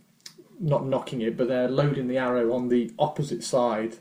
not 0.58 0.82
nocking 0.82 1.20
it, 1.20 1.36
but 1.36 1.48
they're 1.48 1.68
loading 1.68 2.08
the 2.08 2.18
arrow 2.18 2.52
on 2.54 2.68
the 2.68 2.92
opposite 2.98 3.44
side 3.44 3.96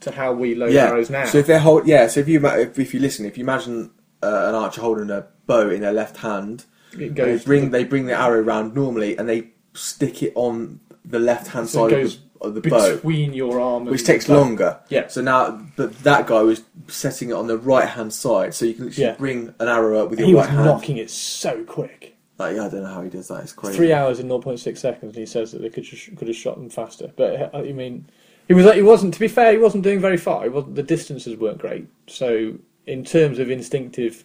to 0.00 0.10
how 0.12 0.32
we 0.32 0.54
load 0.54 0.72
Yeah. 0.72 0.86
arrows 0.88 1.10
now. 1.10 1.24
So 1.26 1.38
if 1.38 1.46
they 1.46 1.58
hold, 1.58 1.86
yeah. 1.86 2.06
So 2.06 2.20
if 2.20 2.28
you 2.28 2.44
if, 2.46 2.78
if 2.78 2.94
you 2.94 3.00
listen, 3.00 3.26
if 3.26 3.36
you 3.38 3.44
imagine 3.44 3.90
uh, 4.22 4.26
an 4.48 4.54
archer 4.54 4.80
holding 4.80 5.10
a 5.10 5.26
bow 5.46 5.68
in 5.70 5.80
their 5.80 5.92
left 5.92 6.18
hand, 6.18 6.64
it 6.92 6.98
they 6.98 7.08
goes 7.08 7.44
bring 7.44 7.70
they 7.70 7.84
bring 7.84 8.06
the 8.06 8.14
arrow 8.18 8.40
round 8.40 8.74
normally, 8.74 9.16
and 9.16 9.28
they 9.28 9.48
stick 9.74 10.22
it 10.22 10.32
on 10.34 10.80
the 11.04 11.18
left 11.18 11.48
hand 11.48 11.68
So 11.68 11.88
side 11.88 11.98
of 12.00 12.10
the, 12.12 12.18
of 12.46 12.54
the 12.54 12.60
bow, 12.68 12.94
between 12.96 13.32
your 13.32 13.60
arm, 13.60 13.82
and 13.82 13.90
which 13.90 14.04
takes 14.04 14.26
the 14.26 14.34
bow. 14.34 14.40
longer. 14.40 14.80
Yeah. 14.88 15.08
So 15.08 15.20
now, 15.22 15.60
but 15.76 15.96
that 16.00 16.26
guy 16.26 16.42
was 16.42 16.62
setting 16.88 17.30
it 17.30 17.34
on 17.34 17.46
the 17.46 17.58
right 17.58 17.88
hand 17.88 18.12
side, 18.12 18.54
so 18.54 18.64
you 18.64 18.74
can 18.74 18.86
literally 18.86 19.10
Yeah. 19.10 19.16
bring 19.16 19.54
an 19.58 19.68
arrow 19.68 20.02
up 20.02 20.10
with 20.10 20.18
your 20.20 20.28
He 20.28 20.34
was 20.34 20.46
right 20.46 20.54
hand. 20.54 20.68
nocking 20.68 20.96
it 20.98 21.10
so 21.10 21.64
quick. 21.64 22.14
Like, 22.38 22.54
yeah, 22.54 22.66
I 22.66 22.68
don't 22.68 22.82
know 22.84 22.88
how 22.94 23.02
he 23.02 23.10
does 23.10 23.26
that. 23.28 23.42
It's 23.42 23.52
crazy. 23.52 23.76
Three 23.76 23.92
hours 23.92 24.20
in 24.20 24.28
0.6 24.28 24.78
seconds, 24.78 25.16
and 25.16 25.16
he 25.16 25.26
says 25.26 25.50
that 25.52 25.60
they 25.60 25.70
could 25.70 25.82
just, 25.82 26.14
could 26.16 26.28
have 26.28 26.36
shot 26.36 26.54
them 26.56 26.70
faster. 26.70 27.10
But 27.16 27.52
uh, 27.52 27.58
I 27.58 27.72
mean, 27.72 28.06
he 28.48 28.54
was 28.54 28.74
he 28.74 28.82
wasn't. 28.82 29.14
To 29.14 29.20
be 29.20 29.28
fair, 29.28 29.52
he 29.52 29.58
wasn't 29.58 29.84
doing 29.84 30.00
very 30.00 30.16
far. 30.16 30.42
He 30.42 30.48
wasn't, 30.48 30.74
the 30.74 30.82
distances 30.82 31.36
weren't 31.36 31.58
great. 31.58 31.86
So 32.06 32.54
in 32.86 33.04
terms 33.04 33.38
of 33.38 33.50
instinctive, 33.50 34.24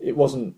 it 0.00 0.16
wasn't. 0.16 0.56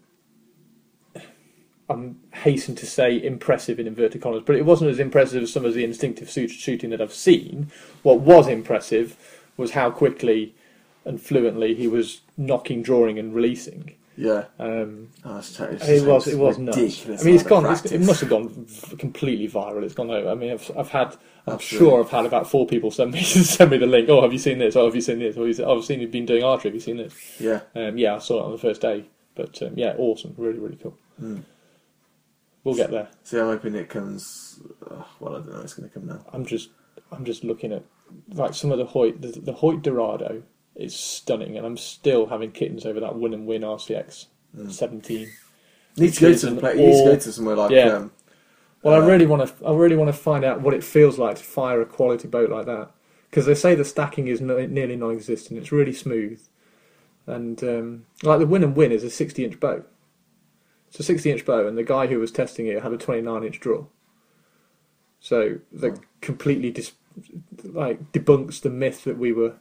I'm 1.91 2.19
hasten 2.32 2.74
to 2.77 2.86
say 2.86 3.23
impressive 3.23 3.78
in 3.78 3.86
inverted 3.86 4.23
commas, 4.23 4.43
but 4.47 4.57
it 4.57 4.65
wasn't 4.65 4.91
as 4.91 4.99
impressive 4.99 5.43
as 5.43 5.53
some 5.53 5.66
of 5.66 5.74
the 5.74 5.85
instinctive 5.85 6.31
shoot- 6.31 6.51
shooting 6.51 6.89
that 6.91 7.03
I've 7.03 7.12
seen. 7.12 7.70
What 8.03 8.20
was 8.20 8.49
impressive 8.49 9.19
was 9.59 9.73
how 9.73 9.91
quickly 9.91 10.55
and 11.05 11.20
fluently 11.20 11.74
he 11.74 11.86
was 11.86 12.23
nocking, 12.39 12.82
drawing, 12.82 13.19
and 13.19 13.35
releasing. 13.35 13.95
Yeah. 14.16 14.45
Um, 14.59 15.09
Oh, 15.24 15.39
it's 15.39 15.57
totally- 15.57 15.78
it 15.97 16.07
was 16.07 16.27
it 16.28 16.39
was 16.39 16.59
nuts. 16.59 16.77
ridiculous. 16.78 17.23
I 17.23 17.24
mean, 17.24 17.35
it's 17.35 17.43
gone. 17.45 17.66
It's, 17.66 17.85
it 17.93 18.01
must 18.01 18.20
have 18.20 18.31
gone 18.31 18.66
completely 18.99 19.49
viral. 19.49 19.82
It's 19.82 19.95
gone 19.95 20.11
over. 20.11 20.28
I 20.31 20.35
mean, 20.35 20.53
I've, 20.53 20.70
I've 20.77 20.89
had. 20.91 21.16
I'm 21.47 21.55
Absolutely. 21.55 21.89
sure 21.89 22.01
I've 22.05 22.11
had 22.11 22.24
about 22.24 22.49
four 22.49 22.66
people 22.66 22.91
send 22.91 23.12
me 23.12 23.23
send 23.23 23.70
me 23.70 23.77
the 23.78 23.86
link. 23.86 24.09
Oh, 24.09 24.23
have 24.23 24.32
you 24.32 24.39
seen 24.39 24.59
this? 24.59 24.77
Oh, 24.77 24.85
have 24.86 24.95
you 24.95 25.01
seen 25.01 25.19
this? 25.19 25.36
Oh, 25.36 25.51
oh, 25.65 25.78
I've 25.78 25.85
seen 25.85 26.01
you've 26.01 26.11
been 26.11 26.27
doing 26.27 26.45
archery. 26.45 26.70
Have 26.70 26.74
you 26.74 26.81
seen 26.81 26.97
this? 26.99 27.15
Yeah. 27.41 27.61
Um, 27.74 27.99
yeah, 27.99 28.15
I 28.15 28.19
saw 28.19 28.41
it 28.41 28.45
on 28.47 28.53
the 28.53 28.59
first 28.59 28.81
day. 28.81 29.05
But 29.35 29.61
um, 29.62 29.73
yeah, 29.77 29.95
awesome. 29.99 30.35
Really, 30.39 30.59
really 30.61 30.77
cool. 30.77 30.97
Mm. 31.20 31.43
We'll 32.62 32.74
get 32.77 32.91
there. 32.91 33.09
So 33.24 33.41
I'm 33.43 33.57
hoping 33.57 33.74
it 33.74 33.91
comes. 33.91 34.61
Uh, 34.89 35.03
well, 35.20 35.35
I 35.36 35.39
don't 35.41 35.53
know. 35.53 35.61
It's 35.61 35.74
going 35.74 35.89
to 35.89 35.93
come 35.93 36.07
now. 36.07 36.24
I'm 36.32 36.47
just 36.47 36.70
I'm 37.12 37.24
just 37.24 37.45
looking 37.45 37.73
at 37.73 37.82
like 38.28 38.55
some 38.55 38.70
of 38.73 38.78
the 38.78 38.86
Hoyt 38.86 39.20
the, 39.20 39.28
the 39.41 39.53
Hoyt 39.53 39.82
Dorado 39.82 40.43
is 40.77 40.95
stunning, 40.95 41.57
and 41.57 41.67
I'm 41.67 41.77
still 41.77 42.27
having 42.27 42.51
kittens 42.53 42.85
over 42.85 43.01
that 43.01 43.17
win 43.17 43.35
and 43.35 43.47
win 43.47 43.63
RCX 43.63 44.27
Mm. 44.57 44.71
17. 44.71 45.29
Need 45.97 46.13
to 46.15 46.21
go 46.21 46.35
to 46.35 46.55
place. 46.57 46.77
You 46.79 46.87
need 46.87 46.99
to 46.99 47.05
go 47.05 47.17
to 47.17 47.33
somewhere 47.33 47.57
like. 47.57 47.71
Yeah. 47.73 47.97
Um, 47.97 48.13
Well, 48.83 48.95
Uh, 48.95 49.05
I 49.05 49.07
really 49.09 49.27
want 49.27 49.49
to. 49.49 49.67
I 49.67 49.73
really 49.75 49.97
want 49.97 50.09
to 50.09 50.13
find 50.13 50.45
out 50.45 50.61
what 50.61 50.75
it 50.75 50.85
feels 50.85 51.19
like 51.19 51.37
to 51.37 51.43
fire 51.43 51.81
a 51.81 51.87
quality 51.87 52.29
boat 52.29 52.51
like 52.51 52.67
that, 52.67 52.91
because 53.31 53.47
they 53.47 53.55
say 53.55 53.75
the 53.75 53.85
stacking 53.85 54.29
is 54.29 54.41
no, 54.41 54.65
nearly 54.67 54.95
non-existent. 54.97 55.59
It's 55.59 55.73
really 55.73 55.93
smooth, 55.93 56.41
and 57.27 57.63
um, 57.65 58.07
like 58.23 58.39
the 58.41 58.47
win 58.47 58.63
and 58.63 58.77
win 58.77 58.93
is 58.93 59.03
a 59.03 59.11
sixty-inch 59.11 59.59
bow. 59.59 59.85
It's 60.89 61.01
a 61.01 61.03
sixty-inch 61.03 61.45
bow, 61.47 61.67
and 61.67 61.77
the 61.79 61.83
guy 61.83 62.07
who 62.09 62.19
was 62.21 62.31
testing 62.31 62.67
it 62.67 62.83
had 62.83 62.93
a 62.93 62.99
twenty-nine-inch 62.99 63.59
draw. 63.59 63.87
So 65.21 65.59
that 65.73 65.99
completely 66.21 66.71
dis- 66.71 66.93
like 67.65 68.13
debunks 68.13 68.61
the 68.61 68.71
myth 68.71 69.05
that 69.05 69.17
we 69.19 69.33
were 69.33 69.55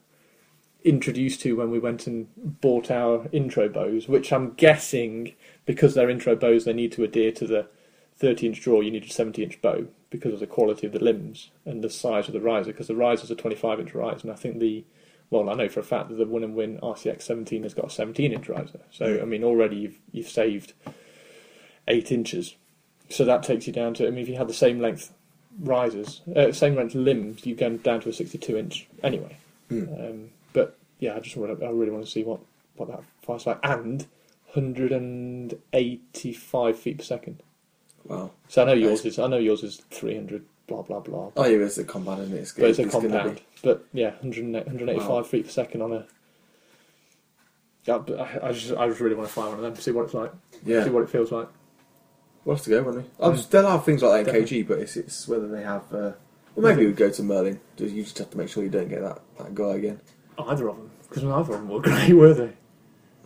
introduced 0.84 1.42
to 1.42 1.56
when 1.56 1.72
we 1.72 1.80
went 1.80 2.08
and 2.08 2.28
bought 2.62 2.92
our 2.92 3.28
intro 3.32 3.70
bows, 3.70 4.08
which 4.08 4.34
I'm 4.34 4.54
guessing 4.54 5.34
because 5.66 5.94
they're 5.94 6.10
intro 6.10 6.36
bows, 6.36 6.66
they 6.66 6.74
need 6.74 6.92
to 6.94 7.04
adhere 7.04 7.32
to 7.34 7.48
the 7.48 7.68
30 8.18 8.48
inch 8.48 8.62
draw, 8.62 8.82
you 8.82 8.92
need 8.92 9.06
a 9.06 9.10
70 9.10 9.44
inch 9.44 9.62
bow 9.62 9.88
because 10.10 10.34
of 10.34 10.40
the 10.40 10.48
quality 10.48 10.86
of 10.86 10.94
the 10.94 11.04
limbs 11.04 11.50
and 11.66 11.84
the 11.84 11.90
size 11.90 12.28
of 12.28 12.34
the 12.34 12.42
riser, 12.42 12.72
because 12.72 12.88
the 12.88 12.96
riser's 12.96 13.32
a 13.32 13.36
25 13.36 13.80
inch 13.80 13.94
riser, 13.96 14.22
and 14.24 14.32
I 14.32 14.36
think 14.36 14.60
the 14.60 14.84
well, 15.34 15.50
I 15.50 15.56
know 15.56 15.68
for 15.68 15.80
a 15.80 15.84
fact 15.84 16.10
that 16.10 16.16
the 16.16 16.28
Win 16.28 16.44
and 16.44 16.56
Win 16.56 16.78
RCX 16.84 17.24
17 17.24 17.64
has 17.64 17.74
got 17.74 17.88
a 17.88 17.90
17 17.90 18.32
inch 18.32 18.48
riser. 18.48 18.80
So, 18.92 19.20
I 19.20 19.26
mean, 19.26 19.44
already 19.44 19.78
you've, 19.78 19.98
you've 20.12 20.30
saved 20.30 20.74
eight 21.88 22.12
inches. 22.12 22.56
So 23.10 23.26
that 23.26 23.42
takes 23.42 23.66
you 23.66 23.74
down 23.74 23.96
to, 23.96 24.08
I 24.08 24.12
mean, 24.12 24.20
if 24.20 24.30
you 24.30 24.38
had 24.38 24.48
the 24.48 24.54
same 24.54 24.80
length 24.80 25.12
risers, 25.60 26.22
uh, 26.36 26.52
same 26.52 26.76
length 26.76 26.94
limbs, 26.94 27.46
you 27.48 27.56
go 27.56 27.78
down 27.78 28.02
to 28.02 28.10
a 28.10 28.14
62 28.14 28.56
inch 28.56 28.88
anyway. 29.02 29.36
Hmm. 29.70 29.84
Um, 29.94 30.30
yeah, 31.04 31.16
I 31.16 31.20
just 31.20 31.36
want 31.36 31.60
to, 31.60 31.66
I 31.66 31.70
really 31.70 31.92
want 31.92 32.06
to 32.06 32.10
see 32.12 32.24
what, 32.24 32.40
what 32.78 32.88
that 32.90 33.02
fire's 33.24 33.46
like. 33.46 33.60
And 33.64 34.08
185 34.54 36.80
feet 36.80 36.98
per 37.00 37.04
second. 37.04 37.42
Wow. 38.06 38.32
So 38.48 38.62
I 38.62 38.66
know 38.66 38.74
yours 38.74 39.06
is 39.06 39.20
I 39.20 39.28
know 39.28 39.38
yours 39.38 39.64
is 39.64 39.78
300 39.92 40.44
blah 40.68 40.82
blah 40.82 41.00
blah. 41.00 41.32
Oh 41.38 41.46
yeah, 41.46 41.58
it's 41.58 41.78
a 41.78 41.84
compound, 41.84 42.22
isn't 42.24 42.36
it? 42.36 42.40
It's, 42.42 42.52
but 42.54 42.70
it's 42.70 42.80
a 42.80 42.88
compound. 42.88 43.36
be- 43.36 43.42
But 43.64 43.86
yeah, 43.94 44.12
100, 44.22 44.44
185 44.54 45.10
Wow. 45.10 45.24
feet 45.24 45.46
per 45.46 45.52
second 45.52 45.82
on 45.82 45.94
a. 45.94 46.06
Yeah, 47.86 47.98
but 48.00 48.20
I, 48.20 48.48
I 48.48 48.52
just 48.54 48.72
I 48.74 48.88
just 48.88 49.00
really 49.00 49.16
want 49.16 49.28
to 49.28 49.34
fly 49.34 49.46
one 49.48 49.56
of 49.56 49.62
them, 49.62 49.76
see 49.76 49.92
what 49.92 50.06
it's 50.06 50.14
like, 50.14 50.32
Yeah. 50.66 50.84
see 50.84 50.90
what 50.90 51.04
it 51.04 51.10
feels 51.10 51.32
like. 51.32 51.48
We'll 52.46 52.56
have 52.58 52.64
to 52.66 52.70
go, 52.70 52.84
won't 52.84 52.98
we? 52.98 53.04
Mm. 53.04 53.50
they'll 53.50 53.70
have 53.70 53.86
things 53.86 54.02
like 54.04 54.26
that 54.26 54.36
in 54.36 54.44
KG, 54.44 54.68
but 54.68 54.80
it's, 54.80 54.98
it's 54.98 55.28
whether 55.30 55.48
they 55.48 55.64
have. 55.64 55.84
Uh, 55.94 56.12
well, 56.56 56.76
maybe 56.76 56.86
we'd 56.86 56.98
go 56.98 57.10
to 57.10 57.24
Merlin. 57.24 57.60
You 57.78 58.04
just 58.04 58.18
have 58.18 58.30
to 58.32 58.38
make 58.38 58.50
sure 58.50 58.64
you 58.64 58.70
don't 58.70 58.90
get 58.90 59.02
that, 59.02 59.22
that 59.38 59.56
guy 59.56 59.76
again. 59.76 60.02
Either 60.38 60.68
of 60.68 60.76
them, 60.78 60.92
because 61.14 61.24
neither 61.24 61.54
of 61.54 61.60
them 61.60 61.70
were 61.70 61.80
great, 61.90 62.14
were 62.14 62.34
they? 62.34 62.50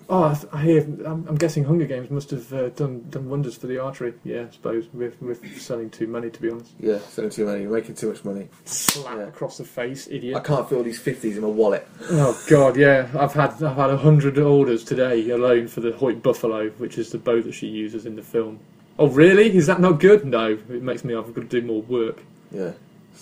Oh, 0.09 0.23
I, 0.23 0.33
th- 0.35 0.47
I 0.53 0.61
hear. 0.63 0.81
I'm, 1.05 1.27
I'm 1.27 1.35
guessing 1.35 1.65
Hunger 1.65 1.85
Games 1.85 2.09
must 2.09 2.31
have 2.31 2.53
uh, 2.53 2.69
done 2.69 3.05
done 3.09 3.29
wonders 3.29 3.57
for 3.57 3.67
the 3.67 3.77
archery. 3.77 4.13
Yeah, 4.23 4.45
I 4.47 4.51
suppose 4.53 4.85
with 4.93 5.21
with 5.21 5.59
selling 5.61 5.89
too 5.89 6.07
many, 6.07 6.29
to 6.29 6.41
be 6.41 6.49
honest. 6.49 6.71
Yeah, 6.79 6.99
selling 6.99 7.29
too 7.29 7.45
many, 7.45 7.63
you're 7.63 7.73
making 7.73 7.95
too 7.95 8.09
much 8.13 8.23
money. 8.23 8.47
Slap 8.63 9.17
Yeah. 9.17 9.23
across 9.27 9.57
the 9.57 9.65
face, 9.65 10.07
idiot! 10.09 10.37
I 10.37 10.39
can't 10.39 10.71
all 10.71 10.81
these 10.83 11.01
50s 11.01 11.35
in 11.35 11.41
my 11.41 11.47
wallet. 11.49 11.85
Oh 12.09 12.41
God, 12.49 12.77
yeah. 12.77 13.09
I've 13.19 13.33
had 13.33 13.61
I've 13.61 13.75
had 13.75 13.89
a 13.89 13.97
hundred 13.97 14.37
orders 14.37 14.85
today 14.85 15.29
alone 15.29 15.67
for 15.67 15.81
the 15.81 15.91
Hoyt 15.91 16.23
Buffalo, 16.23 16.69
which 16.77 16.97
is 16.97 17.11
the 17.11 17.17
bow 17.17 17.41
that 17.41 17.53
she 17.53 17.67
uses 17.67 18.05
in 18.05 18.15
the 18.15 18.23
film. 18.23 18.59
Oh 18.97 19.09
really? 19.09 19.53
Is 19.57 19.67
that 19.67 19.81
not 19.81 19.99
good? 19.99 20.23
No, 20.25 20.51
it 20.51 20.81
makes 20.83 21.03
me 21.03 21.15
I've 21.15 21.33
got 21.33 21.41
to 21.49 21.61
do 21.61 21.61
more 21.67 21.81
work. 21.81 22.23
Yeah. 22.49 22.71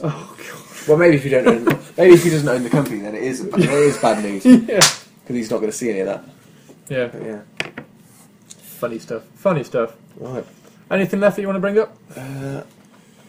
Oh 0.04 0.36
god. 0.38 0.88
Well, 0.88 0.98
maybe 0.98 1.16
if 1.16 1.26
you 1.26 1.32
don't 1.32 1.48
own, 1.48 1.66
maybe 1.98 2.14
if 2.14 2.24
he 2.24 2.30
doesn't 2.30 2.48
own 2.48 2.64
the 2.64 2.70
company, 2.70 3.00
then 3.00 3.16
it 3.16 3.24
is 3.24 3.42
it 3.46 3.58
is 3.60 3.98
bad 3.98 4.24
news 4.24 4.44
because 4.44 4.68
yeah. 4.70 5.36
he's 5.36 5.50
not 5.50 5.58
going 5.58 5.72
to 5.72 5.78
see 5.78 5.90
any 5.90 6.00
of 6.02 6.08
that. 6.08 6.24
Yeah. 6.90 7.08
But 7.08 7.24
yeah. 7.24 7.42
Funny 8.50 9.00
stuff. 9.00 9.24
Funny 9.36 9.64
stuff. 9.64 9.96
Right. 10.18 10.46
Anything 10.92 11.20
left 11.20 11.36
that 11.38 11.42
you 11.42 11.48
want 11.48 11.58
to 11.58 11.62
bring 11.62 11.80
up? 11.80 11.98
Uh, 12.16 12.62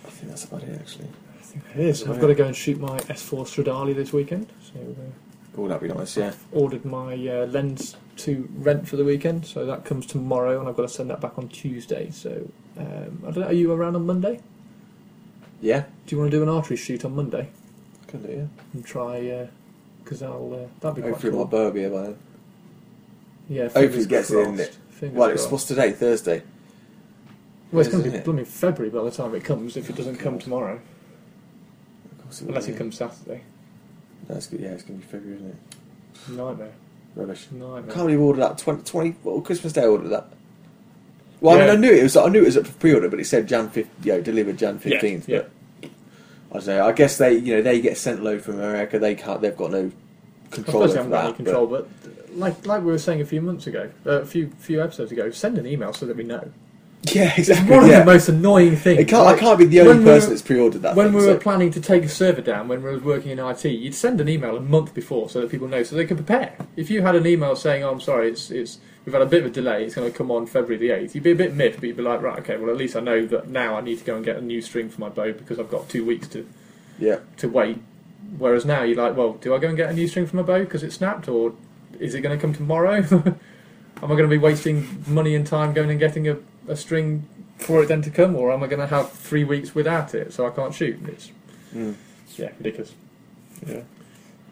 I 0.05 0.11
think 0.11 0.29
that's 0.29 0.45
about 0.45 0.63
it 0.65 0.79
actually. 0.79 1.09
I 1.39 1.43
think 1.43 1.65
it 1.75 1.81
is. 1.81 2.07
I've 2.07 2.21
got 2.21 2.27
to 2.27 2.35
go 2.35 2.45
and 2.45 2.55
shoot 2.55 2.79
my 2.79 2.99
S4 2.99 3.47
Stradale 3.47 3.95
this 3.95 4.13
weekend. 4.13 4.53
So 4.63 4.79
uh, 4.81 5.11
Oh, 5.59 5.69
that'd 5.69 5.89
be 5.89 5.95
nice. 5.95 6.17
Yeah. 6.17 6.35
ordered 6.53 6.85
my 6.85 7.15
uh, 7.15 7.47
lens 7.47 7.97
to 8.19 8.47
rent 8.59 8.87
for 8.87 8.97
the 8.97 9.05
weekend, 9.05 9.47
so 9.47 9.65
that 9.65 9.87
comes 9.87 10.05
tomorrow, 10.05 10.61
and 10.61 10.69
I've 10.69 10.77
got 10.77 10.83
to 10.83 10.89
send 10.89 11.09
that 11.11 11.21
back 11.21 11.39
on 11.39 11.49
Tuesday. 11.49 12.11
So 12.11 12.51
um, 12.77 13.23
I 13.27 13.31
don't 13.31 13.39
know. 13.39 13.47
Are 13.47 13.53
you 13.55 13.73
around 13.73 13.97
on 13.97 14.05
Monday? 14.05 14.41
Yeah. 15.61 15.85
Do 16.07 16.15
you 16.15 16.21
want 16.21 16.31
to 16.31 16.37
do 16.37 16.43
an 16.43 16.49
artery 16.49 16.77
shoot 16.77 17.05
on 17.05 17.15
Monday 17.17 17.49
Can 18.09 18.23
do. 18.23 18.29
Yeah. 18.33 18.63
and 18.75 18.85
try? 18.85 19.49
Because 20.05 20.23
I'll 20.23 20.53
uh, 20.55 20.69
that'd 20.81 20.97
be 20.97 21.03
quite 21.03 21.13
Hopefully 21.13 21.33
cool. 21.33 21.45
my 21.45 21.51
bow 21.51 21.65
will 21.65 21.71
be 21.73 21.81
here 21.81 21.91
by 21.91 22.03
then. 22.03 22.19
Yeah, 23.49 23.63
Hopefully 23.65 24.03
it 24.03 24.09
gets 24.09 24.31
in, 24.31 24.37
innit? 24.57 24.77
Fingers 24.91 25.17
Well, 25.19 25.29
it's 25.31 25.43
crossed. 25.43 25.53
what's 25.53 25.65
today? 25.65 25.93
Thursday. 25.93 26.43
Well, 27.73 27.81
it's 27.81 27.91
going 27.91 28.05
to 28.05 28.11
be 28.11 28.17
it? 28.17 28.25
blooming 28.25 28.45
February 28.45 28.91
by 28.91 29.03
the 29.05 29.11
time 29.11 29.35
it 29.35 29.45
comes. 29.45 29.77
If 29.77 29.91
it 29.91 29.97
doesn't 29.97 30.17
come 30.17 30.39
tomorrow, 30.39 30.81
Of 32.13 32.23
course 32.25 32.41
it 32.41 32.45
will 32.45 32.51
unless 32.51 32.67
be, 32.67 32.73
it 32.73 32.75
yeah. 32.75 32.79
comes 32.79 32.97
Saturday. 32.97 33.43
That's 34.29 34.47
good. 34.47 34.61
Yeah, 34.61 34.69
it's 34.71 34.83
going 34.85 35.01
to 35.01 35.07
be 35.07 35.11
February, 35.13 35.37
isn't 35.37 35.51
it? 35.51 36.31
Nightmare. 36.37 36.73
Rubbish. 37.15 37.47
Nightmare. 37.51 37.83
Can't 37.95 38.07
believe 38.07 38.19
I 38.21 38.23
ordered 38.23 38.41
that 38.43 38.59
20, 38.59 38.83
20 38.83 39.17
well, 39.25 39.41
Christmas 39.41 39.73
Day. 39.73 39.83
I 39.83 39.87
ordered 39.87 40.09
that. 40.09 40.29
Well, 41.41 41.57
I 41.57 41.61
mean, 41.61 41.71
I 41.71 41.77
knew 41.77 41.93
it 41.93 42.03
was. 42.03 42.17
I 42.17 42.29
knew 42.29 42.43
it 42.43 42.47
was 42.47 42.57
up 42.57 42.67
for 42.67 42.73
pre-order, 42.79 43.09
but 43.09 43.21
it 43.21 43.27
said 43.27 43.47
Jan 43.47 43.69
5th, 43.69 43.87
you 44.05 44.13
know, 44.13 44.21
delivered 44.23 44.57
Jan 44.59 44.79
fifteenth. 44.79 45.29
yeah. 45.29 45.43
But 45.83 45.91
I 46.53 46.59
don't 46.59 46.67
know. 46.67 46.87
I 46.87 46.93
guess 46.93 47.19
they, 47.19 47.35
you 47.37 47.57
know, 47.57 47.63
they 47.63 47.81
get 47.81 47.99
sent 47.99 48.23
load 48.23 48.43
from 48.43 48.55
America. 48.55 48.99
They 48.99 49.15
can't. 49.15 49.41
They've 49.43 49.57
got 49.57 49.71
no 49.71 49.91
control 50.51 50.89
suppose 50.89 50.91
they 50.93 50.97
haven't 50.99 51.11
got 51.13 51.25
any 51.27 51.35
control, 51.35 51.67
but, 51.67 51.89
like 52.35 52.67
like 52.67 52.81
we 52.81 52.87
were 52.93 52.99
saying 52.99 53.21
a 53.21 53.27
few 53.27 53.41
months 53.43 53.67
ago, 53.67 53.91
uh, 54.07 54.23
a 54.23 54.27
few 54.27 54.51
few 54.59 54.83
episodes 54.83 55.13
ago, 55.13 55.31
send 55.31 55.59
an 55.59 55.67
email 55.67 55.93
so 55.93 56.07
that 56.07 56.17
we 56.17 56.23
know. 56.25 56.39
but- 57.03 57.15
yeah, 57.15 57.33
It's 57.37 57.49
exactly. 57.51 57.77
one 57.77 57.85
of 57.85 57.91
the 57.91 58.05
most 58.05 58.29
annoying 58.29 58.75
things. 58.77 59.01
It 59.01 59.09
can't, 59.09 59.25
Like, 59.25 59.37
I 59.37 59.41
can't 59.41 59.59
be 59.59 59.67
the 59.67 59.81
only 59.81 59.93
we 59.99 60.05
were- 60.07 60.13
person 60.13 60.31
that's 60.31 60.43
pre-ordered 60.43 60.83
that. 60.83 60.97
when 60.97 61.09
thing, 61.09 61.15
we 61.17 61.21
so- 61.23 61.35
were 61.35 61.39
planning 61.39 61.71
to 61.73 61.81
take 61.81 62.05
a 62.05 62.09
server 62.09 62.41
down 62.41 62.67
when 62.69 62.83
we 62.83 62.91
were 62.91 62.99
working 62.99 63.31
in 63.33 63.39
IT, 63.39 63.65
you'd 63.67 63.95
send 63.95 64.21
an 64.21 64.29
email 64.29 64.57
a 64.57 64.61
month 64.61 64.95
before 64.95 65.29
so 65.29 65.41
that 65.43 65.51
people 65.51 65.69
know, 65.69 65.83
so 65.83 65.95
they 65.95 66.05
can 66.07 66.17
prepare. 66.17 66.55
If 66.77 66.91
you 66.91 67.03
had 67.03 67.15
an 67.15 67.27
email 67.27 67.55
saying, 67.55 67.85
"Oh, 67.85 67.91
I'm 67.91 68.01
sorry, 68.01 68.31
it's 68.31 68.51
it's 68.51 68.79
we've 69.07 69.13
had 69.15 69.23
a 69.23 69.27
bit 69.27 69.41
of 69.45 69.47
a 69.47 69.55
delay, 69.55 69.85
it's 69.85 69.95
going 69.95 70.11
to 70.11 70.17
come 70.17 70.31
on 70.31 70.47
February 70.47 70.77
the 70.77 70.91
8th," 70.91 71.15
you'd 71.15 71.25
be 71.25 71.31
a 71.31 71.35
bit 71.37 71.55
miffed, 71.55 71.81
but 71.81 71.87
you'd 71.87 71.97
be 71.97 72.03
like, 72.03 72.21
"Right, 72.21 72.39
okay, 72.41 72.57
well 72.59 72.71
at 72.71 72.77
least 72.77 72.95
I 72.97 73.01
know 73.01 73.25
that 73.27 73.49
now 73.49 73.77
I 73.77 73.81
need 73.81 73.99
to 74.01 74.05
go 74.05 74.17
and 74.17 74.25
get 74.25 74.37
a 74.37 74.43
new 74.43 74.61
string 74.61 74.91
for 74.91 75.01
my 75.01 75.09
bow 75.09 75.33
because 75.33 75.59
I've 75.59 75.71
got 75.71 75.89
two 75.89 76.05
weeks 76.05 76.29
to 76.29 76.47
yeah, 76.99 77.21
to 77.39 77.49
wait." 77.49 77.79
Whereas 78.39 78.65
now 78.67 78.83
you're 78.83 78.97
like, 79.03 79.17
"Well, 79.17 79.35
do 79.35 79.55
I 79.55 79.59
go 79.59 79.69
and 79.69 79.77
get 79.77 79.89
a 79.89 79.95
new 79.95 80.09
string 80.09 80.27
for 80.27 80.37
my 80.37 80.43
bow 80.43 80.61
because 80.65 80.83
it 80.83 80.93
snapped, 80.93 81.29
or 81.29 81.55
is 82.01 82.15
it 82.15 82.21
going 82.21 82.37
to 82.37 82.41
come 82.43 82.53
tomorrow? 82.53 82.97
am 83.13 83.35
I 84.03 84.07
going 84.09 84.23
to 84.25 84.29
be 84.29 84.37
wasting 84.39 85.03
money 85.07 85.35
and 85.35 85.47
time 85.47 85.73
going 85.73 85.91
and 85.91 85.99
getting 86.01 86.29
a, 86.29 86.37
a 86.69 86.77
string 86.77 87.27
for 87.59 87.83
it 87.83 87.87
then 87.87 88.03
to 88.03 88.11
come, 88.11 88.35
or 88.37 88.53
am 88.53 88.63
I 88.63 88.67
going 88.67 88.81
to 88.81 88.87
have 88.89 89.11
three 89.13 89.45
weeks 89.45 89.75
without 89.75 90.15
it 90.15 90.33
so 90.33 90.47
I 90.47 90.51
can't 90.51 90.75
shoot?" 90.75 90.99
It's 91.09 91.31
Mm. 91.75 91.95
yeah, 92.37 92.51
ridiculous. 92.59 92.95
Yeah. 93.67 93.81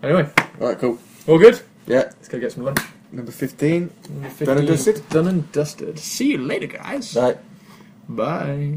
Anyway, 0.02 0.28
All 0.60 0.68
right, 0.68 0.78
cool. 0.78 0.98
all 1.26 1.38
good. 1.38 1.60
Yeah, 1.86 2.02
Let's 2.04 2.28
go 2.28 2.38
get 2.38 2.52
some 2.52 2.64
lunch. 2.64 2.80
Number 3.14 3.32
fifteen. 3.32 3.90
Number 4.08 4.44
Done 4.44 4.58
and 4.58 4.68
dusted? 4.68 5.08
Done 5.08 5.28
and 5.28 5.52
dusted. 5.52 5.98
See 5.98 6.32
you 6.32 6.38
later, 6.38 6.66
guys. 6.66 7.16
Right. 7.16 7.38
Bye. 8.08 8.74